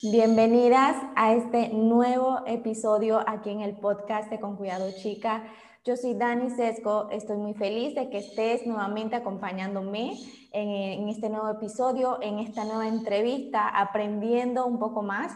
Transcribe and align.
Bienvenidas 0.00 0.94
a 1.16 1.34
este 1.34 1.70
nuevo 1.70 2.46
episodio 2.46 3.18
aquí 3.26 3.50
en 3.50 3.62
el 3.62 3.74
podcast 3.78 4.30
de 4.30 4.38
Con 4.38 4.54
Cuidado 4.54 4.92
Chica. 4.92 5.42
Yo 5.84 5.96
soy 5.96 6.14
Dani 6.14 6.50
Sesco, 6.50 7.08
estoy 7.10 7.36
muy 7.36 7.54
feliz 7.54 7.96
de 7.96 8.08
que 8.08 8.18
estés 8.18 8.64
nuevamente 8.64 9.16
acompañándome 9.16 10.12
en, 10.52 10.68
en, 11.02 11.08
este 11.08 11.28
nuevo 11.28 11.50
episodio, 11.50 12.18
en 12.22 12.38
esta 12.38 12.64
nueva 12.64 12.86
entrevista, 12.86 13.66
aprendiendo 13.66 14.66
un 14.66 14.78
poco 14.78 15.02
más. 15.02 15.32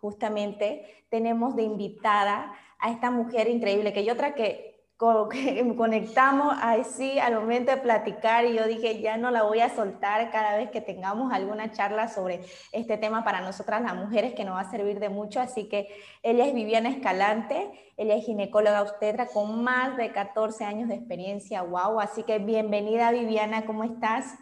Justamente 0.00 1.04
tenemos 1.10 1.54
de 1.54 1.64
invitada 1.64 2.54
a 2.78 2.92
esta 2.92 3.10
mujer 3.10 3.50
increíble, 3.50 3.92
que 3.92 4.06
yo 4.06 4.14
otra 4.14 4.34
que 4.34 4.75
conectamos 5.76 6.54
así 6.60 7.18
al 7.18 7.34
momento 7.34 7.70
de 7.70 7.76
platicar 7.76 8.46
y 8.46 8.54
yo 8.54 8.66
dije, 8.66 9.02
ya 9.02 9.18
no 9.18 9.30
la 9.30 9.42
voy 9.42 9.60
a 9.60 9.74
soltar 9.74 10.30
cada 10.30 10.56
vez 10.56 10.70
que 10.70 10.80
tengamos 10.80 11.32
alguna 11.32 11.70
charla 11.72 12.08
sobre 12.08 12.46
este 12.72 12.96
tema 12.96 13.22
para 13.22 13.42
nosotras 13.42 13.82
las 13.82 13.94
mujeres 13.94 14.34
que 14.34 14.44
nos 14.44 14.54
va 14.54 14.60
a 14.60 14.70
servir 14.70 14.98
de 14.98 15.10
mucho. 15.10 15.40
Así 15.40 15.68
que 15.68 15.88
ella 16.22 16.46
es 16.46 16.54
Viviana 16.54 16.88
Escalante, 16.88 17.92
ella 17.98 18.16
es 18.16 18.24
ginecóloga 18.24 18.82
obstetra 18.82 19.26
con 19.26 19.62
más 19.62 19.98
de 19.98 20.12
14 20.12 20.64
años 20.64 20.88
de 20.88 20.94
experiencia. 20.94 21.62
¡Wow! 21.62 22.00
Así 22.00 22.22
que 22.22 22.38
bienvenida 22.38 23.10
Viviana, 23.10 23.66
¿cómo 23.66 23.84
estás? 23.84 24.34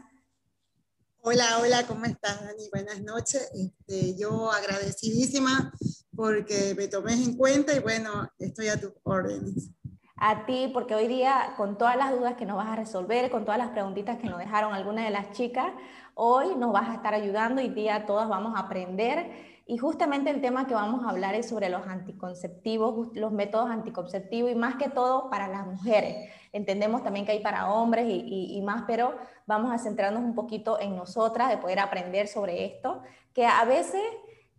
Hola, 1.26 1.58
hola, 1.60 1.84
¿cómo 1.86 2.04
estás, 2.04 2.44
Dani? 2.44 2.68
Buenas 2.70 3.00
noches. 3.02 3.50
Este, 3.54 4.14
yo 4.16 4.52
agradecidísima 4.52 5.72
porque 6.14 6.74
me 6.76 6.86
tomes 6.86 7.26
en 7.26 7.36
cuenta 7.36 7.74
y 7.74 7.80
bueno, 7.80 8.28
estoy 8.38 8.68
a 8.68 8.78
tus 8.78 8.92
órdenes 9.02 9.70
a 10.16 10.46
ti, 10.46 10.70
porque 10.72 10.94
hoy 10.94 11.08
día, 11.08 11.54
con 11.56 11.76
todas 11.76 11.96
las 11.96 12.12
dudas 12.12 12.34
que 12.34 12.46
nos 12.46 12.56
vas 12.56 12.68
a 12.68 12.76
resolver, 12.76 13.30
con 13.30 13.44
todas 13.44 13.58
las 13.58 13.70
preguntitas 13.70 14.18
que 14.18 14.28
nos 14.28 14.38
dejaron 14.38 14.72
algunas 14.72 15.04
de 15.04 15.10
las 15.10 15.32
chicas, 15.32 15.72
hoy 16.14 16.54
nos 16.56 16.72
vas 16.72 16.88
a 16.88 16.94
estar 16.94 17.14
ayudando 17.14 17.60
y 17.60 17.68
día 17.68 18.06
todas 18.06 18.28
vamos 18.28 18.54
a 18.56 18.60
aprender. 18.60 19.54
Y 19.66 19.78
justamente 19.78 20.30
el 20.30 20.40
tema 20.40 20.66
que 20.66 20.74
vamos 20.74 21.04
a 21.04 21.10
hablar 21.10 21.34
es 21.34 21.48
sobre 21.48 21.68
los 21.70 21.86
anticonceptivos, 21.86 23.08
los 23.14 23.32
métodos 23.32 23.70
anticonceptivos 23.70 24.52
y 24.52 24.54
más 24.54 24.76
que 24.76 24.90
todo 24.90 25.30
para 25.30 25.48
las 25.48 25.66
mujeres. 25.66 26.30
Entendemos 26.52 27.02
también 27.02 27.24
que 27.24 27.32
hay 27.32 27.40
para 27.40 27.72
hombres 27.72 28.06
y, 28.06 28.56
y 28.56 28.62
más, 28.62 28.84
pero 28.86 29.16
vamos 29.46 29.72
a 29.72 29.78
centrarnos 29.78 30.22
un 30.22 30.34
poquito 30.34 30.78
en 30.78 30.94
nosotras, 30.94 31.48
de 31.48 31.56
poder 31.56 31.80
aprender 31.80 32.28
sobre 32.28 32.66
esto, 32.66 33.02
que 33.32 33.46
a 33.46 33.64
veces 33.64 34.02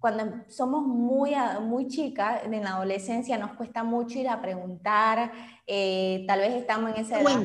cuando 0.05 0.43
somos 0.49 0.85
muy, 0.85 1.33
muy 1.63 1.87
chicas, 1.87 2.43
en 2.43 2.63
la 2.63 2.75
adolescencia 2.75 3.39
nos 3.39 3.53
cuesta 3.53 3.83
mucho 3.83 4.19
ir 4.19 4.29
a 4.29 4.39
preguntar, 4.39 5.31
eh, 5.65 6.23
tal 6.27 6.41
vez 6.41 6.53
estamos 6.53 6.91
en 6.91 6.97
esa 7.03 7.21
edad. 7.21 7.41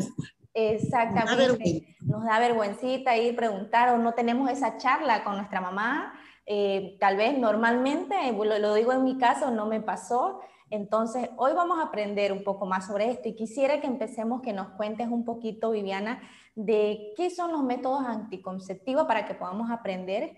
Exactamente. 0.52 1.96
Nos 2.00 2.22
da, 2.22 2.38
vergüencita 2.38 3.16
ir 3.16 3.32
a 3.32 3.36
preguntar 3.36 3.94
o 3.94 3.96
no 3.96 4.12
tenemos 4.12 4.50
esa 4.50 4.76
charla 4.76 5.24
con 5.24 5.38
nuestra 5.38 5.62
mamá. 5.62 6.12
Eh, 6.44 6.98
tal 7.00 7.16
vez 7.16 7.38
normalmente, 7.38 8.14
lo, 8.30 8.58
lo 8.58 8.74
digo 8.74 8.92
en 8.92 9.04
mi 9.04 9.16
caso, 9.16 9.50
no 9.50 9.64
me 9.64 9.80
pasó. 9.80 10.40
Entonces, 10.68 11.30
hoy 11.38 11.52
vamos 11.54 11.78
a 11.78 11.84
aprender 11.84 12.30
un 12.30 12.44
poco 12.44 12.66
más 12.66 12.88
sobre 12.88 13.10
esto 13.10 13.30
y 13.30 13.36
quisiera 13.36 13.80
que 13.80 13.86
empecemos, 13.86 14.42
que 14.42 14.52
nos 14.52 14.68
cuentes 14.72 15.08
un 15.08 15.24
poquito, 15.24 15.70
Viviana, 15.70 16.20
de 16.54 17.14
qué 17.16 17.30
son 17.30 17.52
los 17.52 17.62
métodos 17.62 18.04
anticonceptivos 18.04 19.06
para 19.06 19.24
que 19.24 19.34
podamos 19.34 19.70
aprender 19.70 20.36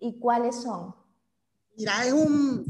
y 0.00 0.18
cuáles 0.18 0.60
son. 0.60 1.00
Mira, 1.76 2.04
es 2.04 2.12
un, 2.12 2.66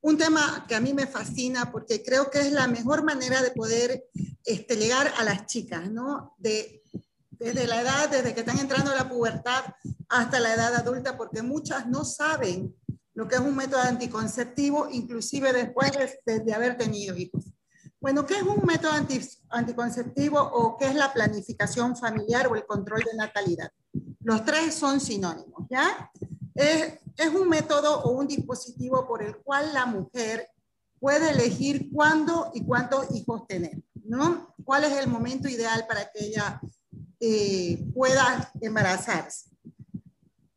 un, 0.00 0.18
tema 0.18 0.64
que 0.68 0.74
a 0.74 0.80
mí 0.80 0.94
me 0.94 1.06
fascina 1.06 1.70
porque 1.70 2.02
creo 2.02 2.30
que 2.30 2.40
es 2.40 2.52
la 2.52 2.66
mejor 2.66 3.04
manera 3.04 3.42
de 3.42 3.50
poder 3.50 4.04
este, 4.44 4.76
llegar 4.76 5.12
a 5.18 5.24
las 5.24 5.46
chicas, 5.46 5.90
¿no? 5.90 6.34
De, 6.38 6.82
desde 7.30 7.66
la 7.66 7.82
edad, 7.82 8.08
desde 8.08 8.34
que 8.34 8.40
están 8.40 8.58
entrando 8.58 8.90
a 8.90 8.96
la 8.96 9.08
pubertad 9.08 9.64
hasta 10.08 10.40
la 10.40 10.54
edad 10.54 10.74
adulta, 10.74 11.16
porque 11.16 11.42
muchas 11.42 11.86
no 11.86 12.04
saben 12.04 12.74
lo 13.14 13.26
que 13.26 13.34
es 13.34 13.40
un 13.40 13.56
método 13.56 13.80
anticonceptivo, 13.80 14.88
inclusive 14.90 15.52
después 15.52 15.90
de, 16.24 16.54
haber 16.54 16.76
tenido 16.76 17.16
hijos. 17.16 17.44
Bueno, 18.00 18.24
¿qué 18.24 18.34
es 18.34 18.42
un 18.42 18.64
método 18.64 18.92
anti, 18.92 19.20
anticonceptivo 19.50 20.40
o 20.40 20.76
qué 20.76 20.86
es 20.86 20.94
la 20.94 21.12
planificación 21.12 21.96
familiar 21.96 22.46
o 22.46 22.54
el 22.54 22.64
control 22.64 23.00
de 23.00 23.16
natalidad? 23.16 23.72
Los 24.22 24.44
tres 24.44 24.74
son 24.74 25.00
sinónimos, 25.00 25.66
¿ya? 25.68 26.10
Es, 26.58 26.98
un 27.34 27.48
método 27.48 28.02
o 28.02 28.10
un 28.10 28.26
dispositivo 28.26 29.06
por 29.06 29.22
el 29.22 29.36
cual 29.36 29.72
la 29.72 29.86
mujer 29.86 30.48
puede 30.98 31.30
elegir 31.30 31.88
cuándo 31.92 32.50
y 32.52 32.64
cuántos 32.64 33.14
hijos 33.14 33.46
tener, 33.46 33.80
¿no? 34.04 34.54
¿Cuál 34.64 34.84
es 34.84 34.92
el 34.98 35.06
momento 35.06 35.48
ideal 35.48 35.84
para 35.86 36.10
que 36.10 36.26
ella 36.26 36.60
eh, 37.20 37.86
pueda 37.94 38.52
embarazarse? 38.60 39.50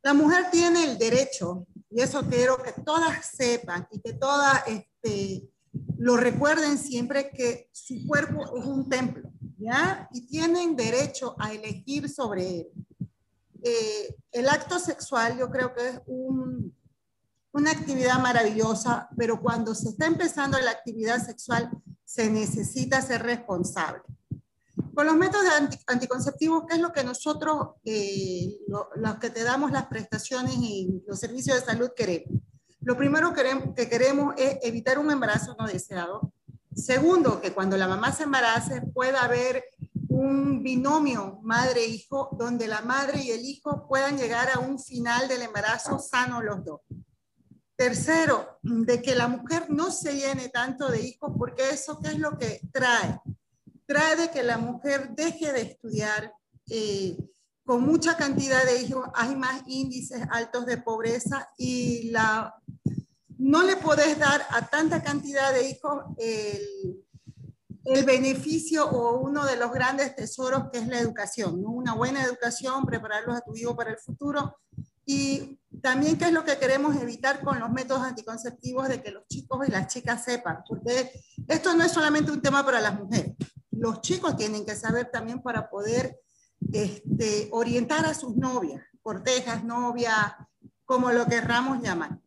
La 0.02 0.16
mujer 0.16 0.50
tiene 0.52 0.84
el 0.86 0.98
derecho, 0.98 1.68
y 1.92 2.02
eso 2.02 2.24
quiero 2.24 2.58
que 2.64 2.72
todas 2.84 3.24
sepan 3.26 3.88
y 3.92 4.00
que 4.00 4.14
todas 4.14 4.64
este, 4.68 5.52
lo 6.00 6.18
recuerden 6.18 6.80
siempre, 6.80 7.30
que 7.30 7.70
su 7.72 8.08
cuerpo 8.08 8.58
es 8.58 8.66
un 8.66 8.90
templo, 8.90 9.30
¿ya? 9.60 10.10
Y 10.12 10.26
tienen 10.26 10.76
derecho 10.76 11.36
a 11.38 11.54
elegir 11.54 12.10
sobre 12.10 12.62
él. 12.62 12.68
Eh, 13.64 14.16
el 14.32 14.50
acto 14.50 14.80
sexual 14.80 15.38
yo 15.38 15.50
creo 15.52 15.74
que 15.74 15.88
es 15.88 16.02
una 16.08 17.72
actividad 17.72 18.20
maravillosa, 18.20 19.10
pero 19.18 19.42
cuando 19.42 19.76
se 19.76 19.90
está 19.90 20.08
empezando 20.08 20.58
la 20.60 20.72
actividad 20.72 21.24
sexual 21.24 21.70
se 22.04 22.30
necesita 22.30 23.02
ser 23.02 23.24
responsable. 23.24 24.02
Con 24.94 25.06
los 25.06 25.16
métodos 25.16 25.46
anticonceptivos, 25.88 26.66
¿qué 26.68 26.76
es 26.76 26.82
lo 26.82 26.92
que 26.92 27.04
nosotros, 27.04 27.76
eh, 27.86 28.58
los 28.68 29.16
que 29.20 29.30
te 29.30 29.44
damos 29.44 29.72
las 29.72 29.86
prestaciones 29.88 30.56
y 30.58 31.04
los 31.08 31.20
servicios 31.20 31.58
de 31.58 31.66
salud 31.66 31.92
queremos? 31.96 32.42
Lo 32.82 32.98
primero 32.98 33.34
que 33.34 33.90
queremos 33.90 34.34
es 34.38 34.58
evitar 34.64 34.98
un 34.98 35.12
embarazo 35.12 35.56
no 35.58 35.68
deseado. 35.68 36.34
Segundo, 36.76 37.40
que 37.40 37.54
cuando 37.54 37.78
la 37.78 37.88
mamá 37.88 38.12
se 38.12 38.24
embarace 38.24 38.82
pueda 38.82 39.24
haber 39.24 39.64
un 40.12 40.62
binomio 40.62 41.40
madre-hijo 41.42 42.30
donde 42.38 42.68
la 42.68 42.82
madre 42.82 43.24
y 43.24 43.32
el 43.32 43.46
hijo 43.46 43.88
puedan 43.88 44.18
llegar 44.18 44.50
a 44.54 44.60
un 44.60 44.78
final 44.78 45.30
del 45.30 45.42
embarazo 45.42 46.00
sano 46.00 46.42
los 46.42 46.66
dos. 46.66 46.82
Tercero, 47.78 48.60
de 48.62 49.02
que 49.02 49.16
la 49.16 49.30
mujer 49.30 49.68
no 49.70 49.90
se 49.90 50.16
llene 50.16 50.50
tanto 50.50 50.90
de 50.90 51.02
hijos 51.02 51.32
porque 51.38 51.70
eso 51.70 52.00
qué 52.02 52.10
es 52.10 52.20
lo 52.20 52.38
que 52.38 52.60
trae. 52.74 53.22
Trae 53.88 54.18
de 54.18 54.30
que 54.30 54.44
la 54.44 54.58
mujer 54.58 55.12
deje 55.16 55.54
de 55.54 55.62
estudiar. 55.62 56.34
Eh, 56.70 57.18
con 57.64 57.84
mucha 57.84 58.18
cantidad 58.18 58.66
de 58.66 58.82
hijos 58.82 59.08
hay 59.14 59.36
más 59.36 59.64
índices 59.68 60.22
altos 60.32 60.66
de 60.66 60.78
pobreza 60.78 61.50
y 61.58 62.10
la, 62.12 62.54
no 63.38 63.64
le 63.64 63.78
podés 63.78 64.20
dar 64.20 64.46
a 64.50 64.68
tanta 64.68 65.02
cantidad 65.02 65.54
de 65.54 65.70
hijos 65.70 66.04
el, 66.18 67.06
el 67.86 68.06
beneficio 68.06 68.88
o 68.88 69.20
uno 69.20 69.46
de 69.46 69.58
los 69.58 69.72
grandes 69.72 70.16
tesoros 70.16 70.70
que 70.72 70.80
es 70.80 70.88
la 70.88 71.00
educación, 71.00 71.62
una 71.66 71.94
buena 71.96 72.24
educación, 72.24 72.86
prepararlos 72.86 73.38
a 73.38 73.42
tu 73.42 73.56
hijo 73.56 73.76
para 73.76 73.92
el 73.92 73.98
futuro. 73.98 74.58
Y 75.06 75.60
también 75.82 76.18
qué 76.18 76.26
es 76.26 76.32
lo 76.32 76.46
que 76.46 76.58
queremos 76.58 76.96
evitar 76.96 77.42
con 77.42 77.60
los 77.60 77.72
métodos 77.72 78.04
anticonceptivos 78.04 78.88
de 78.88 79.02
que 79.02 79.12
los 79.12 79.28
chicos 79.28 79.68
y 79.68 79.72
las 79.72 79.88
chicas 79.88 80.24
sepan, 80.24 80.60
porque 80.68 81.12
esto 81.48 81.76
no 81.76 81.84
es 81.84 81.92
solamente 81.92 82.32
un 82.32 82.42
tema 82.42 82.64
para 82.64 82.80
las 82.80 83.00
mujeres, 83.00 83.36
los 83.72 84.02
chicos 84.02 84.38
tienen 84.38 84.66
que 84.66 84.76
saber 84.76 85.10
también 85.10 85.42
para 85.42 85.70
poder 85.70 86.20
este, 86.72 87.50
orientar 87.52 88.06
a 88.06 88.14
sus 88.14 88.36
novias, 88.36 88.84
cortejas, 89.02 89.64
novias, 89.64 90.34
como 90.86 91.12
lo 91.12 91.26
querramos 91.26 91.82
llamar. 91.82 92.20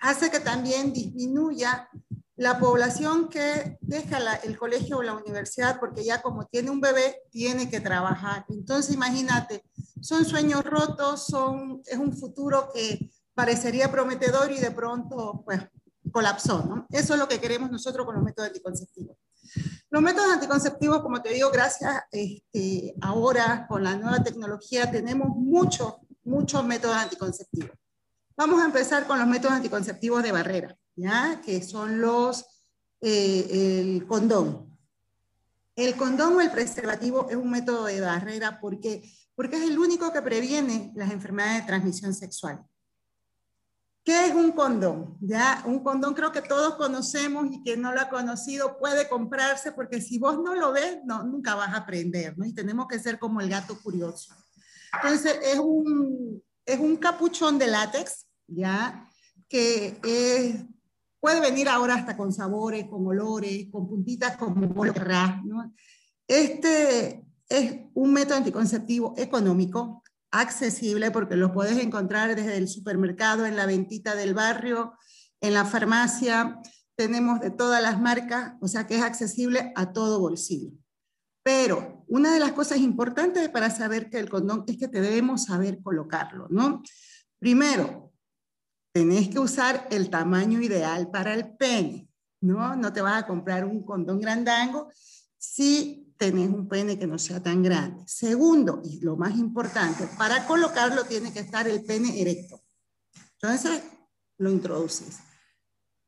Hace 0.00 0.30
que 0.30 0.40
también 0.40 0.92
disminuya 0.92 1.88
la 2.40 2.58
población 2.58 3.28
que 3.28 3.76
deja 3.82 4.16
el 4.36 4.56
colegio 4.56 4.96
o 4.96 5.02
la 5.02 5.12
universidad 5.12 5.78
porque 5.78 6.02
ya 6.02 6.22
como 6.22 6.46
tiene 6.46 6.70
un 6.70 6.80
bebé, 6.80 7.18
tiene 7.30 7.68
que 7.68 7.80
trabajar. 7.80 8.46
Entonces, 8.48 8.94
imagínate, 8.94 9.62
son 10.00 10.24
sueños 10.24 10.64
rotos, 10.64 11.26
son, 11.26 11.82
es 11.84 11.98
un 11.98 12.16
futuro 12.16 12.70
que 12.72 13.10
parecería 13.34 13.92
prometedor 13.92 14.50
y 14.52 14.58
de 14.58 14.70
pronto, 14.70 15.42
pues, 15.44 15.60
colapsó. 16.10 16.86
Eso 16.88 17.12
es 17.12 17.20
lo 17.20 17.28
que 17.28 17.42
queremos 17.42 17.70
nosotros 17.70 18.06
con 18.06 18.14
los 18.14 18.24
métodos 18.24 18.48
anticonceptivos. 18.48 19.18
Los 19.90 20.00
métodos 20.00 20.32
anticonceptivos, 20.32 21.02
como 21.02 21.20
te 21.20 21.34
digo, 21.34 21.50
gracias 21.50 22.04
este, 22.10 22.94
ahora 23.02 23.66
con 23.68 23.84
la 23.84 23.96
nueva 23.96 24.22
tecnología 24.24 24.90
tenemos 24.90 25.28
muchos, 25.36 25.96
muchos 26.24 26.64
métodos 26.64 26.96
anticonceptivos. 26.96 27.76
Vamos 28.34 28.62
a 28.62 28.64
empezar 28.64 29.06
con 29.06 29.18
los 29.18 29.28
métodos 29.28 29.56
anticonceptivos 29.56 30.22
de 30.22 30.32
barrera, 30.32 30.74
¿ya? 30.96 31.40
Que 31.44 31.62
son 31.62 32.00
los, 32.00 32.44
eh, 33.00 33.80
el 33.80 34.06
condón. 34.06 34.78
El 35.76 35.96
condón 35.96 36.34
o 36.34 36.40
el 36.40 36.50
preservativo 36.50 37.28
es 37.30 37.36
un 37.36 37.50
método 37.50 37.86
de 37.86 38.00
barrera 38.00 38.60
porque, 38.60 39.10
porque 39.34 39.56
es 39.56 39.62
el 39.62 39.78
único 39.78 40.12
que 40.12 40.20
previene 40.20 40.92
las 40.94 41.10
enfermedades 41.10 41.62
de 41.62 41.66
transmisión 41.66 42.12
sexual. 42.12 42.64
¿Qué 44.02 44.26
es 44.26 44.34
un 44.34 44.52
condón? 44.52 45.16
Ya, 45.20 45.62
un 45.66 45.84
condón 45.84 46.14
creo 46.14 46.32
que 46.32 46.42
todos 46.42 46.74
conocemos 46.76 47.46
y 47.50 47.62
quien 47.62 47.82
no 47.82 47.92
lo 47.92 48.00
ha 48.00 48.08
conocido 48.08 48.78
puede 48.78 49.08
comprarse 49.08 49.72
porque 49.72 50.00
si 50.00 50.18
vos 50.18 50.38
no 50.42 50.54
lo 50.54 50.72
ves, 50.72 50.98
no, 51.04 51.22
nunca 51.22 51.54
vas 51.54 51.68
a 51.68 51.78
aprender, 51.78 52.36
¿no? 52.36 52.46
Y 52.46 52.54
tenemos 52.54 52.86
que 52.88 52.98
ser 52.98 53.18
como 53.18 53.40
el 53.40 53.50
gato 53.50 53.78
curioso. 53.82 54.34
Entonces, 54.94 55.38
es 55.42 55.58
un, 55.58 56.42
es 56.64 56.80
un 56.80 56.96
capuchón 56.96 57.58
de 57.58 57.66
látex, 57.66 58.26
¿ya? 58.46 59.06
Que 59.48 59.98
puede 61.20 61.40
venir 61.40 61.68
ahora 61.68 61.94
hasta 61.94 62.16
con 62.16 62.32
sabores, 62.32 62.86
con 62.88 63.06
olores, 63.06 63.68
con 63.70 63.86
puntitas 63.86 64.36
como 64.36 64.84
¿no? 65.44 65.72
Este 66.26 67.24
es 67.48 67.80
un 67.94 68.12
método 68.12 68.38
anticonceptivo 68.38 69.14
económico, 69.16 70.02
accesible 70.30 71.10
porque 71.10 71.36
lo 71.36 71.52
puedes 71.52 71.78
encontrar 71.78 72.34
desde 72.34 72.56
el 72.56 72.68
supermercado, 72.68 73.46
en 73.46 73.56
la 73.56 73.66
ventita 73.66 74.14
del 74.14 74.34
barrio, 74.34 74.94
en 75.40 75.54
la 75.54 75.64
farmacia. 75.64 76.60
Tenemos 76.96 77.40
de 77.40 77.50
todas 77.50 77.82
las 77.82 78.00
marcas, 78.00 78.54
o 78.60 78.68
sea 78.68 78.86
que 78.86 78.96
es 78.96 79.02
accesible 79.02 79.72
a 79.74 79.92
todo 79.92 80.20
bolsillo. 80.20 80.70
Pero 81.42 82.04
una 82.06 82.32
de 82.32 82.38
las 82.38 82.52
cosas 82.52 82.78
importantes 82.78 83.48
para 83.48 83.70
saber 83.70 84.10
que 84.10 84.18
el 84.18 84.28
condón 84.28 84.64
es 84.66 84.76
que 84.76 84.88
debemos 84.88 85.44
saber 85.44 85.82
colocarlo, 85.82 86.46
¿no? 86.50 86.82
Primero, 87.38 88.09
tenés 88.92 89.28
que 89.28 89.38
usar 89.38 89.86
el 89.90 90.10
tamaño 90.10 90.60
ideal 90.60 91.10
para 91.10 91.34
el 91.34 91.56
pene, 91.56 92.08
¿no? 92.40 92.76
No 92.76 92.92
te 92.92 93.00
vas 93.00 93.22
a 93.22 93.26
comprar 93.26 93.64
un 93.64 93.84
condón 93.84 94.20
grandango 94.20 94.88
si 95.38 96.14
tenés 96.16 96.50
un 96.50 96.68
pene 96.68 96.98
que 96.98 97.06
no 97.06 97.18
sea 97.18 97.42
tan 97.42 97.62
grande. 97.62 98.04
Segundo, 98.06 98.82
y 98.84 99.00
lo 99.00 99.16
más 99.16 99.36
importante, 99.36 100.06
para 100.18 100.46
colocarlo 100.46 101.04
tiene 101.04 101.32
que 101.32 101.40
estar 101.40 101.66
el 101.66 101.82
pene 101.82 102.20
erecto. 102.20 102.62
Entonces, 103.40 103.82
lo 104.38 104.50
introduces. 104.50 105.18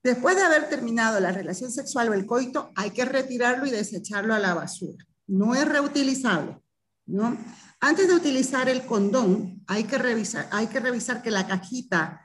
Después 0.02 0.36
de 0.36 0.42
haber 0.42 0.68
terminado 0.68 1.20
la 1.20 1.32
relación 1.32 1.70
sexual 1.70 2.08
o 2.08 2.14
el 2.14 2.26
coito, 2.26 2.72
hay 2.74 2.90
que 2.90 3.04
retirarlo 3.04 3.66
y 3.66 3.70
desecharlo 3.70 4.34
a 4.34 4.38
la 4.38 4.52
basura. 4.52 5.04
No 5.28 5.54
es 5.54 5.66
reutilizable, 5.66 6.60
¿no? 7.06 7.38
Antes 7.80 8.08
de 8.08 8.14
utilizar 8.14 8.68
el 8.68 8.84
condón, 8.84 9.62
hay 9.66 9.84
que 9.84 9.98
revisar, 9.98 10.48
hay 10.50 10.66
que, 10.66 10.80
revisar 10.80 11.22
que 11.22 11.30
la 11.30 11.46
cajita 11.46 12.21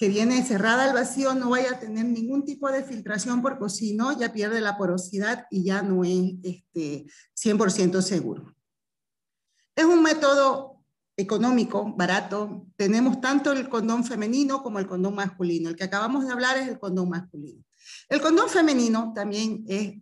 que 0.00 0.08
viene 0.08 0.42
cerrada 0.42 0.84
al 0.84 0.94
vacío 0.94 1.34
no 1.34 1.50
vaya 1.50 1.72
a 1.72 1.78
tener 1.78 2.06
ningún 2.06 2.42
tipo 2.42 2.72
de 2.72 2.82
filtración 2.82 3.42
porque 3.42 3.68
si 3.68 3.92
no 3.92 4.18
ya 4.18 4.32
pierde 4.32 4.62
la 4.62 4.78
porosidad 4.78 5.46
y 5.50 5.62
ya 5.62 5.82
no 5.82 6.04
es 6.04 6.36
este, 6.42 7.04
100% 7.36 8.00
seguro. 8.00 8.56
Es 9.76 9.84
un 9.84 10.02
método 10.02 10.82
económico, 11.18 11.94
barato. 11.94 12.66
Tenemos 12.76 13.20
tanto 13.20 13.52
el 13.52 13.68
condón 13.68 14.02
femenino 14.02 14.62
como 14.62 14.78
el 14.78 14.86
condón 14.86 15.16
masculino. 15.16 15.68
El 15.68 15.76
que 15.76 15.84
acabamos 15.84 16.24
de 16.24 16.32
hablar 16.32 16.56
es 16.56 16.68
el 16.68 16.78
condón 16.78 17.10
masculino. 17.10 17.62
El 18.08 18.22
condón 18.22 18.48
femenino 18.48 19.12
también 19.14 19.66
es 19.68 20.00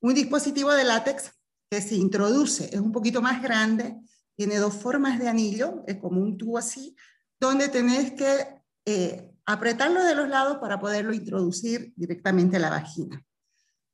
un 0.00 0.14
dispositivo 0.14 0.72
de 0.72 0.82
látex 0.82 1.30
que 1.70 1.80
se 1.80 1.94
introduce, 1.94 2.74
es 2.74 2.80
un 2.80 2.90
poquito 2.90 3.22
más 3.22 3.40
grande, 3.40 4.00
tiene 4.34 4.56
dos 4.56 4.74
formas 4.74 5.20
de 5.20 5.28
anillo, 5.28 5.84
es 5.86 5.98
como 5.98 6.20
un 6.20 6.36
tubo 6.36 6.58
así, 6.58 6.96
donde 7.38 7.68
tenés 7.68 8.14
que 8.14 8.58
eh, 8.84 9.27
apretarlo 9.48 10.04
de 10.04 10.14
los 10.14 10.28
lados 10.28 10.58
para 10.58 10.78
poderlo 10.78 11.14
introducir 11.14 11.94
directamente 11.96 12.58
a 12.58 12.60
la 12.60 12.68
vagina. 12.68 13.24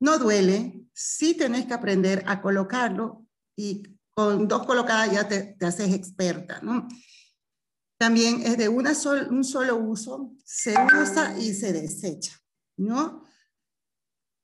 No 0.01 0.19
duele, 0.19 0.83
sí 0.93 1.35
tenés 1.35 1.67
que 1.67 1.75
aprender 1.75 2.25
a 2.27 2.43
colocarlo 2.43 3.25
y 3.57 3.85
con 4.15 4.49
dos 4.49 4.67
colocadas 4.67 5.13
ya 5.13 5.29
te, 5.29 5.57
haces 5.65 5.95
experta, 5.95 6.61
¿no? 6.61 6.89
También 7.97 8.43
es 8.43 8.59
de 8.59 8.69
una 8.69 8.95
un 9.31 9.45
solo 9.45 9.77
uso, 9.77 10.33
se 10.45 10.75
usa 11.01 11.39
y 11.39 11.55
se 11.55 11.73
desecha, 11.73 12.37
¿no? 12.77 13.23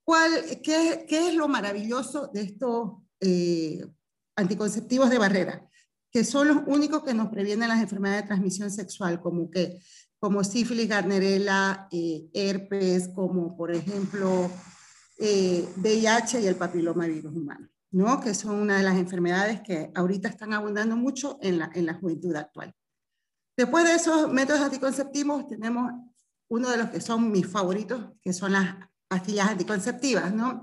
¿Cuál, 0.05 0.61
qué, 0.63 1.07
qué, 1.09 1.29
es 1.29 1.35
lo 1.35 1.49
maravilloso 1.49 2.29
de 2.29 2.43
estos 2.43 3.03
eh, 3.19 3.85
anticonceptivos 4.37 5.11
de 5.11 5.19
barrera? 5.19 5.69
Que 6.13 6.23
son 6.23 6.47
los 6.47 6.59
únicos 6.67 7.03
que 7.03 7.15
nos 7.15 7.31
previenen 7.31 7.69
las 7.69 7.83
enfermedades 7.83 8.23
de 8.23 8.29
transmisión 8.29 8.71
sexual, 8.71 9.21
como 9.21 9.51
que 9.51 9.81
como 10.21 10.45
sífilis, 10.45 10.89
garnerela, 10.89 11.89
eh, 11.91 12.29
herpes, 12.35 13.09
como 13.15 13.57
por 13.57 13.75
ejemplo 13.75 14.51
eh, 15.19 15.67
VIH 15.77 16.43
y 16.43 16.47
el 16.47 16.57
papilomavirus 16.57 17.35
humano, 17.35 17.69
¿no? 17.91 18.21
que 18.21 18.35
son 18.35 18.57
una 18.57 18.77
de 18.77 18.85
las 18.85 18.99
enfermedades 18.99 19.63
que 19.63 19.91
ahorita 19.95 20.29
están 20.29 20.53
abundando 20.53 20.95
mucho 20.95 21.39
en 21.41 21.59
la, 21.59 21.71
en 21.75 21.87
la 21.87 21.95
juventud 21.95 22.37
actual. 22.37 22.75
Después 23.57 23.85
de 23.85 23.95
esos 23.95 24.31
métodos 24.31 24.61
anticonceptivos 24.61 25.49
tenemos 25.49 25.91
uno 26.49 26.71
de 26.71 26.77
los 26.77 26.91
que 26.91 27.01
son 27.01 27.31
mis 27.33 27.47
favoritos, 27.47 28.13
que 28.23 28.33
son 28.33 28.53
las 28.53 28.77
pastillas 29.09 29.49
anticonceptivas. 29.49 30.35
¿no? 30.35 30.61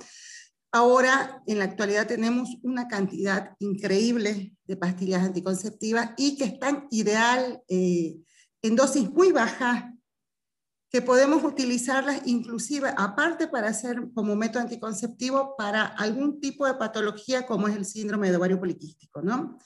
Ahora, 0.72 1.42
en 1.48 1.60
la 1.60 1.66
actualidad, 1.66 2.08
tenemos 2.08 2.58
una 2.62 2.88
cantidad 2.88 3.56
increíble 3.60 4.56
de 4.66 4.78
pastillas 4.78 5.24
anticonceptivas 5.24 6.12
y 6.18 6.38
que 6.38 6.44
están 6.44 6.88
ideal 6.92 7.64
eh, 7.70 8.18
en 8.62 8.76
dosis 8.76 9.10
muy 9.12 9.32
bajas 9.32 9.86
que 10.90 11.02
podemos 11.02 11.44
utilizarlas 11.44 12.22
inclusive 12.26 12.94
aparte 12.98 13.48
para 13.48 13.70
hacer 13.70 14.10
como 14.14 14.36
método 14.36 14.64
anticonceptivo 14.64 15.56
para 15.58 15.86
algún 15.86 16.40
tipo 16.40 16.66
de 16.66 16.76
patología 16.76 17.46
como 17.46 17.68
es 17.68 17.76
el 17.76 17.86
síndrome 17.86 18.30
de 18.30 18.38
ovario 18.38 18.60
poliquístico, 18.60 19.22
¿no? 19.22 19.58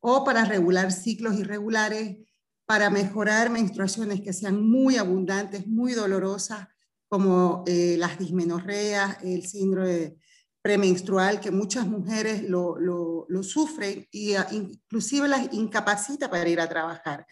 O 0.00 0.24
para 0.24 0.44
regular 0.44 0.92
ciclos 0.92 1.36
irregulares, 1.36 2.18
para 2.66 2.90
mejorar 2.90 3.48
menstruaciones 3.48 4.20
que 4.20 4.34
sean 4.34 4.62
muy 4.62 4.98
abundantes, 4.98 5.66
muy 5.66 5.94
dolorosas, 5.94 6.68
como 7.08 7.64
eh, 7.66 7.96
las 7.98 8.18
dismenorreas, 8.18 9.16
el 9.24 9.46
síndrome 9.46 10.18
premenstrual, 10.60 11.40
que 11.40 11.50
muchas 11.50 11.86
mujeres 11.86 12.42
lo, 12.42 12.78
lo, 12.78 13.42
sufren 13.42 14.06
ah, 14.36 14.46
inclusive 14.50 15.28
las 15.28 15.52
incapacita 15.54 16.28
para 16.28 16.48
ir 16.48 16.60
a 16.60 16.68
trabajar. 16.68 17.26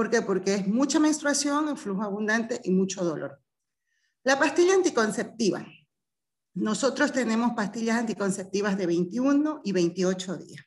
¿Por 0.00 0.08
qué? 0.08 0.22
Porque 0.22 0.54
es 0.54 0.66
mucha 0.66 0.98
menstruación, 0.98 1.68
el 1.68 1.76
flujo 1.76 2.02
abundante 2.02 2.58
y 2.64 2.70
mucho 2.70 3.04
dolor. 3.04 3.38
La 4.24 4.38
pastilla 4.38 4.72
anticonceptiva. 4.72 5.66
Nosotros 6.54 7.12
tenemos 7.12 7.52
pastillas 7.52 7.98
anticonceptivas 7.98 8.78
de 8.78 8.86
21 8.86 9.60
y 9.62 9.72
28 9.72 10.38
días. 10.38 10.64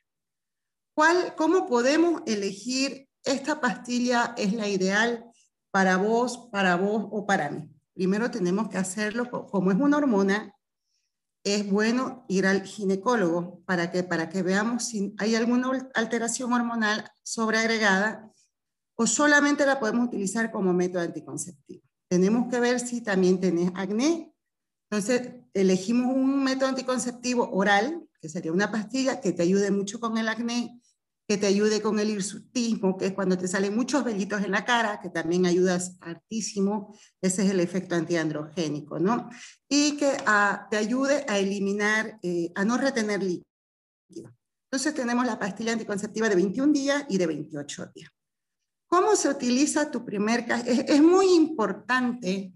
¿Cuál, 0.94 1.34
¿Cómo 1.36 1.66
podemos 1.66 2.22
elegir 2.26 3.08
esta 3.24 3.60
pastilla 3.60 4.36
es 4.36 4.52
la 4.52 4.68
ideal 4.68 5.24
para 5.72 5.96
vos, 5.96 6.48
para 6.52 6.76
vos 6.76 7.08
o 7.10 7.26
para 7.26 7.50
mí? 7.50 7.68
Primero 7.92 8.30
tenemos 8.30 8.68
que 8.68 8.78
hacerlo, 8.78 9.28
como 9.50 9.72
es 9.72 9.76
una 9.80 9.96
hormona, 9.96 10.54
es 11.42 11.68
bueno 11.68 12.24
ir 12.28 12.46
al 12.46 12.62
ginecólogo 12.62 13.64
para 13.66 13.90
que, 13.90 14.04
para 14.04 14.28
que 14.28 14.44
veamos 14.44 14.84
si 14.84 15.12
hay 15.18 15.34
alguna 15.34 15.90
alteración 15.94 16.52
hormonal 16.52 17.10
sobreagregada 17.24 18.30
o 18.96 19.06
solamente 19.06 19.66
la 19.66 19.80
podemos 19.80 20.08
utilizar 20.08 20.50
como 20.50 20.72
método 20.72 21.02
anticonceptivo. 21.02 21.82
Tenemos 22.08 22.50
que 22.50 22.60
ver 22.60 22.80
si 22.80 23.00
también 23.00 23.40
tenés 23.40 23.70
acné. 23.74 24.32
Entonces, 24.90 25.32
elegimos 25.52 26.14
un 26.14 26.44
método 26.44 26.68
anticonceptivo 26.68 27.50
oral, 27.52 28.06
que 28.20 28.28
sería 28.28 28.52
una 28.52 28.70
pastilla 28.70 29.20
que 29.20 29.32
te 29.32 29.42
ayude 29.42 29.70
mucho 29.70 29.98
con 29.98 30.16
el 30.18 30.28
acné, 30.28 30.80
que 31.26 31.38
te 31.38 31.46
ayude 31.46 31.80
con 31.80 31.98
el 31.98 32.10
hirsutismo, 32.10 32.98
que 32.98 33.06
es 33.06 33.12
cuando 33.14 33.38
te 33.38 33.48
salen 33.48 33.74
muchos 33.74 34.04
vellitos 34.04 34.42
en 34.42 34.50
la 34.50 34.64
cara, 34.64 35.00
que 35.00 35.08
también 35.08 35.46
ayuda 35.46 35.80
hartísimo, 36.00 36.94
ese 37.20 37.44
es 37.44 37.50
el 37.50 37.60
efecto 37.60 37.94
antiandrogénico, 37.94 38.98
¿no? 38.98 39.30
Y 39.68 39.96
que 39.96 40.12
ah, 40.26 40.66
te 40.70 40.76
ayude 40.76 41.24
a 41.26 41.38
eliminar, 41.38 42.18
eh, 42.22 42.52
a 42.54 42.64
no 42.64 42.76
retener 42.76 43.22
líquido. 43.22 44.34
Entonces 44.70 44.94
tenemos 44.94 45.24
la 45.24 45.38
pastilla 45.38 45.72
anticonceptiva 45.72 46.28
de 46.28 46.34
21 46.34 46.72
días 46.72 47.04
y 47.08 47.16
de 47.16 47.26
28 47.26 47.86
días. 47.94 48.10
¿Cómo 48.94 49.16
se 49.16 49.28
utiliza 49.28 49.90
tu 49.90 50.04
primer 50.04 50.46
es, 50.66 50.84
es 50.86 51.02
muy 51.02 51.34
importante 51.34 52.52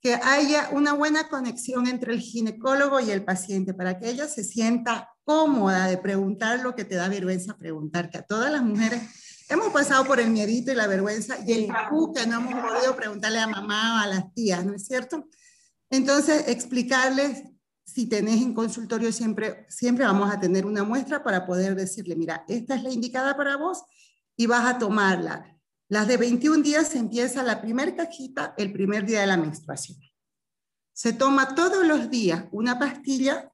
que 0.00 0.14
haya 0.14 0.68
una 0.70 0.92
buena 0.92 1.28
conexión 1.28 1.88
entre 1.88 2.12
el 2.12 2.20
ginecólogo 2.20 3.00
y 3.00 3.10
el 3.10 3.24
paciente 3.24 3.74
para 3.74 3.98
que 3.98 4.08
ella 4.08 4.28
se 4.28 4.44
sienta 4.44 5.10
cómoda 5.24 5.88
de 5.88 5.98
preguntar 5.98 6.60
lo 6.60 6.76
que 6.76 6.84
te 6.84 6.94
da 6.94 7.08
vergüenza 7.08 7.58
preguntar, 7.58 8.08
que 8.08 8.18
a 8.18 8.22
todas 8.22 8.52
las 8.52 8.62
mujeres 8.62 9.02
hemos 9.48 9.72
pasado 9.72 10.04
por 10.04 10.20
el 10.20 10.30
miedito 10.30 10.70
y 10.70 10.76
la 10.76 10.86
vergüenza 10.86 11.38
y 11.44 11.50
el 11.50 11.66
tabú 11.66 12.12
que 12.14 12.24
no 12.24 12.36
hemos 12.36 12.54
podido 12.54 12.94
preguntarle 12.94 13.40
a 13.40 13.48
mamá 13.48 13.96
o 13.96 14.04
a 14.04 14.06
las 14.06 14.32
tías, 14.32 14.64
¿no 14.64 14.76
es 14.76 14.86
cierto? 14.86 15.28
Entonces, 15.90 16.44
explicarles, 16.46 17.42
si 17.84 18.06
tenés 18.06 18.40
en 18.40 18.54
consultorio 18.54 19.10
siempre, 19.10 19.66
siempre 19.68 20.04
vamos 20.04 20.32
a 20.32 20.38
tener 20.38 20.66
una 20.66 20.84
muestra 20.84 21.24
para 21.24 21.44
poder 21.44 21.74
decirle, 21.74 22.14
mira, 22.14 22.44
esta 22.46 22.76
es 22.76 22.84
la 22.84 22.92
indicada 22.92 23.36
para 23.36 23.56
vos 23.56 23.82
y 24.36 24.46
vas 24.46 24.64
a 24.66 24.78
tomarla 24.78 25.50
Las 25.94 26.08
de 26.08 26.16
21 26.16 26.60
días 26.60 26.92
empieza 26.96 27.44
la 27.44 27.60
primera 27.60 27.94
cajita 27.94 28.52
el 28.58 28.72
primer 28.72 29.06
día 29.06 29.20
de 29.20 29.28
la 29.28 29.36
menstruación. 29.36 29.96
Se 30.92 31.12
toma 31.12 31.54
todos 31.54 31.86
los 31.86 32.10
días 32.10 32.46
una 32.50 32.80
pastilla 32.80 33.52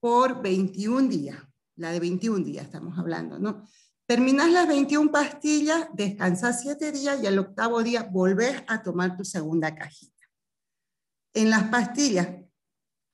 por 0.00 0.40
21 0.40 1.10
días, 1.10 1.36
la 1.76 1.92
de 1.92 2.00
21 2.00 2.46
días 2.46 2.64
estamos 2.64 2.98
hablando, 2.98 3.38
¿no? 3.38 3.68
Terminas 4.06 4.50
las 4.50 4.68
21 4.68 5.12
pastillas, 5.12 5.88
descansas 5.92 6.62
7 6.62 6.92
días 6.92 7.22
y 7.22 7.26
al 7.26 7.38
octavo 7.38 7.82
día 7.82 8.04
volvés 8.04 8.64
a 8.68 8.82
tomar 8.82 9.14
tu 9.14 9.26
segunda 9.26 9.74
cajita. 9.74 10.24
En 11.34 11.50
las 11.50 11.64
pastillas, 11.64 12.26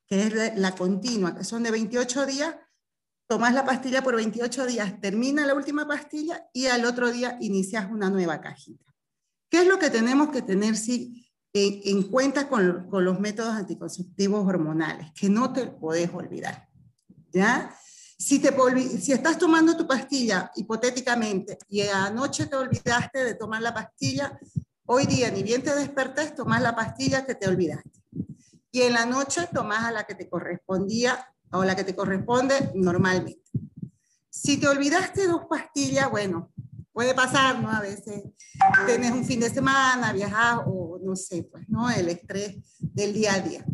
que 0.06 0.22
es 0.22 0.56
la 0.56 0.76
continua, 0.76 1.34
que 1.34 1.42
son 1.42 1.64
de 1.64 1.72
28 1.72 2.26
días, 2.26 2.54
tomas 3.28 3.52
la 3.52 3.64
pastilla 3.64 4.02
por 4.02 4.16
28 4.16 4.66
días, 4.66 5.00
termina 5.00 5.46
la 5.46 5.54
última 5.54 5.86
pastilla 5.86 6.48
y 6.52 6.66
al 6.66 6.86
otro 6.86 7.12
día 7.12 7.36
inicias 7.40 7.88
una 7.90 8.08
nueva 8.08 8.40
cajita. 8.40 8.86
¿Qué 9.50 9.60
es 9.60 9.66
lo 9.66 9.78
que 9.78 9.90
tenemos 9.90 10.30
que 10.30 10.42
tener 10.42 10.76
sí, 10.76 11.30
en, 11.52 12.04
cuenta 12.04 12.48
con, 12.48 12.88
los 12.90 13.20
métodos 13.20 13.54
anticonceptivos 13.54 14.46
hormonales? 14.46 15.12
Que 15.12 15.28
no 15.28 15.52
te 15.52 15.66
puedes 15.66 16.12
olvidar. 16.12 16.68
¿Ya? 17.30 17.74
Si, 18.18 18.38
te, 18.38 18.50
si 18.98 19.12
estás 19.12 19.38
tomando 19.38 19.76
tu 19.76 19.86
pastilla, 19.86 20.50
hipotéticamente, 20.56 21.58
y 21.68 21.82
anoche 21.82 22.46
te 22.46 22.56
olvidaste 22.56 23.24
de 23.24 23.34
tomar 23.34 23.60
la 23.60 23.74
pastilla, 23.74 24.38
hoy 24.86 25.04
día 25.04 25.30
ni 25.30 25.42
bien 25.42 25.62
te 25.62 25.74
despertes, 25.74 26.34
tomas 26.34 26.62
la 26.62 26.74
pastilla 26.74 27.26
que 27.26 27.34
te 27.34 27.46
olvidaste. 27.46 27.90
Y 28.70 28.82
en 28.82 28.94
la 28.94 29.04
noche 29.04 29.48
tomas 29.52 29.84
a 29.84 29.92
la 29.92 30.04
que 30.04 30.14
te 30.14 30.28
correspondía 30.28 31.26
o 31.52 31.64
la 31.64 31.76
que 31.76 31.84
te 31.84 31.94
corresponde 31.94 32.72
normalmente. 32.74 33.42
Si 34.30 34.58
te 34.58 34.68
olvidaste 34.68 35.26
dos 35.26 35.46
pastillas, 35.48 36.10
bueno, 36.10 36.52
puede 36.92 37.14
pasar, 37.14 37.60
¿no? 37.60 37.70
A 37.70 37.80
veces 37.80 38.24
tienes 38.86 39.12
un 39.12 39.24
fin 39.24 39.40
de 39.40 39.50
semana, 39.50 40.12
viajas 40.12 40.60
o 40.66 40.98
no 41.02 41.16
sé, 41.16 41.44
pues, 41.44 41.68
¿no? 41.68 41.90
El 41.90 42.08
estrés 42.08 42.56
del 42.78 43.12
día 43.12 43.34
a 43.34 43.40
día. 43.40 43.64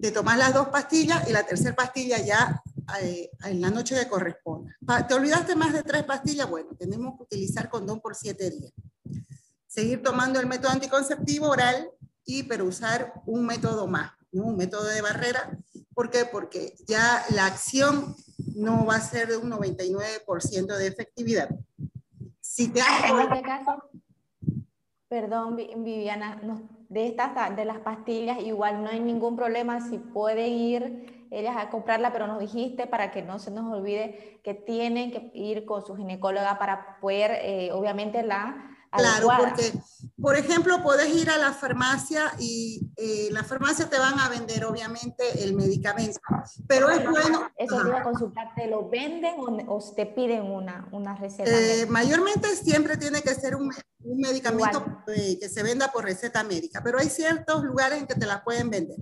Te 0.00 0.12
tomas 0.12 0.38
las 0.38 0.54
dos 0.54 0.68
pastillas 0.68 1.28
y 1.28 1.32
la 1.32 1.44
tercera 1.44 1.74
pastilla 1.74 2.18
ya 2.18 2.62
eh, 3.00 3.30
en 3.44 3.60
la 3.60 3.70
noche 3.70 3.94
que 3.98 4.08
corresponda. 4.08 4.76
¿Te 5.08 5.14
olvidaste 5.14 5.56
más 5.56 5.72
de 5.72 5.82
tres 5.82 6.04
pastillas? 6.04 6.48
Bueno, 6.48 6.70
tenemos 6.78 7.16
que 7.16 7.24
utilizar 7.24 7.68
condón 7.68 8.00
por 8.00 8.14
siete 8.14 8.50
días. 8.50 8.72
Seguir 9.66 10.02
tomando 10.02 10.38
el 10.38 10.46
método 10.46 10.70
anticonceptivo 10.70 11.48
oral 11.48 11.90
y 12.24 12.42
pero 12.44 12.66
usar 12.66 13.14
un 13.26 13.46
método 13.46 13.86
más, 13.86 14.12
¿no? 14.30 14.44
un 14.44 14.56
método 14.56 14.84
de 14.84 15.00
barrera 15.00 15.58
¿Por 15.98 16.10
qué? 16.10 16.26
Porque 16.30 16.74
ya 16.86 17.24
la 17.30 17.46
acción 17.46 18.14
no 18.54 18.86
va 18.86 18.94
a 18.94 19.00
ser 19.00 19.26
de 19.26 19.36
un 19.36 19.50
99% 19.50 20.76
de 20.76 20.86
efectividad. 20.86 21.50
Si 22.40 22.68
te 22.68 22.78
en 22.78 23.18
este 23.18 23.42
caso, 23.42 23.82
perdón 25.08 25.56
Viviana, 25.56 26.40
de 26.88 27.08
estas 27.08 27.56
de 27.56 27.64
las 27.64 27.80
pastillas 27.80 28.38
igual 28.40 28.84
no 28.84 28.90
hay 28.90 29.00
ningún 29.00 29.34
problema 29.34 29.80
si 29.80 29.98
pueden 29.98 30.52
ir 30.52 31.26
ellas 31.32 31.56
a 31.56 31.68
comprarla, 31.68 32.12
pero 32.12 32.28
nos 32.28 32.38
dijiste 32.38 32.86
para 32.86 33.10
que 33.10 33.22
no 33.22 33.40
se 33.40 33.50
nos 33.50 33.68
olvide 33.68 34.38
que 34.44 34.54
tienen 34.54 35.10
que 35.10 35.32
ir 35.34 35.64
con 35.64 35.84
su 35.84 35.96
ginecóloga 35.96 36.60
para 36.60 37.00
poder, 37.00 37.40
eh, 37.42 37.72
obviamente, 37.72 38.22
la 38.22 38.77
Claro, 38.90 39.28
porque, 39.38 39.72
por 40.20 40.36
ejemplo, 40.36 40.82
puedes 40.82 41.14
ir 41.14 41.28
a 41.30 41.36
la 41.36 41.52
farmacia 41.52 42.32
y 42.38 42.90
eh, 42.96 43.28
la 43.30 43.44
farmacia 43.44 43.88
te 43.88 43.98
van 43.98 44.18
a 44.18 44.28
vender, 44.28 44.64
obviamente, 44.64 45.44
el 45.44 45.54
medicamento. 45.54 46.20
Pero 46.66 46.88
es 46.88 47.04
bueno. 47.08 47.50
Eso 47.56 47.82
te 47.82 47.88
iba 47.88 48.00
a 48.00 48.02
consultar, 48.02 48.54
¿te 48.54 48.66
lo 48.66 48.88
venden 48.88 49.34
o, 49.38 49.78
te 49.94 50.06
piden 50.06 50.42
una, 50.42 50.88
una 50.92 51.14
receta? 51.16 51.50
Eh, 51.50 51.86
mayormente 51.86 52.48
siempre 52.56 52.96
tiene 52.96 53.20
que 53.20 53.34
ser 53.34 53.56
un, 53.56 53.70
un 54.04 54.18
medicamento 54.20 55.02
eh, 55.08 55.38
que 55.38 55.48
se 55.48 55.62
venda 55.62 55.92
por 55.92 56.04
receta 56.04 56.42
médica, 56.42 56.82
pero 56.82 56.98
hay 56.98 57.08
ciertos 57.08 57.62
lugares 57.64 57.98
en 57.98 58.06
que 58.06 58.14
te 58.14 58.26
la 58.26 58.42
pueden 58.42 58.70
vender. 58.70 58.98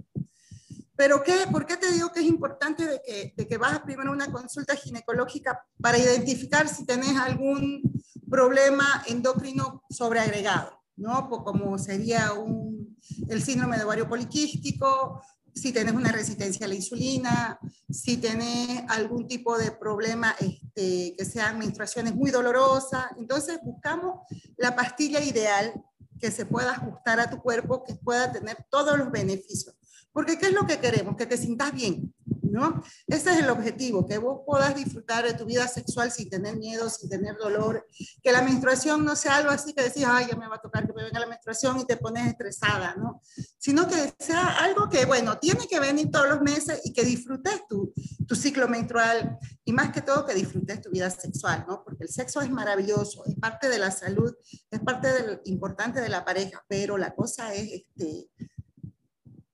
Pero 0.96 1.22
¿qué, 1.22 1.46
¿por 1.52 1.66
qué 1.66 1.76
te 1.76 1.92
digo 1.92 2.10
que 2.10 2.20
es 2.20 2.26
importante 2.26 2.86
de 2.86 3.02
que, 3.02 3.34
de 3.36 3.46
que 3.46 3.58
vas 3.58 3.80
primero 3.80 4.10
a 4.10 4.14
una 4.14 4.32
consulta 4.32 4.74
ginecológica 4.74 5.62
para 5.80 5.98
identificar 5.98 6.66
si 6.68 6.86
tenés 6.86 7.16
algún 7.18 7.95
problema 8.30 9.02
endocrino 9.06 9.82
sobreagregado, 9.90 10.82
¿no? 10.96 11.28
Como 11.28 11.78
sería 11.78 12.32
un, 12.32 12.96
el 13.28 13.42
síndrome 13.42 13.76
de 13.76 13.84
ovario 13.84 14.08
poliquístico, 14.08 15.22
si 15.56 15.72
tenés 15.72 15.94
una 15.94 16.12
resistencia 16.12 16.66
a 16.66 16.68
la 16.68 16.74
insulina, 16.74 17.58
si 17.88 18.18
tenés 18.18 18.82
algún 18.88 19.26
tipo 19.26 19.56
de 19.56 19.70
problema 19.70 20.34
este, 20.38 21.14
que 21.16 21.24
sean 21.24 21.58
menstruaciones 21.58 22.14
muy 22.14 22.30
dolorosas. 22.30 23.06
Entonces 23.16 23.58
buscamos 23.62 24.20
la 24.58 24.76
pastilla 24.76 25.20
ideal 25.22 25.72
que 26.20 26.30
se 26.30 26.44
pueda 26.44 26.72
ajustar 26.72 27.20
a 27.20 27.30
tu 27.30 27.40
cuerpo, 27.40 27.84
que 27.84 27.94
pueda 27.94 28.30
tener 28.30 28.66
todos 28.70 28.98
los 28.98 29.10
beneficios. 29.10 29.74
Porque 30.12 30.38
¿qué 30.38 30.46
es 30.46 30.52
lo 30.52 30.66
que 30.66 30.78
queremos? 30.78 31.16
Que 31.16 31.26
te 31.26 31.38
sientas 31.38 31.72
bien, 31.72 32.14
¿no? 32.50 32.82
Ese 33.06 33.32
es 33.32 33.38
el 33.38 33.50
objetivo, 33.50 34.06
que 34.06 34.18
vos 34.18 34.40
puedas 34.46 34.74
disfrutar 34.74 35.24
de 35.24 35.34
tu 35.34 35.44
vida 35.44 35.66
sexual 35.68 36.10
sin 36.10 36.28
tener 36.30 36.56
miedo, 36.56 36.88
sin 36.90 37.08
tener 37.08 37.36
dolor, 37.36 37.86
que 38.22 38.32
la 38.32 38.42
menstruación 38.42 39.04
no 39.04 39.16
sea 39.16 39.36
algo 39.36 39.50
así 39.50 39.72
que 39.72 39.82
decís, 39.82 40.04
ay, 40.06 40.26
ya 40.30 40.36
me 40.36 40.48
va 40.48 40.56
a 40.56 40.60
tocar 40.60 40.86
que 40.86 40.92
me 40.92 41.04
venga 41.04 41.20
la 41.20 41.26
menstruación 41.26 41.80
y 41.80 41.84
te 41.84 41.96
pones 41.96 42.26
estresada, 42.26 42.94
¿no? 42.96 43.20
Sino 43.58 43.88
que 43.88 44.14
sea 44.18 44.58
algo 44.58 44.88
que, 44.88 45.04
bueno, 45.04 45.38
tiene 45.38 45.66
que 45.68 45.80
venir 45.80 46.10
todos 46.10 46.28
los 46.28 46.40
meses 46.40 46.80
y 46.84 46.92
que 46.92 47.04
disfrutes 47.04 47.66
tu, 47.68 47.92
tu 48.26 48.34
ciclo 48.34 48.68
menstrual 48.68 49.38
y 49.64 49.72
más 49.72 49.92
que 49.92 50.00
todo 50.00 50.26
que 50.26 50.34
disfrutes 50.34 50.80
tu 50.80 50.90
vida 50.90 51.10
sexual, 51.10 51.64
¿no? 51.68 51.82
Porque 51.84 52.04
el 52.04 52.10
sexo 52.10 52.40
es 52.40 52.50
maravilloso, 52.50 53.24
es 53.26 53.34
parte 53.34 53.68
de 53.68 53.78
la 53.78 53.90
salud, 53.90 54.34
es 54.70 54.80
parte 54.80 55.12
del, 55.12 55.40
importante 55.44 56.00
de 56.00 56.08
la 56.08 56.24
pareja, 56.24 56.64
pero 56.68 56.98
la 56.98 57.14
cosa 57.14 57.54
es, 57.54 57.72
este, 57.72 58.30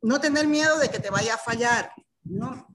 no 0.02 0.20
tener 0.20 0.46
miedo 0.46 0.78
de 0.78 0.90
que 0.90 0.98
te 0.98 1.10
vaya 1.10 1.34
a 1.34 1.38
fallar, 1.38 1.92
¿no? 2.24 2.71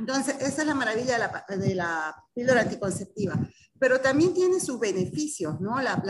Entonces, 0.00 0.36
esa 0.40 0.62
es 0.62 0.66
la 0.66 0.74
maravilla 0.74 1.12
de 1.12 1.18
la, 1.18 1.44
de 1.58 1.74
la 1.74 2.16
píldora 2.34 2.62
anticonceptiva. 2.62 3.38
Pero 3.78 4.00
también 4.00 4.32
tiene 4.32 4.58
sus 4.58 4.80
beneficios, 4.80 5.60
¿no? 5.60 5.78
La, 5.80 6.02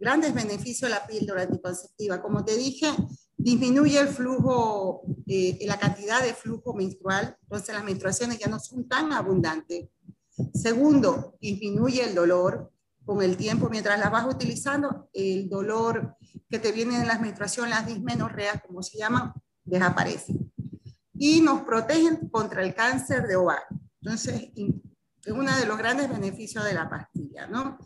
grandes 0.00 0.34
beneficios 0.34 0.90
de 0.90 0.96
la 0.96 1.06
píldora 1.06 1.42
anticonceptiva. 1.42 2.20
Como 2.20 2.44
te 2.44 2.56
dije, 2.56 2.88
disminuye 3.36 4.00
el 4.00 4.08
flujo, 4.08 5.02
eh, 5.28 5.64
la 5.66 5.78
cantidad 5.78 6.22
de 6.22 6.34
flujo 6.34 6.74
menstrual, 6.74 7.36
entonces 7.42 7.72
las 7.72 7.84
menstruaciones 7.84 8.38
ya 8.38 8.48
no 8.48 8.58
son 8.58 8.88
tan 8.88 9.12
abundantes. 9.12 9.88
Segundo, 10.52 11.36
disminuye 11.40 12.04
el 12.04 12.16
dolor 12.16 12.72
con 13.04 13.22
el 13.22 13.36
tiempo, 13.36 13.68
mientras 13.70 13.98
las 13.98 14.10
vas 14.10 14.26
utilizando, 14.26 15.08
el 15.12 15.48
dolor 15.48 16.16
que 16.48 16.58
te 16.58 16.72
viene 16.72 16.96
en 16.96 17.06
las 17.06 17.20
menstruaciones, 17.20 17.74
las 17.74 17.86
dismenorreas, 17.86 18.60
como 18.66 18.82
se 18.82 18.98
llaman, 18.98 19.32
desaparecen. 19.64 20.50
Y 21.22 21.42
nos 21.42 21.64
protegen 21.64 22.30
contra 22.30 22.62
el 22.62 22.74
cáncer 22.74 23.26
de 23.26 23.36
ovario. 23.36 23.78
Entonces, 24.00 24.52
es 24.56 25.32
uno 25.32 25.54
de 25.54 25.66
los 25.66 25.76
grandes 25.76 26.08
beneficios 26.08 26.64
de 26.64 26.72
la 26.72 26.88
pastilla, 26.88 27.46
¿no? 27.46 27.76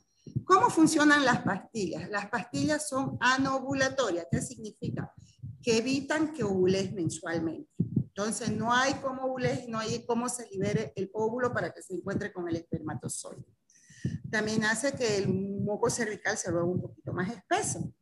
¿Cómo 0.45 0.71
funcionan 0.71 1.25
las 1.25 1.41
pastillas? 1.41 2.09
Las 2.11 2.31
pastillas 2.31 2.89
son 2.89 3.17
anovulatorias. 3.19 4.29
¿Qué 4.31 4.41
significa? 4.41 5.13
Que 5.61 5.79
evitan 5.79 6.33
que 6.33 6.45
ovules 6.45 6.93
mensualmente. 6.93 7.69
Entonces, 7.97 8.53
no 8.53 8.73
hay 8.73 8.95
cómo 8.95 9.25
ovules, 9.25 9.67
no 9.67 9.81
hay 9.81 10.07
cómo 10.07 10.29
se 10.29 10.49
libere 10.51 10.93
el 10.95 11.11
óvulo 11.13 11.53
para 11.53 11.75
que 11.75 11.83
se 11.83 11.95
encuentre 11.95 12.33
con 12.33 12.49
el 12.49 12.55
espermatozoide. 12.55 13.45
También 14.31 14.65
hace 14.65 14.93
que 14.93 15.17
el 15.17 15.29
moco 15.29 15.91
cervical 15.91 16.37
se 16.37 16.53
vuelva 16.53 16.69
un 16.69 16.81
poquito 16.81 17.13
más 17.13 17.33
espeso 17.33 17.93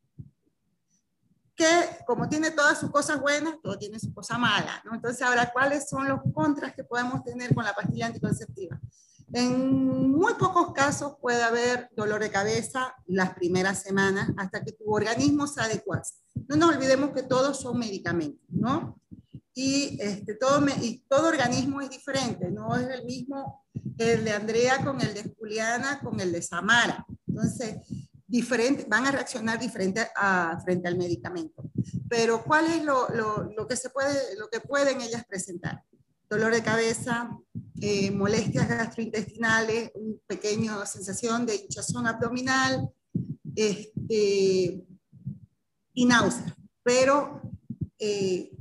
que 1.62 2.04
como 2.06 2.28
tiene 2.28 2.50
todas 2.50 2.78
sus 2.78 2.90
cosas 2.90 3.20
buenas, 3.20 3.54
todo 3.62 3.78
tiene 3.78 3.98
su 4.00 4.12
cosa 4.12 4.36
mala, 4.36 4.82
¿no? 4.84 4.94
Entonces, 4.94 5.22
ahora, 5.22 5.52
¿cuáles 5.52 5.88
son 5.88 6.08
los 6.08 6.20
contras 6.34 6.74
que 6.74 6.82
podemos 6.82 7.22
tener 7.22 7.54
con 7.54 7.64
la 7.64 7.72
pastilla 7.72 8.06
anticonceptiva? 8.06 8.80
En 9.32 10.10
muy 10.10 10.34
pocos 10.34 10.72
casos 10.72 11.14
puede 11.20 11.42
haber 11.42 11.88
dolor 11.96 12.20
de 12.20 12.30
cabeza 12.30 12.94
las 13.06 13.34
primeras 13.34 13.80
semanas 13.80 14.30
hasta 14.36 14.62
que 14.62 14.72
tu 14.72 14.92
organismo 14.92 15.46
se 15.46 15.60
adecue. 15.60 16.00
No 16.48 16.56
nos 16.56 16.74
olvidemos 16.74 17.12
que 17.12 17.22
todos 17.22 17.60
son 17.60 17.78
medicamentos, 17.78 18.44
¿no? 18.48 19.00
Y, 19.54 19.98
este, 20.00 20.34
todo, 20.34 20.64
y 20.80 21.04
todo 21.08 21.28
organismo 21.28 21.80
es 21.80 21.90
diferente, 21.90 22.50
no 22.50 22.74
es 22.74 22.88
el 22.88 23.04
mismo 23.04 23.64
el 23.98 24.24
de 24.24 24.32
Andrea 24.32 24.84
con 24.84 25.00
el 25.00 25.14
de 25.14 25.34
Juliana 25.38 26.00
con 26.00 26.18
el 26.20 26.32
de 26.32 26.42
Samara. 26.42 27.06
Entonces, 27.28 27.76
diferente, 28.32 28.86
van 28.88 29.04
a 29.04 29.10
reaccionar 29.10 29.60
diferente 29.60 30.08
a, 30.16 30.58
frente 30.64 30.88
al 30.88 30.96
medicamento. 30.96 31.70
Pero 32.08 32.42
¿cuál 32.42 32.64
es 32.64 32.82
lo, 32.82 33.06
lo, 33.10 33.68
que 33.68 33.76
se 33.76 33.90
puede, 33.90 34.38
lo 34.38 34.48
que 34.48 34.60
pueden 34.60 35.02
ellas 35.02 35.26
presentar? 35.26 35.84
Dolor 36.30 36.54
de 36.54 36.62
cabeza, 36.62 37.38
eh, 37.82 38.10
molestias 38.10 38.66
gastrointestinales, 38.66 39.90
una 39.94 40.16
pequeña 40.26 40.86
sensación 40.86 41.44
de 41.44 41.56
hinchazón 41.56 42.06
abdominal 42.06 42.90
este, 43.54 44.82
y 45.92 46.06
náusea. 46.06 46.56
Pero 46.82 47.42
eh, 47.98 48.56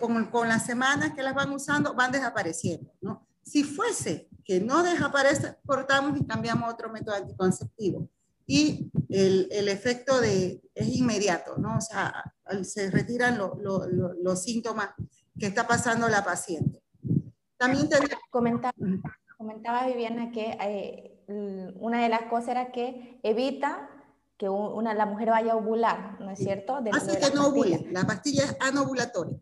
con, 0.00 0.24
con, 0.30 0.48
las 0.48 0.64
semanas 0.64 1.12
que 1.14 1.22
las 1.22 1.34
van 1.34 1.50
usando, 1.50 1.92
van 1.92 2.12
desapareciendo. 2.12 2.94
¿no? 3.02 3.28
Si 3.42 3.62
fuese 3.62 4.30
que 4.42 4.58
no 4.58 4.82
desaparece, 4.82 5.56
cortamos 5.66 6.18
y 6.18 6.24
cambiamos 6.24 6.72
otro 6.72 6.90
método 6.90 7.16
anticonceptivo 7.16 8.08
y 8.46 8.90
el, 9.08 9.48
el 9.50 9.68
efecto 9.68 10.20
de, 10.20 10.62
es 10.74 10.88
inmediato, 10.88 11.56
¿no? 11.58 11.78
O 11.78 11.80
sea, 11.80 12.32
se 12.62 12.90
retiran 12.90 13.38
los 13.38 14.42
síntomas 14.42 14.90
que 15.38 15.46
está 15.46 15.66
pasando 15.66 16.08
la 16.08 16.24
paciente. 16.24 16.82
También 17.56 17.88
te... 17.88 17.96
comentaba, 18.30 18.74
comentaba 19.36 19.86
Viviana 19.86 20.30
que 20.30 20.56
eh, 20.60 21.74
una 21.80 22.02
de 22.02 22.08
las 22.08 22.22
cosas 22.22 22.50
era 22.50 22.72
que 22.72 23.18
evita 23.22 23.90
que 24.36 24.48
una, 24.48 24.92
la 24.92 25.06
mujer 25.06 25.30
vaya 25.30 25.52
a 25.52 25.56
ovular, 25.56 26.20
¿no 26.20 26.30
es 26.30 26.38
cierto? 26.38 26.78
Hace 26.92 27.18
que 27.18 27.34
no 27.34 27.48
ovule, 27.48 27.88
la 27.90 28.04
pastilla 28.04 28.44
es 28.44 28.56
anovulatoria. 28.60 29.38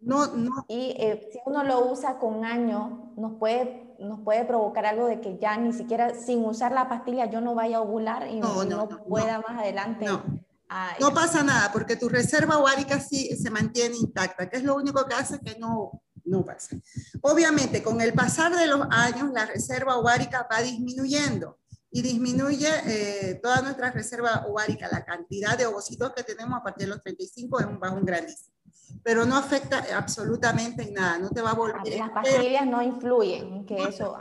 No, 0.00 0.26
no. 0.36 0.64
Y 0.68 0.94
eh, 0.98 1.28
si 1.32 1.38
uno 1.46 1.64
lo 1.64 1.90
usa 1.90 2.18
con 2.18 2.44
años, 2.44 2.92
nos 3.16 3.38
puede, 3.38 3.87
nos 3.98 4.20
puede 4.20 4.44
provocar 4.44 4.86
algo 4.86 5.06
de 5.06 5.20
que 5.20 5.38
ya 5.38 5.56
ni 5.56 5.72
siquiera 5.72 6.14
sin 6.14 6.44
usar 6.44 6.72
la 6.72 6.88
pastilla 6.88 7.26
yo 7.26 7.40
no 7.40 7.54
vaya 7.54 7.78
a 7.78 7.80
ovular 7.80 8.28
y 8.28 8.40
no, 8.40 8.64
no, 8.64 8.88
pueda 9.04 9.40
más 9.40 9.58
adelante. 9.58 10.06
No. 10.06 11.14
pasa 11.14 11.42
nada 11.42 11.72
porque 11.72 11.96
tu 11.96 12.08
reserva 12.08 12.58
ovárica 12.58 13.00
sí 13.00 13.36
se 13.36 13.50
mantiene 13.50 13.96
intacta, 13.96 14.48
que 14.48 14.58
es 14.58 14.62
lo 14.62 14.76
único 14.76 15.04
que 15.06 15.14
hace 15.14 15.40
que 15.40 15.58
no, 15.58 16.02
no 16.24 16.44
pasa. 16.44 16.76
Obviamente, 17.22 17.82
con 17.82 18.00
el 18.00 18.12
pasar 18.12 18.54
de 18.54 18.66
los 18.66 18.86
años, 18.90 19.30
la 19.32 19.46
reserva 19.46 19.96
ovárica 19.96 20.46
va 20.50 20.62
disminuyendo 20.62 21.58
y 21.90 22.02
disminuye 22.02 22.68
eh, 22.86 23.40
toda 23.42 23.62
nuestra 23.62 23.90
reserva 23.90 24.44
ovárica, 24.46 24.88
la 24.92 25.04
cantidad 25.04 25.56
de 25.56 25.66
ovocitos 25.66 26.12
que 26.14 26.22
tenemos 26.22 26.58
a 26.58 26.62
partir 26.62 26.86
de 26.86 26.94
los 26.94 27.02
35 27.02 27.60
es 27.60 27.66
un 27.66 27.80
bajo 27.80 27.96
un 27.96 28.04
grandísimo. 28.04 28.57
Pero 29.02 29.24
no 29.24 29.36
afecta 29.36 29.84
absolutamente 29.96 30.82
en 30.82 30.94
nada, 30.94 31.18
no 31.18 31.30
te 31.30 31.40
va 31.40 31.50
a 31.50 31.54
volver. 31.54 31.98
Las 31.98 32.10
pastillas 32.10 32.66
no 32.66 32.82
influyen, 32.82 33.64
que 33.64 33.76
eso. 33.82 34.16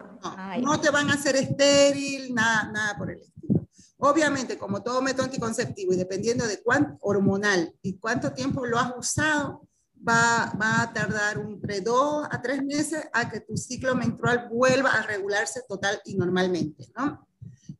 No, 0.61 0.79
te 0.79 0.89
van 0.89 1.09
a 1.09 1.13
hacer 1.13 1.35
estéril, 1.35 2.33
nada, 2.33 2.71
nada 2.71 2.97
por 2.97 3.11
el 3.11 3.19
estilo. 3.19 3.67
Obviamente, 3.99 4.57
como 4.57 4.83
todo 4.83 5.01
método 5.01 5.25
anticonceptivo 5.25 5.93
y 5.93 5.97
dependiendo 5.97 6.45
de 6.45 6.61
cuánto 6.61 6.97
hormonal 7.01 7.73
y 7.81 7.97
cuánto 7.97 8.31
tiempo 8.31 8.65
lo 8.65 8.77
has 8.77 8.95
usado, 8.95 9.67
va, 10.07 10.53
va 10.61 10.83
a 10.83 10.93
tardar 10.93 11.37
entre 11.37 11.81
dos 11.81 12.27
a 12.29 12.41
tres 12.41 12.63
meses 12.63 13.07
a 13.13 13.29
que 13.29 13.41
tu 13.41 13.57
ciclo 13.57 13.95
menstrual 13.95 14.47
vuelva 14.51 14.91
a 14.91 15.01
regularse 15.01 15.61
total 15.67 15.99
y 16.05 16.15
normalmente, 16.15 16.87
¿no? 16.95 17.27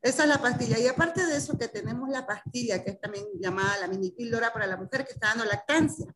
Esa 0.02 0.24
es 0.24 0.30
la 0.30 0.42
pastilla. 0.42 0.80
Y 0.80 0.88
aparte 0.88 1.26
de 1.26 1.38
eso, 1.38 1.58
que 1.58 1.68
tenemos 1.68 2.10
la 2.10 2.26
pastilla, 2.26 2.84
que 2.84 2.92
es 2.92 3.02
también 3.02 3.26
llamada 3.40 3.78
la 3.80 3.88
mini 3.88 4.12
píldora 4.12 4.54
para 4.54 4.68
la 4.68 4.78
mujer 4.78 5.06
que 5.06 5.14
está 5.14 5.30
dando 5.30 5.46
lactancia. 5.46 6.14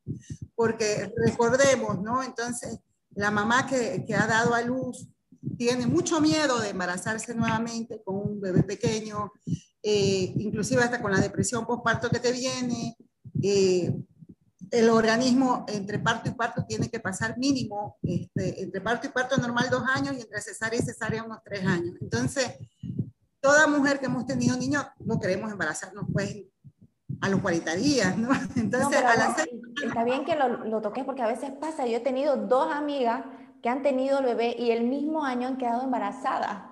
Porque 0.55 1.11
recordemos, 1.25 2.01
¿no? 2.01 2.23
Entonces, 2.23 2.79
la 3.15 3.31
mamá 3.31 3.67
que, 3.67 4.05
que 4.05 4.15
ha 4.15 4.27
dado 4.27 4.53
a 4.53 4.61
luz 4.61 5.07
tiene 5.57 5.87
mucho 5.87 6.21
miedo 6.21 6.59
de 6.59 6.69
embarazarse 6.69 7.33
nuevamente 7.33 8.01
con 8.03 8.15
un 8.15 8.41
bebé 8.41 8.63
pequeño, 8.63 9.31
eh, 9.83 10.33
inclusive 10.37 10.83
hasta 10.83 11.01
con 11.01 11.11
la 11.11 11.19
depresión 11.19 11.65
postparto 11.65 12.09
que 12.09 12.19
te 12.19 12.31
viene. 12.31 12.95
Eh, 13.41 13.93
el 14.69 14.89
organismo 14.89 15.65
entre 15.67 15.99
parto 15.99 16.29
y 16.29 16.33
parto 16.33 16.65
tiene 16.65 16.89
que 16.89 16.99
pasar 16.99 17.37
mínimo, 17.37 17.97
este, 18.03 18.61
entre 18.61 18.79
parto 18.79 19.07
y 19.07 19.09
parto 19.09 19.35
normal 19.37 19.69
dos 19.69 19.83
años 19.93 20.15
y 20.17 20.21
entre 20.21 20.39
cesárea 20.39 20.79
y 20.79 20.83
cesárea 20.83 21.23
unos 21.23 21.39
tres 21.43 21.65
años. 21.65 21.95
Entonces, 21.99 22.51
toda 23.41 23.67
mujer 23.67 23.99
que 23.99 24.05
hemos 24.05 24.25
tenido 24.25 24.55
niños 24.55 24.85
no 24.99 25.19
queremos 25.19 25.51
embarazarnos 25.51 26.05
pues 26.13 26.43
a 27.19 27.29
los 27.29 27.41
40 27.41 27.75
días, 27.75 28.17
¿no? 28.17 28.29
Entonces, 28.55 28.97
a 28.97 29.15
la 29.15 29.35
Está 29.83 30.03
bien 30.03 30.23
que 30.23 30.35
lo, 30.35 30.65
lo 30.65 30.81
toques 30.81 31.03
porque 31.03 31.21
a 31.21 31.27
veces 31.27 31.51
pasa, 31.59 31.85
yo 31.85 31.97
he 31.97 32.01
tenido 32.01 32.37
dos 32.37 32.73
amigas 32.73 33.25
que 33.61 33.69
han 33.69 33.83
tenido 33.83 34.19
el 34.19 34.25
bebé 34.25 34.55
y 34.57 34.71
el 34.71 34.83
mismo 34.83 35.25
año 35.25 35.47
han 35.47 35.57
quedado 35.57 35.83
embarazadas. 35.83 36.63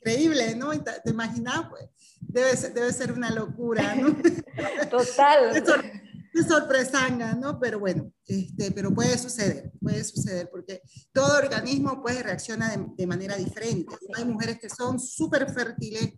Increíble, 0.00 0.54
¿no? 0.54 0.70
¿Te, 0.82 1.10
imaginas? 1.10 1.68
Pues 1.68 1.88
debe 2.20 2.56
ser, 2.56 2.74
debe 2.74 2.92
ser 2.92 3.12
una 3.12 3.30
locura, 3.30 3.94
¿no? 3.94 4.14
Total 4.90 5.64
sorpresanga, 6.42 7.34
¿no? 7.34 7.58
Pero 7.60 7.78
bueno, 7.78 8.10
este, 8.26 8.72
pero 8.72 8.92
puede 8.92 9.16
suceder, 9.18 9.70
puede 9.80 10.02
suceder, 10.02 10.50
porque 10.50 10.82
todo 11.12 11.38
organismo 11.38 12.02
pues 12.02 12.22
reacciona 12.22 12.74
de, 12.96 13.06
manera 13.06 13.36
diferente. 13.36 13.94
Hay 14.16 14.24
mujeres 14.24 14.58
que 14.58 14.68
son 14.68 14.98
súper 14.98 15.48
fértiles 15.50 16.14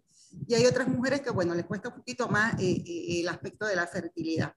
y 0.49 0.55
hay 0.55 0.67
otras 0.67 0.89
mujeres 0.89 1.21
que, 1.21 1.31
bueno, 1.31 1.55
les 1.55 1.67
cuesta 1.67 1.89
un 1.89 1.97
poquito 1.97 2.29
más 2.29 2.55
eh, 2.61 2.83
eh, 2.87 3.21
el 3.21 3.29
aspecto 3.29 3.67
de 3.67 3.77
la 3.77 3.87
fertilidad. 3.87 4.55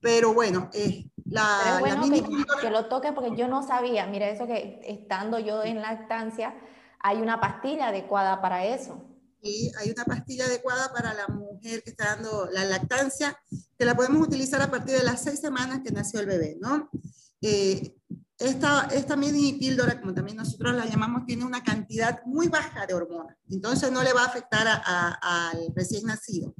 Pero 0.00 0.34
bueno, 0.34 0.70
eh, 0.72 1.10
la, 1.24 1.80
Pero 1.82 1.98
bueno 1.98 2.58
que, 2.60 2.70
lo 2.70 2.86
toque 2.86 3.12
porque 3.12 3.36
yo 3.36 3.48
no 3.48 3.62
sabía, 3.62 4.06
mira 4.06 4.28
eso 4.28 4.46
que 4.46 4.80
estando 4.84 5.38
yo 5.38 5.64
en 5.64 5.80
lactancia, 5.80 6.54
hay 7.00 7.18
una 7.18 7.40
pastilla 7.40 7.88
adecuada 7.88 8.40
para 8.40 8.64
eso. 8.64 9.11
Y 9.42 9.72
hay 9.76 9.90
una 9.90 10.04
pastilla 10.04 10.46
adecuada 10.46 10.92
para 10.92 11.12
la 11.14 11.26
mujer 11.26 11.82
que 11.82 11.90
está 11.90 12.14
dando 12.16 12.48
la 12.52 12.64
lactancia, 12.64 13.36
que 13.76 13.84
la 13.84 13.96
podemos 13.96 14.26
utilizar 14.26 14.62
a 14.62 14.70
partir 14.70 14.96
de 14.96 15.02
las 15.02 15.22
seis 15.22 15.40
semanas 15.40 15.80
que 15.84 15.90
nació 15.90 16.20
el 16.20 16.26
bebé, 16.26 16.56
¿no? 16.60 16.88
Eh, 17.40 17.96
esta, 18.38 18.88
esta 18.92 19.16
mini 19.16 19.52
píldora, 19.54 20.00
como 20.00 20.14
también 20.14 20.36
nosotros 20.36 20.74
la 20.74 20.86
llamamos, 20.86 21.26
tiene 21.26 21.44
una 21.44 21.62
cantidad 21.62 22.22
muy 22.24 22.48
baja 22.48 22.86
de 22.86 22.94
hormonas, 22.94 23.36
entonces 23.48 23.92
no 23.92 24.02
le 24.02 24.12
va 24.12 24.22
a 24.22 24.26
afectar 24.26 24.66
al 24.84 25.72
recién 25.74 26.06
nacido. 26.06 26.54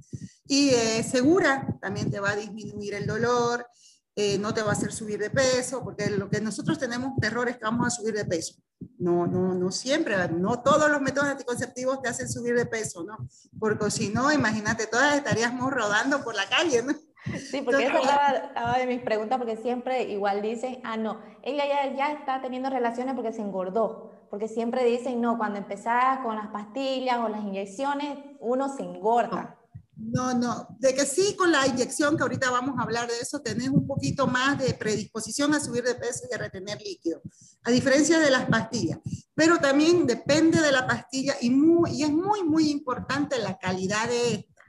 Y 0.47 0.71
eh, 0.71 1.03
segura, 1.03 1.67
también 1.81 2.11
te 2.11 2.21
va 2.21 2.31
a 2.31 2.37
disminuir 2.37 2.95
el 2.95 3.07
dolor, 3.07 3.67
eh, 4.15 4.39
no 4.39 4.53
te 4.53 4.63
va 4.63 4.71
a 4.71 4.73
hacer 4.73 4.93
subir 4.93 5.19
de 5.19 5.31
peso, 5.31 5.83
porque 5.83 6.11
lo 6.11 6.29
que 6.29 6.41
nosotros 6.41 6.79
tenemos 6.79 7.17
terror 7.21 7.49
es 7.49 7.57
que 7.57 7.65
vamos 7.65 7.87
a 7.87 7.91
subir 7.91 8.15
de 8.15 8.25
peso. 8.25 8.55
No, 8.99 9.27
no, 9.27 9.55
no 9.55 9.71
siempre, 9.71 10.17
no 10.29 10.61
todos 10.63 10.91
los 10.91 11.01
métodos 11.01 11.31
anticonceptivos 11.31 12.03
te 12.03 12.09
hacen 12.09 12.29
subir 12.29 12.55
de 12.55 12.67
peso, 12.67 13.05
¿no? 13.05 13.17
Porque 13.59 13.91
si 13.91 14.11
no, 14.11 14.33
imagínate, 14.33 14.87
todas 14.87 15.17
estaríamos 15.17 15.71
rodando 15.71 16.23
por 16.23 16.35
la 16.35 16.47
calle, 16.49 16.83
¿no? 16.83 16.93
Sí, 17.39 17.63
porque 17.63 17.87
eso 17.87 17.99
estaba, 17.99 18.79
de 18.79 18.87
mis 18.87 19.01
preguntas, 19.01 19.39
porque 19.39 19.57
siempre 19.57 20.03
igual 20.05 20.43
dicen, 20.43 20.81
ah, 20.83 20.97
no, 20.97 21.21
ella 21.43 21.65
ya, 21.67 21.95
ya 21.95 22.13
está 22.13 22.43
teniendo 22.43 22.69
relaciones 22.69 23.15
porque 23.15 23.33
se 23.33 23.43
engordó, 23.43 24.11
porque 24.29 24.49
siempre 24.49 24.85
dicen, 24.85 25.21
no, 25.21 25.39
cuando 25.39 25.59
empezás 25.59 26.19
con 26.21 26.35
las 26.35 26.49
pastillas 26.49 27.19
o 27.19 27.29
las 27.29 27.43
inyecciones, 27.43 28.19
uno 28.41 28.69
se 28.69 28.83
engorda. 28.83 29.62
No, 29.95 30.33
no, 30.35 30.69
de 30.79 30.95
que 30.95 31.05
sí 31.05 31.37
con 31.37 31.53
la 31.53 31.67
inyección, 31.67 32.17
que 32.17 32.23
ahorita 32.23 32.51
vamos 32.51 32.79
a 32.79 32.83
hablar 32.83 33.09
de 33.09 33.19
eso, 33.21 33.41
tenés 33.41 33.69
un 33.69 33.87
poquito 33.87 34.27
más 34.27 34.59
de 34.59 34.73
predisposición 34.75 35.55
a 35.55 35.61
subir 35.61 35.85
de 35.85 35.95
peso 35.95 36.25
y 36.31 36.35
a 36.35 36.39
retener 36.39 36.81
líquido, 36.81 37.21
a 37.63 37.71
diferencia 37.71 38.19
de 38.19 38.31
las 38.31 38.47
pastillas. 38.47 38.99
Pero 39.35 39.59
también 39.59 40.07
depende 40.07 40.61
de 40.61 40.73
la 40.73 40.87
pastilla 40.87 41.37
y, 41.41 41.49
y 41.49 42.03
es 42.03 42.11
muy, 42.11 42.43
muy 42.43 42.71
importante 42.71 43.39
la 43.39 43.59
calidad 43.59 44.09
de 44.09 44.35
esta. 44.35 44.63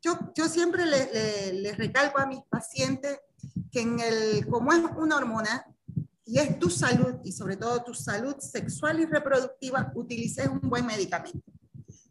Yo, 0.00 0.18
yo 0.34 0.48
siempre 0.48 0.86
les 0.86 1.54
le, 1.54 1.72
recalco 1.72 2.18
a 2.18 2.26
mis 2.26 2.42
pacientes 2.48 3.18
que 3.70 3.80
en 3.80 4.00
el, 4.00 4.46
como 4.46 4.72
es 4.72 4.80
una 4.96 5.16
hormona, 5.16 5.64
y 6.26 6.38
es 6.38 6.58
tu 6.58 6.70
salud 6.70 7.16
y 7.22 7.32
sobre 7.32 7.56
todo 7.56 7.84
tu 7.84 7.94
salud 7.94 8.36
sexual 8.38 9.00
y 9.00 9.04
reproductiva, 9.04 9.92
utilices 9.94 10.48
un 10.48 10.60
buen 10.60 10.86
medicamento. 10.86 11.40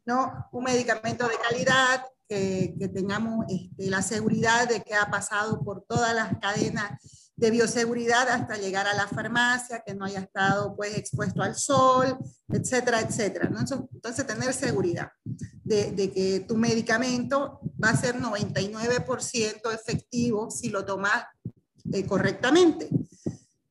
¿no? 0.05 0.47
Un 0.51 0.63
medicamento 0.63 1.27
de 1.27 1.35
calidad, 1.37 2.05
que, 2.27 2.75
tengamos 2.93 3.45
este, 3.49 3.89
la 3.89 4.01
seguridad 4.01 4.67
de 4.67 4.81
que 4.81 4.95
ha 4.95 5.09
pasado 5.09 5.63
por 5.63 5.83
todas 5.87 6.13
las 6.15 6.37
cadenas 6.39 6.99
de 7.35 7.51
bioseguridad 7.51 8.29
hasta 8.29 8.57
llegar 8.57 8.87
a 8.87 8.93
la 8.93 9.07
farmacia, 9.07 9.83
que 9.85 9.95
no 9.95 10.05
haya 10.05 10.19
estado 10.19 10.75
pues 10.75 10.97
expuesto 10.97 11.41
al 11.41 11.55
sol, 11.55 12.17
etcétera, 12.49 13.01
etcétera. 13.01 13.47
Entonces, 13.47 14.27
tener 14.27 14.53
seguridad 14.53 15.11
de, 15.63 16.11
que 16.13 16.45
tu 16.47 16.55
medicamento 16.55 17.59
va 17.83 17.89
a 17.89 17.97
ser 17.97 18.19
99% 18.19 19.73
efectivo 19.73 20.51
si 20.51 20.69
lo 20.69 20.85
tomas 20.85 21.25
eh, 21.91 22.05
correctamente. 22.05 22.89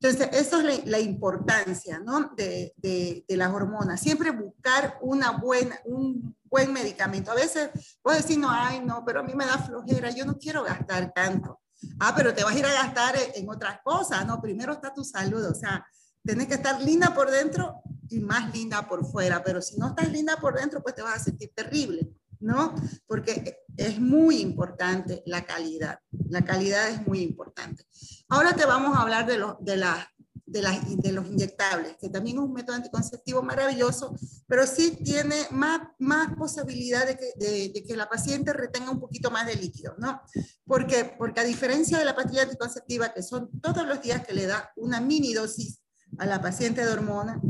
Entonces, 0.03 0.31
esa 0.33 0.69
es 0.69 0.85
la, 0.85 0.99
importancia 0.99 2.01
¿no? 2.01 2.33
de, 2.37 3.25
las 3.29 3.53
hormonas. 3.53 4.01
Siempre 4.01 4.33
buscar 4.33 4.99
una 5.01 5.31
buena, 5.31 5.79
un 5.85 6.37
buen 6.43 6.73
medicamento. 6.73 7.31
A 7.31 7.37
veces 7.37 7.71
puedes 8.03 8.23
decir, 8.23 8.37
no, 8.41 8.51
ay, 8.51 8.81
no, 8.85 9.05
pero 9.07 9.21
a 9.21 9.23
mí 9.23 9.33
me 9.37 9.47
da 9.47 9.59
flojera, 9.59 10.11
yo 10.11 10.25
no 10.25 10.39
quiero 10.39 10.65
gastar 10.65 11.13
tanto. 11.13 11.61
Ah, 12.01 12.15
pero 12.17 12.35
te 12.35 12.43
vas 12.43 12.53
a 12.53 12.59
ir 12.59 12.67
a 12.67 12.73
gastar 12.73 13.15
en, 13.37 13.49
otras 13.49 13.79
cosas, 13.85 14.27
¿no? 14.27 14.41
Primero 14.41 14.73
está 14.73 14.93
tu 14.93 15.05
salud, 15.05 15.45
o 15.45 15.55
sea, 15.55 15.87
tienes 16.25 16.49
que 16.49 16.55
estar 16.55 16.83
linda 16.83 17.15
por 17.15 17.31
dentro 17.31 17.81
y 18.09 18.19
más 18.19 18.53
linda 18.53 18.89
por 18.89 19.07
fuera, 19.07 19.45
pero 19.45 19.63
si 19.63 19.77
no 19.77 19.89
estás 19.89 20.11
linda 20.11 20.37
por 20.37 20.59
dentro, 20.59 20.83
pues 20.83 20.97
te 20.97 21.03
vas 21.03 21.15
a 21.15 21.25
sentir 21.25 21.53
terrible, 21.55 22.11
¿no? 22.43 22.75
Porque 23.07 23.57
es 23.77 23.99
muy 23.99 24.41
importante 24.41 25.23
la 25.27 25.45
calidad, 25.45 25.99
la 26.29 26.45
calidad 26.45 26.89
es 26.91 27.07
muy 27.07 27.21
importante. 27.21 27.85
Ahora 28.29 28.55
te 28.55 28.67
vamos 28.67 28.97
a 28.97 29.03
hablar 29.03 29.27
de, 29.27 29.39
lo, 29.39 29.59
de, 29.61 29.77
la, 29.77 30.07
de, 30.45 30.63
de, 30.97 31.13
los 31.13 31.27
inyectables, 31.27 31.97
que 32.01 32.09
también 32.09 32.37
es 32.37 32.43
un 32.43 32.53
método 32.53 32.77
anticonceptivo 32.77 33.43
maravilloso, 33.43 34.15
pero 34.47 34.67
sí 34.67 34.99
tiene 35.03 35.37
más, 35.51 35.81
más 35.99 36.35
posibilidad 36.37 37.07
de 37.07 37.17
que, 37.17 37.33
de, 37.37 37.85
que, 37.87 37.97
la 37.97 38.09
paciente 38.09 38.53
retenga 38.53 38.91
un 38.91 39.01
poquito 39.01 39.31
más 39.31 39.47
de 39.47 39.57
líquido, 39.57 39.95
¿no? 39.99 40.21
Porque, 40.65 41.15
porque 41.17 41.41
a 41.41 41.45
diferencia 41.45 41.99
de 41.99 42.05
la 42.05 42.17
pastilla 42.17 42.43
anticonceptiva, 42.43 43.15
que 43.15 43.23
son 43.23 43.51
todos 43.61 43.87
los 43.87 44.03
días 44.03 44.27
que 44.27 44.35
le 44.35 44.47
da 44.47 44.71
una 44.77 45.01
mini 45.01 45.33
dosis 45.33 45.81
a 46.19 46.27
la 46.27 46.43
paciente 46.43 46.85
de 46.85 46.93
hormona, 46.93 47.41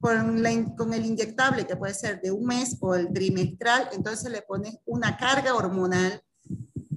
con, 0.00 0.42
con 0.76 0.94
el 0.94 1.04
inyectable, 1.04 1.66
que 1.66 1.76
puede 1.76 1.94
ser 1.94 2.20
de 2.20 2.30
un 2.30 2.46
mes 2.46 2.76
o 2.80 2.94
el 2.94 3.12
trimestral, 3.12 3.88
entonces 3.92 4.30
le 4.32 4.42
pones 4.42 4.78
una 4.86 5.16
carga 5.16 5.54
hormonal 5.54 6.22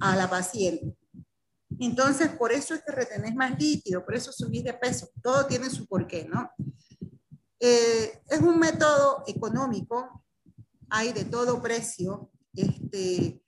a 0.00 0.16
la 0.16 0.28
paciente. 0.28 0.96
Entonces, 1.78 2.28
por 2.30 2.52
eso 2.52 2.74
es 2.74 2.82
que 2.82 2.92
retenés 2.92 3.34
más 3.34 3.58
líquido, 3.58 4.04
por 4.04 4.14
eso 4.14 4.32
subís 4.32 4.64
de 4.64 4.74
peso. 4.74 5.10
Todo 5.22 5.46
tiene 5.46 5.68
su 5.68 5.86
porqué, 5.86 6.26
¿no? 6.26 6.50
Eh, 7.60 8.22
es 8.28 8.40
un 8.40 8.58
método 8.58 9.24
económico, 9.26 10.24
hay 10.88 11.12
de 11.12 11.24
todo 11.24 11.60
precio. 11.60 12.30
Este, 12.54 13.42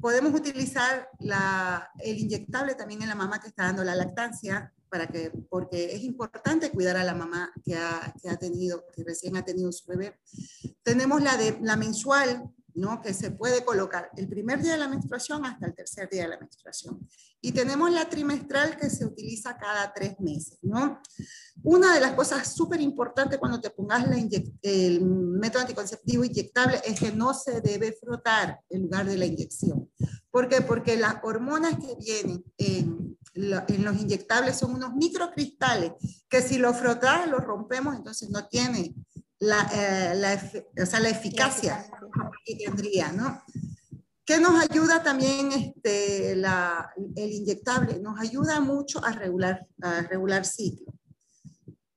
podemos 0.00 0.32
utilizar 0.32 1.08
la, 1.18 1.90
el 1.98 2.18
inyectable 2.18 2.74
también 2.74 3.02
en 3.02 3.08
la 3.08 3.14
mamá 3.14 3.40
que 3.40 3.48
está 3.48 3.64
dando 3.64 3.84
la 3.84 3.94
lactancia, 3.94 4.72
para 4.88 5.06
que, 5.06 5.30
porque 5.48 5.94
es 5.94 6.02
importante 6.02 6.70
cuidar 6.70 6.96
a 6.96 7.04
la 7.04 7.14
mamá 7.14 7.52
que 7.64 7.74
ha, 7.74 8.14
que 8.20 8.28
ha 8.28 8.36
tenido, 8.36 8.84
que 8.94 9.04
recién 9.04 9.36
ha 9.36 9.44
tenido 9.44 9.70
su 9.72 9.86
bebé. 9.86 10.18
Tenemos 10.82 11.22
la, 11.22 11.36
de, 11.36 11.58
la 11.62 11.76
mensual, 11.76 12.50
¿no? 12.74 13.00
que 13.02 13.12
se 13.14 13.30
puede 13.30 13.64
colocar 13.64 14.10
el 14.16 14.28
primer 14.28 14.62
día 14.62 14.72
de 14.72 14.78
la 14.78 14.88
menstruación 14.88 15.44
hasta 15.44 15.66
el 15.66 15.74
tercer 15.74 16.08
día 16.08 16.22
de 16.22 16.28
la 16.28 16.38
menstruación. 16.38 17.08
Y 17.40 17.52
tenemos 17.52 17.92
la 17.92 18.08
trimestral 18.08 18.76
que 18.76 18.90
se 18.90 19.04
utiliza 19.04 19.56
cada 19.56 19.92
tres 19.92 20.18
meses. 20.18 20.58
¿no? 20.62 21.00
Una 21.62 21.94
de 21.94 22.00
las 22.00 22.12
cosas 22.14 22.52
súper 22.52 22.80
importantes 22.80 23.38
cuando 23.38 23.60
te 23.60 23.70
pongas 23.70 24.06
el 24.62 25.00
método 25.04 25.62
anticonceptivo 25.62 26.24
inyectable 26.24 26.80
es 26.84 26.98
que 26.98 27.12
no 27.12 27.34
se 27.34 27.60
debe 27.60 27.92
frotar 27.92 28.60
en 28.70 28.82
lugar 28.82 29.06
de 29.06 29.16
la 29.16 29.26
inyección. 29.26 29.88
¿Por 30.30 30.48
qué? 30.48 30.60
Porque 30.60 30.96
las 30.96 31.16
hormonas 31.22 31.76
que 31.78 31.96
vienen 31.96 32.44
en, 32.58 33.18
los 33.34 33.96
inyectables 34.00 34.56
son 34.56 34.74
unos 34.74 34.94
microcristales 34.94 35.92
que 36.28 36.42
si 36.42 36.58
los 36.58 36.76
frotas, 36.76 37.28
los 37.28 37.40
rompemos, 37.40 37.96
entonces 37.96 38.30
no 38.30 38.46
tiene 38.48 38.94
la, 39.40 39.68
eh, 39.72 40.14
la, 40.16 40.82
o 40.82 40.86
sea, 40.86 41.00
la 41.00 41.10
eficacia 41.10 41.86
que 42.44 42.56
tendría, 42.56 43.12
¿no? 43.12 43.42
¿Qué 44.24 44.38
nos 44.38 44.62
ayuda 44.62 45.02
también 45.02 45.52
este, 45.52 46.36
la, 46.36 46.92
el 47.16 47.32
inyectable? 47.32 47.98
Nos 47.98 48.20
ayuda 48.20 48.60
mucho 48.60 49.02
a 49.02 49.12
regular, 49.12 49.66
a 49.80 50.02
regular 50.02 50.44
ciclo, 50.44 50.92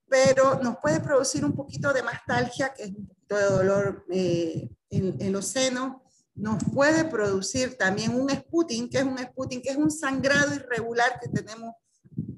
pero 0.08 0.60
nos 0.63 0.77
puede 0.77 1.01
producir 1.01 1.43
un 1.43 1.54
poquito 1.54 1.91
de 1.91 2.04
mastalgia, 2.04 2.73
que 2.73 2.84
es 2.84 2.89
un 2.91 3.08
poquito 3.08 3.36
de 3.36 3.43
dolor 3.43 4.06
eh, 4.10 4.69
en, 4.89 5.17
en, 5.19 5.32
los 5.34 5.47
senos, 5.47 5.97
nos 6.36 6.63
puede 6.73 7.04
producir 7.04 7.77
también 7.77 8.15
un 8.15 8.30
sputing, 8.30 8.89
que 8.89 8.99
es 8.99 9.04
un 9.04 9.17
sputing, 9.17 9.62
que 9.62 9.71
es 9.71 9.77
un 9.77 9.91
sangrado 9.91 10.56
irregular 10.56 11.19
que 11.19 11.27
tenemos 11.27 11.75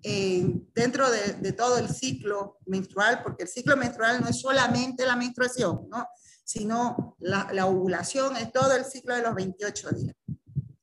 dentro 0.03 1.09
de, 1.09 1.53
todo 1.53 1.77
el 1.77 1.89
ciclo 1.89 2.59
menstrual, 2.65 3.21
porque 3.23 3.43
el 3.43 3.49
ciclo 3.49 3.77
menstrual 3.77 4.21
no 4.21 4.27
es 4.27 4.39
solamente 4.41 5.05
la 5.05 5.15
menstruación, 5.15 5.87
¿no? 5.89 6.07
sino 6.43 7.15
la, 7.19 7.49
la 7.53 7.65
ovulación 7.67 8.35
es 8.35 8.51
todo 8.51 8.75
el 8.75 8.83
ciclo 8.83 9.15
de 9.15 9.21
los 9.21 9.33
28 9.33 9.89
días. 9.91 10.15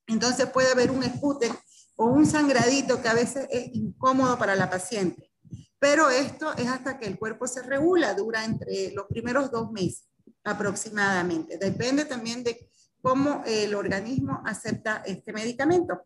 Entonces 0.06 0.46
puede 0.46 0.72
haber 0.72 0.90
un 0.90 1.02
espute 1.02 1.52
o 1.96 2.06
un 2.06 2.26
sangradito 2.26 3.02
que 3.02 3.08
a 3.08 3.14
veces 3.14 3.46
es 3.50 3.74
incómodo 3.74 4.38
para 4.38 4.56
la 4.56 4.70
paciente. 4.70 5.30
Pero 5.78 6.10
esto 6.10 6.54
es 6.56 6.66
hasta 6.66 6.98
que 6.98 7.06
el 7.06 7.18
cuerpo 7.18 7.46
se 7.46 7.62
regula, 7.62 8.14
dura 8.14 8.44
entre 8.44 8.92
los 8.92 9.06
primeros 9.06 9.50
dos 9.50 9.70
meses 9.70 10.08
aproximadamente. 10.44 11.58
Depende 11.58 12.04
también 12.04 12.42
de 12.42 12.70
cómo 13.02 13.42
el 13.46 13.74
organismo 13.74 14.42
acepta 14.44 15.02
este 15.06 15.32
medicamento. 15.32 16.02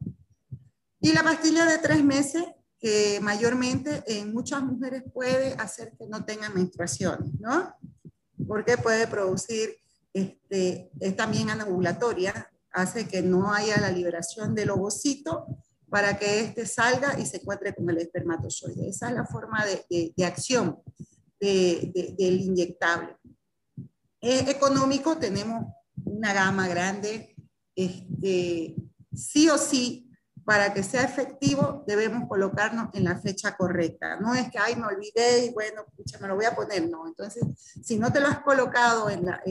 Y 1.01 1.13
la 1.13 1.23
pastilla 1.23 1.67
de 1.67 1.79
tres 1.79 2.03
meses 2.03 2.45
que 2.85 3.19
mayormente 3.23 4.05
en 4.07 4.35
muchas 4.35 4.63
mujeres 4.63 5.05
puede 5.11 5.55
hacer 5.55 5.95
que 5.99 6.07
no 6.07 6.23
tengan 6.27 6.53
menstruaciones, 6.53 7.33
¿no? 7.41 7.75
Porque 8.47 8.77
puede 8.77 9.07
producir, 9.07 9.79
este, 10.13 10.91
es 11.01 11.17
también 11.17 11.49
anovulatoria, 11.49 12.53
hace 12.73 13.09
que 13.09 13.23
no 13.23 13.51
haya 13.55 13.81
la 13.81 13.91
liberación 13.91 14.55
del 14.55 14.69
ovocito 14.69 15.47
para 15.89 16.19
que 16.19 16.41
éste 16.41 16.67
salga 16.67 17.19
y 17.19 17.25
se 17.25 17.39
encuentre 17.39 17.75
con 17.75 17.89
el 17.89 17.97
espermatozoide. 17.97 18.91
Esa 18.91 19.09
es 19.09 19.15
la 19.15 19.25
forma 19.25 19.65
de, 19.65 20.13
de, 20.15 20.25
acción 20.27 20.79
de, 21.41 22.15
del 22.19 22.39
inyectable. 22.43 23.17
Es 24.21 24.47
económico, 24.47 25.17
tenemos 25.17 25.73
una 26.05 26.35
gama 26.35 26.69
grande. 26.69 27.35
Este, 27.75 28.77
sí 29.15 29.49
o 29.49 29.57
sí 29.57 30.05
para 30.45 30.75
que 30.75 30.83
sea 30.83 31.03
efectivo 31.03 31.85
debemos 31.87 32.29
colocarnos 32.29 32.89
en 32.93 33.05
la 33.05 33.19
fecha 33.19 33.57
correcta. 33.57 34.21
No 34.21 34.35
es 34.35 34.51
que, 34.51 34.59
ay, 34.59 34.77
me 34.77 34.87
olvidé 34.87 35.47
y 35.47 35.51
bueno, 35.53 35.85
pucha, 35.97 36.19
me 36.19 36.29
lo 36.29 36.37
voy 36.37 36.45
a 36.45 36.55
poner. 36.55 36.89
No, 36.89 37.07
entonces, 37.07 37.45
si 37.83 37.99
no 37.99 38.13
te 38.13 38.21
lo 38.21 38.29
has 38.29 38.41
colocado 38.41 39.09
en 39.09 39.25
la, 39.25 39.43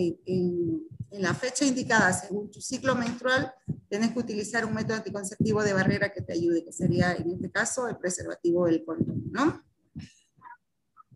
la 1.12 1.34
fecha 1.34 1.66
indicada 1.66 2.14
según 2.14 2.52
tu 2.52 2.62
ciclo 2.62 2.96
menstrual, 2.96 3.54
tienes 3.90 4.12
que 4.12 4.20
utilizar 4.20 4.66
un 4.66 4.74
método 4.74 4.98
anticonceptivo 4.98 5.64
de 5.64 5.74
barrera 5.74 6.12
que 6.12 6.22
te 6.22 6.34
ayude, 6.34 6.64
que 6.64 6.74
sería 6.74 7.14
en 7.14 7.32
este 7.32 7.52
caso 7.52 7.88
el 7.88 7.98
preservativo 7.98 8.66
del 8.66 8.84
condón, 8.86 9.24
¿no? 9.32 9.64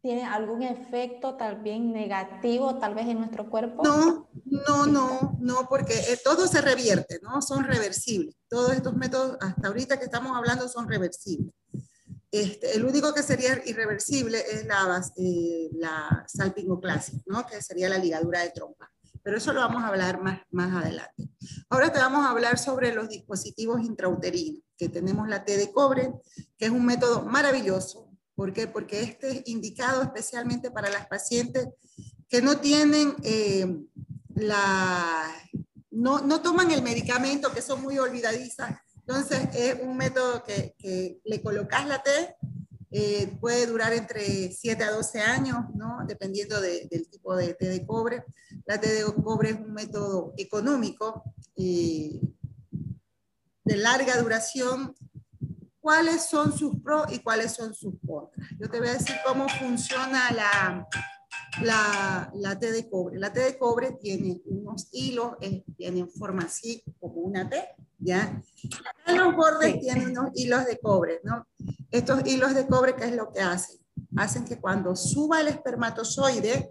¿Tiene 0.07 0.23
algún 0.23 0.63
efecto 0.63 1.35
tal 1.35 1.61
vez 1.61 1.81
negativo 1.81 2.79
tal 2.79 2.95
vez 2.95 3.07
en 3.07 3.17
nuestro 3.17 3.49
cuerpo? 3.49 3.83
No, 3.83 4.29
no, 4.45 4.85
no, 4.85 5.37
no, 5.37 5.67
porque 5.67 5.95
eh, 5.95 6.17
todo 6.23 6.47
se 6.47 6.61
revierte, 6.61 7.19
¿no? 7.21 7.41
Son 7.41 7.65
reversibles. 7.65 8.37
Todos 8.47 8.71
estos 8.71 8.95
métodos 8.95 9.35
hasta 9.41 9.67
ahorita 9.67 9.99
que 9.99 10.05
estamos 10.05 10.31
hablando 10.33 10.69
son 10.69 10.87
reversibles. 10.87 11.53
Este, 12.31 12.77
el 12.77 12.85
único 12.85 13.13
que 13.13 13.21
sería 13.21 13.61
irreversible 13.65 14.41
es 14.49 14.65
la, 14.65 15.03
eh, 15.17 15.71
la 15.73 16.23
salpingoclasia, 16.25 17.19
¿no? 17.25 17.45
Que 17.45 17.61
sería 17.61 17.89
la 17.89 17.97
ligadura 17.97 18.43
de 18.43 18.51
trompa. 18.51 18.89
Pero 19.21 19.35
eso 19.35 19.51
lo 19.51 19.59
vamos 19.59 19.83
a 19.83 19.89
hablar 19.89 20.21
más, 20.21 20.39
más 20.51 20.73
adelante. 20.73 21.29
Ahora 21.69 21.91
te 21.91 21.99
vamos 21.99 22.25
a 22.25 22.29
hablar 22.29 22.57
sobre 22.57 22.93
los 22.93 23.09
dispositivos 23.09 23.81
intrauterinos, 23.81 24.63
que 24.77 24.87
tenemos 24.87 25.27
la 25.27 25.43
T 25.43 25.57
de 25.57 25.69
cobre, 25.73 26.13
que 26.57 26.67
es 26.67 26.71
un 26.71 26.85
método 26.85 27.25
maravilloso, 27.25 28.06
¿Por 28.37 28.53
qué? 28.53 28.67
Porque 28.67 29.01
este 29.01 29.31
es 29.31 29.41
indicado 29.47 30.03
especialmente 30.03 30.69
para 30.69 30.91
las 30.91 31.07
pacientes 31.07 31.69
que 32.29 32.39
no 32.39 32.59
tienen 32.59 33.15
eh, 33.23 33.65
la... 34.35 35.25
No, 35.89 36.19
no, 36.19 36.41
toman 36.41 36.69
el 36.69 36.83
medicamento, 36.83 37.51
que 37.51 37.63
son 37.63 37.81
muy 37.81 37.97
olvidadizas. 37.97 38.79
Entonces, 38.97 39.49
es 39.55 39.79
un 39.81 39.97
método 39.97 40.43
que, 40.43 40.75
que 40.77 41.19
le 41.23 41.41
colocas 41.41 41.87
la 41.87 42.03
T, 42.03 42.11
eh, 42.91 43.35
puede 43.41 43.65
durar 43.65 43.91
entre 43.93 44.51
7 44.51 44.83
a 44.83 44.91
12 44.91 45.19
años, 45.19 45.57
¿no? 45.73 46.05
dependiendo 46.07 46.61
de, 46.61 46.87
del 46.91 47.09
tipo 47.09 47.35
de 47.35 47.55
té 47.55 47.69
de 47.69 47.85
cobre. 47.85 48.23
La 48.65 48.79
té 48.79 48.87
de 48.87 49.03
cobre 49.23 49.49
es 49.49 49.55
un 49.55 49.73
método 49.73 50.33
económico, 50.37 51.23
eh, 51.55 52.21
de 53.65 53.75
larga 53.75 54.21
duración 54.21 54.95
cuáles 55.87 56.25
son 56.25 56.51
sus 56.51 56.81
pros 56.81 57.05
y 57.13 57.19
cuáles 57.19 57.53
son 57.53 57.73
sus 57.73 57.93
contras. 58.05 58.45
Yo 58.59 58.69
te 58.69 58.79
voy 58.79 58.89
a 58.89 58.93
decir 58.95 59.15
cómo 59.25 59.47
funciona 59.47 60.29
la, 60.33 60.85
la, 61.61 62.29
la 62.35 62.59
T 62.59 62.73
de 62.73 62.89
cobre. 62.89 63.17
La 63.17 63.31
T 63.31 63.39
de 63.39 63.57
cobre 63.57 63.93
tiene 63.93 64.41
unos 64.47 64.89
hilos, 64.91 65.37
eh, 65.39 65.63
tiene 65.77 66.05
forma 66.07 66.43
así 66.43 66.83
como 66.99 67.21
una 67.21 67.49
T, 67.49 67.63
¿ya? 67.99 68.43
En 69.05 69.17
los 69.17 69.33
bordes 69.33 69.79
tienen 69.79 70.09
unos 70.09 70.31
hilos 70.35 70.65
de 70.65 70.77
cobre, 70.77 71.21
¿no? 71.23 71.47
Estos 71.89 72.27
hilos 72.27 72.53
de 72.53 72.67
cobre, 72.67 72.93
¿qué 72.93 73.05
es 73.05 73.15
lo 73.15 73.31
que 73.31 73.39
hacen? 73.39 73.79
Hacen 74.17 74.43
que 74.43 74.59
cuando 74.59 74.93
suba 74.93 75.39
el 75.39 75.47
espermatozoide, 75.47 76.67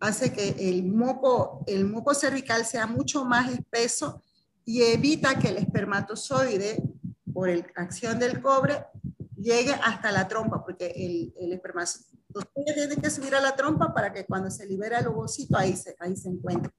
hace 0.00 0.34
que 0.34 0.50
el 0.68 0.84
moco, 0.84 1.64
el 1.66 1.86
moco 1.86 2.12
cervical 2.12 2.66
sea 2.66 2.86
mucho 2.86 3.24
más 3.24 3.50
espeso 3.50 4.22
y 4.66 4.82
evita 4.82 5.38
que 5.38 5.48
el 5.48 5.56
espermatozoide 5.56 6.82
por 7.40 7.48
el, 7.48 7.64
acción 7.74 8.18
del 8.18 8.42
cobre 8.42 8.84
llegue 9.34 9.72
hasta 9.72 10.12
la 10.12 10.28
trompa, 10.28 10.62
porque 10.62 10.88
el, 10.94 11.32
el 11.40 11.54
espermatozoide 11.54 12.74
tiene 12.74 12.96
que 12.96 13.08
subir 13.08 13.34
a 13.34 13.40
la 13.40 13.56
trompa 13.56 13.94
para 13.94 14.12
que 14.12 14.26
cuando 14.26 14.50
se 14.50 14.66
libera 14.66 14.98
el 14.98 15.06
ovocito 15.06 15.56
ahí 15.56 15.74
se, 15.74 15.96
ahí 16.00 16.14
se 16.18 16.28
encuentre. 16.28 16.70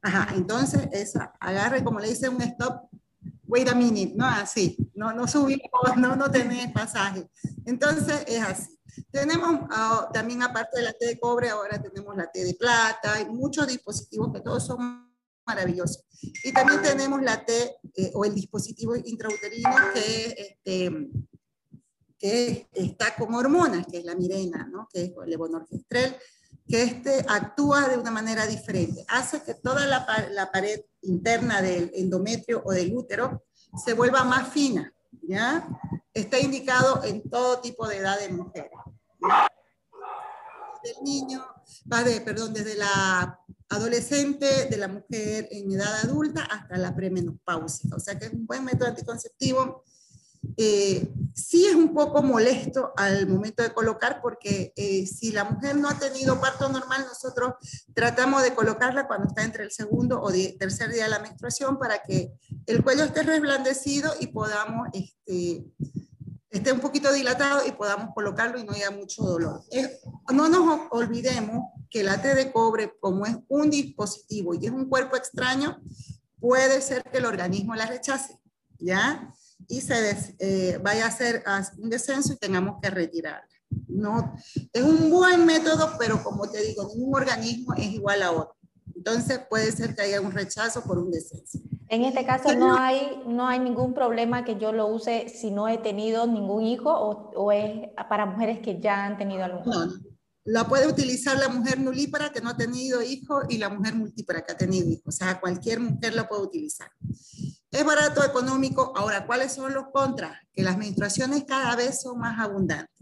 Ajá, 0.00 0.34
entonces 0.34 0.88
esa, 0.92 1.34
agarre, 1.38 1.84
como 1.84 2.00
le 2.00 2.08
dice 2.08 2.30
un 2.30 2.40
stop, 2.40 2.88
wait 3.46 3.68
a 3.68 3.74
minute, 3.74 4.14
¿no? 4.16 4.24
Así, 4.24 4.90
no, 4.94 5.12
no 5.12 5.28
subimos, 5.28 5.68
no, 5.98 6.16
no 6.16 6.30
tenés 6.30 6.72
pasaje. 6.72 7.28
Entonces 7.66 8.24
es 8.26 8.42
así. 8.42 8.78
Tenemos 9.10 9.50
uh, 9.50 10.10
también, 10.14 10.42
aparte 10.42 10.78
de 10.78 10.84
la 10.84 10.94
T 10.94 11.04
de 11.04 11.20
cobre, 11.20 11.50
ahora 11.50 11.78
tenemos 11.78 12.16
la 12.16 12.30
T 12.30 12.42
de 12.42 12.54
plata, 12.54 13.16
hay 13.16 13.26
muchos 13.26 13.66
dispositivos 13.66 14.32
que 14.32 14.40
todos 14.40 14.64
son 14.64 15.14
maravilloso. 15.46 16.04
Y 16.44 16.52
también 16.52 16.82
tenemos 16.82 17.22
la 17.22 17.44
T 17.44 17.76
eh, 17.94 18.10
o 18.14 18.24
el 18.24 18.34
dispositivo 18.34 18.96
intrauterino 18.96 19.70
que, 19.94 20.34
este, 20.38 21.08
que 22.18 22.68
está 22.72 23.14
con 23.14 23.34
hormonas, 23.34 23.86
que 23.86 23.98
es 23.98 24.04
la 24.04 24.14
mirena, 24.14 24.68
¿no? 24.70 24.88
que 24.92 25.04
es 25.04 25.12
el 25.22 25.30
levonorgestrel, 25.30 26.16
que 26.68 26.82
este 26.82 27.24
actúa 27.28 27.88
de 27.88 27.98
una 27.98 28.10
manera 28.10 28.46
diferente. 28.46 29.04
Hace 29.08 29.42
que 29.42 29.54
toda 29.54 29.86
la, 29.86 30.06
la, 30.32 30.50
pared 30.50 30.80
interna 31.02 31.62
del 31.62 31.90
endometrio 31.94 32.62
o 32.64 32.72
del 32.72 32.96
útero 32.96 33.44
se 33.84 33.92
vuelva 33.92 34.24
más 34.24 34.48
fina. 34.48 34.92
¿ya? 35.22 35.68
Está 36.12 36.40
indicado 36.40 37.04
en 37.04 37.28
todo 37.28 37.60
tipo 37.60 37.86
de 37.86 37.98
edad 37.98 38.18
de 38.18 38.30
mujeres. 38.30 38.70
Del 40.82 41.04
niño, 41.04 41.44
va 41.92 42.02
de, 42.02 42.20
perdón, 42.20 42.52
desde 42.52 42.76
la 42.76 43.40
adolescente, 43.68 44.66
de 44.70 44.76
la 44.76 44.88
mujer 44.88 45.48
en 45.50 45.70
edad 45.72 46.04
adulta 46.04 46.42
hasta 46.42 46.76
la 46.76 46.94
premenopausia. 46.94 47.90
O 47.94 48.00
sea 48.00 48.18
que 48.18 48.26
es 48.26 48.32
un 48.32 48.46
buen 48.46 48.64
método 48.64 48.88
anticonceptivo 48.88 49.84
eh, 50.56 51.12
sí 51.34 51.66
es 51.66 51.74
un 51.74 51.94
poco 51.94 52.22
molesto 52.22 52.92
al 52.96 53.26
momento 53.26 53.62
de 53.62 53.72
colocar 53.72 54.20
porque 54.22 54.72
eh, 54.76 55.06
si 55.06 55.32
la 55.32 55.44
mujer 55.44 55.76
no 55.76 55.88
ha 55.88 55.98
tenido 55.98 56.40
parto 56.40 56.68
normal, 56.68 57.04
nosotros 57.06 57.54
tratamos 57.94 58.42
de 58.42 58.54
colocarla 58.54 59.06
cuando 59.06 59.28
está 59.28 59.44
entre 59.44 59.64
el 59.64 59.70
segundo 59.70 60.20
o 60.20 60.30
tercer 60.58 60.92
día 60.92 61.04
de 61.04 61.10
la 61.10 61.18
menstruación 61.18 61.78
para 61.78 62.02
que 62.02 62.32
el 62.66 62.82
cuello 62.82 63.04
esté 63.04 63.22
reblandecido 63.22 64.12
y 64.20 64.28
podamos, 64.28 64.88
este, 64.92 65.64
esté 66.50 66.72
un 66.72 66.80
poquito 66.80 67.12
dilatado 67.12 67.66
y 67.66 67.72
podamos 67.72 68.14
colocarlo 68.14 68.58
y 68.58 68.64
no 68.64 68.72
haya 68.72 68.90
mucho 68.90 69.22
dolor. 69.22 69.62
no 70.32 70.48
nos 70.48 70.80
olvidemos 70.90 71.64
que 71.90 72.02
la 72.02 72.20
T 72.20 72.34
de 72.34 72.52
cobre, 72.52 72.92
como 73.00 73.26
es 73.26 73.36
un 73.48 73.70
dispositivo 73.70 74.54
y 74.54 74.66
es 74.66 74.72
un 74.72 74.88
cuerpo 74.88 75.16
extraño, 75.16 75.80
puede 76.40 76.80
ser 76.80 77.02
que 77.04 77.18
el 77.18 77.26
organismo 77.26 77.74
la 77.74 77.86
rechace, 77.86 78.38
¿ya? 78.78 79.32
y 79.68 79.80
se 79.80 80.34
eh, 80.38 80.78
vaya 80.82 81.06
a 81.06 81.08
hacer 81.08 81.42
un 81.78 81.90
descenso 81.90 82.32
y 82.32 82.36
tengamos 82.36 82.76
que 82.82 82.90
retirarla. 82.90 83.48
No, 83.88 84.34
es 84.72 84.82
un 84.82 85.10
buen 85.10 85.44
método, 85.44 85.92
pero 85.98 86.22
como 86.22 86.48
te 86.48 86.62
digo, 86.62 86.88
ningún 86.94 87.14
organismo 87.14 87.74
es 87.74 87.86
igual 87.86 88.22
a 88.22 88.32
otro. 88.32 88.54
Entonces 88.94 89.40
puede 89.50 89.72
ser 89.72 89.94
que 89.94 90.02
haya 90.02 90.20
un 90.20 90.32
rechazo 90.32 90.82
por 90.82 90.98
un 90.98 91.10
descenso. 91.10 91.58
En 91.88 92.04
este 92.04 92.24
caso 92.24 92.52
no 92.54 92.76
hay, 92.76 93.22
no 93.26 93.46
hay 93.46 93.60
ningún 93.60 93.94
problema 93.94 94.44
que 94.44 94.56
yo 94.56 94.72
lo 94.72 94.86
use 94.88 95.28
si 95.28 95.50
no 95.50 95.68
he 95.68 95.78
tenido 95.78 96.26
ningún 96.26 96.64
hijo 96.64 96.90
o, 96.90 97.30
o 97.36 97.52
es 97.52 97.88
para 98.08 98.26
mujeres 98.26 98.58
que 98.60 98.80
ya 98.80 99.04
han 99.04 99.18
tenido 99.18 99.44
algún 99.44 99.62
No, 99.64 99.86
La 100.46 100.68
puede 100.68 100.86
utilizar 100.86 101.36
la 101.38 101.48
mujer 101.48 101.80
nulípara 101.80 102.30
que 102.30 102.40
no 102.40 102.50
ha 102.50 102.56
tenido 102.56 103.02
hijo 103.02 103.42
y 103.48 103.58
la 103.58 103.68
mujer 103.68 103.96
multípara 103.96 104.44
que 104.44 104.52
ha 104.52 104.56
tenido 104.56 104.88
hijo. 104.88 105.02
O 105.06 105.12
sea, 105.12 105.40
cualquier 105.40 105.80
mujer 105.80 106.14
la 106.14 106.28
puede 106.28 106.42
utilizar. 106.42 106.90
Es 107.70 107.84
barato, 107.84 108.24
económico. 108.24 108.92
Ahora, 108.96 109.26
¿cuáles 109.26 109.52
son 109.52 109.74
los 109.74 109.88
contras? 109.92 110.38
Que 110.52 110.62
las 110.62 110.78
menstruaciones 110.78 111.44
cada 111.44 111.74
vez 111.74 112.00
son 112.00 112.18
más 112.18 112.38
abundantes. 112.40 112.96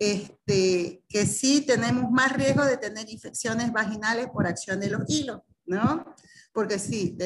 Este, 0.00 1.04
que 1.08 1.26
sí 1.26 1.62
tenemos 1.62 2.10
más 2.10 2.32
riesgo 2.32 2.64
de 2.64 2.76
tener 2.76 3.08
infecciones 3.08 3.72
vaginales 3.72 4.26
por 4.28 4.46
acción 4.46 4.80
de 4.80 4.90
los 4.90 5.02
hilos, 5.08 5.40
¿no? 5.64 6.04
Porque 6.52 6.78
sí, 6.78 7.16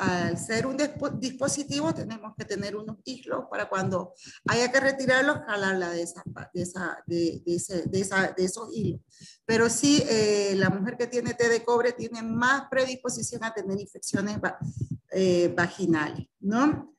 al 0.00 0.38
ser 0.38 0.66
un 0.66 0.78
dispositivo 1.18 1.92
tenemos 1.92 2.32
que 2.34 2.46
tener 2.46 2.74
unos 2.74 2.96
hilos 3.04 3.44
para 3.50 3.68
cuando 3.68 4.14
haya 4.48 4.72
que 4.72 4.80
retirarlos, 4.80 5.40
jalarla 5.46 5.90
de, 5.90 6.02
esa, 6.02 6.24
de, 6.54 6.62
esa, 6.62 7.04
de, 7.06 7.42
de, 7.44 8.34
de 8.36 8.44
esos 8.44 8.74
hilos. 8.74 9.00
Pero 9.44 9.68
sí, 9.68 10.02
eh, 10.08 10.54
la 10.56 10.70
mujer 10.70 10.96
que 10.96 11.06
tiene 11.06 11.34
té 11.34 11.50
de 11.50 11.62
cobre 11.62 11.92
tiene 11.92 12.22
más 12.22 12.62
predisposición 12.70 13.44
a 13.44 13.52
tener 13.52 13.78
infecciones 13.78 14.38
eh, 15.10 15.52
vaginales, 15.54 16.26
¿no? 16.40 16.96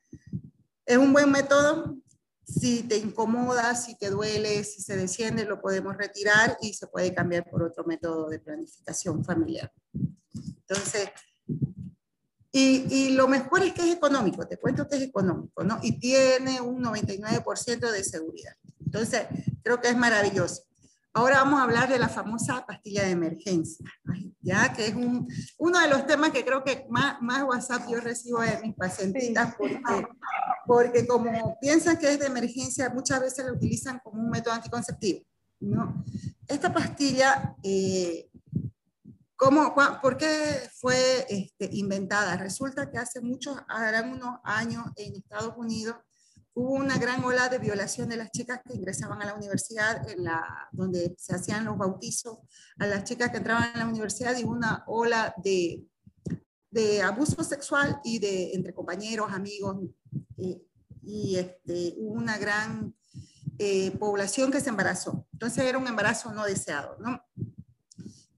Es 0.86 0.96
un 0.96 1.12
buen 1.12 1.30
método. 1.30 1.96
Si 2.44 2.84
te 2.84 2.98
incomoda, 2.98 3.74
si 3.74 3.96
te 3.96 4.10
duele, 4.10 4.62
si 4.62 4.80
se 4.80 4.96
desciende, 4.96 5.44
lo 5.44 5.60
podemos 5.60 5.96
retirar 5.96 6.56
y 6.60 6.74
se 6.74 6.86
puede 6.86 7.12
cambiar 7.12 7.50
por 7.50 7.64
otro 7.64 7.84
método 7.84 8.28
de 8.28 8.38
planificación 8.38 9.24
familiar. 9.24 9.72
Entonces, 10.68 11.08
y, 12.52 12.86
y, 12.94 13.10
lo 13.10 13.28
mejor 13.28 13.62
es 13.62 13.72
que 13.72 13.82
es 13.82 13.96
económico, 13.96 14.46
te 14.46 14.58
cuento 14.58 14.86
que 14.86 14.96
es 14.96 15.02
económico, 15.02 15.64
¿no? 15.64 15.78
Y 15.82 15.98
tiene 15.98 16.60
un 16.60 16.84
99% 16.84 17.90
de 17.90 18.04
seguridad. 18.04 18.52
Entonces, 18.84 19.26
creo 19.62 19.80
que 19.80 19.88
es 19.88 19.96
maravilloso. 19.96 20.62
Ahora 21.14 21.42
vamos 21.42 21.60
a 21.60 21.64
hablar 21.64 21.90
de 21.90 21.98
la 21.98 22.08
famosa 22.08 22.64
pastilla 22.66 23.04
de 23.04 23.10
emergencia, 23.10 23.84
ya 24.40 24.72
que 24.72 24.86
es 24.86 24.94
un, 24.94 25.28
uno 25.58 25.78
de 25.78 25.88
los 25.88 26.06
temas 26.06 26.30
que 26.30 26.42
creo 26.42 26.64
que 26.64 26.86
más, 26.88 27.20
más 27.20 27.44
WhatsApp 27.44 27.86
yo 27.90 28.00
recibo 28.00 28.40
de 28.40 28.58
mis 28.62 28.74
pacientitas 28.74 29.54
porque, 29.58 30.06
porque 30.66 31.06
como 31.06 31.58
piensan 31.60 31.98
que 31.98 32.14
es 32.14 32.18
de 32.18 32.26
emergencia, 32.26 32.88
muchas 32.88 33.20
veces 33.20 33.44
la 33.44 33.52
utilizan 33.52 34.00
como 34.02 34.22
un 34.22 34.30
método 34.30 34.54
anticonceptivo. 34.54 35.20
¿no? 35.60 36.02
Esta 36.48 36.72
pastilla, 36.72 37.56
eh, 37.62 38.30
¿cómo, 39.42 39.74
¿por 40.00 40.16
qué 40.16 40.70
fue 40.72 41.26
este, 41.28 41.68
inventada? 41.72 42.36
Resulta 42.36 42.88
que 42.88 42.98
hace 42.98 43.20
muchos, 43.20 43.56
harán 43.66 44.12
unos 44.12 44.38
años 44.44 44.84
en 44.94 45.16
Estados 45.16 45.54
Unidos, 45.56 45.96
hubo 46.54 46.74
una 46.74 46.96
gran 46.96 47.24
ola 47.24 47.48
de 47.48 47.58
violación 47.58 48.08
de 48.08 48.18
las 48.18 48.30
chicas 48.30 48.60
que 48.64 48.74
ingresaban 48.74 49.20
a 49.20 49.26
la 49.26 49.34
universidad, 49.34 50.08
en 50.08 50.22
la, 50.22 50.68
donde 50.70 51.16
se 51.18 51.34
hacían 51.34 51.64
los 51.64 51.76
bautizos 51.76 52.38
a 52.78 52.86
las 52.86 53.02
chicas 53.02 53.30
que 53.30 53.38
entraban 53.38 53.64
a 53.74 53.78
la 53.78 53.86
universidad 53.88 54.38
y 54.38 54.44
una 54.44 54.84
ola 54.86 55.34
de, 55.42 55.82
de 56.70 57.02
abuso 57.02 57.42
sexual 57.42 58.00
y 58.04 58.20
de 58.20 58.52
entre 58.54 58.72
compañeros, 58.72 59.32
amigos, 59.32 59.76
eh, 60.38 60.62
y 61.02 61.34
este, 61.34 61.94
hubo 61.98 62.12
una 62.12 62.38
gran 62.38 62.94
eh, 63.58 63.90
población 63.98 64.52
que 64.52 64.60
se 64.60 64.68
embarazó. 64.68 65.26
Entonces 65.32 65.64
era 65.64 65.78
un 65.78 65.88
embarazo 65.88 66.32
no 66.32 66.44
deseado, 66.44 66.96
¿no? 67.00 67.20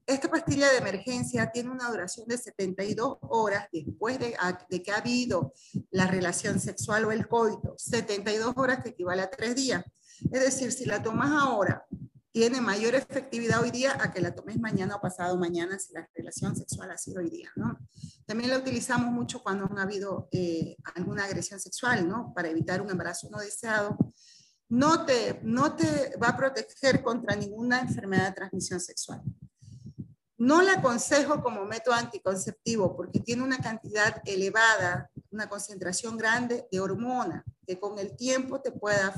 Esta 0.07 0.29
pastilla 0.29 0.69
de 0.69 0.77
emergencia 0.77 1.51
tiene 1.51 1.71
una 1.71 1.89
duración 1.89 2.27
de 2.27 2.37
72 2.37 3.17
horas 3.21 3.67
después 3.71 4.19
de, 4.19 4.35
que 4.83 4.91
ha 4.91 4.97
habido 4.97 5.53
la 5.89 6.05
relación 6.05 6.59
sexual 6.59 7.05
o 7.05 7.11
el 7.11 7.27
coito. 7.27 7.73
72 7.77 8.53
horas 8.55 8.83
que 8.83 8.89
equivale 8.89 9.23
a 9.23 9.31
tres 9.31 9.55
días. 9.55 9.83
Es 10.31 10.41
decir, 10.41 10.71
si 10.71 10.85
la 10.85 11.01
tomas 11.01 11.31
ahora, 11.31 11.85
tiene 12.31 12.61
mayor 12.61 12.93
efectividad 12.93 13.63
hoy 13.63 13.71
día 13.71 13.97
a 13.99 14.11
que 14.11 14.21
la 14.21 14.35
tomes 14.35 14.59
mañana 14.59 14.97
o 14.97 15.01
pasado 15.01 15.37
mañana 15.37 15.79
si 15.79 15.93
la 15.93 16.07
relación 16.13 16.55
sexual 16.55 16.91
ha 16.91 16.97
sido 16.97 17.21
hoy 17.21 17.29
día, 17.29 17.49
¿no? 17.55 17.79
También 18.25 18.51
la 18.51 18.59
utilizamos 18.59 19.11
mucho 19.11 19.41
cuando 19.41 19.65
ha 19.65 19.81
habido 19.81 20.27
eh, 20.31 20.75
alguna 20.95 21.23
agresión 21.23 21.59
sexual, 21.59 22.07
¿no? 22.07 22.31
Para 22.35 22.49
evitar 22.49 22.81
un 22.81 22.91
embarazo 22.91 23.29
no 23.31 23.39
deseado. 23.39 23.97
No 24.69 25.05
te, 25.05 25.39
no 25.43 25.75
te 25.75 26.15
va 26.21 26.29
a 26.29 26.37
proteger 26.37 27.01
contra 27.01 27.35
ninguna 27.35 27.79
enfermedad 27.79 28.27
de 28.27 28.35
transmisión 28.35 28.79
sexual. 28.79 29.21
No 30.37 30.61
la 30.61 30.73
aconsejo 30.73 31.41
como 31.41 31.65
método 31.65 31.95
anticonceptivo 31.95 32.95
porque 32.95 33.19
tiene 33.19 33.43
una 33.43 33.57
cantidad 33.57 34.21
elevada, 34.25 35.09
una 35.31 35.47
concentración 35.47 36.17
grande 36.17 36.67
de 36.71 36.79
hormona 36.79 37.45
que 37.65 37.79
con 37.79 37.99
el 37.99 38.15
tiempo 38.15 38.61
te 38.61 38.71
pueda 38.71 39.13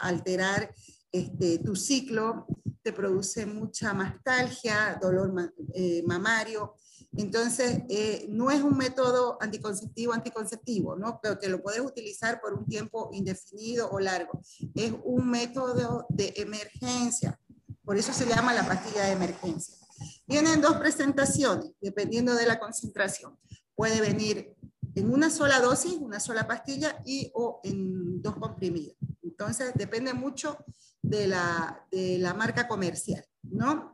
alterar 0.00 0.72
este, 1.12 1.58
tu 1.58 1.74
ciclo, 1.74 2.46
te 2.82 2.92
produce 2.92 3.46
mucha 3.46 3.92
mastalgia, 3.94 4.98
dolor 5.00 5.52
eh, 5.74 6.02
mamario. 6.06 6.74
Entonces, 7.12 7.82
eh, 7.88 8.26
no 8.28 8.50
es 8.50 8.62
un 8.62 8.76
método 8.76 9.36
anticonceptivo 9.40 10.12
anticonceptivo, 10.12 10.96
¿no? 10.96 11.18
Pero 11.20 11.38
que 11.38 11.48
lo 11.48 11.60
puedes 11.60 11.80
utilizar 11.80 12.40
por 12.40 12.54
un 12.54 12.66
tiempo 12.66 13.10
indefinido 13.12 13.90
o 13.90 13.98
largo. 13.98 14.40
Es 14.74 14.92
un 15.04 15.28
método 15.28 16.06
de 16.08 16.32
emergencia. 16.36 17.38
Por 17.84 17.96
eso 17.96 18.12
se 18.12 18.26
llama 18.26 18.54
la 18.54 18.66
pastilla 18.66 19.04
de 19.04 19.12
emergencia. 19.12 19.79
Vienen 20.26 20.60
dos 20.60 20.76
presentaciones, 20.76 21.70
dependiendo 21.80 22.34
de 22.34 22.46
la 22.46 22.58
concentración. 22.58 23.38
Puede 23.74 24.00
venir 24.00 24.54
en 24.94 25.12
una 25.12 25.30
sola 25.30 25.60
dosis, 25.60 25.94
una 25.94 26.20
sola 26.20 26.46
pastilla 26.46 27.00
y 27.04 27.30
o 27.34 27.60
en 27.64 28.20
dos 28.22 28.36
comprimidos. 28.36 28.96
Entonces, 29.22 29.72
depende 29.74 30.12
mucho 30.12 30.58
de 31.02 31.28
la, 31.28 31.86
de 31.90 32.18
la 32.18 32.34
marca 32.34 32.68
comercial, 32.68 33.24
¿no? 33.42 33.92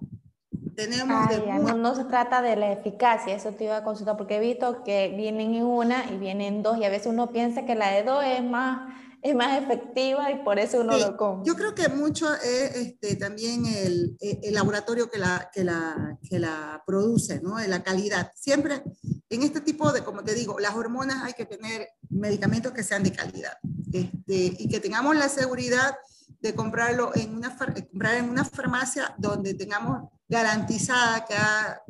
Tenemos 0.74 1.30
no, 1.62 1.74
no, 1.74 1.94
se 1.94 2.04
trata 2.04 2.42
de 2.42 2.54
la 2.54 2.70
eficacia, 2.72 3.34
eso 3.34 3.50
te 3.52 3.64
iba 3.64 3.78
a 3.78 3.84
consultar, 3.84 4.18
porque 4.18 4.36
he 4.36 4.40
visto 4.40 4.84
que 4.84 5.08
vienen 5.16 5.54
en 5.54 5.64
una 5.64 6.04
y 6.12 6.18
vienen 6.18 6.62
dos, 6.62 6.76
y 6.76 6.84
a 6.84 6.90
veces 6.90 7.06
uno 7.06 7.30
piensa 7.30 7.64
que 7.64 7.74
la 7.74 7.90
de 7.92 8.02
dos 8.02 8.22
es 8.22 8.44
más 8.44 8.92
es 9.26 9.34
más 9.34 9.60
efectiva 9.60 10.30
y 10.30 10.44
por 10.44 10.58
eso 10.58 10.80
uno 10.80 10.96
lo 10.96 11.16
compra. 11.16 11.44
Yo 11.44 11.56
creo 11.56 11.74
que 11.74 11.88
mucho 11.88 12.32
es 12.34 12.76
este, 12.76 13.16
también 13.16 13.66
el, 13.66 14.16
el, 14.20 14.54
laboratorio 14.54 15.10
que 15.10 15.18
la, 15.18 15.50
que, 15.52 15.64
la, 15.64 16.16
que 16.22 16.38
la 16.38 16.82
produce, 16.86 17.40
¿no? 17.40 17.58
la 17.58 17.82
calidad. 17.82 18.30
Siempre 18.36 18.84
en 19.28 19.42
este 19.42 19.60
tipo 19.60 19.90
de, 19.92 20.04
como 20.04 20.22
te 20.22 20.34
digo, 20.34 20.60
las 20.60 20.76
hormonas 20.76 21.24
hay 21.24 21.32
que 21.32 21.44
tener 21.44 21.88
medicamentos 22.08 22.72
que 22.72 22.84
sean 22.84 23.02
de 23.02 23.12
calidad 23.12 23.54
este, 23.92 24.54
y 24.58 24.68
que 24.68 24.78
tengamos 24.78 25.16
la 25.16 25.28
seguridad 25.28 25.96
de 26.40 26.54
comprarlo 26.54 27.10
en 27.16 27.34
una, 27.34 27.56
comprar 27.56 28.14
en 28.14 28.30
una 28.30 28.44
farmacia 28.44 29.12
donde 29.18 29.54
tengamos 29.54 30.08
garantizada 30.28 31.24
que 31.24 31.34
ha, 31.34 31.82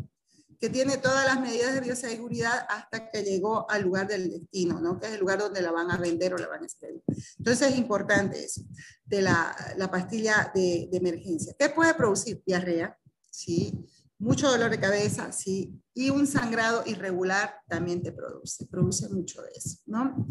que 0.59 0.71
tiene 0.71 0.97
todas 0.99 1.27
las 1.27 1.41
medidas 1.41 1.75
de 1.75 1.81
bioseguridad 1.81 2.67
hasta 2.69 3.11
que 3.11 3.23
llegó 3.23 3.71
al 3.71 3.83
lugar 3.83 4.09
del 4.09 4.31
destino, 4.31 4.81
¿no? 4.81 4.99
que 4.99 5.07
es 5.07 5.13
el 5.15 5.21
lugar 5.21 5.39
donde 5.39 5.63
la 5.63 5.71
van 5.71 5.91
a 5.91 5.97
vender 5.97 6.35
o 6.35 6.39
la 6.39 6.49
van 6.49 6.63
a 6.63 6.67
expedir. 6.67 7.03
Entonces 7.39 7.73
es 7.73 7.79
importante 7.79 8.45
eso, 8.45 8.63
de 9.05 9.23
la, 9.23 9.55
la 9.77 9.91
pastilla 9.91 10.51
de, 10.55 10.89
emergencia. 10.93 11.55
¿Qué 11.59 11.69
puede 11.69 11.95
producir? 11.95 12.43
Diarrea, 12.47 12.97
¿sí? 13.31 13.73
mucho 14.19 14.51
dolor 14.51 14.71
de 14.71 14.81
cabeza, 14.81 15.31
¿sí? 15.33 15.79
y 15.93 16.11
un 16.11 16.27
sangrado 16.27 16.83
irregular 16.87 17.61
también 17.69 18.03
te 18.03 18.13
produce, 18.13 18.67
produce 18.67 19.09
mucho 19.11 19.43
de 19.43 19.51
eso. 19.55 19.79
¿no? 19.87 20.27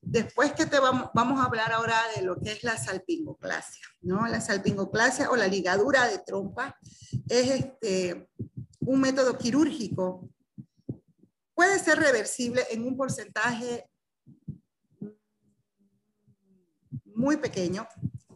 Después 0.00 0.52
que 0.52 0.66
te 0.66 0.78
vamos, 0.78 1.10
vamos 1.14 1.40
a 1.40 1.46
hablar 1.46 1.72
ahora 1.72 1.98
de 2.14 2.22
lo 2.22 2.38
que 2.38 2.52
es 2.52 2.62
la 2.62 2.78
salpingoclasia, 2.78 3.84
¿no? 4.02 4.26
La 4.28 4.40
salpingoclasia 4.40 5.30
o 5.30 5.36
la 5.36 5.48
ligadura 5.48 6.06
de 6.06 6.18
trompa 6.18 6.78
es 7.28 7.50
este, 7.50 8.28
un 8.86 9.00
método 9.00 9.36
quirúrgico, 9.36 10.28
puede 11.54 11.78
ser 11.78 11.98
reversible 11.98 12.62
en 12.70 12.86
un 12.86 12.96
porcentaje 12.96 13.90
muy 17.04 17.36
pequeño, 17.36 17.86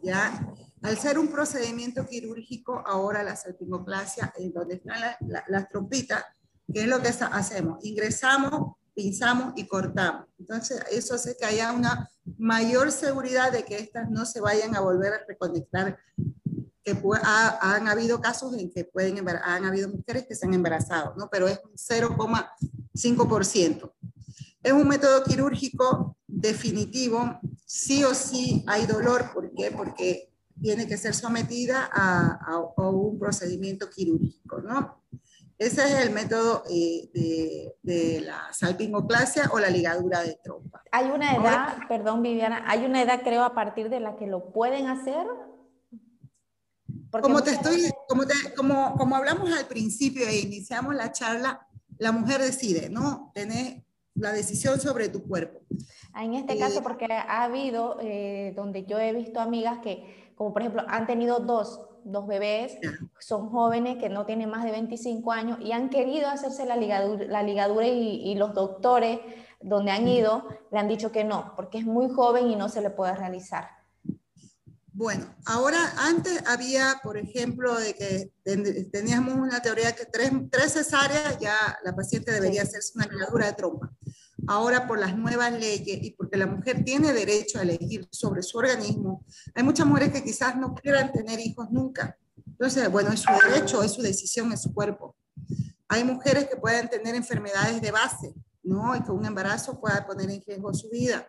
¿ya? 0.02 0.46
Al 0.82 0.98
ser 0.98 1.18
un 1.18 1.28
procedimiento 1.28 2.06
quirúrgico, 2.06 2.82
ahora 2.86 3.22
la 3.22 3.36
salpingoplasia, 3.36 4.32
en 4.38 4.52
donde 4.52 4.76
están 4.76 5.16
las 5.48 5.68
trompitas, 5.68 6.24
¿qué 6.72 6.82
es 6.82 6.88
lo 6.88 7.00
que 7.00 7.08
hacemos? 7.08 7.84
Ingresamos, 7.84 8.76
pinzamos 8.94 9.52
y 9.56 9.66
cortamos. 9.66 10.26
Entonces, 10.38 10.82
eso 10.90 11.14
hace 11.14 11.36
que 11.36 11.44
haya 11.44 11.72
una 11.72 12.10
mayor 12.38 12.90
seguridad 12.90 13.52
de 13.52 13.64
que 13.64 13.78
estas 13.78 14.10
no 14.10 14.24
se 14.24 14.40
vayan 14.40 14.74
a 14.74 14.80
volver 14.80 15.12
a 15.12 15.24
reconectar. 15.28 15.98
Que 16.94 17.18
han 17.22 17.88
habido 17.88 18.20
casos 18.20 18.54
en 18.54 18.70
que 18.70 18.84
pueden 18.84 19.26
han 19.28 19.64
habido 19.64 19.88
mujeres 19.88 20.26
que 20.26 20.34
se 20.34 20.46
han 20.46 20.54
embarazado, 20.54 21.14
¿no? 21.16 21.28
Pero 21.30 21.48
es 21.48 21.60
un 21.64 21.72
0,5%. 21.72 23.92
Es 24.62 24.72
un 24.72 24.88
método 24.88 25.24
quirúrgico 25.24 26.16
definitivo, 26.26 27.40
sí 27.64 28.04
o 28.04 28.14
sí 28.14 28.64
hay 28.66 28.86
dolor, 28.86 29.32
¿por 29.32 29.52
qué? 29.54 29.70
Porque 29.70 30.30
tiene 30.60 30.86
que 30.86 30.96
ser 30.96 31.14
sometida 31.14 31.88
a, 31.92 32.38
a, 32.46 32.90
un 32.90 33.18
procedimiento 33.18 33.88
quirúrgico, 33.88 34.60
¿no? 34.60 35.02
Ese 35.58 35.84
es 35.84 36.06
el 36.06 36.10
método 36.10 36.62
eh, 36.70 37.10
de, 37.12 37.76
de, 37.82 38.20
la 38.22 38.48
salpingoplasia 38.50 39.50
o 39.52 39.58
la 39.58 39.68
ligadura 39.68 40.22
de 40.22 40.38
trompa. 40.42 40.82
Hay 40.90 41.10
una 41.10 41.36
edad, 41.36 41.76
perdón 41.86 42.22
Viviana, 42.22 42.64
hay 42.66 42.86
una 42.86 43.02
edad 43.02 43.20
creo 43.22 43.44
a 43.44 43.54
partir 43.54 43.90
de 43.90 44.00
la 44.00 44.16
que 44.16 44.26
lo 44.26 44.52
pueden 44.52 44.88
hacer. 44.88 45.26
Como 47.10 47.42
te 47.42 47.52
estoy, 47.52 47.90
como, 48.08 48.26
te, 48.26 48.34
como, 48.56 48.94
como 48.96 49.16
hablamos 49.16 49.52
al 49.52 49.66
principio 49.66 50.26
e 50.26 50.38
iniciamos 50.38 50.94
la 50.94 51.12
charla, 51.12 51.66
la 51.98 52.12
mujer 52.12 52.40
decide, 52.40 52.88
¿no? 52.88 53.30
Tener 53.34 53.84
la 54.14 54.32
decisión 54.32 54.80
sobre 54.80 55.08
tu 55.08 55.22
cuerpo. 55.22 55.60
Ah, 56.12 56.24
en 56.24 56.34
este 56.34 56.58
caso, 56.58 56.80
eh, 56.80 56.82
porque 56.82 57.06
ha 57.10 57.42
habido, 57.42 57.98
eh, 58.00 58.52
donde 58.56 58.84
yo 58.84 58.98
he 58.98 59.12
visto 59.12 59.40
amigas 59.40 59.78
que, 59.78 60.32
como 60.34 60.52
por 60.52 60.62
ejemplo, 60.62 60.84
han 60.88 61.06
tenido 61.06 61.40
dos 61.40 61.80
dos 62.04 62.26
bebés, 62.26 62.78
son 63.18 63.50
jóvenes 63.50 63.98
que 63.98 64.08
no 64.08 64.24
tienen 64.26 64.50
más 64.50 64.64
de 64.64 64.70
25 64.70 65.32
años 65.32 65.58
y 65.60 65.72
han 65.72 65.90
querido 65.90 66.28
hacerse 66.28 66.66
la 66.66 66.76
ligadura, 66.76 67.24
la 67.26 67.42
ligadura 67.42 67.86
y, 67.86 68.34
los 68.36 68.54
doctores 68.54 69.20
donde 69.60 69.90
han 69.90 70.08
ido 70.08 70.46
le 70.70 70.78
han 70.78 70.88
dicho 70.88 71.12
que 71.12 71.24
no, 71.24 71.52
porque 71.56 71.78
es 71.78 71.84
muy 71.84 72.08
joven 72.08 72.50
y 72.50 72.56
no 72.56 72.68
se 72.68 72.80
le 72.80 72.90
puede 72.90 73.14
realizar. 73.14 73.68
Bueno, 74.92 75.34
ahora 75.46 75.78
antes 75.98 76.42
había, 76.46 77.00
por 77.02 77.16
ejemplo, 77.16 77.78
de 77.78 77.94
que 77.94 78.32
teníamos 78.90 79.34
una 79.34 79.60
teoría 79.60 79.94
que 79.94 80.04
tres, 80.06 80.32
tres 80.50 80.72
cesáreas 80.72 81.38
ya 81.38 81.78
la 81.84 81.94
paciente 81.94 82.32
debería 82.32 82.62
hacerse 82.62 82.92
una 82.96 83.06
ligadura 83.06 83.46
de 83.46 83.52
trompa 83.52 83.90
ahora 84.46 84.86
por 84.86 84.98
las 84.98 85.16
nuevas 85.16 85.52
leyes 85.52 85.98
y 86.02 86.10
porque 86.12 86.36
la 86.36 86.46
mujer 86.46 86.84
tiene 86.84 87.12
derecho 87.12 87.58
a 87.58 87.62
elegir 87.62 88.08
sobre 88.10 88.42
su 88.42 88.58
organismo, 88.58 89.24
hay 89.54 89.62
muchas 89.62 89.86
mujeres 89.86 90.12
que 90.12 90.24
quizás 90.24 90.56
no 90.56 90.74
quieran 90.74 91.12
tener 91.12 91.40
hijos 91.40 91.70
nunca. 91.70 92.16
Entonces, 92.46 92.90
bueno, 92.90 93.10
es 93.12 93.20
su 93.20 93.32
derecho, 93.48 93.82
es 93.82 93.92
su 93.92 94.02
decisión, 94.02 94.52
es 94.52 94.62
su 94.62 94.74
cuerpo. 94.74 95.16
Hay 95.88 96.04
mujeres 96.04 96.48
que 96.48 96.56
pueden 96.56 96.88
tener 96.88 97.14
enfermedades 97.14 97.80
de 97.80 97.90
base, 97.90 98.34
¿no? 98.62 98.94
Y 98.94 99.02
que 99.02 99.10
un 99.10 99.24
embarazo 99.24 99.80
pueda 99.80 100.06
poner 100.06 100.30
en 100.30 100.42
riesgo 100.42 100.72
su 100.74 100.88
vida. 100.90 101.26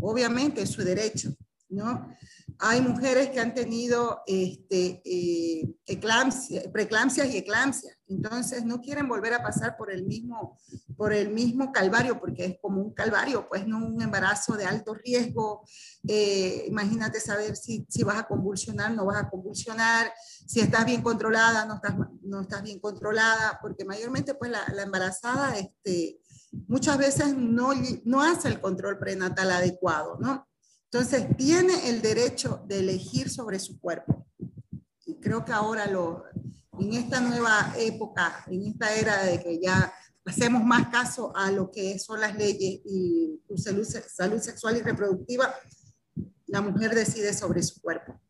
Obviamente 0.00 0.62
es 0.62 0.70
su 0.70 0.82
derecho, 0.82 1.34
¿no? 1.68 2.08
Hay 2.64 2.80
mujeres 2.80 3.30
que 3.30 3.40
han 3.40 3.54
tenido 3.54 4.22
este, 4.24 5.02
eh, 5.04 5.74
preeclampsias 5.84 7.34
y 7.34 7.36
eclampsias, 7.36 7.98
entonces 8.06 8.64
no 8.64 8.80
quieren 8.80 9.08
volver 9.08 9.34
a 9.34 9.42
pasar 9.42 9.76
por 9.76 9.90
el, 9.90 10.04
mismo, 10.04 10.56
calvario, 11.72 12.20
porque 12.20 12.44
es 12.44 12.58
como 12.62 12.80
un 12.80 12.94
calvario, 12.94 13.48
pues 13.48 13.66
no 13.66 13.84
un 13.84 14.00
embarazo 14.00 14.56
de 14.56 14.64
alto 14.64 14.94
riesgo. 14.94 15.64
Eh, 16.06 16.66
imagínate 16.68 17.18
saber 17.18 17.56
si, 17.56 17.84
vas 18.04 18.18
a 18.20 18.28
convulsionar, 18.28 18.92
no 18.92 19.06
vas 19.06 19.24
a 19.24 19.28
convulsionar, 19.28 20.12
si 20.46 20.60
estás 20.60 20.86
bien 20.86 21.02
controlada, 21.02 21.64
no 21.64 21.74
estás, 21.74 21.96
no 22.22 22.42
estás 22.42 22.62
bien 22.62 22.78
controlada, 22.78 23.58
porque 23.60 23.84
mayormente 23.84 24.34
pues 24.34 24.52
la, 24.52 24.62
la 24.72 24.82
embarazada 24.82 25.58
este, 25.58 26.20
muchas 26.68 26.96
veces 26.96 27.36
no, 27.36 27.70
no 28.04 28.22
hace 28.22 28.46
el 28.46 28.60
control 28.60 29.00
prenatal 29.00 29.50
adecuado, 29.50 30.16
¿no? 30.20 30.46
Entonces, 30.92 31.26
tiene 31.38 31.88
el 31.88 32.02
derecho 32.02 32.62
de 32.68 32.80
elegir 32.80 33.30
sobre 33.30 33.58
su 33.58 33.80
cuerpo. 33.80 34.26
Y 35.06 35.18
creo 35.20 35.42
que 35.42 35.52
ahora 35.52 35.86
lo, 35.86 36.24
en 36.78 36.92
esta 36.92 37.18
nueva 37.18 37.72
época, 37.78 38.44
en 38.46 38.66
esta 38.66 38.94
era 38.94 39.24
de 39.24 39.42
que 39.42 39.58
ya 39.58 39.90
hacemos 40.26 40.62
más 40.62 40.88
caso 40.88 41.34
a 41.34 41.50
lo 41.50 41.70
que 41.70 41.98
son 41.98 42.20
las 42.20 42.36
leyes 42.36 42.82
y 42.84 43.40
salud, 43.56 43.86
salud 43.86 44.38
sexual 44.38 44.76
y 44.76 44.82
reproductiva, 44.82 45.54
la 46.48 46.60
mujer 46.60 46.94
decide 46.94 47.32
sobre 47.32 47.62
su 47.62 47.80
cuerpo. 47.80 48.20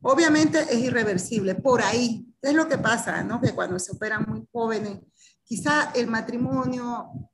Obviamente 0.00 0.60
es 0.60 0.78
irreversible, 0.78 1.56
por 1.56 1.82
ahí. 1.82 2.32
Es 2.40 2.54
lo 2.54 2.68
que 2.68 2.78
pasa, 2.78 3.24
¿no? 3.24 3.40
Que 3.40 3.52
cuando 3.52 3.80
se 3.80 3.90
operan 3.90 4.26
muy 4.28 4.46
jóvenes, 4.52 5.00
quizá 5.42 5.90
el 5.90 6.06
matrimonio 6.06 7.31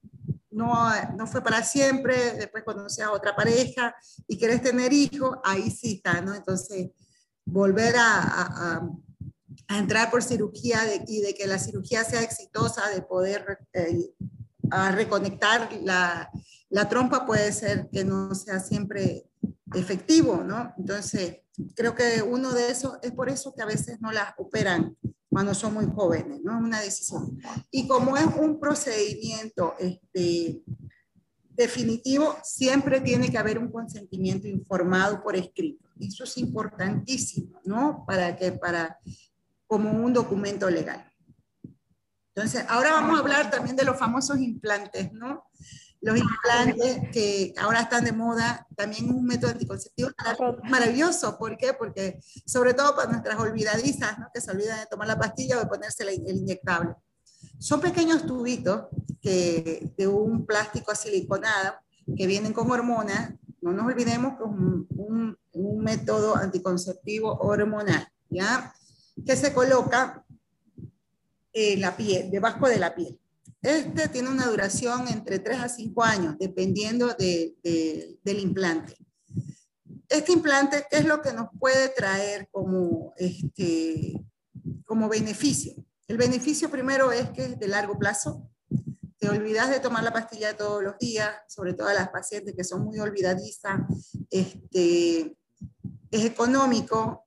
no, 0.50 0.90
no 1.16 1.26
fue 1.26 1.42
para 1.42 1.62
siempre, 1.62 2.32
después 2.32 2.64
conoces 2.64 3.04
a 3.04 3.12
otra 3.12 3.36
pareja 3.36 3.94
y 4.26 4.38
quieres 4.38 4.62
tener 4.62 4.92
hijos, 4.92 5.38
ahí 5.44 5.70
sí 5.70 5.96
está, 5.96 6.20
¿no? 6.20 6.34
Entonces, 6.34 6.90
volver 7.44 7.96
a, 7.96 8.22
a, 8.22 8.88
entrar 9.76 10.10
por 10.10 10.22
cirugía 10.22 10.80
y 11.06 11.20
de 11.20 11.34
que 11.34 11.46
la 11.46 11.58
cirugía 11.58 12.02
sea 12.02 12.22
exitosa, 12.22 12.88
de 12.88 13.02
poder 13.02 13.58
eh, 13.74 14.14
a 14.70 14.92
reconectar 14.92 15.70
la, 15.82 16.30
la 16.70 16.88
trompa 16.88 17.26
puede 17.26 17.52
ser 17.52 17.88
que 17.90 18.04
no 18.04 18.34
sea 18.34 18.60
siempre 18.60 19.28
efectivo, 19.74 20.42
¿no? 20.44 20.72
Entonces, 20.78 21.40
creo 21.74 21.94
que 21.94 22.22
uno 22.22 22.52
de 22.52 22.70
esos, 22.70 22.98
es 23.02 23.12
por 23.12 23.28
eso 23.28 23.54
que 23.54 23.62
a 23.62 23.66
veces 23.66 24.00
no 24.00 24.12
las 24.12 24.32
operan 24.38 24.96
cuando 25.38 25.54
son 25.54 25.72
muy 25.72 25.86
jóvenes, 25.86 26.40
¿no? 26.42 26.58
Una 26.58 26.80
decisión. 26.80 27.40
Y 27.70 27.86
como 27.86 28.16
es 28.16 28.26
un 28.40 28.58
procedimiento 28.58 29.76
este, 29.78 30.64
definitivo, 31.50 32.36
siempre 32.42 33.00
tiene 33.00 33.30
que 33.30 33.38
haber 33.38 33.56
un 33.56 33.70
consentimiento 33.70 34.48
informado 34.48 35.22
por 35.22 35.36
escrito. 35.36 35.88
Eso 36.00 36.24
es 36.24 36.38
importantísimo, 36.38 37.60
¿no? 37.62 38.02
Para 38.04 38.34
que, 38.34 38.50
para, 38.50 38.98
como 39.68 39.92
un 39.92 40.12
documento 40.12 40.68
legal. 40.68 41.08
Entonces, 42.34 42.64
ahora 42.68 42.94
vamos 42.94 43.16
a 43.16 43.20
hablar 43.20 43.48
también 43.48 43.76
de 43.76 43.84
los 43.84 43.96
famosos 43.96 44.40
implantes, 44.40 45.12
¿no? 45.12 45.44
Los 46.00 46.16
implantes 46.16 47.00
que 47.12 47.52
ahora 47.58 47.80
están 47.80 48.04
de 48.04 48.12
moda, 48.12 48.66
también 48.76 49.10
un 49.10 49.24
método 49.24 49.50
anticonceptivo 49.50 50.10
maravilloso. 50.64 51.36
¿Por 51.38 51.56
qué? 51.56 51.72
Porque 51.72 52.20
sobre 52.46 52.74
todo 52.74 52.94
para 52.94 53.10
nuestras 53.10 53.38
olvidadizas, 53.38 54.18
¿no? 54.18 54.28
que 54.32 54.40
se 54.40 54.50
olvidan 54.50 54.78
de 54.78 54.86
tomar 54.86 55.08
la 55.08 55.18
pastilla 55.18 55.56
o 55.56 55.60
de 55.60 55.66
ponerse 55.66 56.04
el 56.04 56.36
inyectable. 56.36 56.94
Son 57.58 57.80
pequeños 57.80 58.24
tubitos 58.26 58.86
que, 59.20 59.92
de 59.96 60.06
un 60.06 60.46
plástico 60.46 60.94
siliconado 60.94 61.74
que 62.16 62.26
vienen 62.26 62.52
con 62.52 62.70
hormonas. 62.70 63.32
No 63.60 63.72
nos 63.72 63.86
olvidemos 63.86 64.38
que 64.38 64.44
es 64.44 64.50
un, 64.50 65.36
un, 65.52 65.78
método 65.82 66.36
anticonceptivo 66.36 67.36
hormonal, 67.40 68.06
¿ya? 68.30 68.72
Que 69.26 69.34
se 69.34 69.52
coloca 69.52 70.24
en 71.52 71.80
la 71.80 71.96
piel, 71.96 72.30
debajo 72.30 72.68
de 72.68 72.78
la 72.78 72.94
piel. 72.94 73.18
Este 73.62 74.08
tiene 74.08 74.28
una 74.28 74.46
duración 74.46 75.08
entre 75.08 75.40
3 75.40 75.58
a 75.60 75.68
5 75.68 76.04
años, 76.04 76.36
dependiendo 76.38 77.08
de, 77.14 77.56
del 78.22 78.38
implante. 78.38 78.96
Este 80.08 80.32
implante, 80.32 80.86
¿qué 80.90 80.98
es 80.98 81.04
lo 81.04 81.20
que 81.20 81.32
nos 81.32 81.48
puede 81.58 81.88
traer 81.88 82.48
como, 82.50 83.12
este, 83.16 84.14
como 84.84 85.08
beneficio? 85.08 85.74
El 86.06 86.16
beneficio 86.16 86.70
primero 86.70 87.12
es 87.12 87.30
que 87.30 87.44
es 87.44 87.58
de 87.58 87.68
largo 87.68 87.98
plazo. 87.98 88.48
Te 89.18 89.28
olvidas 89.28 89.68
de 89.70 89.80
tomar 89.80 90.04
la 90.04 90.12
pastilla 90.12 90.56
todos 90.56 90.82
los 90.82 90.96
días, 90.98 91.28
sobre 91.48 91.74
todo 91.74 91.88
a 91.88 91.94
las 91.94 92.08
pacientes 92.10 92.54
que 92.54 92.64
son 92.64 92.84
muy 92.84 93.00
olvidadizas. 93.00 93.80
Este, 94.30 95.36
es 96.10 96.24
económico, 96.24 97.26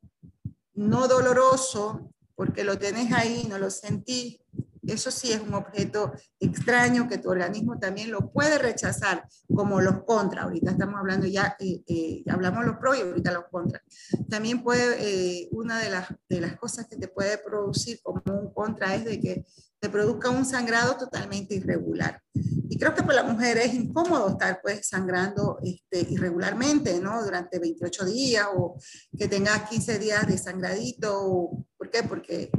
no 0.73 1.07
doloroso, 1.07 2.11
porque 2.35 2.63
lo 2.63 2.79
tenés 2.79 3.11
ahí, 3.11 3.45
no 3.49 3.59
lo 3.59 3.69
sentís, 3.69 4.39
eso 4.87 5.11
sí 5.11 5.31
es 5.31 5.41
un 5.41 5.53
objeto 5.53 6.11
extraño 6.39 7.07
que 7.07 7.17
tu 7.17 7.29
organismo 7.29 7.77
también 7.79 8.11
lo 8.11 8.31
puede 8.31 8.57
rechazar, 8.57 9.27
como 9.53 9.81
los 9.81 10.03
contra. 10.03 10.43
Ahorita 10.43 10.71
estamos 10.71 10.95
hablando 10.99 11.27
ya, 11.27 11.55
eh, 11.59 11.81
eh, 11.87 12.23
hablamos 12.27 12.65
los 12.65 12.77
pro 12.77 12.95
y 12.95 13.01
ahorita 13.01 13.31
los 13.31 13.45
contra. 13.51 13.81
También 14.29 14.63
puede, 14.63 14.95
eh, 14.99 15.49
una 15.51 15.79
de 15.79 15.89
las, 15.89 16.07
de 16.29 16.41
las 16.41 16.57
cosas 16.57 16.87
que 16.87 16.97
te 16.97 17.07
puede 17.07 17.37
producir 17.37 17.99
como 18.01 18.21
un 18.25 18.53
contra 18.53 18.95
es 18.95 19.05
de 19.05 19.19
que 19.19 19.45
te 19.79 19.89
produzca 19.89 20.29
un 20.29 20.45
sangrado 20.45 20.95
totalmente 20.95 21.55
irregular. 21.55 22.21
Y 22.33 22.77
creo 22.77 22.93
que 22.93 23.01
para 23.01 23.23
la 23.23 23.31
mujer 23.31 23.57
es 23.57 23.73
incómodo 23.73 24.29
estar 24.29 24.61
pues 24.61 24.87
sangrando 24.87 25.57
este, 25.63 26.01
irregularmente, 26.11 26.99
¿no? 26.99 27.23
Durante 27.23 27.57
28 27.59 28.05
días 28.05 28.47
o 28.55 28.77
que 29.17 29.27
tengas 29.27 29.67
15 29.69 29.97
días 29.97 30.27
de 30.27 30.37
sangradito. 30.37 31.49
¿Por 31.77 31.89
qué? 31.89 32.03
Porque 32.03 32.51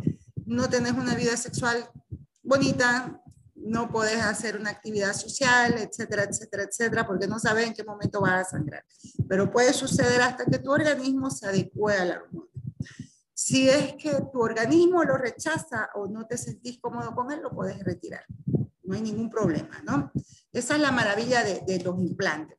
no 0.47 0.69
tenés 0.69 0.93
una 0.93 1.15
vida 1.15 1.37
sexual 1.37 1.89
bonita, 2.43 3.23
no 3.55 3.91
puedes 3.91 4.21
hacer 4.21 4.57
una 4.57 4.71
actividad 4.71 5.13
social, 5.13 5.75
etcétera, 5.79 6.25
etcétera, 6.25 6.65
etcétera, 6.65 7.07
porque 7.07 7.27
no 7.27 7.39
sabes 7.39 7.67
en 7.67 7.75
qué 7.75 7.85
momento 7.85 8.21
vas 8.21 8.47
a 8.47 8.51
sangrar. 8.51 8.85
Pero 9.29 9.51
puede 9.51 9.73
suceder 9.73 10.21
hasta 10.21 10.45
que 10.45 10.59
tu 10.59 10.71
organismo 10.71 11.31
se 11.31 11.47
adecue 11.47 11.95
a 11.97 12.05
la 12.05 12.17
hormona. 12.17 12.49
Si 13.35 13.69
es 13.69 13.95
que 13.95 14.13
tu 14.33 14.41
organismo 14.41 15.03
lo 15.05 15.17
rechaza 15.17 15.91
o 15.95 16.07
no 16.07 16.27
te 16.27 16.39
sentís 16.39 16.79
cómodo 16.81 17.15
con 17.15 17.33
él, 17.33 17.41
lo 17.43 17.51
puedes 17.51 17.83
retirar. 17.83 18.25
No 18.85 18.95
hay 18.95 19.03
ningún 19.03 19.31
problema, 19.31 19.83
¿no? 19.85 20.13
Esa 20.53 20.75
es 20.75 20.81
la 20.81 20.93
maravilla 20.93 21.43
de, 21.43 21.81
los 21.81 21.99
implantes. 21.99 22.59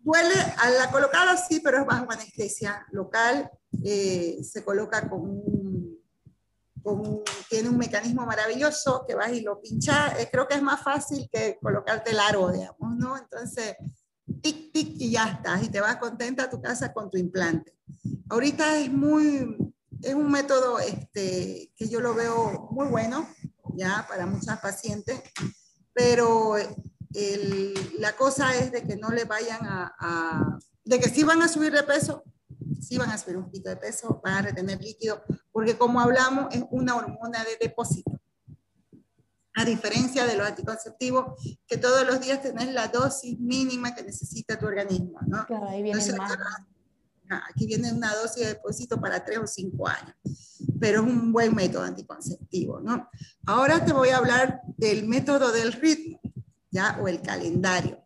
Duele 0.00 0.34
a 0.58 0.70
la 0.70 0.90
colocada, 0.90 1.36
sí, 1.36 1.60
pero 1.62 1.78
es 1.80 1.86
bajo 1.86 2.10
anestesia 2.10 2.84
local. 2.90 3.50
Eh, 3.84 4.40
se 4.42 4.64
coloca 4.64 5.08
con 5.08 5.20
un, 5.20 5.59
tiene 7.48 7.68
un 7.68 7.78
mecanismo 7.78 8.24
maravilloso 8.26 9.04
que 9.06 9.14
vas 9.14 9.32
y 9.32 9.40
lo 9.40 9.60
pinchas. 9.60 10.18
Eh, 10.18 10.28
creo 10.30 10.46
que 10.46 10.54
es 10.54 10.62
más 10.62 10.82
fácil 10.82 11.28
que 11.32 11.58
colocarte 11.60 12.10
el 12.10 12.20
aro, 12.20 12.50
digamos, 12.50 12.96
¿no? 12.96 13.16
Entonces, 13.16 13.76
tic, 14.40 14.72
tic, 14.72 15.00
y 15.00 15.12
ya 15.12 15.28
estás. 15.28 15.62
Y 15.62 15.68
te 15.68 15.80
vas 15.80 15.96
contenta 15.96 16.44
a 16.44 16.50
tu 16.50 16.60
casa 16.60 16.92
con 16.92 17.10
tu 17.10 17.18
implante. 17.18 17.76
Ahorita 18.28 18.76
es 18.78 18.92
muy, 18.92 19.56
es 20.02 20.14
un 20.14 20.30
método 20.30 20.78
este, 20.78 21.72
que 21.76 21.88
yo 21.88 22.00
lo 22.00 22.14
veo 22.14 22.68
muy 22.70 22.88
bueno, 22.88 23.28
ya, 23.74 24.06
para 24.08 24.26
muchas 24.26 24.60
pacientes, 24.60 25.20
pero 25.92 26.56
la 27.98 28.16
cosa 28.16 28.54
es 28.54 28.70
de 28.72 28.82
que 28.84 28.96
no 28.96 29.10
le 29.10 29.24
vayan 29.24 29.60
a, 29.62 30.58
de 30.84 31.00
que 31.00 31.08
si 31.08 31.24
van 31.24 31.42
a 31.42 31.48
subir 31.48 31.72
de 31.72 31.82
peso, 31.82 32.24
si 32.80 32.98
van 32.98 33.10
a 33.10 33.18
subir 33.18 33.36
un 33.36 33.44
poquito 33.44 33.70
de 33.70 33.76
peso, 33.76 34.20
van 34.22 34.34
a 34.34 34.42
retener 34.42 34.80
líquido, 34.80 35.22
porque 35.52 35.76
como 35.76 36.00
hablamos, 36.00 36.54
es 36.54 36.64
una 36.70 36.96
hormona 36.96 37.44
de 37.44 37.56
depósito. 37.60 38.20
A 39.54 39.64
diferencia 39.64 40.26
de 40.26 40.36
los 40.36 40.46
anticonceptivos, 40.46 41.34
que 41.66 41.76
todos 41.76 42.06
los 42.06 42.20
días 42.20 42.40
tenés 42.42 42.72
la 42.72 42.88
dosis 42.88 43.38
mínima 43.38 43.94
que 43.94 44.02
necesita 44.02 44.58
tu 44.58 44.66
organismo, 44.66 45.18
¿no? 45.26 45.44
Claro, 45.46 45.68
ahí 45.68 45.82
viene 45.82 46.12
más. 46.16 46.38
Aquí 47.48 47.66
viene 47.66 47.92
una 47.92 48.14
dosis 48.14 48.42
de 48.42 48.54
depósito 48.54 49.00
para 49.00 49.24
tres 49.24 49.38
o 49.38 49.46
cinco 49.46 49.86
años, 49.86 50.16
pero 50.80 51.00
es 51.00 51.06
un 51.06 51.32
buen 51.32 51.54
método 51.54 51.82
anticonceptivo, 51.82 52.80
¿no? 52.80 53.08
Ahora 53.46 53.84
te 53.84 53.92
voy 53.92 54.08
a 54.08 54.18
hablar 54.18 54.62
del 54.76 55.06
método 55.06 55.52
del 55.52 55.72
ritmo. 55.72 56.20
¿ya? 56.70 56.98
O 57.02 57.08
el 57.08 57.20
calendario. 57.20 58.04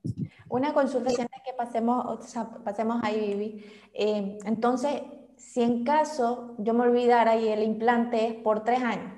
Una 0.48 0.72
consulta 0.72 1.10
antes 1.10 1.33
que 1.44 1.52
pasemos, 1.52 2.04
o 2.06 2.22
sea, 2.22 2.48
pasemos 2.64 3.00
ahí, 3.02 3.20
Vivi. 3.20 3.64
Eh, 3.92 4.38
entonces, 4.44 5.02
si 5.36 5.62
en 5.62 5.84
caso 5.84 6.54
yo 6.58 6.72
me 6.72 6.84
olvidara 6.84 7.36
y 7.36 7.48
el 7.48 7.62
implante 7.62 8.26
es 8.26 8.34
por 8.34 8.64
tres 8.64 8.82
años 8.82 9.12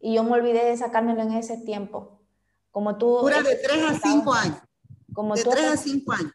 y 0.00 0.14
yo 0.14 0.24
me 0.24 0.32
olvidé 0.32 0.64
de 0.64 0.76
sacármelo 0.76 1.22
en 1.22 1.32
ese 1.32 1.58
tiempo, 1.58 2.22
como 2.70 2.96
tú... 2.96 3.18
Dura 3.20 3.42
de 3.42 3.56
tres 3.56 3.84
a 3.84 3.94
cinco 3.94 4.32
años. 4.32 4.58
Como 5.12 5.34
de 5.34 5.44
tres 5.44 5.66
a 5.66 5.76
cinco 5.76 6.12
años. 6.12 6.32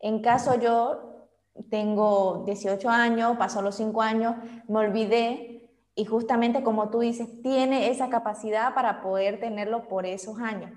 En 0.00 0.22
caso 0.22 0.58
yo 0.60 1.28
tengo 1.70 2.42
18 2.46 2.88
años, 2.88 3.36
pasó 3.36 3.62
los 3.62 3.76
cinco 3.76 4.02
años, 4.02 4.36
me 4.68 4.78
olvidé 4.78 5.70
y 5.94 6.04
justamente 6.04 6.62
como 6.62 6.90
tú 6.90 7.00
dices, 7.00 7.42
tiene 7.42 7.90
esa 7.90 8.08
capacidad 8.08 8.74
para 8.74 9.02
poder 9.02 9.40
tenerlo 9.40 9.88
por 9.88 10.06
esos 10.06 10.38
años 10.38 10.70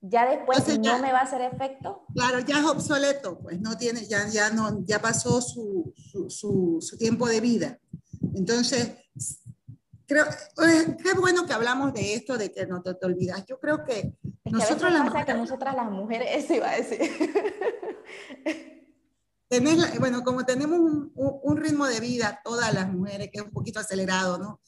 ya 0.00 0.28
después 0.28 0.66
no 0.78 0.98
me 0.98 1.12
va 1.12 1.20
a 1.20 1.22
hacer 1.22 1.42
efecto. 1.42 2.04
Claro, 2.14 2.40
ya 2.40 2.60
es 2.60 2.64
obsoleto, 2.64 3.38
pues 3.38 3.60
no 3.60 3.76
tiene, 3.76 4.06
ya, 4.06 4.26
ya, 4.28 4.50
no, 4.50 4.84
ya 4.84 5.00
pasó 5.00 5.40
su, 5.40 5.92
su, 5.96 6.78
su, 6.80 6.96
tiempo 6.96 7.28
de 7.28 7.40
vida. 7.40 7.78
Entonces, 8.34 8.92
creo, 10.06 10.24
qué 10.56 11.12
bueno 11.18 11.46
que 11.46 11.52
hablamos 11.52 11.92
de 11.92 12.14
esto, 12.14 12.38
de 12.38 12.50
que 12.50 12.66
no 12.66 12.82
te, 12.82 12.96
olvidas. 13.04 13.44
Yo 13.46 13.60
creo 13.60 13.84
que 13.84 14.14
nosotros 14.44 14.90
las 14.92 15.04
mujeres... 15.04 15.26
que 15.26 15.34
nosotras 15.34 15.74
las 15.74 15.90
mujeres, 15.90 16.28
eso 16.32 16.54
iba 16.54 16.70
a 16.70 16.76
decir. 16.76 17.10
bueno, 19.98 20.22
como 20.22 20.46
tenemos 20.46 20.78
un, 20.78 21.12
un, 21.14 21.56
ritmo 21.58 21.86
de 21.86 22.00
vida, 22.00 22.40
todas 22.42 22.72
las 22.72 22.90
mujeres, 22.90 23.28
que 23.30 23.40
es 23.40 23.44
un 23.44 23.52
poquito 23.52 23.80
acelerado, 23.80 24.38
¿no? 24.38 24.60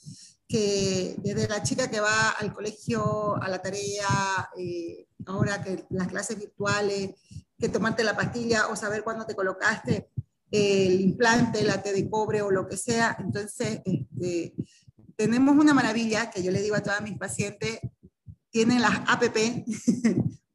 Que 0.53 1.15
desde 1.17 1.49
la 1.49 1.63
chica 1.63 1.89
que 1.89 2.01
va 2.01 2.31
al 2.31 2.53
colegio, 2.53 3.43
a 3.43 3.49
la 3.49 3.63
tarea, 3.63 4.51
eh, 4.59 5.07
ahora 5.25 5.63
que 5.63 5.87
las 5.89 6.09
clases 6.09 6.39
virtuales, 6.39 7.13
que 7.59 7.71
tomarte 7.71 8.05
la 8.05 8.15
pastilla 8.15 8.67
o 8.69 8.77
saber 8.77 9.03
cuándo 9.03 9.25
te 9.25 9.35
colocaste 9.35 10.11
el 10.51 11.01
implante, 11.01 11.65
la 11.65 11.83
T 11.83 11.93
de 11.95 12.11
cobre 12.11 12.43
o 12.43 12.51
lo 12.51 12.69
que 12.69 12.77
sea. 12.77 13.17
Entonces, 13.19 13.81
este, 13.85 14.55
tenemos 15.17 15.57
una 15.57 15.73
maravilla 15.73 16.31
que 16.31 16.43
yo 16.43 16.53
le 16.53 16.61
digo 16.61 16.77
a 16.77 16.83
todas 16.83 17.01
mis 17.01 17.17
pacientes, 17.17 17.81
tienen 18.51 18.83
las 18.83 19.01
APP, 19.07 19.65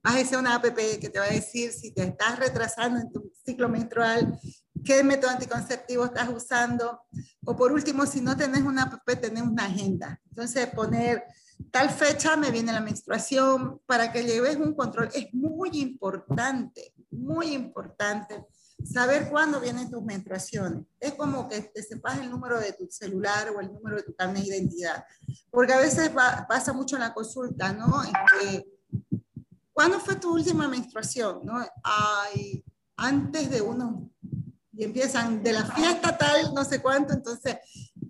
bájese 0.04 0.38
una 0.38 0.56
APP 0.56 1.00
que 1.02 1.10
te 1.10 1.20
va 1.20 1.26
a 1.26 1.34
decir 1.34 1.72
si 1.72 1.92
te 1.92 2.04
estás 2.04 2.38
retrasando 2.38 3.00
en 3.00 3.12
tu 3.12 3.32
ciclo 3.44 3.70
menstrual, 3.70 4.40
qué 4.88 5.04
método 5.04 5.32
anticonceptivo 5.32 6.06
estás 6.06 6.30
usando, 6.30 7.02
o 7.46 7.58
por 7.58 7.74
último, 7.74 8.06
si 8.06 8.22
no 8.22 8.38
tenés 8.38 8.62
una 8.62 8.90
tenés 9.20 9.44
una 9.44 9.66
agenda. 9.66 10.18
Entonces, 10.30 10.66
poner 10.68 11.26
tal 11.72 11.90
fecha 11.90 12.38
me 12.38 12.52
viene 12.52 12.72
la 12.72 12.80
menstruación, 12.80 13.82
para 13.86 14.14
que 14.14 14.24
lleves 14.24 14.56
un 14.56 14.74
control. 14.74 15.10
Es 15.14 15.34
muy 15.34 15.72
importante, 15.82 16.94
muy 17.12 17.54
importante 17.54 18.46
saber 18.82 19.28
cuándo 19.30 19.60
vienen 19.60 19.92
tus 19.92 20.04
menstruaciones. 20.04 20.86
Es 21.02 21.16
como 21.16 21.50
que 21.50 21.62
te 21.62 21.84
sepas 21.84 22.20
el 22.20 22.32
número 22.32 22.58
de 22.58 22.72
tu 22.72 22.88
celular 22.90 23.50
o 23.50 23.60
el 23.60 23.74
número 23.74 23.98
de 23.98 24.04
tu 24.04 24.16
carnet 24.16 24.44
de 24.44 24.56
identidad. 24.56 25.04
Porque 25.52 25.74
a 25.74 25.80
veces 25.80 26.12
pasa 26.48 26.72
mucho 26.72 26.96
en 26.96 27.02
la 27.02 27.14
consulta, 27.14 27.74
¿no? 27.74 28.04
¿Cuándo 29.74 30.00
fue 30.00 30.16
tu 30.16 30.34
última 30.34 30.70
menstruación? 30.70 31.42
¿no? 31.44 31.54
Ay, 31.84 32.64
antes 32.96 33.50
de 33.50 33.62
uno, 33.62 34.10
y 34.78 34.84
empiezan 34.84 35.42
de 35.42 35.54
la 35.54 35.66
fiesta 35.66 36.18
tal, 36.18 36.54
no 36.54 36.64
sé 36.64 36.82
cuánto, 36.82 37.14
entonces 37.14 37.58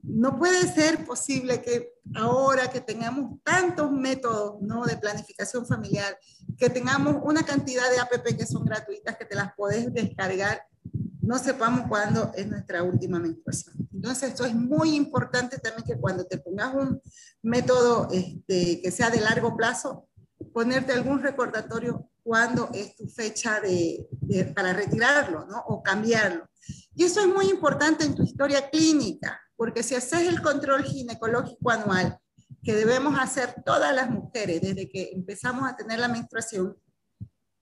no 0.03 0.37
puede 0.37 0.67
ser 0.73 1.05
posible 1.05 1.61
que 1.61 1.93
ahora 2.15 2.69
que 2.69 2.81
tengamos 2.81 3.41
tantos 3.43 3.89
métodos 3.91 4.61
¿no? 4.61 4.85
de 4.85 4.97
planificación 4.97 5.65
familiar, 5.65 6.17
que 6.57 6.69
tengamos 6.69 7.17
una 7.23 7.43
cantidad 7.43 7.89
de 7.89 7.99
APP 7.99 8.37
que 8.37 8.45
son 8.45 8.65
gratuitas, 8.65 9.15
que 9.15 9.25
te 9.25 9.35
las 9.35 9.53
podés 9.53 9.93
descargar, 9.93 10.61
no 11.21 11.39
sepamos 11.39 11.87
cuándo 11.87 12.31
es 12.35 12.47
nuestra 12.47 12.83
última 12.83 13.19
menstruación. 13.19 13.75
Entonces, 13.93 14.29
esto 14.29 14.45
es 14.45 14.55
muy 14.55 14.95
importante 14.95 15.57
también 15.59 15.85
que 15.85 15.99
cuando 15.99 16.25
te 16.25 16.37
pongas 16.37 16.73
un 16.73 17.01
método 17.41 18.07
este, 18.11 18.81
que 18.81 18.91
sea 18.91 19.09
de 19.09 19.21
largo 19.21 19.55
plazo, 19.55 20.07
ponerte 20.53 20.93
algún 20.93 21.21
recordatorio 21.21 22.09
cuándo 22.23 22.69
es 22.73 22.95
tu 22.95 23.07
fecha 23.07 23.61
de, 23.61 24.05
para 24.53 24.73
retirarlo 24.73 25.45
¿no? 25.45 25.63
o 25.67 25.81
cambiarlo. 25.81 26.47
Y 26.95 27.03
eso 27.03 27.21
es 27.21 27.27
muy 27.27 27.49
importante 27.49 28.03
en 28.03 28.15
tu 28.15 28.23
historia 28.23 28.69
clínica 28.69 29.39
porque 29.57 29.83
si 29.83 29.95
haces 29.95 30.27
el 30.27 30.41
control 30.41 30.83
ginecológico 30.83 31.71
anual, 31.71 32.17
que 32.63 32.75
debemos 32.75 33.17
hacer 33.19 33.55
todas 33.65 33.93
las 33.93 34.09
mujeres 34.09 34.61
desde 34.61 34.89
que 34.89 35.09
empezamos 35.13 35.69
a 35.69 35.75
tener 35.75 35.99
la 35.99 36.07
menstruación, 36.07 36.77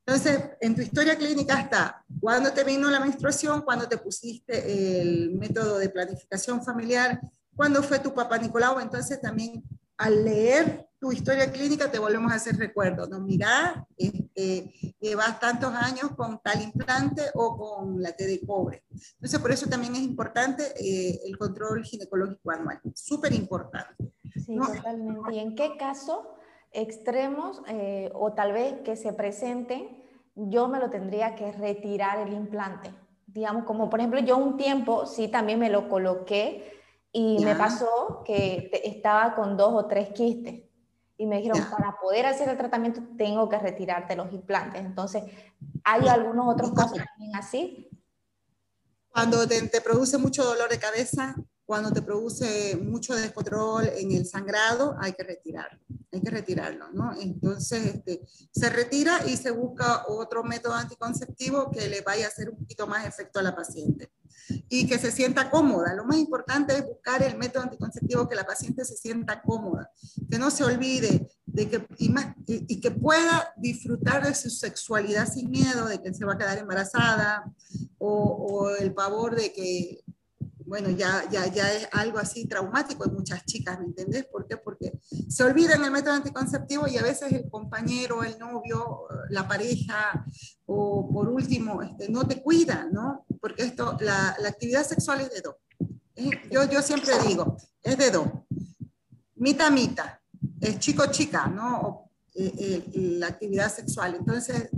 entonces 0.06 0.52
en 0.62 0.76
tu 0.76 0.82
historia 0.82 1.18
clínica 1.18 1.60
está 1.60 2.06
cuándo 2.20 2.52
te 2.52 2.64
vino 2.64 2.92
la 2.92 3.00
menstruación, 3.00 3.62
cuándo 3.62 3.88
te 3.88 3.98
pusiste 3.98 5.02
el 5.02 5.32
método 5.32 5.80
de 5.80 5.90
planificación 5.90 6.64
familiar, 6.64 7.20
cuándo 7.56 7.82
fue 7.82 8.00
tu 8.00 8.14
papá 8.14 8.38
Nicolau, 8.38 8.80
entonces 8.80 9.20
también 9.20 9.64
al 9.98 10.24
leer 10.24 10.88
tu 11.06 11.12
historia 11.12 11.52
clínica 11.52 11.92
te 11.92 12.00
volvemos 12.00 12.32
a 12.32 12.36
hacer 12.36 12.58
recuerdo, 12.58 13.08
¿no? 13.08 13.20
Mira, 13.20 13.86
este, 13.96 14.74
llevas 15.00 15.40
tantos 15.40 15.72
años 15.72 16.10
con 16.18 16.42
tal 16.42 16.64
implante 16.64 17.22
o 17.36 17.56
con 17.56 18.02
la 18.02 18.12
T 18.14 18.26
de 18.26 18.44
cobre. 18.44 18.86
Entonces, 18.90 19.40
por 19.40 19.52
eso 19.52 19.70
también 19.70 19.94
es 19.94 20.02
importante 20.02 20.64
eh, 20.80 21.20
el 21.28 21.38
control 21.38 21.84
ginecológico 21.84 22.50
anual, 22.50 22.82
súper 22.96 23.34
importante. 23.34 24.14
Sí, 24.34 24.58
totalmente. 24.58 25.36
¿Y 25.36 25.38
en 25.38 25.56
qué 25.56 25.78
caso 25.78 26.38
extremos 26.72 27.62
eh, 27.68 28.10
o 28.16 28.34
tal 28.34 28.54
vez 28.54 28.82
que 28.84 28.96
se 28.96 29.14
presente, 29.14 30.04
yo 30.34 30.68
me 30.68 30.80
lo 30.80 30.90
tendría 30.90 31.36
que 31.36 31.52
retirar 31.52 32.18
el 32.28 32.34
implante? 32.34 32.92
Digamos, 33.28 33.66
como 33.66 33.92
por 33.92 34.00
ejemplo, 34.00 34.22
yo 34.22 34.38
un 34.38 34.58
tiempo 34.58 35.06
sí 35.06 35.28
también 35.28 35.60
me 35.60 35.70
lo 35.70 35.88
coloqué 35.88 36.72
y 37.12 37.46
me 37.46 37.56
pasó 37.56 38.24
que 38.26 38.72
estaba 38.84 39.36
con 39.36 39.56
dos 39.56 39.72
o 39.72 39.86
tres 39.86 40.10
quistes. 40.10 40.65
Y 41.18 41.26
me 41.26 41.38
dijeron, 41.38 41.60
para 41.72 41.98
poder 41.98 42.26
hacer 42.26 42.50
el 42.50 42.58
tratamiento 42.58 43.02
tengo 43.18 43.50
que 43.50 43.58
retirarte 43.60 44.16
los 44.16 44.32
implantes. 44.34 44.82
Entonces, 44.82 45.24
¿hay 45.84 46.08
algunos 46.08 46.54
otros 46.54 46.72
casos 46.72 46.98
también 46.98 47.36
así? 47.36 47.90
Cuando 49.10 49.48
te, 49.48 49.68
te, 49.70 49.82
produce 49.82 50.18
mucho 50.18 50.44
dolor 50.44 50.70
de 50.70 50.78
cabeza, 50.78 51.36
cuando 51.66 51.92
te 51.92 52.02
produce 52.02 52.78
mucho 52.78 53.16
descontrol 53.16 53.88
en 53.96 54.12
el 54.12 54.26
sangrado, 54.26 54.96
hay 55.00 55.14
que 55.14 55.24
retirarlo. 55.24 55.80
hay 56.12 56.22
que 56.22 56.30
retirarlo, 56.30 56.92
¿no? 56.92 57.12
Entonces, 57.20 57.86
este, 57.86 58.22
se 58.52 58.70
retira 58.70 59.26
y 59.28 59.36
se 59.36 59.52
busca 59.52 60.06
otro 60.08 60.44
método 60.44 60.74
anticonceptivo 60.74 61.72
que 61.72 61.88
le 61.90 62.02
vaya 62.02 62.26
a 62.26 62.30
hacer 62.30 62.50
un 62.50 62.58
poquito 62.58 62.88
más 62.88 63.06
efecto 63.06 63.40
a 63.40 63.44
la 63.44 63.56
paciente 63.56 64.12
y 64.70 64.88
que 64.88 65.00
se 65.00 65.12
sienta 65.12 65.50
cómoda. 65.50 65.94
Lo 65.94 66.06
más 66.06 66.18
importante 66.18 66.78
es 66.78 66.86
buscar 66.86 67.24
el 67.24 67.38
método 67.38 67.64
anticonceptivo 67.64 68.30
que 68.30 68.36
la 68.36 68.46
paciente 68.46 68.86
se 68.86 68.96
sienta 68.96 69.42
cómoda, 69.42 69.92
que 70.30 70.38
no 70.38 70.52
se 70.52 70.64
olvide 70.64 71.28
de 71.46 71.70
que, 71.70 71.88
y, 71.98 72.10
más, 72.10 72.36
y, 72.46 72.80
que 72.80 72.92
pueda 72.92 73.54
disfrutar 73.58 74.26
de 74.26 74.36
su 74.36 74.50
sexualidad 74.50 75.28
sin 75.28 75.50
miedo 75.50 75.88
de 75.88 76.02
que 76.02 76.14
se 76.14 76.26
va 76.26 76.34
a 76.34 76.38
quedar 76.38 76.58
embarazada 76.58 77.52
o, 77.98 78.14
o 78.14 78.76
el 78.76 78.94
pavor 78.94 79.36
de 79.36 79.52
que 79.52 80.05
bueno, 80.66 80.90
ya, 80.90 81.30
ya, 81.30 81.46
ya 81.48 81.72
es 81.74 81.88
algo 81.92 82.18
así 82.18 82.48
traumático 82.48 83.06
en 83.06 83.14
muchas 83.14 83.46
chicas, 83.46 83.80
¿me 83.80 83.86
entendés? 83.86 84.26
¿Por 84.26 84.48
qué? 84.48 84.58
Porque 84.58 85.00
se 85.30 85.44
olvidan 85.44 85.84
el 85.84 85.92
método 85.92 86.14
anticonceptivo 86.14 86.88
y 86.88 86.98
a 86.98 87.04
veces 87.04 87.32
el 87.32 87.50
compañero, 87.50 88.24
el 88.24 88.38
novio, 88.40 89.08
la 89.30 89.48
pareja 89.48 90.26
o 90.66 91.10
por 91.12 91.30
último, 91.30 91.82
este, 91.82 92.10
no 92.10 92.28
te 92.28 92.42
cuida, 92.42 92.88
¿no? 92.92 93.26
Porque 93.40 93.64
esto, 93.64 93.98
la, 94.02 94.36
la 94.40 94.50
actividad 94.50 94.86
sexual 94.86 95.22
es 95.22 95.30
de 95.32 95.42
dos. 95.42 95.56
Yo, 96.50 96.64
yo 96.70 96.82
siempre 96.82 97.14
digo, 97.28 97.58
es 97.84 97.98
de 97.98 98.12
dos. 98.12 98.28
Mita, 99.36 99.70
mita. 99.70 100.22
Es 100.62 100.80
chico, 100.80 101.06
chica, 101.12 101.48
¿no? 101.48 102.10
Eh, 102.34 102.54
eh, 102.58 102.92
la 103.20 103.28
actividad 103.28 103.74
sexual. 103.74 104.16
Entonces, 104.16 104.70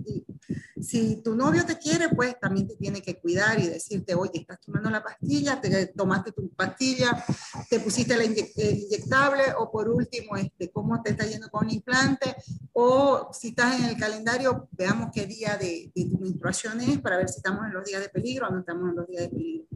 si 0.81 1.21
tu 1.21 1.35
novio 1.35 1.65
te 1.65 1.77
quiere, 1.77 2.09
pues 2.09 2.39
también 2.39 2.67
te 2.67 2.75
tiene 2.75 3.01
que 3.01 3.19
cuidar 3.19 3.59
y 3.59 3.67
decirte, 3.67 4.15
oye, 4.15 4.39
estás 4.39 4.59
tomando 4.59 4.89
la 4.89 5.03
pastilla, 5.03 5.59
te 5.59 5.87
tomaste 5.87 6.31
tu 6.31 6.49
pastilla, 6.49 7.23
te 7.69 7.79
pusiste 7.79 8.15
la 8.15 8.23
inyectable, 8.23 9.43
o 9.57 9.71
por 9.71 9.89
último, 9.89 10.35
este, 10.35 10.71
cómo 10.71 11.01
te 11.01 11.11
está 11.11 11.25
yendo 11.25 11.49
con 11.49 11.65
un 11.65 11.71
implante, 11.71 12.35
o 12.73 13.29
si 13.33 13.49
estás 13.49 13.79
en 13.79 13.85
el 13.85 13.97
calendario, 13.97 14.67
veamos 14.71 15.09
qué 15.13 15.25
día 15.25 15.57
de, 15.57 15.91
de 15.93 16.05
tu 16.05 16.17
menstruación 16.17 16.81
es 16.81 16.99
para 16.99 17.17
ver 17.17 17.29
si 17.29 17.37
estamos 17.37 17.65
en 17.65 17.73
los 17.73 17.85
días 17.85 18.01
de 18.01 18.09
peligro 18.09 18.47
o 18.47 18.51
no 18.51 18.59
estamos 18.59 18.89
en 18.89 18.95
los 18.95 19.07
días 19.07 19.23
de 19.23 19.29
peligro. 19.29 19.67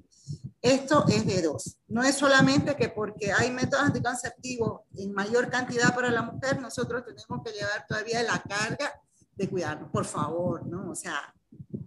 Esto 0.62 1.06
es 1.08 1.26
de 1.26 1.42
dos. 1.42 1.78
No 1.88 2.04
es 2.04 2.16
solamente 2.16 2.76
que 2.76 2.90
porque 2.90 3.32
hay 3.32 3.50
métodos 3.50 3.86
anticonceptivos 3.86 4.82
en 4.96 5.12
mayor 5.12 5.50
cantidad 5.50 5.96
para 5.96 6.12
la 6.12 6.22
mujer, 6.22 6.62
nosotros 6.62 7.04
tenemos 7.04 7.44
que 7.44 7.52
llevar 7.52 7.86
todavía 7.88 8.22
la 8.22 8.40
carga 8.44 9.02
de 9.42 9.50
cuidarnos, 9.50 9.90
por 9.90 10.06
favor, 10.06 10.66
¿no? 10.68 10.92
O 10.92 10.96
sea, 10.96 11.34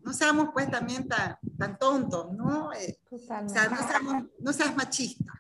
no 0.03 0.13
seamos 0.13 0.51
pues 0.53 0.71
también 0.71 1.09
tan, 1.09 1.39
tan 1.57 1.79
tontos, 1.79 2.33
¿no? 2.33 2.73
Eh, 2.73 2.99
o 3.11 3.19
sea, 3.19 3.43
no, 3.43 4.31
no 4.41 4.53
seas 4.53 4.77
machista. 4.77 5.33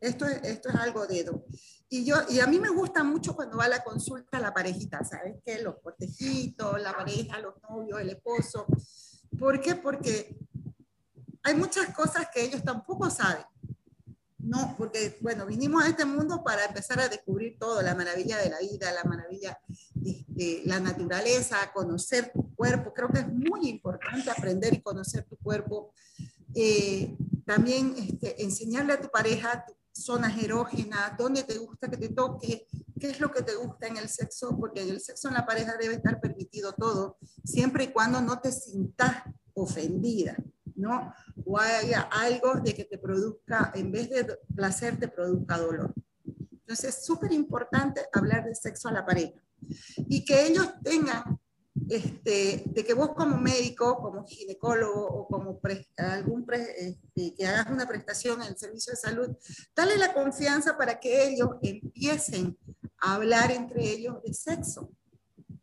Esto 0.00 0.24
es, 0.26 0.42
esto 0.42 0.70
es 0.70 0.74
algo 0.74 1.06
dedo. 1.06 1.44
Y, 1.88 2.04
yo, 2.04 2.16
y 2.30 2.40
a 2.40 2.46
mí 2.46 2.58
me 2.58 2.70
gusta 2.70 3.04
mucho 3.04 3.36
cuando 3.36 3.58
va 3.58 3.64
a 3.64 3.68
la 3.68 3.84
consulta 3.84 4.40
la 4.40 4.52
parejita, 4.52 5.04
¿sabes 5.04 5.36
qué? 5.44 5.62
Los 5.62 5.76
cortejitos, 5.80 6.80
la 6.80 6.96
pareja, 6.96 7.38
los 7.38 7.54
novios, 7.68 8.00
el 8.00 8.10
esposo. 8.10 8.66
¿Por 9.38 9.60
qué? 9.60 9.74
Porque 9.74 10.36
hay 11.42 11.54
muchas 11.54 11.94
cosas 11.94 12.28
que 12.32 12.42
ellos 12.42 12.64
tampoco 12.64 13.10
saben. 13.10 13.44
No, 14.42 14.74
porque, 14.76 15.16
bueno, 15.20 15.46
vinimos 15.46 15.84
a 15.84 15.88
este 15.88 16.04
mundo 16.04 16.42
para 16.42 16.64
empezar 16.64 16.98
a 16.98 17.08
descubrir 17.08 17.58
todo, 17.60 17.80
la 17.80 17.94
maravilla 17.94 18.38
de 18.38 18.50
la 18.50 18.58
vida, 18.58 18.90
la 18.90 19.04
maravilla 19.04 19.58
de, 19.94 20.62
la 20.64 20.80
naturaleza, 20.80 21.70
conocer 21.72 22.32
tu 22.32 22.52
cuerpo. 22.56 22.92
Creo 22.92 23.08
que 23.08 23.20
es 23.20 23.28
muy 23.28 23.68
importante 23.68 24.30
aprender 24.30 24.74
y 24.74 24.82
conocer 24.82 25.24
tu 25.24 25.36
cuerpo. 25.36 25.94
Eh, 26.54 27.16
también 27.46 27.94
este, 27.96 28.42
enseñarle 28.42 28.94
a 28.94 29.00
tu 29.00 29.10
pareja 29.10 29.64
zonas 29.92 30.36
erógenas, 30.42 31.16
dónde 31.16 31.44
te 31.44 31.58
gusta 31.58 31.88
que 31.88 31.96
te 31.96 32.08
toque, 32.08 32.66
qué 32.98 33.10
es 33.10 33.20
lo 33.20 33.30
que 33.30 33.42
te 33.42 33.54
gusta 33.54 33.86
en 33.86 33.96
el 33.96 34.08
sexo, 34.08 34.56
porque 34.58 34.82
en 34.82 34.88
el 34.88 35.00
sexo 35.00 35.28
en 35.28 35.34
la 35.34 35.46
pareja 35.46 35.76
debe 35.76 35.94
estar 35.94 36.20
permitido 36.20 36.72
todo, 36.72 37.18
siempre 37.44 37.84
y 37.84 37.88
cuando 37.88 38.20
no 38.20 38.40
te 38.40 38.50
sientas 38.50 39.22
ofendida. 39.54 40.36
¿No? 40.76 41.12
O 41.44 41.58
haya 41.58 42.08
algo 42.10 42.54
de 42.60 42.74
que 42.74 42.84
te 42.84 42.98
produzca, 42.98 43.72
en 43.74 43.92
vez 43.92 44.10
de 44.10 44.38
placer, 44.54 44.98
te 44.98 45.08
produzca 45.08 45.58
dolor. 45.58 45.94
Entonces 46.50 46.96
es 46.96 47.04
súper 47.04 47.32
importante 47.32 48.02
hablar 48.12 48.44
de 48.44 48.54
sexo 48.54 48.88
a 48.88 48.92
la 48.92 49.04
pareja 49.04 49.42
y 50.08 50.24
que 50.24 50.46
ellos 50.46 50.72
tengan, 50.82 51.38
este, 51.88 52.62
de 52.66 52.84
que 52.84 52.94
vos 52.94 53.10
como 53.14 53.36
médico, 53.36 54.00
como 54.00 54.24
ginecólogo 54.26 55.06
o 55.06 55.26
como 55.26 55.60
algún 55.96 56.46
este, 56.50 57.34
que 57.34 57.46
hagas 57.46 57.70
una 57.70 57.86
prestación 57.86 58.42
en 58.42 58.48
el 58.48 58.56
servicio 58.56 58.92
de 58.92 58.96
salud, 58.96 59.28
dale 59.74 59.96
la 59.96 60.12
confianza 60.12 60.76
para 60.76 60.98
que 60.98 61.28
ellos 61.28 61.50
empiecen 61.62 62.56
a 62.98 63.14
hablar 63.14 63.50
entre 63.50 63.84
ellos 63.84 64.22
de 64.22 64.32
sexo. 64.34 64.92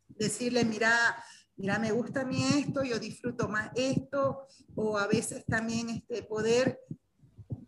Decirle, 0.08 0.64
mira, 0.64 0.92
mira, 1.60 1.78
me 1.78 1.92
gusta 1.92 2.22
a 2.22 2.24
mí 2.24 2.42
esto, 2.56 2.82
yo 2.82 2.98
disfruto 2.98 3.48
más 3.48 3.70
esto, 3.74 4.46
o 4.74 4.96
a 4.96 5.06
veces 5.06 5.44
también 5.44 5.90
este, 5.90 6.22
poder 6.22 6.80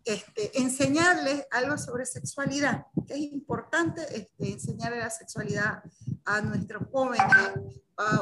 este, 0.03 0.59
enseñarles 0.59 1.45
algo 1.51 1.77
sobre 1.77 2.05
sexualidad, 2.05 2.87
que 3.07 3.13
es 3.13 3.19
importante 3.19 4.01
este, 4.15 4.51
enseñarle 4.51 4.99
la 4.99 5.11
sexualidad 5.11 5.83
a 6.25 6.41
nuestros 6.41 6.87
jóvenes 6.91 7.21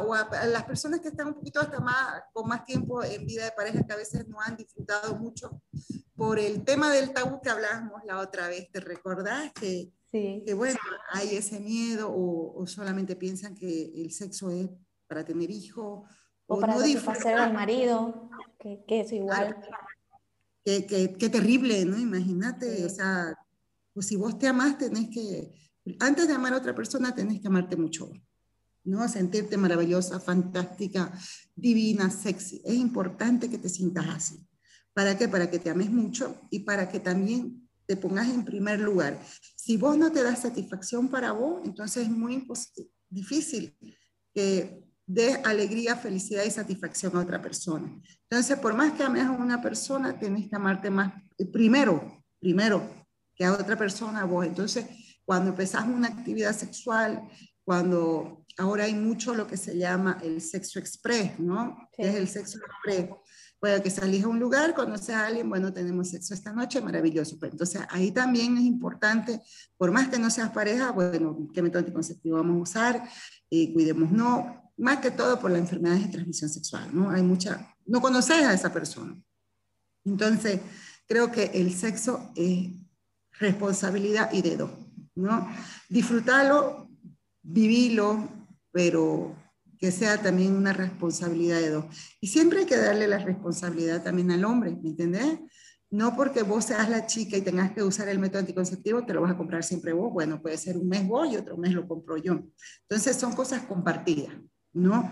o 0.06 0.14
a, 0.14 0.46
las 0.48 0.64
personas 0.66 1.00
que 1.00 1.08
están 1.08 1.28
un 1.28 1.36
poquito 1.36 1.62
hasta 1.62 1.80
más, 1.80 2.22
con 2.34 2.50
más 2.50 2.66
tiempo 2.66 3.02
en 3.04 3.26
vida 3.26 3.46
de 3.46 3.52
pareja, 3.52 3.84
que 3.84 3.94
a 3.94 3.98
veces 3.98 4.28
no 4.28 4.42
han 4.42 4.58
disfrutado 4.58 5.16
mucho 5.16 5.62
por 6.16 6.38
el 6.38 6.66
tema 6.66 6.92
del 6.92 7.14
tabú 7.14 7.40
que 7.42 7.50
hablábamos 7.50 8.04
la 8.04 8.20
otra 8.20 8.50
vez. 8.50 8.70
¿Te 8.72 8.82
recordás 8.82 9.54
que, 9.54 9.94
que 10.12 10.54
bueno, 10.54 10.78
hay 11.14 11.38
ese 11.38 11.62
miedo 11.62 12.12
o, 12.12 12.62
o 12.62 12.68
solamente 12.68 13.16
piensan 13.16 13.56
que 13.56 13.86
el 13.96 14.12
sexo 14.12 14.52
es 14.52 14.70
para 15.12 15.26
tener 15.26 15.52
hijos. 15.52 16.08
O, 16.48 16.60
para 16.60 16.76
no 16.76 16.80
satisfacer 16.80 17.34
al 17.38 17.54
marido, 17.54 18.30
que, 18.58 18.86
que 18.88 19.02
es 19.02 19.12
igual. 19.12 19.58
Qué, 20.64 20.86
qué, 21.20 21.30
terrible, 21.30 21.84
¿no? 21.84 21.98
Imagínate, 22.00 22.86
o 22.86 22.90
sea, 22.90 23.36
pues 23.94 24.08
si 24.08 24.16
vos 24.16 24.40
te 24.40 24.48
amás, 24.48 24.78
tenés 24.78 25.10
que, 25.10 25.52
antes 26.00 26.30
de 26.30 26.34
amar 26.34 26.54
a 26.54 26.58
otra 26.58 26.74
persona, 26.74 27.14
tenés 27.14 27.42
que 27.42 27.48
amarte 27.48 27.76
mucho, 27.76 28.10
¿no? 28.86 29.06
Sentirte 29.10 29.58
maravillosa, 29.58 30.22
fantástica, 30.22 31.12
divina, 31.56 32.10
sexy. 32.10 32.62
Es 32.64 32.76
importante 32.76 33.50
que 33.50 33.58
te 33.58 33.68
sientas 33.68 34.08
así. 34.08 34.48
¿Para 34.94 35.18
qué? 35.18 35.28
Para 35.28 35.50
que 35.50 35.60
te 35.60 35.72
ames 35.72 35.92
mucho 35.92 36.40
y 36.50 36.60
para 36.60 36.88
que 36.88 37.02
también 37.02 37.70
te 37.86 37.98
pongas 37.98 38.30
en 38.30 38.46
primer 38.46 38.80
lugar. 38.80 39.22
Si 39.58 39.76
vos 39.76 39.98
no 39.98 40.10
te 40.10 40.24
das 40.24 40.44
satisfacción 40.44 41.10
para 41.10 41.34
vos, 41.34 41.64
entonces 41.66 42.04
es 42.04 42.10
muy 42.10 42.48
difícil 43.10 43.76
que 44.34 44.81
de 45.14 45.36
alegría, 45.44 45.96
felicidad 45.96 46.44
y 46.46 46.52
satisfacción 46.52 47.16
a 47.18 47.20
otra 47.20 47.42
persona. 47.42 47.92
Entonces, 48.30 48.58
por 48.60 48.74
más 48.74 48.94
que 48.94 49.04
ames 49.04 49.26
a 49.26 49.32
una 49.32 49.62
persona, 49.62 50.18
tienes 50.18 50.50
que 50.50 50.56
amarte 50.56 50.90
más 50.90 51.14
eh, 51.38 51.46
primero, 51.46 52.24
primero 52.40 52.82
que 53.36 53.44
a 53.44 53.52
otra 53.52 53.78
persona 53.78 54.24
vos. 54.24 54.46
Entonces, 54.46 54.86
cuando 55.26 55.50
empezás 55.50 55.86
una 55.86 56.08
actividad 56.08 56.56
sexual, 56.56 57.28
cuando 57.66 58.46
ahora 58.58 58.86
hay 58.86 58.94
mucho 58.94 59.36
lo 59.36 59.48
que 59.48 59.58
se 59.58 59.78
llama 59.78 60.18
el 60.24 60.42
sexo 60.42 60.80
express, 60.80 61.38
¿no? 61.40 61.78
es 61.98 62.16
el 62.16 62.28
sexo 62.28 62.60
express. 62.60 63.10
Puede 63.60 63.84
que 63.84 63.92
salís 63.92 64.24
a 64.24 64.28
un 64.28 64.40
lugar, 64.40 64.74
conoces 64.74 65.10
a 65.10 65.28
alguien, 65.28 65.48
bueno, 65.48 65.72
tenemos 65.72 66.10
sexo 66.10 66.34
esta 66.34 66.52
noche, 66.52 66.82
maravilloso. 66.82 67.38
Pero 67.40 67.52
entonces 67.52 67.82
ahí 67.90 68.12
también 68.12 68.58
es 68.58 68.64
importante, 68.64 69.42
por 69.78 69.92
más 69.92 70.08
que 70.08 70.18
no 70.18 70.32
seas 70.32 70.52
pareja, 70.52 70.92
bueno, 70.92 71.50
qué 71.54 71.62
método 71.62 71.80
anticonceptivo 71.80 72.38
vamos 72.38 72.56
a 72.56 72.62
usar, 72.62 73.10
eh, 73.52 73.72
cuidemos 73.72 74.10
no, 74.10 74.61
más 74.82 74.98
que 74.98 75.12
todo 75.12 75.40
por 75.40 75.52
las 75.52 75.60
enfermedades 75.60 76.06
de 76.06 76.12
transmisión 76.12 76.50
sexual, 76.50 76.90
¿no? 76.92 77.12
Hay 77.12 77.22
mucha, 77.22 77.76
no 77.86 78.02
conoces 78.02 78.44
a 78.44 78.54
esa 78.54 78.74
persona. 78.74 79.16
Entonces, 80.04 80.60
creo 81.08 81.32
que 81.32 81.52
el 81.54 81.72
sexo 81.74 82.32
es 82.36 82.72
responsabilidad 83.34 84.34
y 84.34 84.42
dedo, 84.42 84.76
¿no? 85.14 85.48
Disfrutarlo, 85.88 86.90
vivirlo, 87.44 88.28
pero 88.72 89.36
que 89.78 89.92
sea 89.92 90.20
también 90.20 90.56
una 90.56 90.74
responsabilidad 90.74 91.60
de 91.60 91.70
dos. 91.70 91.86
Y 92.20 92.28
siempre 92.28 92.62
hay 92.62 92.66
que 92.66 92.78
darle 92.78 93.08
la 93.08 93.20
responsabilidad 93.20 94.04
también 94.04 94.32
al 94.32 94.44
hombre, 94.46 94.76
¿me 94.82 94.90
entendés? 94.90 95.40
No 95.92 96.16
porque 96.16 96.42
vos 96.42 96.66
seas 96.66 96.90
la 96.90 97.06
chica 97.06 97.38
y 97.38 97.42
tengas 97.42 97.72
que 97.74 97.84
usar 97.84 98.08
el 98.08 98.18
método 98.18 98.40
anticonceptivo, 98.40 99.06
te 99.06 99.14
lo 99.14 99.22
vas 99.22 99.34
a 99.34 99.38
comprar 99.38 99.64
siempre 99.64 99.94
vos. 99.94 100.12
Bueno, 100.12 100.42
puede 100.42 100.58
ser 100.58 100.76
un 100.76 100.88
mes 100.88 101.08
vos 101.08 101.32
y 101.32 101.36
otro 101.38 101.56
mes 101.56 101.74
lo 101.74 101.88
compro 101.88 102.18
yo. 102.18 102.42
Entonces 102.88 103.18
son 103.18 103.36
cosas 103.36 103.62
compartidas. 103.64 104.34
¿No? 104.74 105.12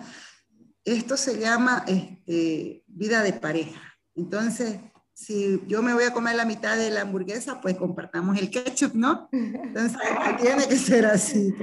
Esto 0.83 1.17
se 1.17 1.39
llama 1.39 1.83
este, 1.87 2.83
vida 2.87 3.23
de 3.23 3.33
pareja. 3.33 3.81
Entonces, 4.15 4.79
si 5.13 5.61
yo 5.67 5.81
me 5.81 5.93
voy 5.93 6.05
a 6.05 6.13
comer 6.13 6.35
la 6.35 6.45
mitad 6.45 6.77
de 6.77 6.91
la 6.91 7.01
hamburguesa, 7.01 7.59
pues 7.59 7.75
compartamos 7.75 8.37
el 8.37 8.49
ketchup, 8.49 8.93
¿no? 8.95 9.27
Entonces, 9.31 9.97
tiene 10.41 10.67
que 10.67 10.77
ser 10.77 11.05
así. 11.05 11.53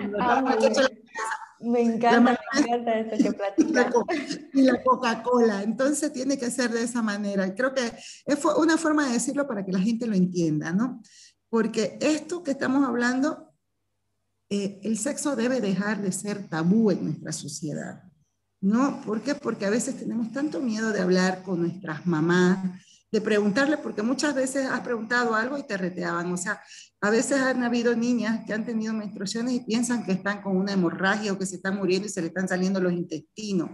me 1.61 1.81
encanta, 1.81 2.39
me 2.53 2.61
encanta 2.61 2.99
esto 2.99 3.17
que 3.17 3.33
platicas. 3.33 4.41
Y 4.53 4.63
la 4.63 4.83
Coca-Cola. 4.83 5.63
Entonces, 5.63 6.13
tiene 6.13 6.37
que 6.37 6.51
ser 6.51 6.71
de 6.71 6.83
esa 6.83 7.01
manera. 7.01 7.55
Creo 7.55 7.73
que 7.73 7.93
es 8.27 8.45
una 8.59 8.77
forma 8.77 9.07
de 9.07 9.15
decirlo 9.15 9.49
para 9.49 9.65
que 9.65 9.73
la 9.73 9.81
gente 9.81 10.07
lo 10.07 10.15
entienda, 10.15 10.73
¿no? 10.73 11.01
Porque 11.49 11.97
esto 12.03 12.43
que 12.43 12.51
estamos 12.51 12.87
hablando 12.87 13.46
eh, 14.49 14.81
el 14.83 14.99
sexo 14.99 15.35
debe 15.37 15.61
dejar 15.61 16.03
de 16.03 16.13
ser 16.13 16.49
tabú 16.49 16.91
en 16.91 17.05
nuestra 17.05 17.33
sociedad. 17.33 18.03
¿No? 18.61 19.03
¿Por 19.03 19.21
qué? 19.21 19.35
Porque 19.35 19.67
a 19.67 19.71
veces 19.71 19.99
tenemos 19.99 20.33
tanto 20.33 20.61
miedo 20.61 20.93
de 20.93 21.01
hablar 21.01 21.43
con 21.43 21.61
nuestras 21.61 22.07
mamás, 22.07 22.59
de 23.13 23.21
preguntarle, 23.21 23.77
porque 23.77 24.03
muchas 24.03 24.35
veces 24.35 24.67
has 24.67 24.81
preguntado 24.81 25.35
algo 25.35 25.59
y 25.59 25.63
te 25.63 25.77
reteaban. 25.77 26.33
O 26.33 26.37
sea, 26.37 26.61
a 27.01 27.11
veces 27.11 27.41
han 27.41 27.63
habido 27.63 27.95
niñas 27.95 28.45
que 28.47 28.55
han 28.55 28.65
tenido 28.65 28.93
menstruaciones 28.93 29.55
y 29.55 29.61
piensan 29.61 30.05
que 30.05 30.13
están 30.13 30.43
con 30.43 30.57
una 30.57 30.73
hemorragia 30.73 31.33
o 31.33 31.39
que 31.39 31.47
se 31.47 31.57
están 31.57 31.77
muriendo 31.77 32.07
y 32.07 32.11
se 32.11 32.21
le 32.21 32.29
están 32.29 32.49
saliendo 32.49 32.81
los 32.81 32.93
intestinos. 32.93 33.71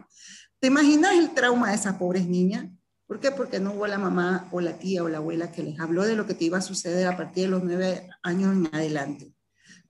¿Te 0.59 0.69
imaginas 0.69 1.13
el 1.13 1.31
trauma 1.31 1.71
de 1.71 1.77
esas 1.77 1.97
pobres 1.97 2.27
niñas? 2.27 2.67
¿Por 3.07 3.21
qué? 3.21 3.31
Porque 3.31 3.61
no 3.61 3.73
hubo 3.73 3.87
la 3.87 3.99
mamá 3.99 4.49
o 4.53 4.61
la 4.61 4.79
tía 4.79 5.03
o 5.03 5.09
la 5.09 5.19
abuela 5.19 5.53
que 5.53 5.63
les 5.63 5.79
habló 5.81 6.05
de 6.05 6.17
lo 6.17 6.27
que 6.27 6.35
te 6.35 6.45
iba 6.45 6.59
a 6.59 6.63
suceder 6.63 7.07
a 7.07 7.17
partir 7.17 7.45
de 7.45 7.51
los 7.51 7.65
nueve 7.65 8.09
años 8.23 8.55
en 8.55 8.69
adelante. 8.73 9.35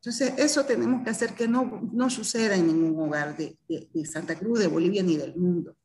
Entonces, 0.04 0.34
eso 0.36 0.64
tenemos 0.64 1.04
que 1.04 1.10
hacer 1.10 1.32
que 1.32 1.46
no, 1.46 1.88
no 1.92 2.10
suceda 2.10 2.56
en 2.56 2.66
ningún 2.66 2.98
hogar 3.06 3.36
de, 3.36 3.56
Santa 4.04 4.36
Cruz, 4.36 4.58
de 4.58 4.66
Bolivia 4.66 5.00
ni 5.00 5.16
del 5.16 5.36
mundo. 5.36 5.76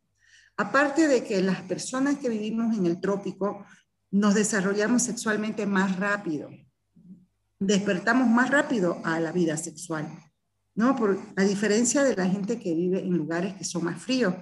Aparte 0.55 1.07
de 1.07 1.23
que 1.23 1.39
las 1.43 1.61
personas 1.61 2.17
que 2.17 2.27
vivimos 2.27 2.75
en 2.75 2.87
el 2.87 2.99
trópico 2.99 3.63
nos 4.09 4.33
desarrollamos 4.33 5.03
sexualmente 5.03 5.67
más 5.67 5.99
rápido, 5.99 6.49
despertamos 7.59 8.27
más 8.27 8.49
rápido 8.49 8.99
a 9.03 9.19
la 9.19 9.31
vida 9.31 9.55
sexual, 9.55 10.09
¿no? 10.73 10.95
Por, 10.95 11.19
a 11.35 11.43
diferencia 11.43 12.03
de 12.03 12.15
la 12.15 12.25
gente 12.25 12.59
que 12.59 12.73
vive 12.73 13.01
en 13.01 13.15
lugares 13.15 13.53
que 13.53 13.65
son 13.65 13.83
más 13.83 14.01
fríos, 14.01 14.33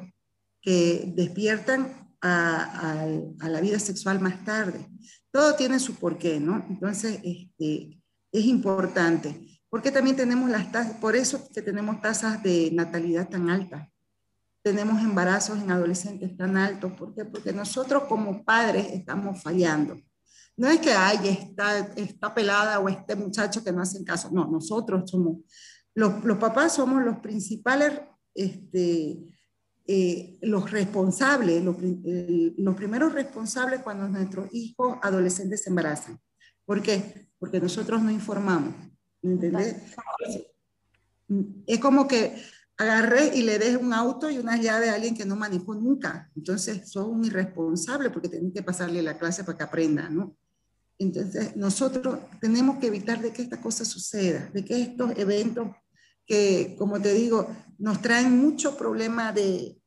que 0.61 1.11
despiertan 1.17 2.15
a, 2.21 3.05
la 3.41 3.59
vida 3.59 3.77
sexual 3.77 4.21
más 4.21 4.45
tarde. 4.45 4.87
Todo 5.31 5.53
tiene 5.57 5.79
su 5.79 5.95
porqué, 5.95 6.39
¿no? 6.39 6.65
Entonces, 6.69 7.19
este, 7.25 8.01
es 8.31 8.45
importante. 8.45 9.54
Porque 9.75 9.91
también 9.91 10.15
tenemos 10.15 10.49
las 10.49 10.71
tasas, 10.71 10.93
por 10.93 11.17
eso 11.17 11.49
que 11.53 11.61
tenemos 11.61 11.99
tasas 11.99 12.41
de 12.41 12.69
natalidad 12.71 13.27
tan 13.27 13.49
altas 13.49 13.89
tenemos 14.63 14.99
embarazos 15.03 15.61
en 15.61 15.69
adolescentes 15.69 16.35
tan 16.35 16.57
altos. 16.57 16.93
¿Por 16.93 17.13
qué? 17.13 17.23
Porque 17.23 17.53
nosotros 17.53 18.05
como 18.05 18.43
padres 18.43 18.87
estamos 18.93 19.43
fallando. 19.43 19.95
No 20.57 20.67
es 20.67 20.79
que, 20.79 20.91
ay, 20.91 21.19
está, 21.27 21.77
está 21.95 22.33
pelada 22.33 22.79
o 22.79 22.89
este 22.89 23.15
muchacho 23.15 23.63
que 23.63 23.71
no 23.71 23.83
hacen 23.83 24.03
caso. 24.03 24.31
No, 24.31 24.47
nosotros 24.47 25.07
somos, 25.11 25.41
los, 25.93 26.23
los 26.23 26.37
papás 26.39 26.73
somos 26.73 27.03
los 27.03 27.19
principales, 27.19 28.01
este, 28.33 29.19
eh, 29.85 30.39
los 30.41 30.71
responsables, 30.71 31.63
los, 31.63 31.75
los 32.57 32.75
primeros 32.75 33.13
responsables 33.13 33.81
cuando 33.81 34.07
nuestros 34.07 34.47
hijos 34.51 34.97
adolescentes 35.03 35.61
se 35.61 35.69
embarazan. 35.69 36.19
¿Por 36.65 36.81
qué? 36.81 37.29
Porque 37.37 37.59
nosotros 37.59 38.01
no 38.01 38.09
informamos. 38.09 38.94
¿Entendés? 39.25 39.75
Es 41.65 41.79
como 41.79 42.07
que 42.07 42.35
agarré 42.77 43.35
y 43.35 43.41
le 43.41 43.57
dejé 43.57 43.77
un 43.77 43.93
auto 43.93 44.29
y 44.29 44.37
una 44.37 44.57
llave 44.57 44.89
a 44.89 44.95
alguien 44.95 45.15
que 45.15 45.25
no 45.25 45.35
manejó 45.35 45.73
nunca. 45.73 46.29
Entonces, 46.35 46.89
soy 46.89 47.05
un 47.05 47.25
irresponsable 47.25 48.09
porque 48.09 48.29
tengo 48.29 48.53
que 48.53 48.63
pasarle 48.63 49.01
la 49.01 49.17
clase 49.17 49.43
para 49.43 49.57
que 49.57 49.63
aprenda, 49.63 50.09
¿no? 50.09 50.35
Entonces, 50.97 51.55
nosotros 51.55 52.19
tenemos 52.39 52.77
que 52.77 52.87
evitar 52.87 53.21
de 53.21 53.33
que 53.33 53.41
esta 53.41 53.59
cosa 53.59 53.83
suceda, 53.83 54.49
de 54.53 54.63
que 54.63 54.81
estos 54.81 55.11
eventos 55.17 55.69
que, 56.25 56.75
como 56.77 57.01
te 57.01 57.13
digo, 57.13 57.47
nos 57.77 58.01
traen 58.01 58.37
mucho 58.37 58.77
problema 58.77 59.31
de, 59.31 59.77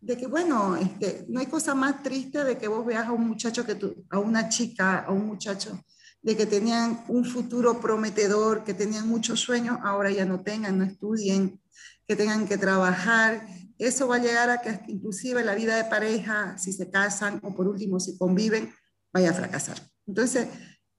de 0.00 0.16
que, 0.16 0.26
bueno, 0.26 0.76
este, 0.76 1.26
no 1.28 1.40
hay 1.40 1.46
cosa 1.46 1.74
más 1.74 2.02
triste 2.02 2.42
de 2.44 2.56
que 2.56 2.68
vos 2.68 2.84
veas 2.86 3.06
a 3.06 3.12
un 3.12 3.28
muchacho, 3.28 3.66
que 3.66 3.74
tú, 3.74 4.04
a 4.10 4.18
una 4.18 4.48
chica, 4.48 5.00
a 5.00 5.12
un 5.12 5.26
muchacho, 5.26 5.78
de 6.22 6.36
que 6.36 6.46
tenían 6.46 7.02
un 7.08 7.24
futuro 7.24 7.80
prometedor, 7.80 8.64
que 8.64 8.74
tenían 8.74 9.08
muchos 9.08 9.40
sueños, 9.40 9.78
ahora 9.82 10.10
ya 10.10 10.24
no 10.24 10.40
tengan, 10.40 10.78
no 10.78 10.84
estudien, 10.84 11.60
que 12.06 12.16
tengan 12.16 12.46
que 12.46 12.58
trabajar. 12.58 13.46
Eso 13.78 14.08
va 14.08 14.16
a 14.16 14.20
llegar 14.20 14.50
a 14.50 14.60
que 14.60 14.80
inclusive 14.88 15.42
la 15.42 15.54
vida 15.54 15.76
de 15.76 15.84
pareja, 15.84 16.58
si 16.58 16.72
se 16.72 16.90
casan 16.90 17.40
o 17.42 17.54
por 17.54 17.66
último 17.66 17.98
si 17.98 18.18
conviven, 18.18 18.72
vaya 19.12 19.30
a 19.30 19.34
fracasar. 19.34 19.80
Entonces, 20.06 20.48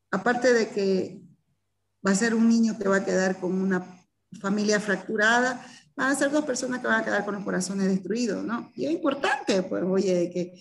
aparte 0.09 0.53
de 0.53 0.69
que 0.69 1.21
va 2.05 2.11
a 2.11 2.15
ser 2.15 2.33
un 2.33 2.49
niño 2.49 2.77
que 2.77 2.87
va 2.87 2.97
a 2.97 3.05
quedar 3.05 3.39
con 3.39 3.61
una 3.61 3.85
familia 4.39 4.79
fracturada, 4.79 5.63
van 5.95 6.11
a 6.11 6.15
ser 6.15 6.31
dos 6.31 6.45
personas 6.45 6.79
que 6.79 6.87
van 6.87 7.01
a 7.01 7.05
quedar 7.05 7.25
con 7.25 7.35
los 7.35 7.43
corazones 7.43 7.87
destruidos, 7.87 8.43
¿no? 8.43 8.71
Y 8.75 8.85
es 8.85 8.91
importante, 8.91 9.61
pues, 9.63 9.83
oye, 9.83 10.31
que 10.33 10.59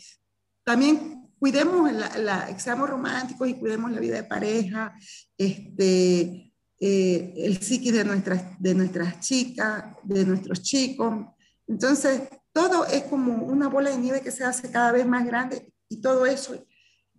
también 0.64 1.19
cuidemos, 1.40 1.92
la, 1.92 2.56
seamos 2.60 2.88
románticos 2.88 3.48
y 3.48 3.54
cuidemos 3.54 3.90
la 3.90 3.98
vida 3.98 4.14
de 4.14 4.24
pareja, 4.24 4.94
este, 5.36 6.52
eh, 6.78 7.34
el 7.36 7.58
psiquis 7.60 7.92
de 7.92 8.04
nuestras, 8.04 8.60
de 8.60 8.74
nuestras 8.76 9.18
chicas, 9.18 9.84
de 10.04 10.24
nuestros 10.24 10.62
chicos. 10.62 11.26
Entonces, 11.66 12.22
todo 12.52 12.86
es 12.86 13.02
como 13.04 13.44
una 13.44 13.68
bola 13.68 13.90
de 13.90 13.98
nieve 13.98 14.20
que 14.20 14.30
se 14.30 14.44
hace 14.44 14.70
cada 14.70 14.92
vez 14.92 15.04
más 15.04 15.26
grande 15.26 15.72
y 15.88 16.00
todo 16.00 16.26
eso 16.26 16.54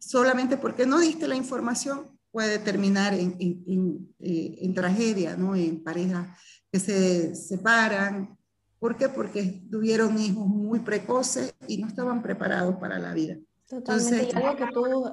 solamente 0.01 0.57
porque 0.57 0.85
no 0.85 0.99
diste 0.99 1.27
la 1.27 1.35
información 1.35 2.19
puede 2.31 2.59
terminar 2.59 3.13
en, 3.13 3.35
en, 3.39 4.15
eh, 4.19 4.57
en, 4.61 4.73
tragedia, 4.73 5.35
¿no? 5.35 5.55
En 5.55 5.83
parejas 5.83 6.27
que 6.71 6.79
se 6.79 7.35
separan. 7.35 8.37
¿Por 8.79 8.97
qué? 8.97 9.09
Porque 9.09 9.63
tuvieron 9.69 10.17
hijos 10.17 10.47
muy 10.47 10.79
precoces 10.79 11.53
y 11.67 11.77
no 11.77 11.87
estaban 11.87 12.23
preparados 12.23 12.77
para 12.77 12.97
la 12.97 13.13
vida. 13.13 13.37
Totalmente. 13.71 14.29
y 14.33 14.35
algo 14.35 14.55
que 14.57 14.67
tú 14.67 15.11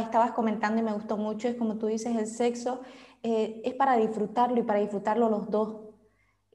estabas 0.00 0.30
comentando 0.32 0.80
y 0.80 0.84
me 0.84 0.92
gustó 0.92 1.16
mucho 1.16 1.48
es 1.48 1.56
como 1.56 1.78
tú 1.78 1.86
dices, 1.86 2.14
el 2.16 2.28
sexo 2.28 2.80
eh, 3.24 3.60
es 3.64 3.74
para 3.74 3.96
disfrutarlo 3.96 4.60
y 4.60 4.62
para 4.62 4.78
disfrutarlo 4.78 5.28
los 5.28 5.50
dos. 5.50 5.85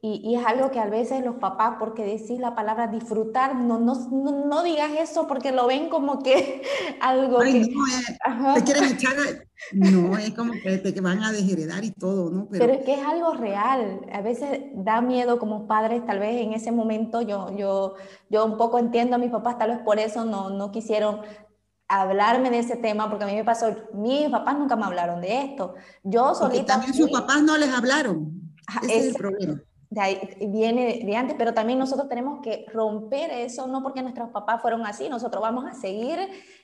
Y, 0.03 0.35
es 0.35 0.43
algo 0.43 0.71
que 0.71 0.79
a 0.79 0.87
veces 0.87 1.23
los 1.23 1.35
papás, 1.35 1.75
porque 1.77 2.03
decís 2.03 2.39
la 2.39 2.55
palabra 2.55 2.87
disfrutar, 2.87 3.55
no, 3.55 3.77
no, 3.77 3.93
no, 4.09 4.63
digas 4.63 4.89
eso 4.99 5.27
porque 5.27 5.51
lo 5.51 5.67
ven 5.67 5.89
como 5.89 6.23
que 6.23 6.63
algo 7.01 7.37
que... 7.39 7.69
No, 8.39 8.55
te 8.55 8.63
quieren 8.63 8.85
echar, 8.85 9.13
no, 9.73 10.17
es 10.17 10.31
como 10.31 10.53
que 10.53 10.79
te 10.79 10.99
van 11.01 11.23
a 11.23 11.31
desheredar 11.31 11.83
y 11.83 11.91
todo, 11.91 12.31
¿no? 12.31 12.47
Pero, 12.49 12.73
es 12.73 12.83
que 12.83 12.95
es 12.95 13.05
algo 13.05 13.35
real. 13.35 14.01
A 14.11 14.21
veces 14.21 14.61
da 14.73 15.01
miedo 15.01 15.37
como 15.37 15.67
padres, 15.67 16.03
tal 16.07 16.17
vez 16.17 16.41
en 16.41 16.53
ese 16.53 16.71
momento 16.71 17.21
yo, 17.21 17.55
yo, 17.55 17.93
yo 18.27 18.45
un 18.45 18.57
poco 18.57 18.79
entiendo 18.79 19.17
a 19.17 19.19
mis 19.19 19.29
papás, 19.29 19.59
tal 19.59 19.69
vez 19.69 19.79
por 19.81 19.99
eso 19.99 20.25
no, 20.25 20.49
no 20.49 20.71
quisieron 20.71 21.21
hablarme 21.87 22.49
de 22.49 22.57
ese 22.57 22.75
tema, 22.75 23.07
porque 23.07 23.25
a 23.25 23.27
mí 23.27 23.35
me 23.35 23.43
pasó, 23.43 23.67
mis 23.93 24.29
papás 24.29 24.57
nunca 24.57 24.75
me 24.75 24.85
hablaron 24.85 25.21
de 25.21 25.43
esto. 25.43 25.75
Yo 26.01 26.33
solita... 26.33 26.73
también 26.73 26.95
sus 26.95 27.11
papás 27.11 27.43
no 27.43 27.55
les 27.55 27.71
hablaron. 27.71 28.51
Ese 28.83 28.97
es, 28.97 29.05
el 29.07 29.13
problema. 29.13 29.61
De 29.91 29.99
ahí, 29.99 30.37
viene 30.47 31.01
de 31.03 31.15
antes, 31.17 31.35
pero 31.37 31.53
también 31.53 31.77
nosotros 31.77 32.07
tenemos 32.07 32.39
que 32.41 32.65
romper 32.73 33.29
eso, 33.29 33.67
no 33.67 33.83
porque 33.83 34.01
nuestros 34.01 34.29
papás 34.29 34.61
fueron 34.61 34.85
así, 34.85 35.09
nosotros 35.09 35.41
vamos 35.41 35.65
a 35.65 35.73
seguir 35.73 36.17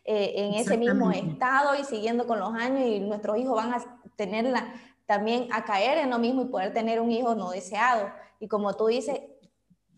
eh, 0.05 0.34
en 0.38 0.53
ese 0.53 0.78
mismo 0.78 1.11
estado 1.11 1.75
y 1.75 1.84
siguiendo 1.84 2.25
con 2.25 2.39
los 2.39 2.53
años 2.53 2.88
y 2.88 3.01
nuestros 3.01 3.38
hijos 3.38 3.53
van 3.53 3.73
a 3.73 4.01
tenerla 4.15 4.73
también 5.05 5.49
a 5.51 5.65
caer 5.65 5.97
en 5.97 6.09
lo 6.09 6.19
mismo 6.19 6.41
y 6.41 6.45
poder 6.45 6.73
tener 6.73 7.01
un 7.01 7.11
hijo 7.11 7.36
no 7.36 7.51
deseado. 7.51 8.09
Y 8.39 8.47
como 8.47 8.75
tú 8.75 8.88
dices, 8.88 9.19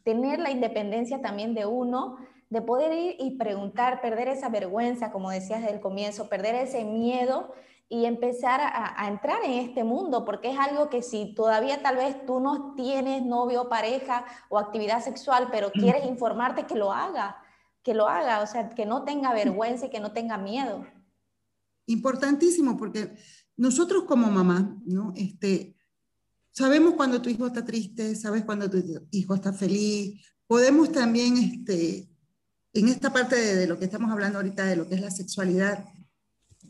tener 0.03 0.39
la 0.39 0.49
independencia 0.49 1.21
también 1.21 1.53
de 1.53 1.67
uno 1.67 2.17
de 2.49 2.63
poder 2.63 2.91
ir 2.93 3.15
y 3.19 3.38
preguntar, 3.38 4.01
perder 4.01 4.27
esa 4.27 4.49
vergüenza, 4.49 5.11
como 5.11 5.30
decías 5.30 5.61
desde 5.61 5.75
el 5.75 5.82
comienzo, 5.82 6.30
perder 6.30 6.55
ese 6.55 6.84
miedo 6.84 7.53
y 7.91 8.05
empezar 8.05 8.61
a, 8.61 9.07
entrar 9.07 9.43
en 9.43 9.53
este 9.53 9.83
mundo, 9.83 10.23
porque 10.23 10.51
es 10.51 10.59
algo 10.59 10.91
que 10.91 11.01
si 11.01 11.33
todavía 11.33 11.81
tal 11.81 11.95
vez 11.95 12.23
tú 12.27 12.39
no 12.39 12.75
tienes 12.75 13.25
novio, 13.25 13.67
pareja 13.67 14.25
o 14.47 14.59
actividad 14.59 15.03
sexual, 15.03 15.47
pero 15.51 15.71
quieres 15.71 16.05
informarte, 16.05 16.67
que 16.67 16.75
lo 16.75 16.93
haga, 16.93 17.37
que 17.81 17.95
lo 17.95 18.07
haga, 18.07 18.41
o 18.41 18.47
sea, 18.47 18.69
que 18.69 18.85
no 18.85 19.05
tenga 19.05 19.33
vergüenza 19.33 19.87
y 19.87 19.89
que 19.89 19.99
no 19.99 20.13
tenga 20.13 20.37
miedo. 20.37 20.85
Importantísimo, 21.87 22.77
porque 22.77 23.15
nosotros 23.57 24.03
como 24.03 24.29
mamá, 24.29 24.77
¿no? 24.85 25.11
Este, 25.15 25.75
sabemos 26.51 26.93
cuando 26.93 27.19
tu 27.19 27.29
hijo 27.29 27.47
está 27.47 27.65
triste, 27.65 28.15
sabes 28.15 28.45
cuando 28.45 28.69
tu 28.69 28.77
hijo 29.09 29.33
está 29.33 29.51
feliz, 29.51 30.23
podemos 30.45 30.91
también 30.91 31.37
este, 31.37 32.07
en 32.73 32.87
esta 32.87 33.11
parte 33.11 33.35
de, 33.35 33.65
lo 33.65 33.79
que 33.79 33.85
estamos 33.85 34.11
hablando 34.11 34.37
ahorita, 34.37 34.65
de 34.65 34.75
lo 34.75 34.87
que 34.87 34.93
es 34.95 35.01
la 35.01 35.09
sexualidad, 35.09 35.85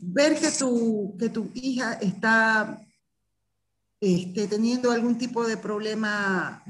ver 0.00 0.38
que 0.38 0.50
tu, 0.50 1.16
que 1.18 1.28
tu 1.28 1.50
hija 1.54 1.94
está 1.94 2.80
este, 4.00 4.48
teniendo 4.48 4.90
algún 4.90 5.18
tipo 5.18 5.46
de 5.46 5.56
problema 5.56 6.62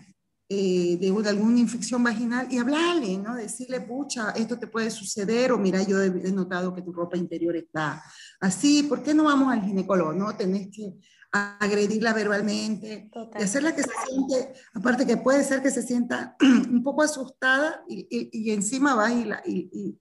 eh, 0.53 0.97
de, 0.99 1.29
alguna 1.29 1.61
infección 1.61 2.03
vaginal 2.03 2.53
y 2.53 2.59
hablarle, 2.59 3.19
¿no? 3.19 3.37
Decirle, 3.37 3.83
pucha, 3.83 4.31
esto 4.31 4.59
te 4.59 4.67
puede 4.67 4.91
suceder, 4.91 5.53
o 5.53 5.59
mira, 5.59 5.81
yo 5.83 6.03
he, 6.03 6.11
notado 6.33 6.75
que 6.75 6.83
tu 6.83 6.93
ropa 6.93 7.17
interior 7.17 7.55
está 7.55 8.03
así, 8.41 8.83
¿por 8.83 9.05
qué 9.05 9.15
no 9.15 9.25
vamos 9.25 9.53
al 9.53 9.63
ginecólogo? 9.63 10.13
¿No? 10.13 10.37
Tenés 10.37 10.67
que 10.73 10.93
agredirla 11.31 12.13
verbalmente, 12.13 13.09
y 13.39 13.43
hacerla 13.45 13.77
que 13.77 13.85
se 13.85 13.93
siente, 14.09 14.53
aparte 14.75 15.07
que 15.07 15.17
puede 15.19 15.45
ser 15.45 15.63
que 15.63 15.71
se 15.71 15.85
sienta 15.85 16.35
un 16.43 16.83
poco 16.83 17.03
asustada 17.03 17.85
y, 17.89 18.09
y, 18.11 18.51
encima 18.51 18.97
va 18.97 19.13
y, 19.13 19.25
la, 19.27 19.41
y, 19.47 19.97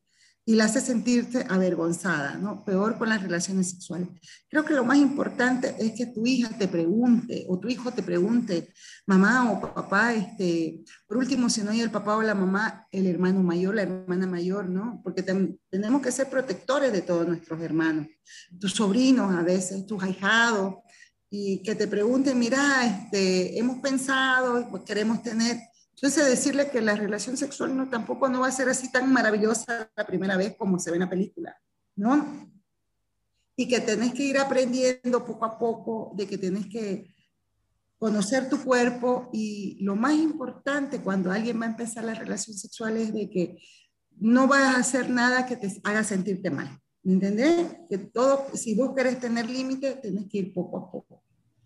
y 0.49 0.55
la 0.55 0.65
hace 0.65 0.81
sentirse 0.81 1.45
avergonzada, 1.47 2.33
¿no? 2.33 2.65
Peor 2.65 2.97
con 2.97 3.07
las 3.07 3.21
relaciones 3.21 3.69
sexuales. 3.69 4.07
Creo 4.49 4.65
que 4.65 4.73
lo 4.73 4.83
más 4.83 4.97
importante 4.97 5.75
es 5.77 5.91
que 5.91 6.07
tu 6.07 6.25
hija 6.25 6.49
te 6.57 6.67
pregunte 6.67 7.45
o 7.47 7.59
tu 7.59 7.69
hijo 7.69 7.91
te 7.91 8.01
pregunte, 8.01 8.73
mamá 9.05 9.51
o 9.51 9.61
papá, 9.61 10.15
este, 10.15 10.83
por 11.05 11.17
último, 11.17 11.51
si 11.51 11.61
no 11.61 11.69
hay 11.69 11.81
el 11.81 11.91
papá 11.91 12.17
o 12.17 12.23
la 12.23 12.33
mamá, 12.33 12.87
el 12.91 13.05
hermano 13.05 13.43
mayor, 13.43 13.75
la 13.75 13.83
hermana 13.83 14.25
mayor, 14.25 14.67
¿no? 14.67 15.01
Porque 15.03 15.21
tenemos 15.21 16.01
que 16.01 16.11
ser 16.11 16.31
protectores 16.31 16.91
de 16.91 17.03
todos 17.03 17.27
nuestros 17.27 17.61
hermanos, 17.61 18.07
tus 18.59 18.71
sobrinos 18.71 19.31
a 19.31 19.43
veces, 19.43 19.85
tus 19.85 20.01
ahijados, 20.01 20.77
y 21.29 21.61
que 21.61 21.75
te 21.75 21.87
pregunten, 21.87 22.39
mira, 22.39 22.87
este, 22.87 23.59
hemos 23.59 23.77
pensado, 23.81 24.67
queremos 24.83 25.21
tener 25.21 25.59
entonces, 26.01 26.29
decirle 26.29 26.69
que 26.69 26.79
la 26.79 26.95
relación 26.95 27.35
sexual 27.35 27.75
no, 27.75 27.89
tampoco 27.89 28.29
no 28.29 28.39
va 28.39 28.47
a 28.47 28.51
ser 28.51 28.69
así 28.69 28.89
tan 28.89 29.11
maravillosa 29.11 29.91
la 29.97 30.07
primera 30.07 30.37
vez 30.37 30.55
como 30.57 30.79
se 30.79 30.91
ve 30.91 30.95
en 30.95 31.01
la 31.01 31.09
película, 31.09 31.59
¿no? 31.97 32.49
Y 33.57 33.67
que 33.67 33.81
tenés 33.81 34.13
que 34.13 34.23
ir 34.23 34.37
aprendiendo 34.37 35.25
poco 35.25 35.43
a 35.43 35.59
poco, 35.59 36.13
de 36.15 36.25
que 36.25 36.37
tenés 36.37 36.67
que 36.67 37.13
conocer 37.97 38.47
tu 38.47 38.63
cuerpo 38.63 39.29
y 39.33 39.77
lo 39.83 39.97
más 39.97 40.13
importante 40.13 41.01
cuando 41.01 41.33
alguien 41.33 41.59
va 41.59 41.65
a 41.65 41.71
empezar 41.71 42.05
la 42.05 42.13
relación 42.13 42.55
sexual 42.55 42.95
es 42.95 43.13
de 43.13 43.29
que 43.29 43.61
no 44.15 44.47
vas 44.47 44.75
a 44.75 44.79
hacer 44.79 45.09
nada 45.09 45.45
que 45.45 45.57
te 45.57 45.69
haga 45.83 46.05
sentirte 46.05 46.49
mal. 46.49 46.79
¿Me 47.03 47.13
entendés? 47.13 47.75
Que 47.89 47.97
todo, 47.97 48.45
si 48.53 48.73
vos 48.73 48.93
querés 48.95 49.19
tener 49.19 49.49
límites, 49.49 49.99
tenés 49.99 50.29
que 50.29 50.37
ir 50.37 50.53
poco 50.53 50.77
a 50.77 50.89
poco. 50.89 51.23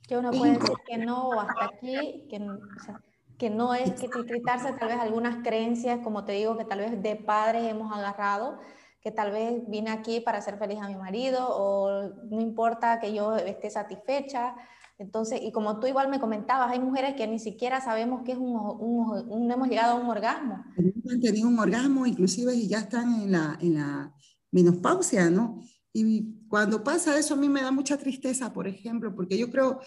Que 0.07 0.17
uno 0.17 0.31
puede 0.31 0.53
decir 0.53 0.75
que 0.87 0.97
no 0.97 1.39
hasta 1.39 1.65
aquí, 1.65 2.25
que 2.27 2.37
o 2.37 2.83
sea, 2.83 2.99
que 3.43 3.49
no 3.49 3.73
es 3.73 3.91
que 3.99 4.07
quitarse 4.07 4.71
tal 4.79 4.87
vez 4.87 4.97
algunas 5.01 5.43
creencias, 5.43 5.99
como 6.01 6.23
te 6.23 6.31
digo, 6.31 6.57
que 6.57 6.63
tal 6.63 6.79
vez 6.79 7.03
de 7.03 7.17
padres 7.17 7.69
hemos 7.69 7.91
agarrado, 7.91 8.57
que 9.01 9.11
tal 9.11 9.33
vez 9.33 9.63
vine 9.67 9.91
aquí 9.91 10.21
para 10.21 10.37
hacer 10.37 10.57
feliz 10.57 10.79
a 10.79 10.87
mi 10.87 10.95
marido 10.95 11.45
o 11.49 12.09
no 12.29 12.39
importa 12.39 13.01
que 13.01 13.13
yo 13.13 13.35
esté 13.35 13.69
satisfecha. 13.69 14.55
Entonces, 14.97 15.41
y 15.43 15.51
como 15.51 15.81
tú 15.81 15.87
igual 15.87 16.07
me 16.07 16.21
comentabas, 16.21 16.71
hay 16.71 16.79
mujeres 16.79 17.15
que 17.15 17.27
ni 17.27 17.37
siquiera 17.37 17.81
sabemos 17.81 18.21
que 18.23 18.31
es 18.31 18.37
un, 18.37 18.55
un, 18.55 19.45
no 19.45 19.53
hemos 19.53 19.67
llegado 19.67 19.97
a 19.97 19.99
un 19.99 20.09
orgasmo. 20.09 20.63
Han 21.11 21.19
tenido 21.19 21.49
un 21.49 21.59
orgasmo, 21.59 22.05
inclusive 22.05 22.55
y 22.55 22.69
ya 22.69 22.77
están 22.77 23.23
en 23.23 23.33
la, 23.33 23.57
en 23.59 23.73
la 23.73 24.15
menopausia, 24.53 25.29
¿no? 25.29 25.59
Y 25.91 26.47
cuando 26.47 26.81
pasa 26.81 27.19
eso 27.19 27.33
a 27.33 27.37
mí 27.37 27.49
me 27.49 27.61
da 27.61 27.71
mucha 27.71 27.97
tristeza, 27.97 28.53
por 28.53 28.69
ejemplo, 28.69 29.13
porque 29.13 29.37
yo 29.37 29.51
creo, 29.51 29.81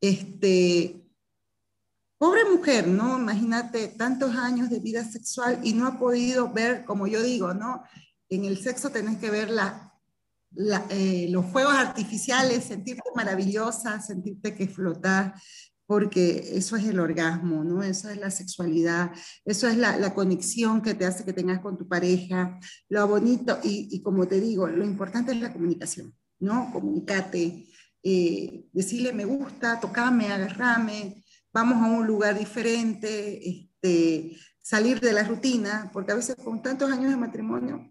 este, 0.00 1.09
Pobre 2.20 2.44
mujer, 2.44 2.86
¿no? 2.86 3.18
Imagínate 3.18 3.88
tantos 3.88 4.36
años 4.36 4.68
de 4.68 4.78
vida 4.78 5.02
sexual 5.02 5.58
y 5.62 5.72
no 5.72 5.86
ha 5.86 5.98
podido 5.98 6.52
ver, 6.52 6.84
como 6.84 7.06
yo 7.06 7.22
digo, 7.22 7.54
¿no? 7.54 7.82
En 8.28 8.44
el 8.44 8.58
sexo 8.58 8.90
tenés 8.90 9.16
que 9.16 9.30
ver 9.30 9.48
eh, 10.90 11.28
los 11.30 11.46
fuegos 11.46 11.72
artificiales, 11.72 12.64
sentirte 12.64 13.08
maravillosa, 13.14 14.02
sentirte 14.02 14.54
que 14.54 14.68
flotas, 14.68 15.42
porque 15.86 16.58
eso 16.58 16.76
es 16.76 16.84
el 16.84 17.00
orgasmo, 17.00 17.64
¿no? 17.64 17.82
Eso 17.82 18.10
es 18.10 18.18
la 18.18 18.30
sexualidad, 18.30 19.12
eso 19.46 19.66
es 19.66 19.78
la, 19.78 20.12
conexión 20.12 20.82
que 20.82 20.92
te 20.92 21.06
hace 21.06 21.24
que 21.24 21.32
tengas 21.32 21.60
con 21.60 21.78
tu 21.78 21.88
pareja, 21.88 22.60
lo 22.90 23.08
bonito, 23.08 23.58
y, 23.62 24.02
como 24.02 24.28
te 24.28 24.42
digo, 24.42 24.66
lo 24.68 24.84
importante 24.84 25.32
es 25.32 25.40
la 25.40 25.54
comunicación, 25.54 26.14
¿no? 26.38 26.70
Comunicate, 26.70 27.66
eh, 28.02 28.66
decirle 28.74 29.14
me 29.14 29.24
gusta, 29.24 29.80
tocame, 29.80 30.30
agarrame, 30.30 31.19
vamos 31.52 31.82
a 31.82 31.90
un 31.90 32.06
lugar 32.06 32.38
diferente, 32.38 33.48
este, 33.48 34.36
salir 34.60 35.00
de 35.00 35.12
la 35.12 35.24
rutina, 35.24 35.90
porque 35.92 36.12
a 36.12 36.16
veces 36.16 36.36
con 36.36 36.62
tantos 36.62 36.90
años 36.90 37.10
de 37.10 37.16
matrimonio 37.16 37.90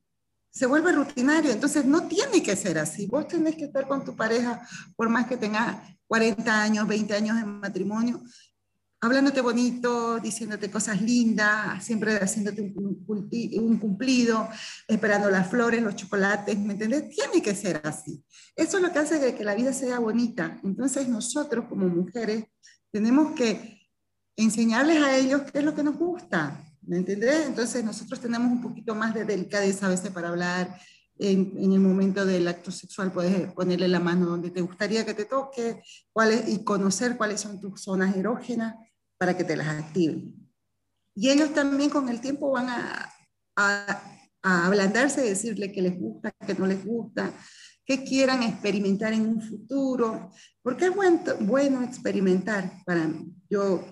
se 0.51 0.65
vuelve 0.65 0.91
rutinario, 0.91 1.51
entonces 1.51 1.85
no 1.85 2.07
tiene 2.07 2.41
que 2.41 2.55
ser 2.55 2.79
así. 2.79 3.05
Vos 3.05 3.27
tenés 3.27 3.55
que 3.55 3.65
estar 3.65 3.87
con 3.87 4.03
tu 4.03 4.15
pareja, 4.15 4.61
por 4.95 5.09
más 5.09 5.27
que 5.27 5.37
tengas 5.37 5.77
40 6.07 6.61
años, 6.61 6.87
20 6.87 7.13
años 7.13 7.37
de 7.37 7.45
matrimonio, 7.45 8.21
hablándote 9.01 9.41
bonito, 9.41 10.19
diciéndote 10.19 10.69
cosas 10.69 11.01
lindas, 11.01 11.83
siempre 11.83 12.17
haciéndote 12.17 12.61
un, 12.61 13.77
cumplido, 13.79 14.49
esperando 14.87 15.29
las 15.29 15.49
flores, 15.49 15.81
los 15.81 15.95
chocolates, 15.95 16.57
¿me 16.57 16.73
entendés? 16.73 17.09
Tiene 17.09 17.41
que 17.41 17.55
ser 17.55 17.81
así. 17.83 18.23
Eso 18.55 18.77
es 18.77 18.83
lo 18.83 18.91
que 18.91 18.99
hace 18.99 19.35
que 19.35 19.43
la 19.43 19.55
vida 19.55 19.71
sea 19.71 19.99
bonita. 19.99 20.59
Entonces 20.63 21.07
nosotros 21.07 21.65
como 21.69 21.87
mujeres 21.87 22.45
tenemos 22.91 23.33
que 23.33 23.79
enseñarles 24.35 25.01
a 25.01 25.17
ellos 25.17 25.41
qué 25.51 25.59
es 25.59 25.65
lo 25.65 25.75
que 25.75 25.83
nos 25.83 25.97
gusta, 25.97 26.63
¿me 26.81 26.97
entendés? 26.97 27.47
Entonces 27.47 27.83
nosotros 27.83 28.19
tenemos 28.19 28.51
un 28.51 28.61
poquito 28.61 28.95
más 28.95 29.13
de 29.13 29.25
delicadeza 29.25 29.85
a 29.85 29.89
veces 29.89 30.11
para 30.11 30.29
hablar. 30.29 30.79
En, 31.21 31.73
el 31.73 31.79
momento 31.81 32.25
del 32.25 32.47
acto 32.47 32.71
sexual 32.71 33.11
puedes 33.11 33.51
ponerle 33.51 33.89
la 33.89 33.99
mano 33.99 34.25
donde 34.25 34.51
te 34.51 34.61
gustaría 34.61 35.05
que 35.05 35.13
te 35.13 35.25
toque 35.25 35.83
cuáles, 36.13 36.47
y 36.47 36.63
conocer 36.63 37.17
cuáles 37.17 37.41
son 37.41 37.59
tus 37.59 37.81
zonas 37.81 38.15
erógenas 38.15 38.75
para 39.17 39.35
que 39.35 39.43
te 39.43 39.57
las 39.57 39.67
activen. 39.67 40.33
Y 41.13 41.29
ellos 41.29 41.53
también 41.53 41.89
con 41.89 42.07
el 42.07 42.21
tiempo 42.21 42.51
van 42.51 42.69
a, 42.69 43.13
a, 43.57 44.01
a 44.41 44.65
ablandarse, 44.65 45.19
decirle 45.19 45.73
que 45.73 45.81
les 45.81 45.99
gusta, 45.99 46.31
que 46.31 46.53
no 46.53 46.65
les 46.65 46.85
gusta, 46.85 47.33
que 47.89 48.03
quieran 48.03 48.43
experimentar 48.43 49.13
en 49.13 49.27
un 49.27 49.41
futuro, 49.41 50.29
porque 50.61 50.85
es 50.85 50.91
bueno 51.39 51.81
experimentar 51.81 52.71
para 52.85 53.07
mí. 53.07 53.33
Yo 53.49 53.83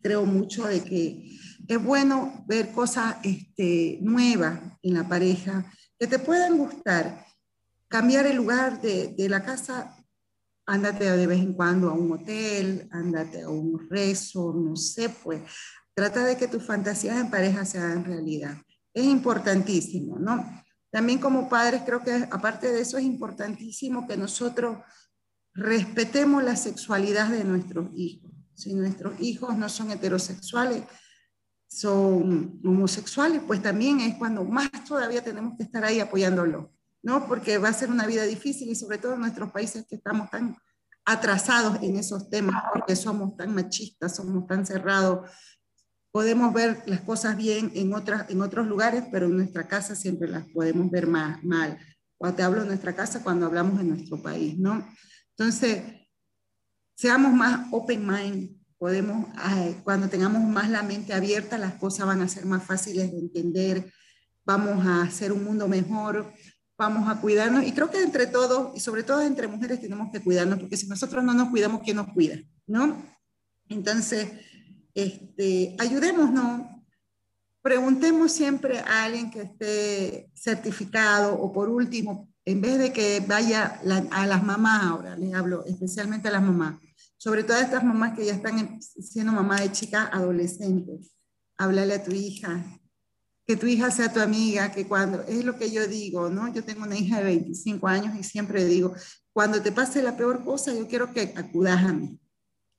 creo 0.00 0.24
mucho 0.24 0.66
de 0.66 0.82
que 0.82 1.38
es 1.68 1.84
bueno 1.84 2.46
ver 2.48 2.72
cosas 2.72 3.16
este, 3.22 3.98
nuevas 4.00 4.58
en 4.80 4.94
la 4.94 5.06
pareja 5.06 5.70
que 5.98 6.06
te 6.06 6.18
puedan 6.18 6.56
gustar. 6.56 7.26
Cambiar 7.88 8.24
el 8.24 8.36
lugar 8.36 8.80
de, 8.80 9.08
de 9.08 9.28
la 9.28 9.44
casa, 9.44 9.94
ándate 10.64 11.04
de 11.04 11.26
vez 11.26 11.40
en 11.40 11.52
cuando 11.52 11.90
a 11.90 11.92
un 11.92 12.12
hotel, 12.12 12.88
ándate 12.90 13.42
a 13.42 13.50
un 13.50 13.86
rezo, 13.90 14.54
no 14.54 14.76
sé, 14.76 15.10
pues 15.10 15.42
trata 15.94 16.24
de 16.24 16.38
que 16.38 16.48
tus 16.48 16.62
fantasías 16.62 17.20
en 17.20 17.28
pareja 17.28 17.66
se 17.66 17.78
hagan 17.78 18.02
realidad. 18.02 18.56
Es 18.94 19.04
importantísimo, 19.04 20.18
¿no? 20.18 20.64
También 20.96 21.18
como 21.18 21.46
padres 21.46 21.82
creo 21.84 22.02
que 22.02 22.26
aparte 22.30 22.72
de 22.72 22.80
eso 22.80 22.96
es 22.96 23.04
importantísimo 23.04 24.08
que 24.08 24.16
nosotros 24.16 24.78
respetemos 25.52 26.42
la 26.42 26.56
sexualidad 26.56 27.28
de 27.28 27.44
nuestros 27.44 27.90
hijos. 27.94 28.32
Si 28.54 28.72
nuestros 28.72 29.20
hijos 29.20 29.54
no 29.58 29.68
son 29.68 29.90
heterosexuales, 29.90 30.84
son 31.68 32.58
homosexuales, 32.64 33.42
pues 33.46 33.62
también 33.62 34.00
es 34.00 34.14
cuando 34.14 34.42
más 34.46 34.70
todavía 34.88 35.22
tenemos 35.22 35.58
que 35.58 35.64
estar 35.64 35.84
ahí 35.84 36.00
apoyándolo, 36.00 36.72
¿no? 37.02 37.28
Porque 37.28 37.58
va 37.58 37.68
a 37.68 37.74
ser 37.74 37.90
una 37.90 38.06
vida 38.06 38.22
difícil 38.22 38.70
y 38.70 38.74
sobre 38.74 38.96
todo 38.96 39.16
en 39.16 39.20
nuestros 39.20 39.52
países 39.52 39.84
que 39.86 39.96
estamos 39.96 40.30
tan 40.30 40.56
atrasados 41.04 41.76
en 41.82 41.96
esos 41.96 42.30
temas, 42.30 42.64
porque 42.72 42.96
somos 42.96 43.36
tan 43.36 43.54
machistas, 43.54 44.16
somos 44.16 44.46
tan 44.46 44.64
cerrados, 44.64 45.28
podemos 46.16 46.54
ver 46.54 46.82
las 46.86 47.02
cosas 47.02 47.36
bien 47.36 47.70
en, 47.74 47.92
otras, 47.92 48.30
en 48.30 48.40
otros 48.40 48.66
lugares, 48.66 49.04
pero 49.12 49.26
en 49.26 49.36
nuestra 49.36 49.68
casa 49.68 49.94
siempre 49.94 50.26
las 50.26 50.46
podemos 50.46 50.90
ver 50.90 51.06
más, 51.06 51.44
mal. 51.44 51.78
Cuando 52.16 52.38
te 52.38 52.42
hablo 52.42 52.62
de 52.62 52.68
nuestra 52.68 52.96
casa, 52.96 53.22
cuando 53.22 53.44
hablamos 53.44 53.76
de 53.76 53.84
nuestro 53.84 54.22
país, 54.22 54.58
¿no? 54.58 54.88
Entonces, 55.36 55.82
seamos 56.94 57.34
más 57.34 57.68
open 57.70 58.06
mind, 58.06 58.56
podemos, 58.78 59.26
cuando 59.84 60.08
tengamos 60.08 60.42
más 60.42 60.70
la 60.70 60.82
mente 60.82 61.12
abierta, 61.12 61.58
las 61.58 61.74
cosas 61.74 62.06
van 62.06 62.22
a 62.22 62.28
ser 62.28 62.46
más 62.46 62.64
fáciles 62.64 63.12
de 63.12 63.18
entender, 63.18 63.92
vamos 64.42 64.86
a 64.86 65.02
hacer 65.02 65.32
un 65.32 65.44
mundo 65.44 65.68
mejor, 65.68 66.32
vamos 66.78 67.10
a 67.10 67.20
cuidarnos, 67.20 67.62
y 67.66 67.72
creo 67.72 67.90
que 67.90 68.02
entre 68.02 68.26
todos, 68.26 68.74
y 68.74 68.80
sobre 68.80 69.02
todo 69.02 69.20
entre 69.20 69.48
mujeres, 69.48 69.82
tenemos 69.82 70.10
que 70.10 70.22
cuidarnos, 70.22 70.60
porque 70.60 70.78
si 70.78 70.88
nosotros 70.88 71.22
no 71.22 71.34
nos 71.34 71.50
cuidamos, 71.50 71.82
¿quién 71.84 71.96
nos 71.96 72.10
cuida? 72.14 72.38
¿No? 72.66 73.04
Entonces, 73.68 74.30
este, 74.96 75.76
ayudémonos, 75.78 76.62
preguntemos 77.60 78.32
siempre 78.32 78.78
a 78.78 79.04
alguien 79.04 79.30
que 79.30 79.42
esté 79.42 80.30
certificado 80.34 81.34
o 81.34 81.52
por 81.52 81.68
último, 81.68 82.32
en 82.46 82.62
vez 82.62 82.78
de 82.78 82.94
que 82.94 83.20
vaya 83.20 83.78
a 84.10 84.26
las 84.26 84.42
mamás 84.42 84.84
ahora, 84.84 85.14
les 85.14 85.34
hablo 85.34 85.66
especialmente 85.66 86.28
a 86.28 86.30
las 86.30 86.42
mamás, 86.42 86.80
sobre 87.18 87.44
todo 87.44 87.58
a 87.58 87.60
estas 87.60 87.84
mamás 87.84 88.16
que 88.16 88.24
ya 88.24 88.32
están 88.32 88.80
siendo 88.80 89.32
mamá 89.32 89.60
de 89.60 89.70
chicas 89.70 90.08
adolescentes, 90.12 91.12
háblale 91.58 91.96
a 91.96 92.04
tu 92.04 92.12
hija, 92.12 92.64
que 93.46 93.56
tu 93.56 93.66
hija 93.66 93.90
sea 93.90 94.10
tu 94.10 94.20
amiga, 94.20 94.72
que 94.72 94.86
cuando, 94.88 95.22
es 95.24 95.44
lo 95.44 95.58
que 95.58 95.70
yo 95.70 95.86
digo, 95.86 96.30
¿no? 96.30 96.50
Yo 96.54 96.64
tengo 96.64 96.84
una 96.84 96.96
hija 96.96 97.18
de 97.18 97.24
25 97.24 97.86
años 97.86 98.18
y 98.18 98.24
siempre 98.24 98.64
digo, 98.64 98.94
cuando 99.34 99.60
te 99.60 99.72
pase 99.72 100.02
la 100.02 100.16
peor 100.16 100.42
cosa, 100.42 100.72
yo 100.72 100.88
quiero 100.88 101.12
que 101.12 101.34
acudas 101.36 101.84
a 101.84 101.92
mí. 101.92 102.18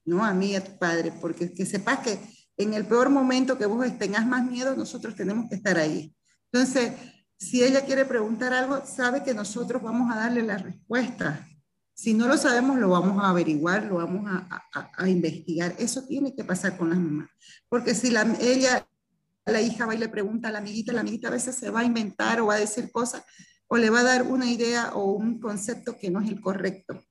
¿No? 0.08 0.26
A 0.26 0.34
mí 0.34 0.56
a 0.56 0.64
tu 0.64 0.78
padre, 0.80 1.14
porque 1.22 1.54
que 1.54 1.66
sepas 1.66 2.00
que 2.00 2.20
en 2.58 2.74
el 2.74 2.86
peor 2.86 3.10
momento 3.10 3.58
que 3.58 3.68
vos 3.68 3.86
tengas 4.00 4.26
más 4.26 4.44
miedo, 4.50 4.76
nosotros 4.76 5.16
tenemos 5.16 5.48
que 5.50 5.56
estar 5.56 5.78
ahí. 5.78 6.16
Entonces, 6.52 6.94
si 7.38 7.64
ella 7.64 7.86
quiere 7.86 8.06
preguntar 8.06 8.54
algo, 8.54 8.84
sabe 8.86 9.24
que 9.24 9.34
nosotros 9.34 9.82
vamos 9.84 10.12
a 10.12 10.18
darle 10.18 10.42
la 10.42 10.58
respuesta. 10.58 11.48
Si 11.94 12.14
no 12.14 12.28
lo 12.28 12.38
sabemos, 12.38 12.80
lo 12.80 12.90
vamos 12.90 13.24
a 13.24 13.30
averiguar, 13.30 13.84
lo 13.84 13.96
vamos 13.96 14.26
a, 14.28 14.64
a, 14.98 15.10
investigar. 15.10 15.76
Eso 15.78 16.04
tiene 16.08 16.36
que 16.36 16.44
pasar 16.44 16.78
con 16.78 16.90
las 16.90 17.00
mamás. 17.00 17.30
Porque 17.70 17.94
si 17.94 18.10
la, 18.10 18.22
ella 18.40 18.88
la 19.46 19.62
hija 19.62 19.86
va 19.86 19.96
y 19.96 19.98
le 19.98 20.10
pregunta 20.10 20.48
a 20.48 20.52
la 20.52 20.60
amiguita, 20.60 20.94
la 20.94 21.02
amiguita 21.02 21.28
a 21.28 21.32
veces 21.32 21.56
se 21.56 21.70
va 21.70 21.82
a 21.82 21.86
inventar 21.86 22.40
o 22.40 22.48
va 22.48 22.56
a 22.56 22.60
decir 22.60 22.92
cosas 22.92 23.24
o 23.68 23.78
le 23.78 23.90
va 23.90 24.00
a 24.00 24.04
dar 24.04 24.24
una 24.24 24.50
idea 24.50 24.92
o 24.94 25.12
un 25.12 25.40
concepto 25.40 25.98
que 25.98 26.10
no 26.10 26.22
es 26.22 26.30
el 26.30 26.42
correcto. 26.42 27.04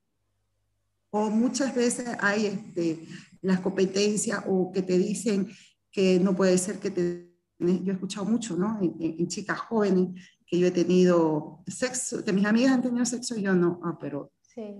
O 1.16 1.30
muchas 1.30 1.74
veces 1.74 2.08
hay 2.20 2.46
este, 2.46 3.06
las 3.40 3.60
competencias 3.60 4.42
o 4.46 4.70
que 4.70 4.82
te 4.82 4.98
dicen 4.98 5.48
que 5.90 6.20
no 6.20 6.36
puede 6.36 6.58
ser 6.58 6.78
que 6.78 6.90
te... 6.90 7.32
Yo 7.58 7.92
he 7.92 7.94
escuchado 7.94 8.26
mucho, 8.26 8.54
¿no? 8.54 8.78
En, 8.82 9.28
chicas 9.28 9.58
jóvenes 9.60 10.08
que 10.46 10.58
yo 10.58 10.66
he 10.66 10.70
tenido 10.70 11.64
sexo, 11.66 12.22
que 12.22 12.32
mis 12.34 12.44
amigas 12.44 12.72
han 12.72 12.82
tenido 12.82 13.06
sexo 13.06 13.34
y 13.34 13.42
yo 13.42 13.54
no, 13.54 13.80
ah, 13.82 13.96
pero 13.98 14.30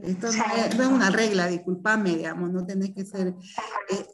esto 0.03 0.29
no 0.77 0.83
es, 0.83 0.89
una 0.89 1.11
regla, 1.11 1.49
discúlpame, 1.49 2.17
digamos, 2.17 2.51
no 2.51 2.67
tenés 2.67 2.95
que 2.95 3.05
ser... 3.05 3.29
Eh, 3.91 4.07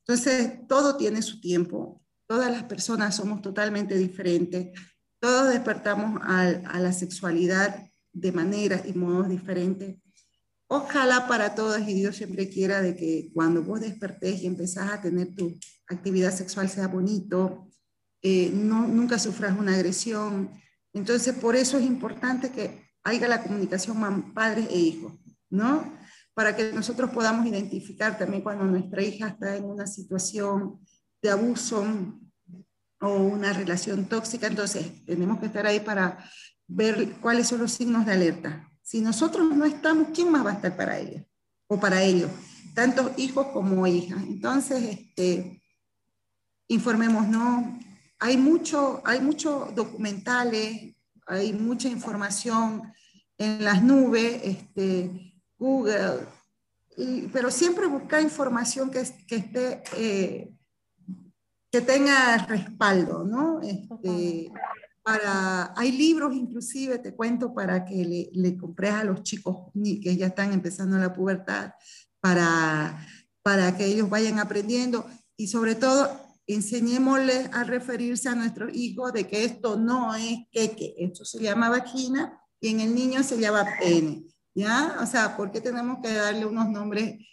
Entonces, 0.00 0.66
todo 0.68 0.96
tiene 0.96 1.22
su 1.22 1.40
tiempo, 1.40 2.02
todas 2.26 2.50
las 2.50 2.64
personas 2.64 3.16
somos 3.16 3.40
totalmente 3.40 3.96
diferentes, 3.96 4.78
todos 5.18 5.50
despertamos 5.50 6.20
a, 6.22 6.78
la 6.78 6.92
sexualidad 6.92 7.82
de 8.12 8.32
maneras 8.32 8.82
y 8.86 8.92
modos 8.92 9.28
diferentes. 9.28 9.96
Ojalá 10.68 11.28
para 11.28 11.54
todos 11.54 11.80
y 11.80 11.94
Dios 11.94 12.16
siempre 12.16 12.48
quiera 12.48 12.82
de 12.82 12.96
que 12.96 13.30
cuando 13.32 13.62
vos 13.62 13.80
despertés 13.80 14.42
y 14.42 14.46
empezás 14.46 14.90
a 14.90 15.00
tener 15.00 15.34
tu 15.34 15.56
actividad 15.86 16.32
sexual 16.32 16.68
sea 16.68 16.88
bonito, 16.88 17.68
eh, 18.22 18.50
no, 18.52 18.88
nunca 18.88 19.18
sufras 19.18 19.56
una 19.56 19.74
agresión. 19.74 20.50
Entonces, 20.92 21.34
por 21.34 21.54
eso 21.54 21.78
es 21.78 21.84
importante 21.84 22.50
que 22.50 22.84
haya 23.04 23.28
la 23.28 23.44
comunicación 23.44 24.34
padres 24.34 24.66
e 24.70 24.78
hijos, 24.78 25.12
¿no? 25.48 25.96
Para 26.34 26.56
que 26.56 26.72
nosotros 26.72 27.10
podamos 27.10 27.46
identificar 27.46 28.18
también 28.18 28.42
cuando 28.42 28.64
nuestra 28.64 29.02
hija 29.02 29.28
está 29.28 29.56
en 29.56 29.64
una 29.64 29.86
situación 29.86 30.80
de 31.22 31.30
abuso 31.30 31.86
o 33.00 33.14
una 33.14 33.52
relación 33.52 34.06
tóxica, 34.06 34.48
entonces 34.48 35.04
tenemos 35.04 35.38
que 35.38 35.46
estar 35.46 35.66
ahí 35.66 35.80
para 35.80 36.18
ver 36.66 37.12
cuáles 37.20 37.46
son 37.46 37.60
los 37.60 37.72
signos 37.72 38.04
de 38.04 38.12
alerta. 38.12 38.68
Si 38.86 39.00
nosotros 39.00 39.52
no 39.52 39.64
estamos, 39.64 40.10
¿quién 40.14 40.30
más 40.30 40.46
va 40.46 40.50
a 40.50 40.54
estar 40.54 40.76
para 40.76 40.96
ella 40.96 41.26
o 41.66 41.80
para 41.80 42.04
ellos? 42.04 42.30
Tanto 42.72 43.12
hijos 43.16 43.48
como 43.48 43.84
hijas. 43.84 44.22
Entonces, 44.22 44.80
este, 44.84 45.60
informémonos. 46.68 47.64
Hay 48.20 48.36
hay 49.04 49.20
muchos 49.20 49.74
documentales, 49.74 50.94
hay 51.26 51.52
mucha 51.52 51.88
información 51.88 52.80
en 53.36 53.64
las 53.64 53.82
nubes, 53.82 54.40
este, 54.44 55.34
Google, 55.58 56.20
pero 57.32 57.50
siempre 57.50 57.86
buscar 57.86 58.22
información 58.22 58.88
que, 58.88 59.02
que 59.26 59.36
esté 59.36 59.82
eh, 59.96 60.52
que 61.72 61.80
tenga 61.80 62.38
respaldo, 62.46 63.24
¿no? 63.24 63.60
Este, 63.62 64.48
para, 65.06 65.72
hay 65.76 65.92
libros 65.92 66.34
inclusive, 66.34 66.98
te 66.98 67.14
cuento, 67.14 67.54
para 67.54 67.84
que 67.84 68.04
le, 68.04 68.28
le 68.32 68.56
compres 68.56 68.90
a 68.90 69.04
los 69.04 69.22
chicos 69.22 69.70
que 70.02 70.16
ya 70.16 70.26
están 70.26 70.52
empezando 70.52 70.98
la 70.98 71.14
pubertad, 71.14 71.74
para, 72.20 73.06
para 73.40 73.76
que 73.76 73.84
ellos 73.84 74.10
vayan 74.10 74.40
aprendiendo 74.40 75.08
y 75.36 75.46
sobre 75.46 75.76
todo 75.76 76.10
enseñémosles 76.48 77.50
a 77.52 77.62
referirse 77.62 78.28
a 78.28 78.34
nuestros 78.34 78.74
hijos 78.74 79.12
de 79.12 79.28
que 79.28 79.44
esto 79.44 79.76
no 79.76 80.12
es 80.16 80.40
que, 80.50 80.96
esto 80.98 81.24
se 81.24 81.40
llama 81.40 81.68
vagina 81.68 82.40
y 82.60 82.70
en 82.70 82.80
el 82.80 82.92
niño 82.92 83.22
se 83.22 83.38
llama 83.38 83.64
pene, 83.78 84.24
¿ya? 84.56 84.98
O 85.00 85.06
sea, 85.06 85.36
¿por 85.36 85.52
qué 85.52 85.60
tenemos 85.60 86.00
que 86.02 86.12
darle 86.14 86.46
unos 86.46 86.68
nombres 86.68 87.24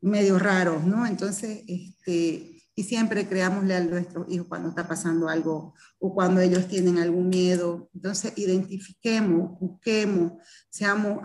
medio 0.00 0.36
raros, 0.36 0.82
¿no? 0.82 1.06
Entonces, 1.06 1.62
este, 1.68 2.47
y 2.78 2.84
siempre 2.84 3.26
creámosle 3.28 3.74
a 3.74 3.80
nuestros 3.82 4.30
hijos 4.30 4.46
cuando 4.46 4.68
está 4.68 4.86
pasando 4.86 5.28
algo 5.28 5.74
o 5.98 6.14
cuando 6.14 6.40
ellos 6.40 6.68
tienen 6.68 6.98
algún 6.98 7.28
miedo. 7.28 7.90
Entonces, 7.92 8.32
identifiquemos, 8.36 9.58
busquemos, 9.58 10.34
seamos 10.70 11.18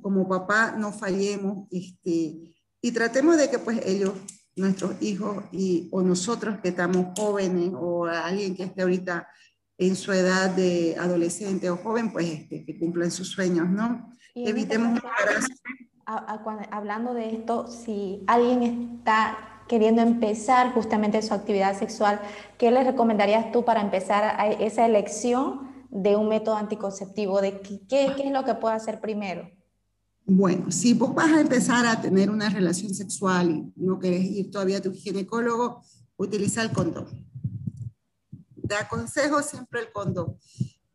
como 0.00 0.28
papá, 0.28 0.76
no 0.78 0.92
fallemos 0.92 1.66
este, 1.72 2.54
y 2.80 2.92
tratemos 2.92 3.38
de 3.38 3.50
que 3.50 3.58
pues 3.58 3.80
ellos, 3.84 4.12
nuestros 4.54 5.02
hijos 5.02 5.46
y, 5.50 5.88
o 5.90 6.00
nosotros 6.00 6.60
que 6.62 6.68
estamos 6.68 7.06
jóvenes 7.18 7.72
o 7.74 8.04
alguien 8.04 8.54
que 8.54 8.62
esté 8.62 8.82
ahorita 8.82 9.26
en 9.78 9.96
su 9.96 10.12
edad 10.12 10.50
de 10.50 10.94
adolescente 10.96 11.70
o 11.70 11.76
joven, 11.76 12.12
pues 12.12 12.26
este, 12.26 12.64
que 12.64 12.78
cumplan 12.78 13.10
sus 13.10 13.30
sueños, 13.30 13.68
¿no? 13.68 14.12
Evitemos 14.36 14.92
un 14.92 15.10
Hablando 16.70 17.14
de 17.14 17.34
esto, 17.34 17.66
si 17.66 18.22
alguien 18.28 18.62
está 18.98 19.49
queriendo 19.70 20.02
empezar 20.02 20.74
justamente 20.74 21.22
su 21.22 21.32
actividad 21.32 21.78
sexual, 21.78 22.20
¿qué 22.58 22.72
le 22.72 22.82
recomendarías 22.82 23.52
tú 23.52 23.64
para 23.64 23.80
empezar 23.80 24.24
a 24.24 24.48
esa 24.48 24.84
elección 24.84 25.86
de 25.90 26.16
un 26.16 26.28
método 26.28 26.56
anticonceptivo? 26.56 27.40
¿De 27.40 27.60
qué, 27.60 27.80
qué, 27.88 28.24
es 28.24 28.32
lo 28.32 28.44
que 28.44 28.54
puedo 28.54 28.74
hacer 28.74 29.00
primero? 29.00 29.48
Bueno, 30.24 30.72
si 30.72 30.92
vos 30.92 31.14
vas 31.14 31.30
a 31.30 31.40
empezar 31.40 31.86
a 31.86 32.00
tener 32.00 32.30
una 32.30 32.50
relación 32.50 32.92
sexual 32.92 33.48
y 33.48 33.72
no 33.76 34.00
querés 34.00 34.24
ir 34.24 34.50
todavía 34.50 34.78
a 34.78 34.82
tu 34.82 34.92
ginecólogo, 34.92 35.82
utiliza 36.16 36.62
el 36.62 36.72
condón. 36.72 37.06
Te 38.66 38.74
aconsejo 38.74 39.40
siempre 39.40 39.82
el 39.82 39.92
condón. 39.92 40.36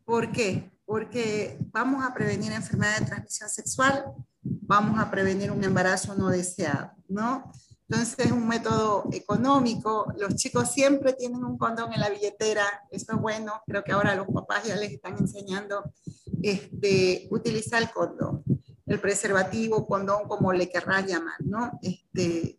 ¿Por 0.04 0.34
qué? 0.34 0.70
Porque 0.86 1.58
vamos 1.72 2.04
a 2.04 2.14
prevenir 2.14 2.52
enfermedad 2.52 3.00
de 3.00 3.06
transmisión 3.06 3.50
sexual, 3.50 4.04
vamos 4.42 5.00
a 5.00 5.10
prevenir 5.10 5.50
un 5.50 5.64
embarazo 5.64 6.14
no 6.16 6.28
deseado, 6.28 6.92
¿no? 7.08 7.54
Entonces 7.88 8.26
es 8.26 8.32
un 8.32 8.48
método 8.48 9.08
económico. 9.12 10.12
Los 10.18 10.36
chicos 10.36 10.72
siempre 10.72 11.14
tienen 11.14 11.44
un 11.44 11.58
condón 11.58 11.94
en 11.94 12.00
la 12.00 12.10
billetera. 12.10 12.66
Eso 12.90 13.14
es 13.14 13.20
bueno. 13.20 13.62
Creo 13.68 13.84
que 13.84 13.92
ahora 13.92 14.16
los 14.16 14.28
papás 14.28 14.64
ya 14.66 14.76
les 14.76 14.92
están 14.92 15.18
enseñando 15.20 15.84
este, 16.42 17.28
utilizar 17.30 17.82
el 17.84 17.92
condón. 17.92 18.44
El 18.88 19.00
preservativo, 19.00 19.86
condón, 19.88 20.28
como 20.28 20.52
le 20.52 20.70
querrás 20.70 21.06
llamar, 21.06 21.38
¿no? 21.44 21.80
Este, 21.84 22.58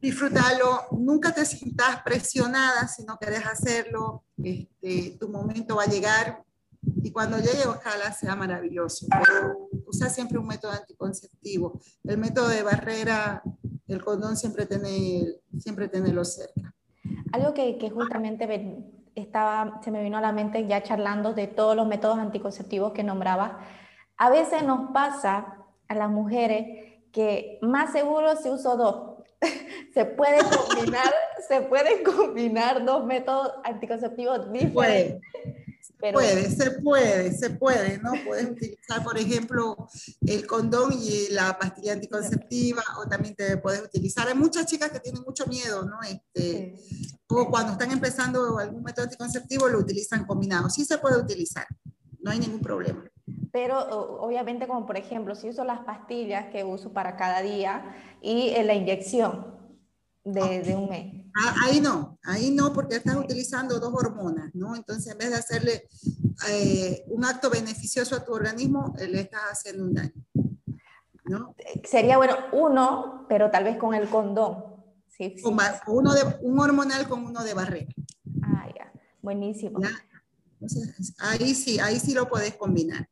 disfrútalo. 0.00 0.88
Nunca 0.92 1.32
te 1.32 1.46
sientas 1.46 2.02
presionada 2.02 2.86
si 2.88 3.04
no 3.04 3.18
querés 3.18 3.46
hacerlo. 3.46 4.24
Este, 4.42 5.16
tu 5.18 5.30
momento 5.30 5.76
va 5.76 5.84
a 5.84 5.90
llegar. 5.90 6.44
Y 7.02 7.10
cuando 7.10 7.38
llegue, 7.38 7.66
ojalá 7.66 8.12
sea 8.12 8.36
maravilloso. 8.36 9.06
Pero 9.24 9.68
usa 9.86 10.10
siempre 10.10 10.38
un 10.38 10.46
método 10.46 10.72
anticonceptivo. 10.72 11.80
El 12.04 12.18
método 12.18 12.48
de 12.48 12.62
barrera 12.62 13.42
el 13.88 14.04
condón 14.04 14.36
siempre 14.36 14.66
tiene, 14.66 15.24
siempre 15.58 15.88
tenerlo 15.88 16.24
cerca. 16.24 16.74
Algo 17.32 17.54
que, 17.54 17.78
que 17.78 17.90
justamente 17.90 18.46
estaba, 19.14 19.80
se 19.82 19.90
me 19.90 20.02
vino 20.02 20.18
a 20.18 20.20
la 20.20 20.32
mente 20.32 20.66
ya 20.66 20.82
charlando 20.82 21.34
de 21.34 21.46
todos 21.46 21.76
los 21.76 21.86
métodos 21.86 22.18
anticonceptivos 22.18 22.92
que 22.92 23.02
nombraba. 23.02 23.60
A 24.16 24.30
veces 24.30 24.62
nos 24.62 24.92
pasa 24.92 25.58
a 25.88 25.94
las 25.94 26.10
mujeres 26.10 26.92
que 27.12 27.58
más 27.62 27.92
seguro 27.92 28.36
si 28.36 28.48
uso 28.48 28.76
dos. 28.76 29.12
se 29.94 30.04
puede 30.04 30.38
combinar, 30.38 31.12
se 31.48 31.62
pueden 31.62 32.04
combinar 32.04 32.84
dos 32.84 33.04
métodos 33.04 33.52
anticonceptivos 33.64 34.52
diferentes. 34.52 35.20
Se 35.82 36.12
puede, 36.12 36.48
se 36.48 36.70
puede, 36.70 37.32
se 37.32 37.50
puede, 37.50 37.98
¿no? 37.98 38.12
Puedes 38.24 38.48
utilizar, 38.48 39.02
por 39.02 39.18
ejemplo, 39.18 39.88
el 40.20 40.46
condón 40.46 40.92
y 40.92 41.28
la 41.30 41.58
pastilla 41.58 41.94
anticonceptiva, 41.94 42.82
o 42.98 43.08
también 43.08 43.34
te 43.34 43.56
puedes 43.56 43.82
utilizar. 43.82 44.28
Hay 44.28 44.34
muchas 44.34 44.66
chicas 44.66 44.90
que 44.92 45.00
tienen 45.00 45.22
mucho 45.22 45.44
miedo, 45.46 45.84
¿no? 45.84 45.98
Este, 46.02 46.76
O 47.28 47.50
cuando 47.50 47.72
están 47.72 47.90
empezando 47.90 48.58
algún 48.58 48.84
método 48.84 49.06
anticonceptivo 49.06 49.66
lo 49.68 49.80
utilizan 49.80 50.24
combinado. 50.24 50.70
Sí 50.70 50.84
se 50.84 50.98
puede 50.98 51.18
utilizar, 51.18 51.66
no 52.20 52.30
hay 52.30 52.38
ningún 52.38 52.60
problema. 52.60 53.04
Pero 53.52 53.78
obviamente, 54.20 54.68
como 54.68 54.86
por 54.86 54.96
ejemplo, 54.96 55.34
si 55.34 55.48
uso 55.48 55.64
las 55.64 55.80
pastillas 55.80 56.46
que 56.52 56.62
uso 56.62 56.92
para 56.92 57.16
cada 57.16 57.42
día 57.42 57.96
y 58.22 58.50
eh, 58.50 58.62
la 58.62 58.74
inyección 58.74 59.61
de, 60.24 60.62
de 60.62 60.74
un 60.74 60.88
mes. 60.88 61.26
Ah, 61.34 61.54
ahí 61.64 61.80
no, 61.80 62.18
ahí 62.24 62.50
no, 62.50 62.72
porque 62.72 62.96
estás 62.96 63.16
utilizando 63.16 63.80
dos 63.80 63.92
hormonas, 63.94 64.54
¿no? 64.54 64.76
Entonces, 64.76 65.12
en 65.12 65.18
vez 65.18 65.30
de 65.30 65.36
hacerle 65.36 65.88
eh, 66.48 67.04
un 67.08 67.24
acto 67.24 67.50
beneficioso 67.50 68.16
a 68.16 68.24
tu 68.24 68.32
organismo, 68.32 68.94
le 68.98 69.20
estás 69.20 69.42
haciendo 69.50 69.84
un 69.84 69.94
daño. 69.94 70.12
¿no? 71.24 71.54
Sería 71.84 72.16
bueno 72.16 72.36
uno, 72.52 73.26
pero 73.28 73.50
tal 73.50 73.64
vez 73.64 73.76
con 73.78 73.94
el 73.94 74.08
condón. 74.08 74.64
Sí, 75.08 75.36
Uno 75.86 76.14
de, 76.14 76.22
un 76.40 76.58
hormonal 76.58 77.06
con 77.06 77.24
uno 77.24 77.44
de 77.44 77.54
barrera. 77.54 77.92
Ah, 78.42 78.66
ya, 78.74 78.92
buenísimo. 79.20 79.80
Entonces, 80.54 81.14
ahí 81.18 81.54
sí, 81.54 81.78
ahí 81.80 82.00
sí 82.00 82.14
lo 82.14 82.28
puedes 82.28 82.54
combinar. 82.56 83.08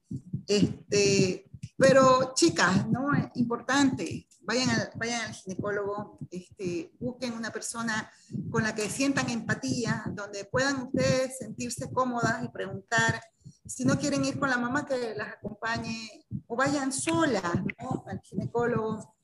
Este, 0.46 1.46
pero 1.76 2.32
chicas, 2.34 2.88
¿no? 2.88 3.08
Importante, 3.34 4.26
vayan 4.50 4.70
al, 4.70 4.90
vayan 4.96 5.20
al 5.28 5.32
ginecólogo, 5.32 6.18
este, 6.28 6.90
busquen 6.98 7.34
una 7.34 7.52
persona 7.52 8.10
con 8.50 8.64
la 8.64 8.74
que 8.74 8.90
sientan 8.90 9.30
empatía, 9.30 10.02
donde 10.08 10.44
puedan 10.44 10.82
ustedes 10.82 11.38
sentirse 11.38 11.92
cómodas 11.92 12.42
y 12.42 12.48
preguntar. 12.48 13.22
Si 13.64 13.84
no 13.84 13.96
quieren 13.96 14.24
ir 14.24 14.40
con 14.40 14.50
la 14.50 14.58
mamá, 14.58 14.84
que 14.84 15.14
las 15.14 15.34
acompañe 15.34 16.26
o 16.48 16.56
vayan 16.56 16.92
solas 16.92 17.54
¿no? 17.80 18.04
al 18.08 18.20
ginecólogo. 18.22 19.14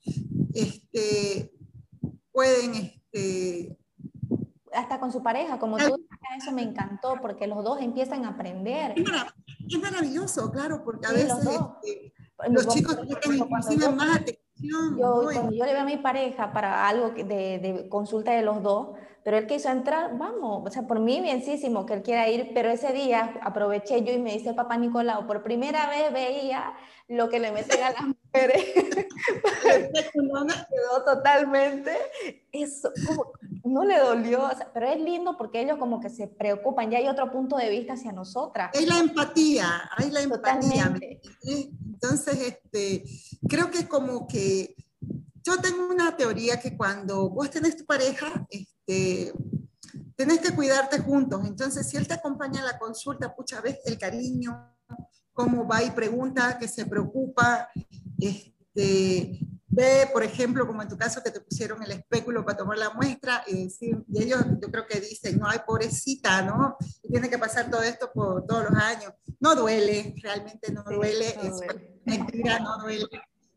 Este, 0.55 1.53
pueden 2.31 2.75
este, 2.75 3.77
hasta 4.73 5.01
con 5.01 5.11
su 5.11 5.25
pareja, 5.25 5.59
como 5.59 5.77
tú, 5.77 6.07
eso 6.39 6.53
me 6.53 6.63
encantó, 6.63 7.17
porque 7.21 7.49
los 7.49 7.65
dos 7.65 7.81
empiezan 7.81 8.25
a 8.25 8.29
aprender. 8.29 8.95
Es 8.97 9.81
maravilloso, 9.81 10.53
claro, 10.53 10.85
porque 10.85 11.09
a 11.09 11.13
veces 11.13 11.29
los, 11.45 11.69
este, 11.83 12.69
chicos 12.69 12.97
necesitan 13.05 13.97
más 13.97 14.19
atención. 14.19 14.46
Yo, 14.59 15.31
cuando 15.33 15.55
yo 15.55 15.65
le 15.67 15.73
veo 15.73 15.83
a 15.83 15.85
mi 15.85 15.99
pareja 15.99 16.53
para 16.53 16.89
algo 16.89 17.11
de, 17.11 17.25
de 17.25 17.89
consulta 17.89 18.33
de 18.33 18.43
los 18.43 18.63
dos, 18.63 18.97
pero 19.27 19.39
él 19.39 19.49
quiso 19.49 19.71
entrar, 19.71 20.17
vamos, 20.17 20.63
o 20.65 20.71
sea, 20.71 20.87
por 20.87 21.01
mí 21.01 21.21
bienísimo 21.21 21.85
que 21.85 21.95
él 21.95 22.03
quiera 22.05 22.29
ir, 22.29 22.53
pero 22.55 22.71
ese 22.71 22.93
día 22.93 23.41
aproveché 23.43 24.05
yo 24.05 24.13
y 24.13 24.21
me 24.21 24.33
dice 24.33 24.55
papá 24.55 24.77
Nicolau, 24.77 25.27
por 25.27 25.43
primera 25.43 25.91
vez 25.91 26.13
veía 26.13 26.75
lo 27.09 27.29
que 27.29 27.41
le 27.41 27.51
meten 27.51 27.83
a 27.83 27.91
las 27.91 28.03
mujeres. 28.33 28.65
quedó 30.15 31.05
totalmente, 31.05 31.91
eso, 32.53 32.93
no 33.65 33.85
le 33.85 33.99
dolió, 33.99 34.49
pero 34.73 34.87
es 34.87 35.01
lindo 35.01 35.37
porque 35.37 35.61
ellos 35.61 35.79
como 35.79 35.99
que 35.99 36.09
se 36.09 36.29
preocupan, 36.29 36.93
ya 36.93 36.99
hay 36.99 37.09
otro 37.09 37.33
punto 37.33 37.57
de 37.57 37.69
vista 37.69 37.95
hacia 37.95 38.13
nosotras. 38.13 38.71
Hay 38.79 38.87
la 38.87 39.01
empatía, 39.01 39.91
hay 39.97 40.13
la 40.13 40.21
empatía. 40.21 40.95
Entonces, 41.43 42.41
este, 42.43 43.03
creo 43.49 43.73
que 43.73 43.89
como 43.89 44.29
que 44.29 44.77
yo 45.47 45.61
tengo 45.61 45.87
una 45.87 46.17
teoría 46.17 46.59
que 46.59 46.77
cuando 46.77 47.31
vos 47.31 47.49
tenés 47.51 47.77
tu 47.77 47.87
pareja, 47.87 48.45
este, 48.51 49.33
tenés 50.17 50.41
que 50.41 50.53
cuidarte 50.53 50.99
juntos. 50.99 51.41
Entonces, 51.47 51.89
si 51.89 51.97
él 51.97 52.09
te 52.09 52.15
acompaña 52.15 52.63
a 52.63 52.73
la 52.73 52.79
consulta, 52.79 53.33
pucha, 53.33 53.61
ves 53.61 53.79
el 53.85 53.97
cariño, 53.97 54.75
cómo 55.33 55.69
va 55.69 55.85
y 55.85 55.93
pregunta, 55.93 56.59
que 56.59 56.67
se 56.67 56.85
preocupa, 56.85 57.69
este, 58.19 59.39
ve, 59.69 60.11
por 60.13 60.25
ejemplo, 60.25 60.67
como 60.67 60.83
en 60.83 60.89
tu 60.89 60.97
caso, 60.97 61.23
que 61.23 61.31
te 61.31 61.41
pusieron 61.41 61.81
el 61.81 61.93
espéculo 61.93 62.45
para 62.45 62.59
tomar 62.59 62.79
la 62.79 62.91
muestra 62.91 63.45
y 63.47 63.65
decir, 63.65 64.03
y 64.09 64.25
ellos 64.25 64.45
yo 64.61 64.69
creo 64.69 64.85
que 64.85 64.99
dicen, 64.99 65.39
no, 65.39 65.49
hay 65.49 65.61
pobrecita, 65.65 66.43
¿no? 66.43 66.77
Y 67.05 67.09
tiene 67.09 67.31
que 67.31 67.39
pasar 67.39 67.71
todo 67.71 67.83
esto 67.83 68.11
por 68.13 68.45
todos 68.47 68.65
los 68.69 68.83
años. 68.83 69.13
No 69.39 69.55
duele, 69.55 70.13
realmente 70.21 70.73
no 70.73 70.83
duele, 70.83 71.29
es 71.29 71.61
mentira, 72.05 72.59
no 72.59 72.79
duele. 72.79 73.07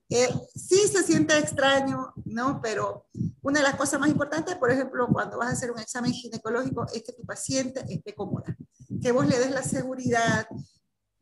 Eh, 0.10 0.28
sí 0.56 0.88
se 0.88 1.04
siente 1.04 1.38
extraño, 1.38 2.14
¿no? 2.26 2.60
Pero 2.62 3.08
una 3.42 3.60
de 3.60 3.64
las 3.64 3.76
cosas 3.76 4.00
más 4.00 4.10
importantes, 4.10 4.56
por 4.56 4.72
ejemplo, 4.72 5.08
cuando 5.12 5.38
vas 5.38 5.50
a 5.50 5.54
hacer 5.54 5.72
un 5.72 5.80
examen 5.80 6.12
ginecológico, 6.12 6.86
es 6.94 7.04
que 7.04 7.14
tu 7.14 7.24
paciente 7.24 7.86
esté 7.88 8.16
cómoda, 8.16 8.56
que 9.02 9.12
vos 9.12 9.28
le 9.28 9.38
des 9.38 9.52
la 9.52 9.62
seguridad, 9.62 10.48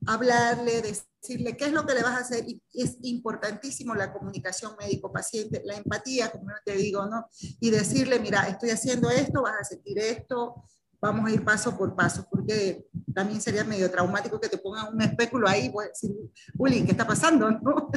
hablarle, 0.05 0.81
decirle 0.81 1.57
qué 1.57 1.65
es 1.65 1.73
lo 1.73 1.85
que 1.85 1.95
le 1.95 2.03
vas 2.03 2.15
a 2.15 2.19
hacer. 2.19 2.45
Y 2.47 2.61
es 2.73 2.97
importantísimo 3.01 3.93
la 3.93 4.13
comunicación 4.13 4.73
médico-paciente, 4.79 5.61
la 5.65 5.75
empatía, 5.75 6.31
como 6.31 6.45
te 6.63 6.75
digo, 6.75 7.05
¿no? 7.07 7.27
Y 7.59 7.69
decirle, 7.69 8.19
mira, 8.19 8.47
estoy 8.47 8.69
haciendo 8.69 9.09
esto, 9.09 9.41
vas 9.41 9.57
a 9.59 9.63
sentir 9.65 9.99
esto, 9.99 10.63
vamos 11.01 11.29
a 11.29 11.33
ir 11.33 11.43
paso 11.43 11.77
por 11.77 11.95
paso, 11.95 12.25
porque 12.47 12.87
también 13.13 13.41
sería 13.41 13.63
medio 13.63 13.89
traumático 13.91 14.39
que 14.39 14.47
te 14.47 14.57
pongan 14.57 14.93
un 14.93 15.01
espéculo 15.01 15.47
ahí, 15.49 15.69
pues 15.69 15.89
decir, 15.89 16.15
Uli, 16.57 16.85
¿qué 16.85 16.91
está 16.91 17.05
pasando? 17.05 17.51
¿no? 17.61 17.89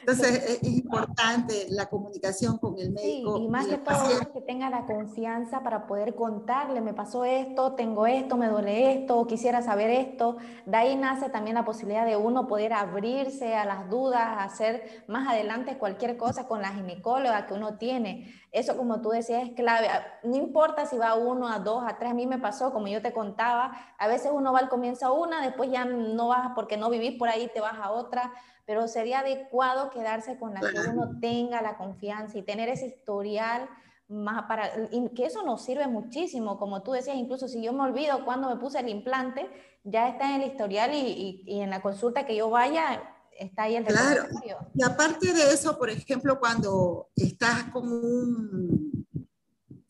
Entonces 0.00 0.60
es, 0.62 0.68
importante 0.68 1.66
la 1.70 1.86
comunicación 1.86 2.58
con 2.58 2.78
el 2.78 2.92
médico. 2.92 3.38
Sí, 3.38 3.44
y 3.44 3.48
más 3.48 3.66
que 3.66 3.78
todo 3.78 4.32
que 4.32 4.40
tenga 4.42 4.70
la 4.70 4.86
confianza 4.86 5.62
para 5.62 5.86
poder 5.86 6.14
contarle, 6.14 6.80
me 6.80 6.94
pasó 6.94 7.24
esto, 7.24 7.72
tengo 7.72 8.06
esto, 8.06 8.36
me 8.36 8.48
duele 8.48 8.92
esto, 8.92 9.26
quisiera 9.26 9.62
saber 9.62 9.90
esto. 9.90 10.36
De 10.66 10.76
ahí 10.76 10.96
nace 10.96 11.28
también 11.30 11.54
la 11.54 11.64
posibilidad 11.64 12.06
de 12.06 12.16
uno 12.16 12.46
poder 12.46 12.72
abrirse 12.72 13.56
a 13.56 13.64
las 13.64 13.88
dudas, 13.90 14.36
hacer 14.38 15.04
más 15.08 15.28
adelante 15.28 15.78
cualquier 15.78 16.16
cosa 16.16 16.46
con 16.46 16.62
la 16.62 16.72
ginecóloga 16.72 17.46
que 17.46 17.54
uno 17.54 17.76
tiene. 17.78 18.32
Eso, 18.52 18.76
como 18.76 19.02
tú 19.02 19.10
decías, 19.10 19.42
es 19.42 19.54
clave. 19.54 19.88
No 20.22 20.36
importa 20.36 20.86
si 20.86 20.96
va 20.96 21.14
uno, 21.14 21.48
a 21.48 21.58
dos, 21.58 21.84
a 21.86 21.98
tres. 21.98 22.10
A 22.10 22.14
mí 22.14 22.26
me 22.26 22.38
pasó, 22.38 22.72
como 22.72 22.88
yo 22.88 23.02
te 23.02 23.12
contaba, 23.12 23.72
a 23.98 24.08
veces 24.08 24.30
uno 24.32 24.52
va 24.52 24.60
al 24.60 24.68
comienzo 24.68 25.06
a 25.06 25.12
una, 25.12 25.40
después 25.42 25.70
ya 25.70 25.84
no 25.84 26.28
vas, 26.28 26.52
porque 26.54 26.76
no 26.76 26.90
vivís 26.90 27.18
por 27.18 27.28
ahí, 27.28 27.50
te 27.52 27.60
vas 27.60 27.78
a 27.80 27.90
otra. 27.90 28.32
Pero 28.64 28.88
sería 28.88 29.20
adecuado 29.20 29.90
quedarse 29.90 30.38
con 30.38 30.54
la 30.54 30.60
que 30.60 30.90
uno 30.90 31.18
tenga 31.20 31.62
la 31.62 31.76
confianza 31.76 32.36
y 32.36 32.42
tener 32.42 32.68
ese 32.68 32.86
historial 32.86 33.68
más 34.08 34.44
para 34.44 34.70
que 35.14 35.26
eso 35.26 35.42
nos 35.42 35.64
sirve 35.64 35.88
muchísimo, 35.88 36.58
como 36.58 36.82
tú 36.82 36.92
decías, 36.92 37.16
incluso 37.16 37.48
si 37.48 37.60
yo 37.62 37.72
me 37.72 37.82
olvido 37.82 38.24
cuando 38.24 38.48
me 38.48 38.56
puse 38.56 38.78
el 38.78 38.88
implante, 38.88 39.50
ya 39.82 40.08
está 40.08 40.32
en 40.32 40.42
el 40.42 40.48
historial 40.48 40.94
y, 40.94 41.42
y 41.44 41.60
en 41.60 41.70
la 41.70 41.82
consulta 41.82 42.24
que 42.24 42.36
yo 42.36 42.48
vaya, 42.48 43.02
está 43.38 43.64
ahí 43.64 43.76
el 43.76 43.84
Claro, 43.84 44.26
y 44.74 44.82
aparte 44.82 45.32
de 45.32 45.52
eso, 45.52 45.76
por 45.78 45.90
ejemplo, 45.90 46.38
cuando 46.38 47.08
estás 47.16 47.64
con 47.72 47.90
un, 47.90 49.06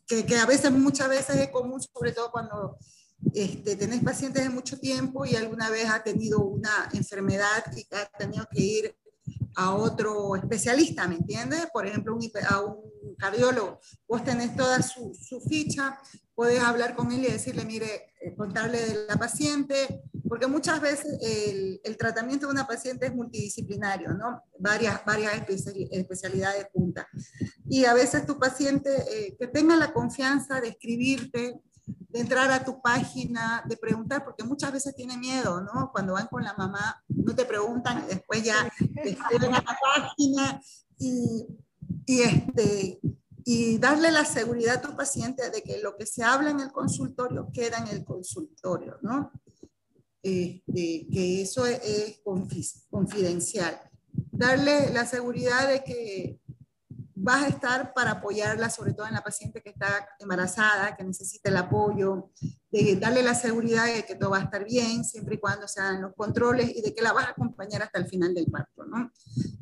que, 0.07 0.25
que, 0.25 0.37
a 0.37 0.47
veces, 0.47 0.71
muchas 0.71 1.09
veces 1.09 1.37
es 1.37 1.49
común, 1.51 1.81
sobre 1.81 2.13
todo 2.13 2.31
cuando 2.31 2.79
este, 3.35 3.77
tenés 3.77 4.03
pacientes 4.03 4.43
de 4.43 4.51
mucho 4.51 4.79
tiempo 4.79 5.25
y 5.25 5.37
alguna 5.37 5.71
vez 5.71 5.89
ha 5.89 6.03
tenido 6.03 6.41
una 6.41 6.89
enfermedad 6.93 7.65
y 7.77 7.87
ha 7.95 8.07
tenido 8.19 8.47
que 8.51 8.63
ir 8.63 8.97
a 9.57 9.75
otro 9.75 10.37
especialista, 10.37 11.09
¿me 11.09 11.17
entiendes? 11.17 11.67
Por 11.73 11.87
ejemplo, 11.87 12.15
un, 12.15 12.31
a 12.49 12.61
un 12.61 13.17
cardiólogo. 13.19 13.81
Vos 14.07 14.23
tenés 14.23 14.55
toda 14.55 14.83
su, 14.83 15.15
su 15.15 15.41
ficha, 15.41 15.99
podés 16.35 16.63
hablar 16.63 16.95
con 16.95 17.11
él 17.11 17.25
y 17.25 17.33
decirle, 17.33 17.65
mire, 17.65 18.15
eh, 18.21 18.35
contarle 18.37 18.81
de 18.81 19.07
la 19.09 19.17
paciente, 19.17 20.03
porque 20.29 20.47
muchas 20.47 20.81
veces 20.81 21.19
el, 21.23 21.81
el, 21.83 21.97
tratamiento 21.97 22.47
de 22.47 22.53
una 22.53 22.67
paciente 22.67 23.07
es 23.07 23.15
multidisciplinario, 23.15 24.13
¿no? 24.13 24.43
Varias, 24.59 25.03
varias 25.07 25.33
especialidades 25.91 26.67
juntas. 26.73 27.07
Y 27.69 27.87
a 27.87 27.95
veces 27.95 28.27
tu 28.27 28.39
paciente, 28.39 28.91
eh, 29.11 29.37
que 29.39 29.47
tenga 29.47 29.77
la 29.77 29.93
confianza 29.93 30.61
de 30.61 30.69
escribirte, 30.69 31.59
de 31.87 32.21
entrar 32.21 32.51
a 32.51 32.65
tu 32.65 32.81
página, 32.81 33.63
de 33.69 33.77
preguntar, 33.77 34.25
porque 34.25 34.43
muchas 34.43 34.73
veces 34.73 34.95
tiene 34.95 35.17
miedo, 35.17 35.61
¿no? 35.61 35.91
Cuando 35.93 36.15
van 36.15 36.27
con 36.27 36.43
la 36.43 36.55
mamá, 36.55 37.03
no 37.09 37.35
te 37.35 37.45
preguntan 37.45 38.05
y 38.05 38.15
después 38.15 38.43
ya 38.43 38.69
te 38.79 39.11
escriben 39.11 39.55
a 39.55 39.63
la 39.63 39.79
página 39.95 40.61
y, 40.99 41.47
y, 42.07 42.23
este, 42.23 43.01
y 43.45 43.79
darle 43.79 44.11
la 44.11 44.25
seguridad 44.25 44.77
a 44.77 44.81
tu 44.81 44.97
paciente 44.97 45.51
de 45.51 45.63
que 45.63 45.79
lo 45.81 45.97
que 45.97 46.07
se 46.07 46.25
habla 46.25 46.51
en 46.51 46.61
el 46.61 46.73
consultorio 46.73 47.51
queda 47.53 47.79
en 47.79 47.89
el 47.89 48.05
consultorio, 48.05 48.99
¿no? 49.03 49.31
Este, 50.23 51.07
que 51.13 51.43
eso 51.43 51.67
es, 51.67 51.81
es 51.85 52.23
confidencial. 52.91 53.79
Darle 54.33 54.91
la 54.93 55.07
seguridad 55.07 55.69
de 55.69 55.85
que 55.85 56.41
vas 57.19 57.45
a 57.45 57.49
estar 57.49 57.95
para 57.95 58.13
apoyarla, 58.13 58.69
sobre 58.69 58.93
todo 58.93 59.07
en 59.07 59.15
la 59.15 59.25
paciente 59.25 59.63
que 59.63 59.71
está 59.71 60.07
embarazada, 60.21 60.95
que 60.95 61.03
necesita 61.03 61.49
el 61.49 61.57
apoyo, 61.57 62.31
de 62.71 62.97
darle 62.97 63.23
la 63.23 63.35
seguridad 63.35 63.87
de 63.87 64.05
que 64.05 64.17
todo 64.17 64.31
va 64.31 64.39
a 64.39 64.43
estar 64.43 64.65
bien, 64.67 65.03
siempre 65.03 65.37
y 65.37 65.39
cuando 65.39 65.67
se 65.67 65.81
hagan 65.81 66.03
los 66.03 66.15
controles 66.15 66.77
y 66.77 66.83
de 66.83 66.95
que 66.95 67.01
la 67.01 67.15
vas 67.15 67.29
a 67.29 67.31
acompañar 67.31 67.83
hasta 67.83 67.99
el 67.99 68.07
final 68.07 68.35
del 68.35 68.47
parto, 68.47 68.85
¿no? 68.85 69.11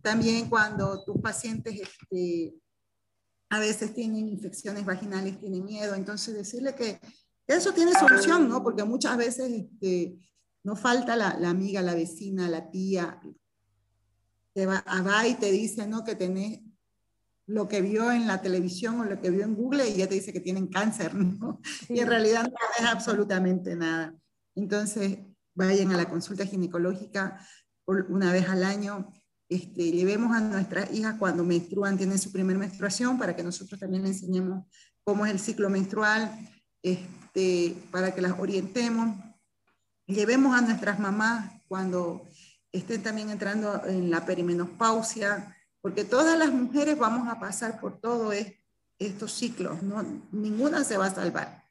También 0.03 0.51
cuando 0.51 1.05
tus 1.05 1.21
pacientes 1.23 1.81
este, 1.81 2.57
a 3.51 3.61
veces 3.61 3.95
tienen 3.95 4.29
infecciones 4.29 4.85
vaginales, 4.85 5.39
tienen 5.39 5.65
miedo, 5.65 5.95
entonces 5.95 6.35
decirle 6.35 6.75
que 6.75 7.01
eso 7.47 7.73
tiene 7.73 7.93
solución, 7.93 8.49
¿no? 8.49 8.65
Porque 8.65 8.83
muchas 8.83 9.17
veces 9.17 9.49
este, 9.53 10.19
no 10.65 10.75
falta 10.75 11.15
la, 11.15 11.39
la, 11.39 11.51
amiga, 11.51 11.83
la 11.83 11.95
vecina, 11.95 12.49
la 12.49 12.69
tía, 12.69 13.21
que 14.53 14.67
va, 14.67 14.85
va 15.07 15.29
y 15.29 15.35
te 15.35 15.53
dice, 15.53 15.87
¿no? 15.87 16.03
Que 16.03 16.17
tenés 16.17 16.64
lo 17.47 17.69
que 17.69 17.83
vio 17.83 18.11
en 18.11 18.27
la 18.27 18.41
televisión 18.41 19.01
o 19.01 19.05
lo 19.05 19.21
que 19.21 19.31
vio 19.31 19.45
en 19.45 19.55
Google 19.55 19.89
y 19.89 19.97
ya 19.97 20.09
te 20.09 20.15
dice 20.15 20.33
que 20.33 20.41
tienen 20.41 20.69
cáncer, 20.69 21.15
¿no? 21.15 21.61
Y 21.89 22.01
en 22.01 22.09
realidad 22.09 22.45
no 22.45 22.57
es 22.79 22.91
absolutamente 22.91 23.77
nada. 23.77 24.15
Entonces, 24.55 25.19
vayan 25.55 25.93
a 25.93 25.97
la 25.97 26.09
consulta 26.09 26.47
ginecológica 26.47 27.39
una 27.87 28.33
vez 28.33 28.49
al 28.49 28.65
año. 28.65 29.13
Este, 29.49 29.91
llevemos 29.91 30.35
a 30.35 30.41
nuestras 30.41 30.93
hijas 30.93 31.17
cuando 31.19 31.45
menstruan, 31.45 31.99
tienen 31.99 32.19
su 32.19 32.33
primera 32.33 32.59
menstruación, 32.59 33.19
para 33.19 33.37
que 33.37 33.43
nosotros 33.43 33.79
también 33.79 34.03
les 34.03 34.23
enseñemos 34.23 34.65
cómo 35.05 35.27
es 35.27 35.33
el 35.33 35.39
ciclo 35.39 35.69
menstrual, 35.69 36.31
este, 36.83 37.77
para 37.91 38.15
que 38.15 38.23
las 38.23 38.39
orientemos. 38.39 39.17
Llevemos 40.07 40.57
a 40.57 40.63
nuestras 40.63 40.99
mamás 40.99 41.51
cuando 41.69 42.27
estén 42.73 43.03
también 43.03 43.31
entrando 43.31 43.85
en 43.87 44.11
la 44.11 44.25
perimenopausia, 44.25 45.54
porque 45.85 46.03
todas 46.03 46.39
las 46.39 46.51
mujeres 46.51 46.97
vamos 46.97 47.29
a 47.29 47.39
pasar 47.39 47.79
por 47.79 48.01
todos 48.01 48.35
estos 48.99 49.33
ciclos, 49.33 49.83
¿no? 49.83 50.03
ninguna 50.33 50.83
se 50.83 50.97
va 50.97 51.09
a 51.09 51.15
salvar. 51.15 51.63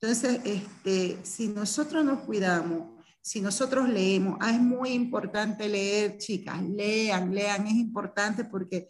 Entonces, 0.00 0.40
este, 0.42 1.18
si 1.22 1.48
nosotros 1.48 2.02
nos 2.02 2.20
cuidamos, 2.20 2.98
si 3.20 3.42
nosotros 3.42 3.90
leemos, 3.90 4.38
ah, 4.40 4.52
es 4.52 4.58
muy 4.58 4.92
importante 4.92 5.68
leer, 5.68 6.16
chicas, 6.16 6.62
lean, 6.62 7.34
lean, 7.34 7.66
es 7.66 7.74
importante 7.74 8.42
porque 8.42 8.88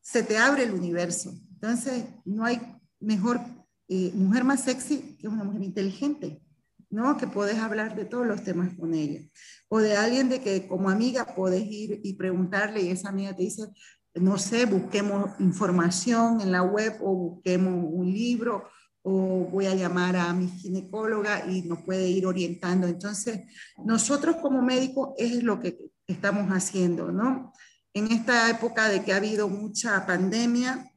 se 0.00 0.24
te 0.24 0.36
abre 0.36 0.64
el 0.64 0.72
universo. 0.72 1.32
Entonces, 1.52 2.06
no 2.24 2.44
hay 2.44 2.60
mejor 2.98 3.40
eh, 3.86 4.10
mujer 4.14 4.42
más 4.42 4.64
sexy 4.64 5.16
que 5.16 5.28
una 5.28 5.44
mujer 5.44 5.62
inteligente. 5.62 6.42
¿No? 6.90 7.16
Que 7.16 7.26
puedes 7.26 7.58
hablar 7.58 7.94
de 7.94 8.04
todos 8.04 8.26
los 8.26 8.42
temas 8.42 8.74
con 8.74 8.94
ella. 8.94 9.20
O 9.68 9.78
de 9.78 9.96
alguien 9.96 10.28
de 10.28 10.40
que 10.40 10.66
como 10.66 10.90
amiga 10.90 11.34
puedes 11.34 11.62
ir 11.64 12.00
y 12.02 12.14
preguntarle 12.14 12.82
y 12.82 12.90
esa 12.90 13.10
amiga 13.10 13.34
te 13.34 13.42
dice, 13.42 13.68
no 14.14 14.38
sé, 14.38 14.66
busquemos 14.66 15.38
información 15.40 16.40
en 16.40 16.52
la 16.52 16.62
web 16.62 16.96
o 17.02 17.14
busquemos 17.14 17.84
un 17.92 18.10
libro 18.10 18.68
o 19.02 19.48
voy 19.50 19.66
a 19.66 19.74
llamar 19.74 20.16
a 20.16 20.32
mi 20.32 20.48
ginecóloga 20.48 21.46
y 21.48 21.62
nos 21.62 21.82
puede 21.82 22.08
ir 22.08 22.26
orientando. 22.26 22.86
Entonces, 22.86 23.40
nosotros 23.84 24.36
como 24.36 24.60
médicos 24.62 25.10
es 25.16 25.42
lo 25.42 25.60
que 25.60 25.78
estamos 26.06 26.50
haciendo, 26.50 27.12
¿no? 27.12 27.52
En 27.94 28.10
esta 28.12 28.50
época 28.50 28.88
de 28.88 29.02
que 29.02 29.12
ha 29.12 29.16
habido 29.16 29.48
mucha 29.48 30.04
pandemia, 30.06 30.90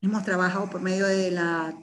hemos 0.00 0.24
trabajado 0.24 0.70
por 0.70 0.80
medio 0.80 1.06
de 1.06 1.30
la 1.30 1.74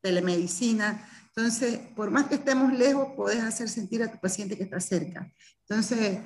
telemedicina. 0.00 1.08
Entonces, 1.36 1.78
por 1.94 2.10
más 2.10 2.28
que 2.28 2.36
estemos 2.36 2.72
lejos, 2.72 3.08
puedes 3.14 3.42
hacer 3.42 3.68
sentir 3.68 4.02
a 4.02 4.10
tu 4.10 4.18
paciente 4.18 4.56
que 4.56 4.62
está 4.62 4.80
cerca. 4.80 5.30
Entonces, 5.68 6.18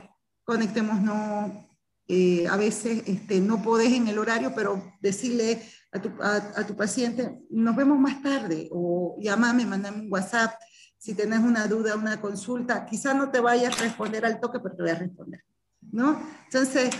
conectémonos. 0.44 1.66
Eh, 2.06 2.46
a 2.48 2.56
veces 2.56 3.04
este, 3.06 3.40
no 3.40 3.62
podés 3.62 3.92
en 3.92 4.08
el 4.08 4.18
horario, 4.18 4.52
pero 4.54 4.82
decirle 5.00 5.62
a 5.92 6.00
tu, 6.00 6.10
a, 6.20 6.66
tu, 6.66 6.74
paciente, 6.76 7.40
nos 7.50 7.76
vemos 7.76 8.00
más 8.00 8.20
tarde, 8.20 8.68
o 8.72 9.16
llámame, 9.20 9.64
mandame 9.64 10.02
un 10.02 10.12
WhatsApp, 10.12 10.54
si 10.98 11.14
tienes 11.14 11.38
una 11.38 11.68
duda, 11.68 11.94
una 11.94 12.20
consulta, 12.20 12.84
quizás 12.84 13.14
no 13.14 13.30
te 13.30 13.38
vaya 13.38 13.68
a 13.68 13.70
responder 13.70 14.24
al 14.26 14.40
toque, 14.40 14.58
pero 14.58 14.74
te 14.74 14.82
voy 14.82 14.90
a 14.90 14.96
responder, 14.96 15.44
¿no? 15.92 16.20
Entonces, 16.46 16.90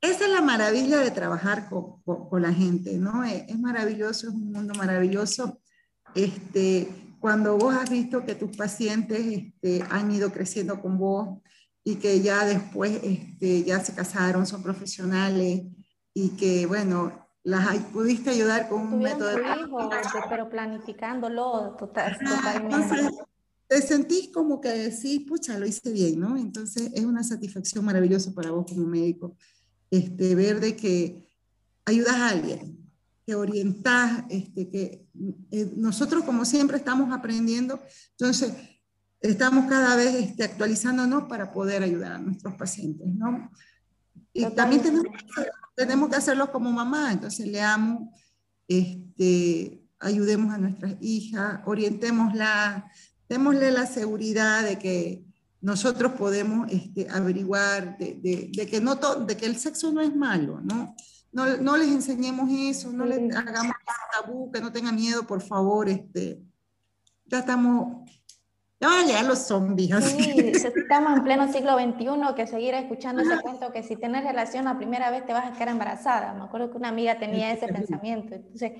esa 0.00 0.24
es 0.24 0.30
la 0.30 0.40
maravilla 0.40 0.98
de 0.98 1.12
trabajar 1.12 1.68
con, 1.68 2.02
con, 2.02 2.42
la 2.42 2.52
gente, 2.52 2.98
¿no? 2.98 3.22
Es, 3.22 3.44
es, 3.46 3.58
maravilloso, 3.60 4.28
es 4.28 4.34
un 4.34 4.50
mundo 4.50 4.74
maravilloso. 4.74 5.60
Este, 6.14 6.88
cuando 7.20 7.56
vos 7.56 7.74
has 7.74 7.90
visto 7.90 8.24
que 8.24 8.34
tus 8.34 8.56
pacientes 8.56 9.20
este, 9.20 9.84
han 9.90 10.10
ido 10.10 10.32
creciendo 10.32 10.80
con 10.80 10.98
vos 10.98 11.38
y 11.84 11.96
que 11.96 12.20
ya 12.20 12.44
después 12.44 13.00
este, 13.02 13.64
ya 13.64 13.80
se 13.80 13.94
casaron, 13.94 14.46
son 14.46 14.62
profesionales 14.62 15.62
y 16.14 16.30
que, 16.30 16.66
bueno, 16.66 17.28
las 17.42 17.76
pudiste 17.84 18.30
ayudar 18.30 18.68
con 18.68 18.80
un 18.82 18.98
método 19.00 19.28
de... 19.28 19.42
Hijo, 19.60 19.90
pero 20.28 20.50
planificándolo 20.50 21.74
total, 21.78 22.18
totalmente. 22.18 22.76
Entonces, 22.76 23.18
te 23.66 23.82
sentís 23.82 24.30
como 24.32 24.60
que 24.60 24.68
decís, 24.68 25.20
pucha, 25.28 25.58
lo 25.58 25.66
hice 25.66 25.92
bien, 25.92 26.18
¿no? 26.18 26.36
Entonces 26.36 26.90
es 26.92 27.04
una 27.04 27.22
satisfacción 27.22 27.84
maravillosa 27.84 28.32
para 28.34 28.50
vos 28.50 28.66
como 28.68 28.86
médico 28.86 29.36
este, 29.90 30.34
ver 30.34 30.60
de 30.60 30.76
que 30.76 31.28
ayudas 31.84 32.14
a 32.14 32.28
alguien, 32.30 32.79
que 33.30 33.36
orientas, 33.36 34.24
este, 34.28 34.68
que 34.68 35.06
eh, 35.52 35.72
nosotros 35.76 36.24
como 36.24 36.44
siempre 36.44 36.78
estamos 36.78 37.16
aprendiendo, 37.16 37.80
entonces 38.18 38.52
estamos 39.20 39.66
cada 39.66 39.94
vez 39.94 40.16
este, 40.16 40.42
actualizándonos 40.42 41.28
para 41.28 41.52
poder 41.52 41.84
ayudar 41.84 42.14
a 42.14 42.18
nuestros 42.18 42.54
pacientes, 42.54 43.06
¿no? 43.06 43.52
Y 44.32 44.46
también 44.46 44.82
tenemos, 44.82 45.06
tenemos 45.76 46.10
que 46.10 46.16
hacerlo 46.16 46.50
como 46.50 46.72
mamá, 46.72 47.12
entonces 47.12 47.46
leamos, 47.46 48.08
este, 48.66 49.80
ayudemos 50.00 50.52
a 50.52 50.58
nuestras 50.58 50.96
hijas, 51.00 51.60
orientémosla, 51.66 52.90
démosle 53.28 53.70
la 53.70 53.86
seguridad 53.86 54.64
de 54.64 54.76
que 54.76 55.24
nosotros 55.60 56.14
podemos 56.14 56.68
este, 56.68 57.08
averiguar 57.08 57.96
de, 57.96 58.50
de, 58.52 58.66
que 58.66 58.80
no 58.80 58.96
de 58.96 59.36
que 59.36 59.46
el 59.46 59.56
sexo 59.56 59.92
no 59.92 60.00
es 60.00 60.16
malo, 60.16 60.60
¿no? 60.60 60.96
No, 61.32 61.46
no 61.58 61.76
les 61.76 61.88
enseñemos 61.88 62.48
eso, 62.50 62.90
no 62.92 63.04
les 63.04 63.34
hagamos 63.36 63.74
tabú, 64.12 64.50
que 64.50 64.60
no 64.60 64.72
tengan 64.72 64.96
miedo, 64.96 65.24
por 65.24 65.40
favor. 65.40 65.88
Este, 65.88 66.40
ya 67.26 67.40
estamos, 67.40 68.10
ya 68.80 68.88
van 68.88 69.04
a 69.04 69.06
llegar 69.06 69.24
los 69.24 69.38
zombies. 69.38 70.04
Sí, 70.04 70.52
estamos 70.54 71.16
en 71.16 71.24
pleno 71.24 71.52
siglo 71.52 71.78
XXI, 71.78 72.34
que 72.34 72.46
seguir 72.46 72.74
escuchando 72.74 73.22
ese 73.22 73.40
cuento 73.40 73.72
que 73.72 73.82
si 73.82 73.96
tienes 73.96 74.24
relación 74.24 74.64
la 74.64 74.76
primera 74.76 75.10
vez 75.10 75.24
te 75.24 75.32
vas 75.32 75.46
a 75.46 75.52
quedar 75.52 75.68
embarazada. 75.68 76.34
Me 76.34 76.44
acuerdo 76.44 76.70
que 76.70 76.78
una 76.78 76.88
amiga 76.88 77.18
tenía 77.18 77.52
ese 77.52 77.68
pensamiento. 77.72 78.34
Entonces, 78.34 78.72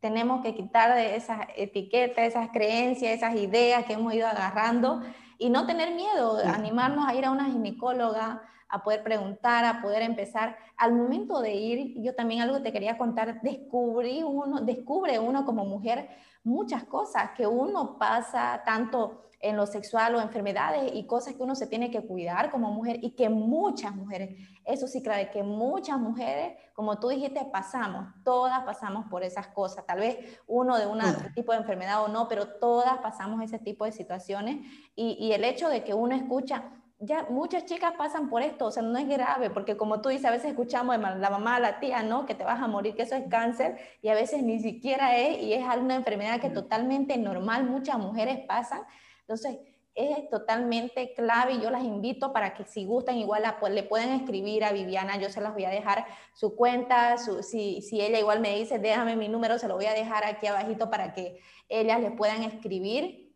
tenemos 0.00 0.42
que 0.42 0.54
quitar 0.54 0.94
de 0.94 1.16
esas 1.16 1.40
etiquetas, 1.56 2.24
esas 2.24 2.50
creencias, 2.50 3.12
esas 3.12 3.34
ideas 3.36 3.84
que 3.84 3.94
hemos 3.94 4.14
ido 4.14 4.26
agarrando 4.26 5.02
y 5.38 5.50
no 5.50 5.66
tener 5.66 5.94
miedo, 5.94 6.38
animarnos 6.44 7.06
a 7.06 7.14
ir 7.14 7.24
a 7.24 7.30
una 7.30 7.46
ginecóloga, 7.46 8.42
a 8.68 8.82
poder 8.82 9.02
preguntar, 9.02 9.64
a 9.64 9.80
poder 9.80 10.02
empezar. 10.02 10.56
Al 10.76 10.92
momento 10.92 11.40
de 11.40 11.54
ir, 11.54 12.02
yo 12.02 12.14
también 12.14 12.42
algo 12.42 12.62
te 12.62 12.72
quería 12.72 12.98
contar, 12.98 13.40
descubrí 13.42 14.22
uno, 14.22 14.60
descubre 14.60 15.18
uno 15.18 15.44
como 15.44 15.64
mujer 15.64 16.08
muchas 16.44 16.84
cosas 16.84 17.30
que 17.36 17.46
uno 17.46 17.98
pasa 17.98 18.62
tanto 18.64 19.24
en 19.40 19.56
lo 19.56 19.66
sexual 19.66 20.14
o 20.16 20.20
enfermedades 20.20 20.90
y 20.94 21.06
cosas 21.06 21.34
que 21.34 21.42
uno 21.42 21.54
se 21.54 21.68
tiene 21.68 21.90
que 21.90 22.04
cuidar 22.04 22.50
como 22.50 22.72
mujer 22.72 22.98
y 23.02 23.10
que 23.12 23.28
muchas 23.28 23.94
mujeres, 23.94 24.36
eso 24.64 24.88
sí, 24.88 25.00
claro, 25.00 25.30
que 25.32 25.44
muchas 25.44 25.98
mujeres, 25.98 26.56
como 26.74 26.98
tú 26.98 27.08
dijiste, 27.08 27.44
pasamos, 27.52 28.06
todas 28.24 28.64
pasamos 28.64 29.06
por 29.08 29.22
esas 29.22 29.46
cosas, 29.48 29.86
tal 29.86 30.00
vez 30.00 30.40
uno 30.48 30.76
de 30.76 30.86
un 30.86 31.00
tipo 31.34 31.52
de 31.52 31.58
enfermedad 31.58 32.02
o 32.02 32.08
no, 32.08 32.26
pero 32.26 32.48
todas 32.58 32.98
pasamos 32.98 33.40
ese 33.42 33.60
tipo 33.60 33.84
de 33.84 33.92
situaciones 33.92 34.56
y, 34.96 35.16
y 35.20 35.32
el 35.32 35.44
hecho 35.44 35.68
de 35.68 35.84
que 35.84 35.94
uno 35.94 36.16
escucha, 36.16 36.72
ya 37.00 37.26
muchas 37.30 37.64
chicas 37.64 37.94
pasan 37.96 38.28
por 38.28 38.42
esto, 38.42 38.66
o 38.66 38.70
sea, 38.72 38.82
no 38.82 38.98
es 38.98 39.08
grave, 39.08 39.50
porque 39.50 39.76
como 39.76 40.00
tú 40.00 40.08
dices, 40.08 40.26
a 40.26 40.32
veces 40.32 40.50
escuchamos 40.50 40.96
de 40.96 41.02
la 41.02 41.30
mamá, 41.30 41.60
la 41.60 41.78
tía, 41.78 42.02
¿no? 42.02 42.26
Que 42.26 42.34
te 42.34 42.42
vas 42.42 42.60
a 42.60 42.66
morir, 42.66 42.96
que 42.96 43.02
eso 43.02 43.14
es 43.14 43.28
cáncer, 43.28 43.78
y 44.02 44.08
a 44.08 44.14
veces 44.14 44.42
ni 44.42 44.58
siquiera 44.58 45.16
es, 45.16 45.40
y 45.40 45.52
es 45.52 45.64
alguna 45.64 45.94
enfermedad 45.94 46.40
que 46.40 46.50
totalmente 46.50 47.16
normal, 47.16 47.64
muchas 47.64 47.98
mujeres 47.98 48.40
pasan. 48.46 48.82
Entonces, 49.20 49.58
es 49.94 50.28
totalmente 50.30 51.12
clave 51.14 51.54
y 51.54 51.60
yo 51.60 51.70
las 51.70 51.82
invito 51.82 52.32
para 52.32 52.54
que 52.54 52.64
si 52.64 52.84
gustan, 52.84 53.16
igual 53.16 53.42
le 53.70 53.82
pueden 53.82 54.10
escribir 54.10 54.64
a 54.64 54.72
Viviana, 54.72 55.18
yo 55.18 55.28
se 55.28 55.40
las 55.40 55.54
voy 55.54 55.64
a 55.64 55.70
dejar 55.70 56.04
su 56.34 56.54
cuenta, 56.54 57.16
si, 57.18 57.82
si 57.82 58.00
ella 58.00 58.18
igual 58.18 58.40
me 58.40 58.56
dice, 58.56 58.78
déjame 58.78 59.16
mi 59.16 59.28
número, 59.28 59.58
se 59.58 59.66
lo 59.66 59.74
voy 59.74 59.86
a 59.86 59.94
dejar 59.94 60.24
aquí 60.24 60.46
abajito 60.46 60.88
para 60.88 61.14
que 61.14 61.40
ellas 61.68 62.00
le 62.00 62.12
puedan 62.12 62.44
escribir 62.44 63.27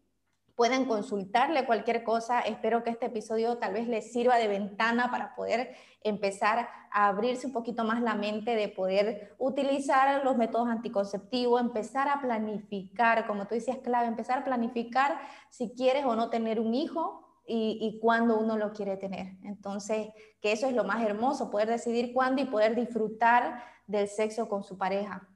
pueden 0.57 0.85
consultarle 0.85 1.67
cualquier 1.67 2.05
cosa. 2.05 2.41
Espero 2.41 2.83
que 2.83 2.91
este 2.91 3.07
episodio 3.07 3.59
tal 3.59 3.73
vez 3.73 3.89
les 3.89 4.13
sirva 4.13 4.37
de 4.37 4.49
ventana 4.49 5.11
para 5.11 5.35
poder 5.35 5.75
empezar 6.03 6.69
a 6.91 7.09
abrirse 7.09 7.47
un 7.47 7.53
poquito 7.53 7.85
más 7.85 8.03
la 8.03 8.15
mente 8.15 8.55
de 8.55 8.69
poder 8.69 9.35
utilizar 9.39 10.25
los 10.25 10.37
métodos 10.37 10.69
anticonceptivos, 10.69 11.61
empezar 11.61 12.09
a 12.09 12.21
planificar, 12.21 13.27
como 13.27 13.47
tú 13.47 13.55
decías, 13.55 13.79
clave, 13.79 14.07
empezar 14.07 14.39
a 14.39 14.45
planificar 14.45 15.19
si 15.51 15.73
quieres 15.73 16.05
o 16.05 16.17
no 16.17 16.29
tener 16.29 16.61
un 16.61 16.75
hijo 16.75 17.27
y, 17.47 17.79
y 17.81 17.99
cuándo 18.01 18.39
uno 18.39 18.57
lo 18.57 18.73
quiere 18.73 18.97
tener. 18.97 19.37
Entonces, 19.45 20.09
que 20.41 20.53
eso 20.53 20.67
es 20.67 20.75
lo 20.75 20.85
más 20.85 21.03
hermoso, 21.05 21.51
poder 21.51 21.69
decidir 21.69 22.13
cuándo 22.13 22.43
y 22.43 22.47
poder 22.47 22.75
disfrutar 22.75 23.63
del 23.87 24.09
sexo 24.09 24.49
con 24.49 24.63
su 24.63 24.77
pareja 24.77 25.29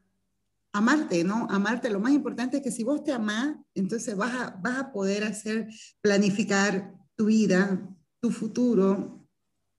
amarte, 0.73 1.25
¿no? 1.25 1.47
Amarte, 1.51 1.91
lo 1.91 2.01
más 2.01 2.13
importante 2.13 2.59
es 2.59 2.63
que 2.63 2.71
si 2.71 2.85
vos 2.85 3.03
te 3.03 3.13
amás, 3.13 3.57
entonces 3.75 4.17
vas 4.17 4.35
a, 4.35 4.51
vas 4.63 4.79
a 4.79 4.93
poder 4.93 5.25
hacer, 5.25 5.69
planificar 6.01 6.93
tu 7.17 7.27
vida, 7.27 7.81
tu 8.21 8.31
futuro, 8.31 9.27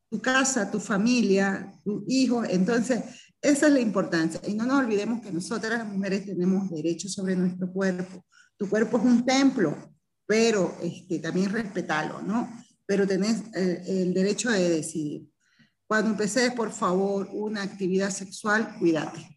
tu 0.09 0.19
casa, 0.19 0.71
tu 0.71 0.79
familia, 0.79 1.71
tu 1.83 2.03
hijo. 2.07 2.43
Entonces, 2.43 3.03
esa 3.41 3.67
es 3.67 3.73
la 3.73 3.79
importancia. 3.79 4.41
Y 4.47 4.53
no 4.55 4.65
nos 4.65 4.79
olvidemos 4.79 5.21
que 5.21 5.31
nosotras 5.31 5.79
las 5.79 5.87
mujeres 5.87 6.25
tenemos 6.25 6.69
derechos 6.69 7.13
sobre 7.13 7.35
nuestro 7.35 7.71
cuerpo. 7.71 8.25
Tu 8.57 8.67
cuerpo 8.67 8.97
es 8.97 9.03
un 9.03 9.25
templo, 9.25 9.93
pero 10.25 10.75
este, 10.81 11.19
también 11.19 11.51
respetarlo, 11.51 12.21
¿no? 12.21 12.49
Pero 12.85 13.05
tenés 13.05 13.43
el, 13.53 13.81
el 13.85 14.13
derecho 14.13 14.49
de 14.49 14.69
decidir. 14.69 15.27
Cuando 15.85 16.11
empeces, 16.11 16.51
por 16.53 16.71
favor, 16.71 17.29
una 17.31 17.61
actividad 17.61 18.09
sexual, 18.09 18.75
cuídate 18.79 19.36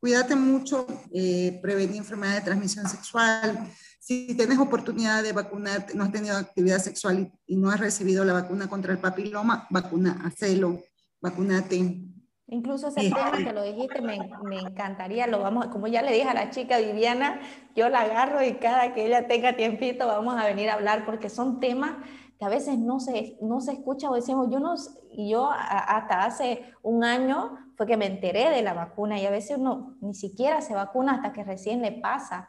Cuídate 0.00 0.36
mucho, 0.36 0.86
eh, 1.12 1.58
prevenir 1.62 1.96
enfermedades 1.96 2.40
de 2.40 2.44
transmisión 2.46 2.88
sexual. 2.88 3.70
Si 3.98 4.36
tienes 4.36 4.58
oportunidad 4.58 5.22
de 5.22 5.32
vacunarte, 5.32 5.94
no 5.94 6.04
has 6.04 6.12
tenido 6.12 6.36
actividad 6.36 6.78
sexual 6.78 7.32
y, 7.46 7.56
no 7.56 7.70
has 7.70 7.80
recibido 7.80 8.24
la 8.24 8.34
vacuna 8.34 8.68
contra 8.68 8.92
el 8.92 8.98
papiloma, 8.98 9.66
vacuna, 9.70 10.22
hacelo, 10.24 10.80
vacunate. 11.20 12.02
Incluso 12.48 12.88
ese 12.88 13.00
tema 13.00 13.32
que 13.32 13.52
lo 13.52 13.64
dijiste, 13.64 14.00
me, 14.00 14.18
me, 14.44 14.60
encantaría, 14.60 15.26
lo 15.26 15.40
vamos, 15.40 15.66
como 15.66 15.88
ya 15.88 16.02
le 16.02 16.12
dije 16.12 16.28
a 16.28 16.34
la 16.34 16.50
chica 16.50 16.78
Viviana, 16.78 17.40
yo 17.74 17.88
la 17.88 18.02
agarro 18.02 18.44
y 18.44 18.54
cada 18.54 18.94
que 18.94 19.06
ella 19.06 19.26
tenga 19.26 19.56
tiempito 19.56 20.06
vamos 20.06 20.36
a 20.40 20.46
venir 20.46 20.70
a 20.70 20.74
hablar 20.74 21.04
porque 21.04 21.28
son 21.28 21.58
temas 21.58 21.96
que 22.38 22.44
a 22.44 22.48
veces 22.48 22.78
no 22.78 23.00
se, 23.00 23.36
no 23.40 23.60
se 23.60 23.72
escucha 23.72 24.10
o 24.10 24.14
decimos, 24.14 24.48
yo, 24.50 24.60
no, 24.60 24.74
yo 25.16 25.50
hasta 25.50 26.24
hace 26.24 26.72
un 26.82 27.02
año 27.02 27.56
fue 27.76 27.86
que 27.86 27.96
me 27.96 28.06
enteré 28.06 28.50
de 28.50 28.62
la 28.62 28.74
vacuna 28.74 29.20
y 29.20 29.26
a 29.26 29.30
veces 29.30 29.58
uno 29.58 29.96
ni 30.00 30.14
siquiera 30.14 30.60
se 30.60 30.74
vacuna 30.74 31.14
hasta 31.14 31.32
que 31.32 31.44
recién 31.44 31.82
le 31.82 31.92
pasa. 31.92 32.48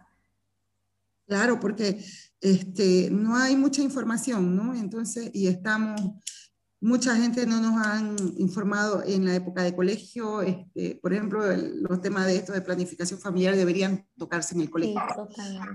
Claro, 1.28 1.60
porque 1.60 2.02
este, 2.40 3.10
no 3.12 3.36
hay 3.36 3.58
mucha 3.58 3.82
información, 3.82 4.56
¿no? 4.56 4.74
Entonces, 4.74 5.30
y 5.34 5.48
estamos, 5.48 5.99
mucha 6.80 7.18
gente 7.18 7.45
no 7.45 7.60
nos 7.60 7.86
han 7.86 8.16
informado 8.38 9.04
en 9.06 9.26
la 9.26 9.36
época 9.36 9.64
de 9.64 9.76
colegio, 9.76 10.41
este, 10.41 10.98
por 11.02 11.14
ejemplo, 11.14 11.41
los 11.56 12.02
temas 12.02 12.28
de 12.28 12.38
esto 12.38 12.54
de 12.54 12.62
planificación 12.62 13.20
familiar 13.20 13.58
deberían 13.58 14.08
tocarse 14.18 14.56
en 14.56 14.62
el 14.62 14.70
colegio. 14.70 15.02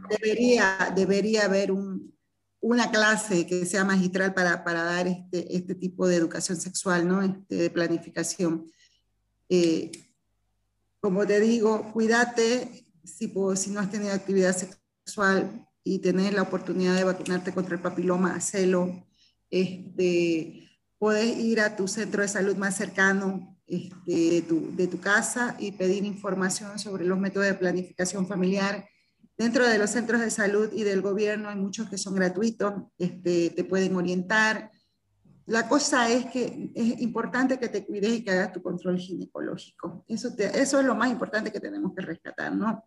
debería, 0.08 0.92
debería 0.96 1.44
haber 1.44 1.70
un, 1.70 2.14
una 2.62 2.90
clase 2.90 3.46
que 3.46 3.66
sea 3.66 3.84
magistral 3.84 4.32
para, 4.32 4.64
para 4.64 4.84
dar 4.84 5.06
este, 5.08 5.54
este, 5.54 5.74
tipo 5.74 6.06
de 6.06 6.16
educación 6.16 6.58
sexual, 6.58 7.06
¿no? 7.06 7.20
Este, 7.20 7.56
de 7.56 7.70
planificación. 7.70 8.66
Eh, 9.54 9.92
como 10.98 11.26
te 11.26 11.38
digo, 11.38 11.92
cuídate, 11.92 12.86
si, 13.04 13.30
no 13.70 13.80
has 13.80 13.90
tenido 13.90 14.10
actividad 14.14 14.56
sexual 14.56 15.68
y 15.84 15.98
tenés 15.98 16.32
la 16.32 16.40
oportunidad 16.40 16.96
de 16.96 17.04
vacunarte 17.04 17.52
contra 17.52 17.74
el 17.74 17.82
papiloma, 17.82 18.34
hacelo. 18.34 19.06
Este, 19.50 20.70
puedes 20.96 21.36
ir 21.36 21.60
a 21.60 21.76
tu 21.76 21.86
centro 21.86 22.22
de 22.22 22.28
salud 22.28 22.56
más 22.56 22.78
cercano 22.78 23.58
este, 23.66 24.30
de, 24.30 24.40
tu, 24.40 24.74
de 24.74 24.86
tu 24.86 25.00
casa 25.00 25.54
y 25.58 25.72
pedir 25.72 26.06
información 26.06 26.78
sobre 26.78 27.04
los 27.04 27.18
métodos 27.18 27.48
de 27.48 27.54
planificación 27.54 28.26
familiar. 28.26 28.88
Dentro 29.36 29.68
de 29.68 29.76
los 29.76 29.90
centros 29.90 30.22
de 30.22 30.30
salud 30.30 30.70
y 30.72 30.82
del 30.82 31.02
gobierno 31.02 31.50
hay 31.50 31.56
muchos 31.56 31.90
que 31.90 31.98
son 31.98 32.14
gratuitos, 32.14 32.72
este, 32.96 33.50
te 33.50 33.64
pueden 33.64 33.96
orientar. 33.96 34.71
La 35.52 35.68
cosa 35.68 36.08
es 36.08 36.24
que 36.30 36.72
es 36.74 37.00
importante 37.02 37.58
que 37.58 37.68
te 37.68 37.84
cuides 37.84 38.10
y 38.10 38.24
que 38.24 38.30
hagas 38.30 38.54
tu 38.54 38.62
control 38.62 38.96
ginecológico. 38.98 40.02
Eso, 40.08 40.34
es 40.38 40.72
lo 40.72 40.94
más 40.94 41.10
importante 41.10 41.52
que 41.52 41.60
tenemos 41.60 41.92
que 41.94 42.00
rescatar, 42.00 42.56
¿no? 42.56 42.82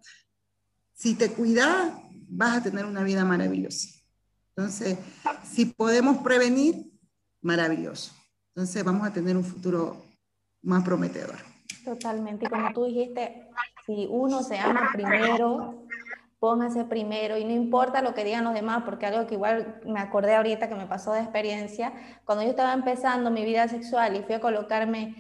Si 0.92 1.14
te 1.14 1.32
cuidas, 1.32 1.94
vas 2.28 2.58
a 2.58 2.64
tener 2.64 2.86
una 2.86 3.04
vida 3.04 3.24
maravillosa. 3.24 3.88
Entonces, 4.56 4.98
si 5.44 5.66
podemos 5.66 6.18
prevenir, 6.24 6.92
maravilloso. 7.44 8.16
Entonces, 8.56 8.84
vamos 8.84 9.06
a 9.08 9.14
tener 9.14 9.38
un 9.38 9.44
futuro 9.44 10.04
más 10.64 10.84
prometedor. 10.84 11.38
Totalmente. 11.84 12.48
Y 12.48 12.50
como 12.50 12.74
tú 12.74 12.86
dijiste, 12.86 13.48
si 13.86 14.08
uno 14.10 14.42
se 14.42 14.58
ama 14.58 14.90
primero, 14.92 15.86
póngase 16.46 16.84
primero 16.86 17.40
y 17.40 17.44
no 17.44 17.54
importa 17.54 18.04
lo 18.04 18.14
que 18.14 18.24
digan 18.24 18.44
los 18.44 18.54
demás, 18.54 18.84
porque 18.86 19.08
algo 19.08 19.26
que 19.26 19.34
igual 19.34 19.82
me 19.84 20.00
acordé 20.00 20.36
ahorita 20.36 20.70
que 20.70 20.76
me 20.76 20.86
pasó 20.86 21.12
de 21.12 21.22
experiencia, 21.22 21.92
cuando 22.24 22.44
yo 22.44 22.52
estaba 22.52 22.72
empezando 22.74 23.32
mi 23.32 23.44
vida 23.44 23.68
sexual 23.68 24.16
y 24.16 24.22
fui 24.22 24.36
a 24.36 24.40
colocarme 24.40 25.16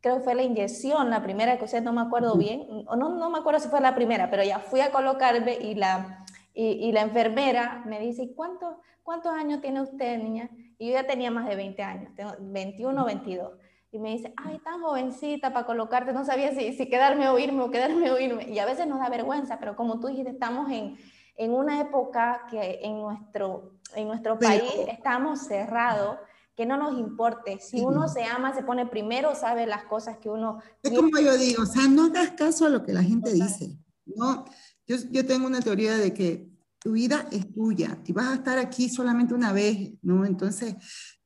creo 0.00 0.16
que 0.16 0.22
fue 0.22 0.34
la 0.34 0.42
inyección, 0.42 1.10
la 1.10 1.22
primera 1.22 1.58
que 1.58 1.66
usted 1.66 1.82
no 1.82 1.92
me 1.92 2.00
acuerdo 2.00 2.34
bien, 2.38 2.66
o 2.86 2.96
no, 2.96 3.10
no 3.10 3.28
me 3.28 3.40
acuerdo 3.40 3.60
si 3.60 3.68
fue 3.68 3.82
la 3.82 3.94
primera, 3.94 4.30
pero 4.30 4.42
ya 4.42 4.58
fui 4.58 4.80
a 4.80 4.90
colocarme 4.90 5.58
y 5.60 5.74
la, 5.74 6.24
y, 6.54 6.90
la 6.92 7.02
enfermera 7.02 7.82
me 7.84 8.00
dice, 8.00 8.32
¿cuántos, 8.34 8.76
¿cuántos 9.02 9.34
años 9.34 9.60
tiene 9.60 9.82
usted, 9.82 10.16
niña? 10.16 10.48
Y 10.78 10.86
yo 10.88 10.94
ya 10.94 11.06
tenía 11.06 11.30
más 11.30 11.46
de 11.46 11.56
20 11.56 11.82
años, 11.82 12.14
tengo 12.16 12.32
21 12.40 13.02
o 13.02 13.04
22. 13.04 13.52
Y 13.92 13.98
me 13.98 14.12
dice, 14.12 14.32
ay, 14.36 14.58
tan 14.60 14.80
jovencita 14.80 15.52
para 15.52 15.66
colocarte, 15.66 16.12
no 16.12 16.24
sabía 16.24 16.54
si, 16.54 16.72
si 16.74 16.88
quedarme 16.88 17.28
o 17.28 17.38
irme 17.38 17.62
o 17.62 17.70
quedarme 17.70 18.10
o 18.10 18.18
irme. 18.18 18.48
Y 18.48 18.58
a 18.58 18.66
veces 18.66 18.86
nos 18.86 19.00
da 19.00 19.08
vergüenza, 19.08 19.58
pero 19.58 19.74
como 19.74 19.98
tú 19.98 20.06
dijiste, 20.06 20.30
estamos 20.30 20.70
en, 20.70 20.96
en 21.36 21.52
una 21.52 21.80
época 21.80 22.46
que 22.50 22.80
en 22.82 23.00
nuestro, 23.00 23.72
en 23.96 24.06
nuestro 24.06 24.38
país 24.38 24.72
estamos 24.88 25.40
cerrados 25.40 26.18
que 26.54 26.66
no 26.66 26.76
nos 26.76 26.98
importe. 26.98 27.58
Si 27.58 27.80
uno 27.80 28.06
se 28.06 28.24
ama, 28.24 28.54
se 28.54 28.62
pone 28.62 28.86
primero, 28.86 29.34
sabe 29.34 29.66
las 29.66 29.84
cosas 29.84 30.18
que 30.18 30.28
uno... 30.28 30.60
Es 30.82 30.92
como 30.92 31.18
yo 31.18 31.36
digo, 31.36 31.62
o 31.62 31.66
sea, 31.66 31.88
no 31.88 32.04
hagas 32.04 32.32
caso 32.32 32.66
a 32.66 32.68
lo 32.68 32.84
que 32.84 32.92
la 32.92 33.02
gente 33.02 33.32
dice. 33.32 33.78
¿no? 34.04 34.44
Yo, 34.86 34.96
yo 35.10 35.26
tengo 35.26 35.46
una 35.46 35.62
teoría 35.62 35.96
de 35.96 36.12
que 36.12 36.50
tu 36.78 36.92
vida 36.92 37.26
es 37.30 37.52
tuya 37.52 37.98
y 38.04 38.12
vas 38.12 38.28
a 38.28 38.34
estar 38.34 38.58
aquí 38.58 38.88
solamente 38.88 39.34
una 39.34 39.52
vez, 39.52 39.94
¿no? 40.02 40.24
Entonces, 40.24 40.74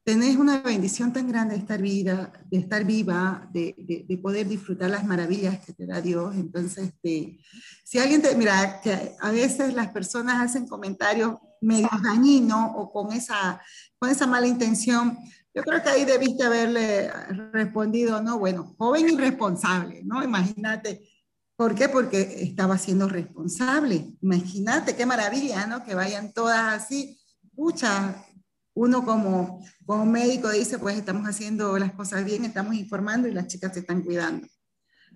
tenés 0.04 0.36
una 0.36 0.60
bendición 0.60 1.12
tan 1.12 1.26
grande 1.26 1.54
de 1.54 1.60
estar, 1.60 1.80
vida, 1.80 2.32
de 2.50 2.58
estar 2.58 2.84
viva, 2.84 3.48
de, 3.52 3.74
de, 4.06 4.18
poder 4.18 4.46
disfrutar 4.46 4.90
las 4.90 5.06
maravillas 5.06 5.64
que 5.64 5.72
te 5.72 5.86
da 5.86 6.00
Dios. 6.02 6.34
Entonces, 6.36 6.88
este, 6.88 7.38
si 7.84 7.98
alguien 7.98 8.20
te, 8.20 8.36
mira, 8.36 8.80
que 8.82 9.16
a 9.18 9.30
veces 9.30 9.72
las 9.72 9.88
personas 9.88 10.42
hacen 10.42 10.68
comentarios 10.68 11.36
medio 11.62 11.88
dañinos 12.02 12.72
o 12.74 12.92
con 12.92 13.12
esa 13.12 13.60
con 13.98 14.10
esa 14.10 14.26
mala 14.26 14.46
intención, 14.46 15.16
yo 15.54 15.62
creo 15.62 15.82
que 15.82 15.88
ahí 15.88 16.04
debiste 16.04 16.44
haberle 16.44 17.10
respondido, 17.52 18.20
no, 18.20 18.38
bueno, 18.38 18.74
joven 18.76 19.08
y 19.08 19.16
responsable, 19.16 20.02
¿no? 20.04 20.22
Imagínate. 20.22 21.08
¿Por 21.56 21.74
qué? 21.74 21.88
Porque 21.88 22.42
estaba 22.42 22.76
siendo 22.76 23.08
responsable. 23.08 24.12
Imagínate, 24.20 24.96
qué 24.96 25.06
maravilla, 25.06 25.66
¿no? 25.66 25.84
Que 25.84 25.94
vayan 25.94 26.32
todas 26.32 26.82
así. 26.82 27.16
Pucha, 27.54 28.26
uno 28.74 29.04
como, 29.04 29.64
como 29.86 30.04
médico 30.04 30.50
dice, 30.50 30.78
pues 30.78 30.96
estamos 30.96 31.26
haciendo 31.26 31.78
las 31.78 31.92
cosas 31.92 32.24
bien, 32.24 32.44
estamos 32.44 32.74
informando 32.74 33.28
y 33.28 33.32
las 33.32 33.46
chicas 33.46 33.72
se 33.72 33.80
están 33.80 34.02
cuidando. 34.02 34.46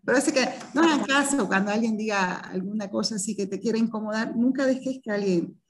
Pero 0.04 0.18
así 0.18 0.32
que 0.32 0.48
no 0.74 0.82
hagas 0.82 1.06
caso 1.06 1.48
cuando 1.48 1.70
alguien 1.70 1.96
diga 1.96 2.36
alguna 2.36 2.88
cosa 2.88 3.16
así 3.16 3.36
que 3.36 3.46
te 3.46 3.60
quiera 3.60 3.78
incomodar, 3.78 4.36
nunca 4.36 4.64
dejes 4.64 5.00
que 5.02 5.10
alguien 5.10 5.60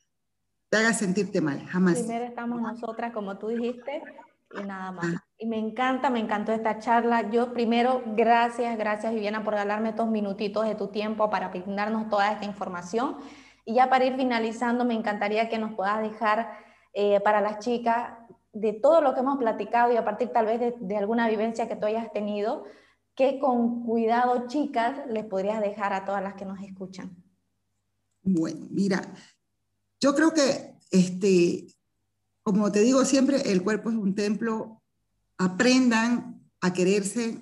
te 0.69 0.77
haga 0.77 0.93
sentirte 0.93 1.41
mal, 1.41 1.65
jamás. 1.67 1.99
Primero 1.99 2.27
estamos 2.27 2.61
nosotras, 2.61 3.13
como 3.13 3.39
tú 3.39 3.49
dijiste, 3.49 4.03
y 4.61 4.63
nada 4.65 4.93
más. 4.93 5.07
Ah. 5.17 5.25
Y 5.39 5.47
me 5.47 5.59
encanta, 5.59 6.11
me 6.11 6.21
encantó 6.21 6.53
esta 6.53 6.79
charla. 6.79 7.31
Yo 7.31 7.53
primero, 7.53 8.03
gracias, 8.07 8.77
gracias 8.77 9.15
Viviana 9.15 9.45
por 9.45 9.55
darme 9.55 9.91
estos 9.91 10.09
minutitos 10.09 10.67
de 10.67 10.75
tu 10.75 10.89
tiempo 10.89 11.31
para 11.31 11.49
brindarnos 11.49 12.09
toda 12.09 12.33
esta 12.33 12.45
información. 12.45 13.17
Y 13.65 13.75
ya 13.75 13.89
para 13.89 14.05
ir 14.05 14.17
finalizando, 14.17 14.85
me 14.85 14.95
encantaría 14.95 15.49
que 15.49 15.59
nos 15.59 15.75
puedas 15.75 16.01
dejar 16.03 16.68
eh, 16.93 17.21
para 17.21 17.41
las 17.41 17.59
chicas 17.59 18.19
de 18.53 18.73
todo 18.73 19.01
lo 19.01 19.15
que 19.15 19.21
hemos 19.21 19.39
platicado 19.39 19.93
y 19.93 19.97
a 19.97 20.05
partir 20.05 20.29
tal 20.29 20.47
vez 20.47 20.75
de, 20.81 20.97
alguna 20.97 21.29
vivencia 21.29 21.69
que 21.69 21.77
tú 21.77 21.87
hayas 21.87 22.13
tenido, 22.13 22.65
que 23.15 23.39
con 23.39 23.85
cuidado, 23.85 24.47
chicas, 24.49 25.01
les 25.09 25.25
podrías 25.25 25.61
dejar 25.61 25.93
a 25.93 26.05
todas 26.05 26.23
las 26.23 26.35
que 26.35 26.45
nos 26.45 26.61
escuchan. 26.63 27.17
Bueno, 28.23 28.67
mira, 28.71 29.03
yo 30.01 30.15
creo 30.15 30.33
que, 30.33 30.75
este, 30.91 31.67
como 32.43 32.71
te 32.73 32.81
digo 32.81 33.05
siempre, 33.05 33.53
el 33.53 33.63
cuerpo 33.63 33.91
es 33.91 33.97
un 33.97 34.15
templo. 34.15 34.83
Aprendan 35.37 36.43
a 36.61 36.73
quererse, 36.73 37.39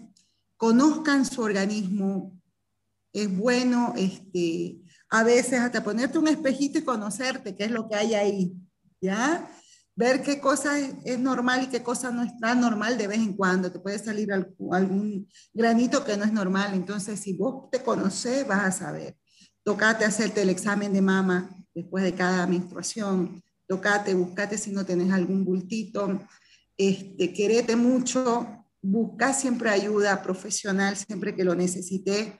conozcan 0.57 1.25
su 1.25 1.43
organismo. 1.43 2.39
Es 3.13 3.35
bueno, 3.35 3.95
este, 3.97 4.81
a 5.09 5.25
veces 5.25 5.61
hasta 5.61 5.85
ponerte 5.85 6.19
un 6.19 6.29
espejito 6.29 6.79
y 6.79 6.85
conocerte, 6.85 7.57
qué 7.57 7.65
es 7.65 7.71
lo 7.71 7.89
que 7.89 7.95
hay 7.95 8.15
ahí, 8.15 8.55
Ver 9.99 10.23
qué 10.23 10.41
cosa 10.41 10.79
es, 10.79 11.19
normal 11.19 11.65
y 11.65 11.67
qué 11.69 11.83
cosa 11.83 12.11
no 12.11 12.23
está 12.23 12.55
normal 12.55 12.99
de 12.99 13.07
vez 13.07 13.19
en 13.19 13.33
cuando. 13.33 13.73
Te 13.73 13.79
puede 13.79 13.99
salir 13.99 14.31
algún 14.33 15.27
granito 15.55 16.05
que 16.05 16.17
no 16.17 16.25
es 16.25 16.33
normal. 16.33 16.75
Entonces, 16.75 17.19
si 17.19 17.33
vos 17.33 17.71
te 17.71 17.83
conoces, 17.83 18.47
vas 18.47 18.65
a 18.65 18.73
saber. 18.73 19.17
Tocate 19.65 20.05
hacerte 20.05 20.43
el 20.43 20.51
examen 20.51 20.93
de 20.93 21.01
mama, 21.01 21.51
después 21.75 22.05
de 22.05 22.15
cada 22.15 22.47
menstruación, 22.47 23.43
tocate, 23.67 24.15
buscate 24.15 24.59
si 24.59 24.71
no 24.71 24.85
tenés 24.85 25.13
algún 25.13 25.45
bultito, 25.45 26.21
este, 26.77 27.33
querete 27.33 27.75
mucho, 27.75 28.65
busca 28.83 29.33
siempre 29.33 29.71
ayuda 29.71 30.23
profesional 30.23 30.97
siempre 30.97 31.35
que 31.35 31.45
lo 31.45 31.55
necesites. 31.55 32.33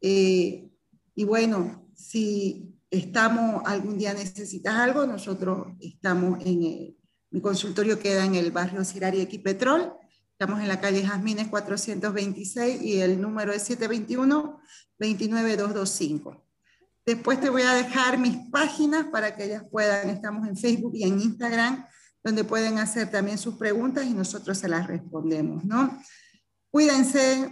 Eh, 0.00 0.68
y 1.14 1.24
bueno, 1.24 1.88
si 1.94 2.77
estamos, 2.90 3.62
algún 3.66 3.98
día 3.98 4.14
necesitas 4.14 4.74
algo, 4.74 5.06
nosotros 5.06 5.68
estamos 5.80 6.40
en 6.44 6.62
el, 6.62 6.96
mi 7.30 7.40
consultorio 7.40 7.98
queda 7.98 8.24
en 8.24 8.34
el 8.34 8.50
barrio 8.50 8.84
Cirari 8.84 9.20
Equipetrol, 9.20 9.92
estamos 10.32 10.60
en 10.60 10.68
la 10.68 10.80
calle 10.80 11.04
Jazmines 11.04 11.48
426 11.48 12.82
y 12.82 13.00
el 13.00 13.20
número 13.20 13.52
es 13.52 13.62
721 13.62 14.60
29225. 14.98 16.44
Después 17.04 17.40
te 17.40 17.48
voy 17.48 17.62
a 17.62 17.74
dejar 17.74 18.18
mis 18.18 18.36
páginas 18.50 19.06
para 19.06 19.34
que 19.34 19.44
ellas 19.44 19.64
puedan, 19.70 20.10
estamos 20.10 20.46
en 20.46 20.56
Facebook 20.56 20.92
y 20.94 21.04
en 21.04 21.20
Instagram, 21.20 21.86
donde 22.22 22.44
pueden 22.44 22.78
hacer 22.78 23.10
también 23.10 23.38
sus 23.38 23.56
preguntas 23.56 24.06
y 24.06 24.10
nosotros 24.10 24.58
se 24.58 24.68
las 24.68 24.86
respondemos, 24.86 25.64
¿no? 25.64 25.98
Cuídense, 26.70 27.50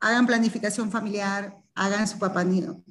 hagan 0.00 0.26
planificación 0.26 0.90
familiar, 0.90 1.63
hagan 1.74 2.06
su 2.08 2.18
papá, 2.18 2.44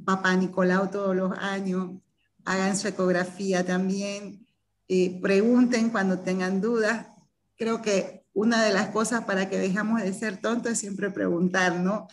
papá 0.05 0.35
Nicolau 0.35 0.89
todos 0.89 1.15
los 1.15 1.37
años, 1.37 2.01
hagan 2.45 2.77
su 2.77 2.87
ecografía 2.87 3.65
también, 3.65 4.45
eh, 4.87 5.19
pregunten 5.21 5.89
cuando 5.89 6.19
tengan 6.19 6.61
dudas. 6.61 7.07
Creo 7.55 7.81
que 7.81 8.25
una 8.33 8.63
de 8.63 8.73
las 8.73 8.89
cosas 8.89 9.25
para 9.25 9.49
que 9.49 9.57
dejamos 9.57 10.01
de 10.01 10.13
ser 10.13 10.37
tontos 10.37 10.73
es 10.73 10.79
siempre 10.79 11.11
preguntar, 11.11 11.79
¿no? 11.79 12.07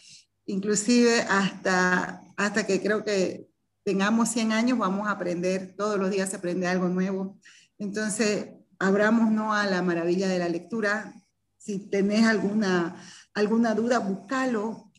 Inclusive 0.47 1.23
hasta, 1.23 2.23
hasta 2.37 2.67
que 2.67 2.81
creo 2.81 3.05
que 3.05 3.49
tengamos 3.85 4.29
100 4.29 4.53
años, 4.53 4.79
vamos 4.79 5.09
a 5.09 5.13
aprender, 5.13 5.75
todos 5.77 5.99
los 5.99 6.11
días 6.11 6.31
se 6.31 6.37
aprende 6.37 6.67
algo 6.67 6.89
nuevo. 6.89 7.39
Entonces, 7.79 8.51
abramos 8.79 9.31
¿no? 9.31 9.55
a 9.55 9.67
la 9.67 9.83
maravilla 9.83 10.29
de 10.29 10.39
la 10.39 10.49
lectura. 10.49 11.15
Si 11.57 11.79
tenés 11.91 12.27
alguna, 12.27 12.97
alguna 13.35 13.75
duda, 13.75 13.99
búscalo. 13.99 14.90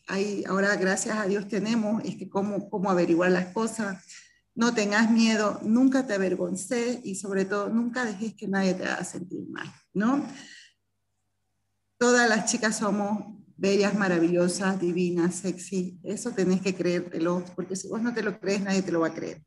Ahora, 0.47 0.75
gracias 0.75 1.17
a 1.17 1.25
Dios, 1.25 1.47
tenemos 1.47 2.03
es 2.03 2.17
que 2.17 2.29
cómo, 2.29 2.69
cómo 2.69 2.89
averiguar 2.89 3.31
las 3.31 3.53
cosas. 3.53 4.03
No 4.53 4.73
tengas 4.73 5.09
miedo, 5.09 5.59
nunca 5.63 6.05
te 6.05 6.13
avergonces 6.13 6.99
y 7.03 7.15
sobre 7.15 7.45
todo 7.45 7.69
nunca 7.69 8.03
dejes 8.03 8.33
que 8.33 8.47
nadie 8.47 8.73
te 8.73 8.83
haga 8.83 9.05
sentir 9.05 9.47
mal, 9.47 9.71
¿no? 9.93 10.25
Todas 11.97 12.27
las 12.27 12.51
chicas 12.51 12.77
somos 12.77 13.23
bellas, 13.55 13.93
maravillosas, 13.93 14.81
divinas, 14.81 15.35
sexy. 15.35 15.99
Eso 16.03 16.31
tenés 16.31 16.61
que 16.61 16.75
creértelo, 16.75 17.45
porque 17.55 17.77
si 17.77 17.87
vos 17.87 18.01
no 18.01 18.13
te 18.13 18.23
lo 18.23 18.37
crees, 18.37 18.61
nadie 18.61 18.81
te 18.81 18.91
lo 18.91 18.99
va 18.99 19.07
a 19.07 19.13
creer. 19.13 19.41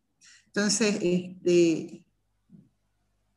Entonces, 0.46 0.96
este, 1.02 2.06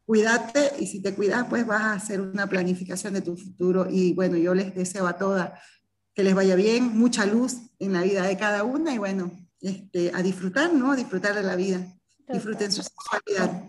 cuídate 0.06 0.72
y 0.80 0.88
si 0.88 1.02
te 1.02 1.14
cuidas, 1.14 1.48
pues 1.50 1.68
vas 1.68 1.82
a 1.82 1.94
hacer 1.94 2.22
una 2.22 2.48
planificación 2.48 3.14
de 3.16 3.22
tu 3.22 3.36
futuro. 3.36 3.88
Y 3.90 4.14
bueno, 4.14 4.38
yo 4.38 4.54
les 4.54 4.74
deseo 4.74 5.08
a 5.08 5.18
todas 5.18 5.52
que 6.18 6.24
les 6.24 6.34
vaya 6.34 6.56
bien, 6.56 6.98
mucha 6.98 7.28
luz 7.28 7.58
en 7.78 7.94
la 7.94 8.02
vida 8.02 8.24
de 8.24 8.36
cada 8.38 8.64
una 8.64 8.92
y 8.92 8.98
bueno, 8.98 9.30
este, 9.62 10.12
a 10.16 10.24
disfrutar, 10.24 10.74
¿no? 10.74 10.94
A 10.94 10.96
disfrutar 10.96 11.36
de 11.36 11.44
la 11.44 11.56
vida. 11.56 11.78
Disfruten 12.28 12.72
su 12.72 12.82
sexualidad. 12.82 13.62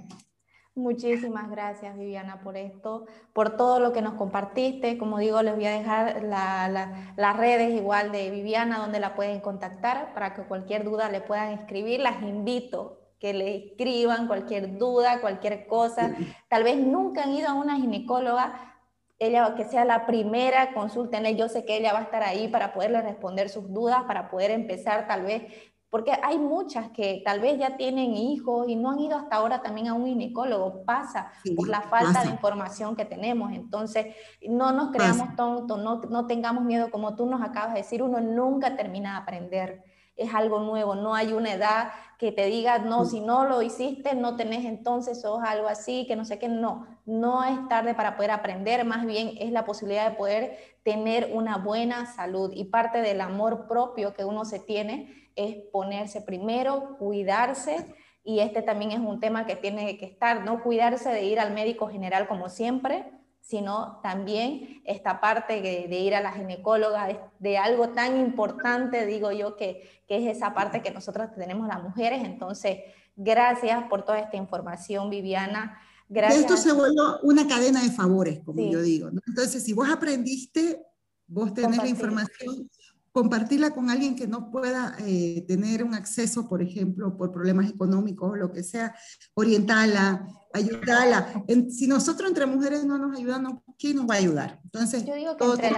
Muchísimas 0.74 1.50
gracias, 1.50 1.98
Viviana, 1.98 2.40
por 2.40 2.56
esto, 2.56 3.04
por 3.34 3.58
todo 3.58 3.80
lo 3.80 3.92
que 3.92 4.00
nos 4.00 4.14
compartiste. 4.14 4.96
Como 4.96 5.18
digo, 5.18 5.42
les 5.42 5.56
voy 5.56 5.66
a 5.66 5.72
dejar 5.72 6.22
las 6.22 7.36
redes 7.36 7.74
igual 7.74 8.12
de 8.12 8.30
Viviana, 8.30 8.78
donde 8.78 8.98
la 8.98 9.14
pueden 9.14 9.40
contactar 9.40 10.14
para 10.14 10.32
que 10.32 10.40
cualquier 10.44 10.84
duda 10.84 11.10
le 11.10 11.20
puedan 11.20 11.52
escribir. 11.52 12.00
Las 12.00 12.22
invito 12.22 12.98
que 13.20 13.34
le 13.34 13.56
escriban 13.56 14.26
cualquier 14.26 14.78
duda, 14.78 15.20
cualquier 15.20 15.66
cosa. 15.66 16.16
Tal 16.48 16.64
vez 16.64 16.78
nunca 16.78 17.24
han 17.24 17.34
ido 17.34 17.48
a 17.50 17.54
una 17.54 17.76
ginecóloga, 17.76 18.77
ella 19.19 19.55
que 19.57 19.65
sea 19.65 19.85
la 19.85 20.07
primera, 20.07 20.73
consúltenle. 20.74 21.36
Yo 21.36 21.49
sé 21.49 21.65
que 21.65 21.77
ella 21.77 21.93
va 21.93 22.01
a 22.01 22.03
estar 22.03 22.23
ahí 22.23 22.49
para 22.49 22.73
poderle 22.73 23.03
responder 23.03 23.49
sus 23.49 23.73
dudas, 23.73 24.05
para 24.05 24.31
poder 24.31 24.51
empezar 24.51 25.07
tal 25.09 25.23
vez 25.23 25.43
porque 25.90 26.12
hay 26.23 26.39
muchas 26.39 26.90
que 26.90 27.23
tal 27.24 27.40
vez 27.40 27.59
ya 27.59 27.77
tienen 27.77 28.15
hijos 28.15 28.69
y 28.69 28.77
no 28.77 28.90
han 28.90 29.01
ido 29.01 29.16
hasta 29.16 29.36
ahora 29.36 29.62
también 29.62 29.89
a 29.89 29.95
un 29.95 30.07
ginecólogo, 30.07 30.85
pasa 30.85 31.32
por 31.57 31.69
la 31.69 31.81
falta 31.81 32.24
de 32.24 32.31
información 32.31 32.95
que 32.95 33.07
tenemos. 33.07 33.53
Entonces, 33.53 34.15
no 34.47 34.73
nos 34.73 34.90
creamos 34.90 35.35
tontos, 35.35 35.78
no, 35.78 36.03
no 36.03 36.27
tengamos 36.27 36.65
miedo, 36.65 36.90
como 36.90 37.16
tú 37.16 37.24
nos 37.24 37.40
acabas 37.40 37.73
de 37.73 37.81
decir, 37.81 38.03
uno 38.03 38.20
nunca 38.20 38.77
termina 38.77 39.12
de 39.12 39.19
aprender. 39.19 39.82
Es 40.19 40.35
algo 40.35 40.61
nuevo, 40.61 40.95
no 40.95 41.15
hay 41.15 41.32
una 41.32 41.55
edad 41.55 41.90
que 42.19 42.32
te 42.32 42.47
diga, 42.47 42.81
no, 42.81 43.05
si 43.05 43.20
no 43.20 43.45
lo 43.45 43.62
hiciste, 43.62 44.16
no 44.16 44.35
tenés 44.35 44.65
entonces, 44.65 45.20
sos 45.20 45.40
algo 45.45 45.69
así, 45.69 46.05
que 46.07 46.16
no 46.16 46.24
sé 46.24 46.39
qué, 46.40 46.49
no, 46.49 46.86
no 47.07 47.45
es 47.45 47.69
tarde 47.69 47.95
para 47.95 48.16
poder 48.16 48.32
aprender, 48.32 48.85
más 48.85 49.07
bien 49.07 49.32
es 49.39 49.53
la 49.53 49.65
posibilidad 49.65 50.11
de 50.11 50.16
poder 50.16 50.59
tener 50.82 51.31
una 51.32 51.59
buena 51.59 52.07
salud. 52.07 52.51
Y 52.53 52.65
parte 52.65 53.01
del 53.01 53.20
amor 53.20 53.69
propio 53.69 54.15
que 54.15 54.24
uno 54.24 54.45
se 54.45 54.59
tiene 54.59 55.31
es 55.36 55.57
ponerse 55.73 56.20
primero, 56.20 56.97
cuidarse, 56.99 57.95
y 58.24 58.40
este 58.40 58.62
también 58.62 58.90
es 58.90 58.99
un 58.99 59.20
tema 59.20 59.47
que 59.47 59.55
tiene 59.57 59.97
que 59.97 60.05
estar, 60.05 60.45
no 60.45 60.62
cuidarse 60.62 61.11
de 61.11 61.24
ir 61.24 61.39
al 61.39 61.55
médico 61.55 61.89
general 61.89 62.27
como 62.27 62.49
siempre, 62.49 63.11
sino 63.48 63.98
también 64.02 64.82
esta 64.84 65.22
parte 65.22 65.62
de, 65.62 65.98
ir 65.98 66.14
a 66.14 66.20
la 66.20 66.32
ginecóloga, 66.32 67.30
de, 67.38 67.56
algo 67.56 67.88
tan 67.88 68.20
importante, 68.20 69.06
digo 69.06 69.32
yo, 69.32 69.56
que, 69.56 70.04
es 70.06 70.36
esa 70.36 70.52
parte 70.52 70.82
que 70.82 70.90
nosotros 70.90 71.30
tenemos 71.34 71.66
las 71.66 71.82
mujeres. 71.82 72.24
Entonces, 72.24 72.80
gracias 73.16 73.84
por 73.88 74.04
toda 74.04 74.18
esta 74.18 74.36
información, 74.36 75.08
Viviana. 75.08 75.78
Gracias. 76.10 76.42
Esto 76.42 76.58
se 76.58 76.72
vuelve 76.72 77.00
una 77.22 77.48
cadena 77.48 77.82
de 77.82 77.90
favores, 77.90 78.40
como 78.44 78.70
yo 78.70 78.82
digo. 78.82 79.08
Entonces, 79.26 79.64
si 79.64 79.72
vos 79.72 79.88
aprendiste, 79.88 80.84
vos 81.26 81.54
tenés 81.54 81.78
la 81.78 81.88
información, 81.88 82.68
compartirla 83.12 83.70
con 83.70 83.90
alguien 83.90 84.16
que 84.16 84.26
no 84.26 84.51
pueda 84.51 84.94
eh, 85.01 85.44
tener 85.47 85.82
un 85.82 85.94
acceso, 85.94 86.48
por 86.48 86.62
ejemplo, 86.62 87.16
por 87.16 87.32
problemas 87.32 87.70
económicos 87.70 88.30
o 88.32 88.36
lo 88.36 88.52
que 88.52 88.62
sea, 88.62 88.94
orientarla, 89.35 90.26
ayudarla. 90.52 91.44
si 91.70 91.86
nosotros 91.86 92.28
entre 92.28 92.47
mujeres 92.47 92.85
no 92.85 92.98
nos 92.98 93.18
ayudamos, 93.18 93.60
¿quién 93.78 93.97
nos 93.97 94.09
va 94.09 94.14
a 94.14 94.18
ayudar? 94.18 94.60
Entonces, 94.64 95.05
yo 95.05 95.14
digo 95.14 95.36
que 95.36 95.44
entre, 95.44 95.72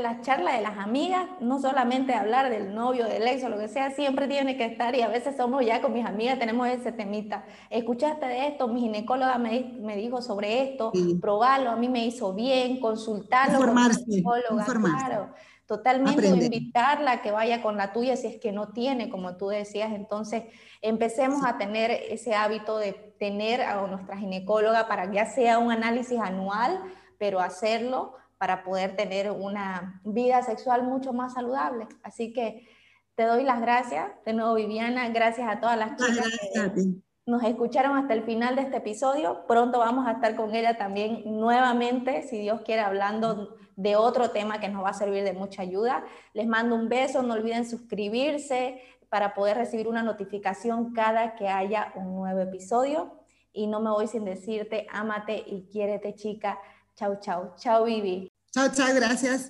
las 0.00 0.20
charlas 0.22 0.56
de 0.56 0.62
las 0.62 0.78
amigas, 0.78 1.26
no 1.40 1.60
solamente 1.60 2.14
hablar 2.14 2.50
del 2.50 2.74
novio, 2.74 3.06
del 3.06 3.26
ex 3.26 3.44
o 3.44 3.48
lo 3.48 3.58
que 3.58 3.68
sea, 3.68 3.90
siempre 3.90 4.28
tiene 4.28 4.56
que 4.56 4.64
estar 4.64 4.94
y 4.94 5.02
a 5.02 5.08
veces 5.08 5.36
somos 5.36 5.64
ya 5.64 5.80
con 5.80 5.92
mis 5.92 6.06
amigas, 6.06 6.38
tenemos 6.38 6.68
ese 6.68 6.92
temita. 6.92 7.44
Escuchaste 7.70 8.26
de 8.26 8.48
esto, 8.48 8.68
mi 8.68 8.80
ginecóloga 8.80 9.38
me, 9.38 9.76
me 9.80 9.96
dijo 9.96 10.22
sobre 10.22 10.70
esto, 10.70 10.92
probarlo, 11.20 11.70
a 11.70 11.76
mí 11.76 11.88
me 11.88 12.06
hizo 12.06 12.34
bien, 12.34 12.80
consultarlo 12.80 13.58
informarse, 13.60 14.00
con 14.00 14.08
mi 14.08 14.14
psicóloga, 14.16 14.64
claro 14.64 15.34
totalmente 15.66 16.26
invitarla 16.26 17.12
a 17.12 17.22
que 17.22 17.30
vaya 17.30 17.60
con 17.60 17.76
la 17.76 17.92
tuya 17.92 18.16
si 18.16 18.28
es 18.28 18.40
que 18.40 18.52
no 18.52 18.68
tiene, 18.68 19.08
como 19.08 19.36
tú 19.36 19.48
decías. 19.48 19.92
Entonces, 19.92 20.44
empecemos 20.80 21.44
a 21.44 21.58
tener 21.58 21.90
ese 21.90 22.34
hábito 22.34 22.78
de 22.78 22.92
tener 23.18 23.62
a 23.62 23.86
nuestra 23.86 24.16
ginecóloga 24.16 24.88
para 24.88 25.10
que 25.10 25.16
ya 25.16 25.26
sea 25.26 25.58
un 25.58 25.72
análisis 25.72 26.18
anual, 26.20 26.80
pero 27.18 27.40
hacerlo 27.40 28.14
para 28.38 28.64
poder 28.64 28.96
tener 28.96 29.30
una 29.30 30.00
vida 30.04 30.42
sexual 30.42 30.82
mucho 30.84 31.12
más 31.12 31.34
saludable. 31.34 31.86
Así 32.02 32.32
que 32.32 32.68
te 33.14 33.24
doy 33.24 33.42
las 33.44 33.60
gracias 33.60 34.10
de 34.24 34.34
nuevo, 34.34 34.54
Viviana. 34.54 35.08
Gracias 35.08 35.48
a 35.48 35.58
todas 35.58 35.78
las 35.78 35.96
chicas 35.96 36.28
que 36.52 37.05
nos 37.26 37.42
escucharon 37.42 37.96
hasta 37.96 38.14
el 38.14 38.22
final 38.22 38.54
de 38.54 38.62
este 38.62 38.76
episodio. 38.76 39.44
Pronto 39.48 39.80
vamos 39.80 40.06
a 40.06 40.12
estar 40.12 40.36
con 40.36 40.54
ella 40.54 40.78
también 40.78 41.22
nuevamente, 41.26 42.22
si 42.22 42.38
Dios 42.38 42.60
quiere, 42.62 42.82
hablando 42.82 43.56
de 43.74 43.96
otro 43.96 44.30
tema 44.30 44.60
que 44.60 44.68
nos 44.68 44.84
va 44.84 44.90
a 44.90 44.94
servir 44.94 45.24
de 45.24 45.32
mucha 45.32 45.62
ayuda. 45.62 46.04
Les 46.34 46.46
mando 46.46 46.76
un 46.76 46.88
beso, 46.88 47.22
no 47.22 47.34
olviden 47.34 47.68
suscribirse 47.68 48.80
para 49.08 49.34
poder 49.34 49.56
recibir 49.56 49.88
una 49.88 50.02
notificación 50.02 50.92
cada 50.92 51.34
que 51.34 51.48
haya 51.48 51.92
un 51.96 52.14
nuevo 52.14 52.40
episodio. 52.40 53.20
Y 53.52 53.66
no 53.66 53.80
me 53.80 53.90
voy 53.90 54.06
sin 54.06 54.24
decirte, 54.24 54.86
ámate 54.92 55.42
y 55.46 55.68
quiérete 55.70 56.14
chica. 56.14 56.58
Chau, 56.94 57.18
chau. 57.20 57.54
Chau, 57.56 57.84
Vivi. 57.86 58.30
Chao, 58.52 58.68
chao, 58.72 58.94
gracias. 58.94 59.44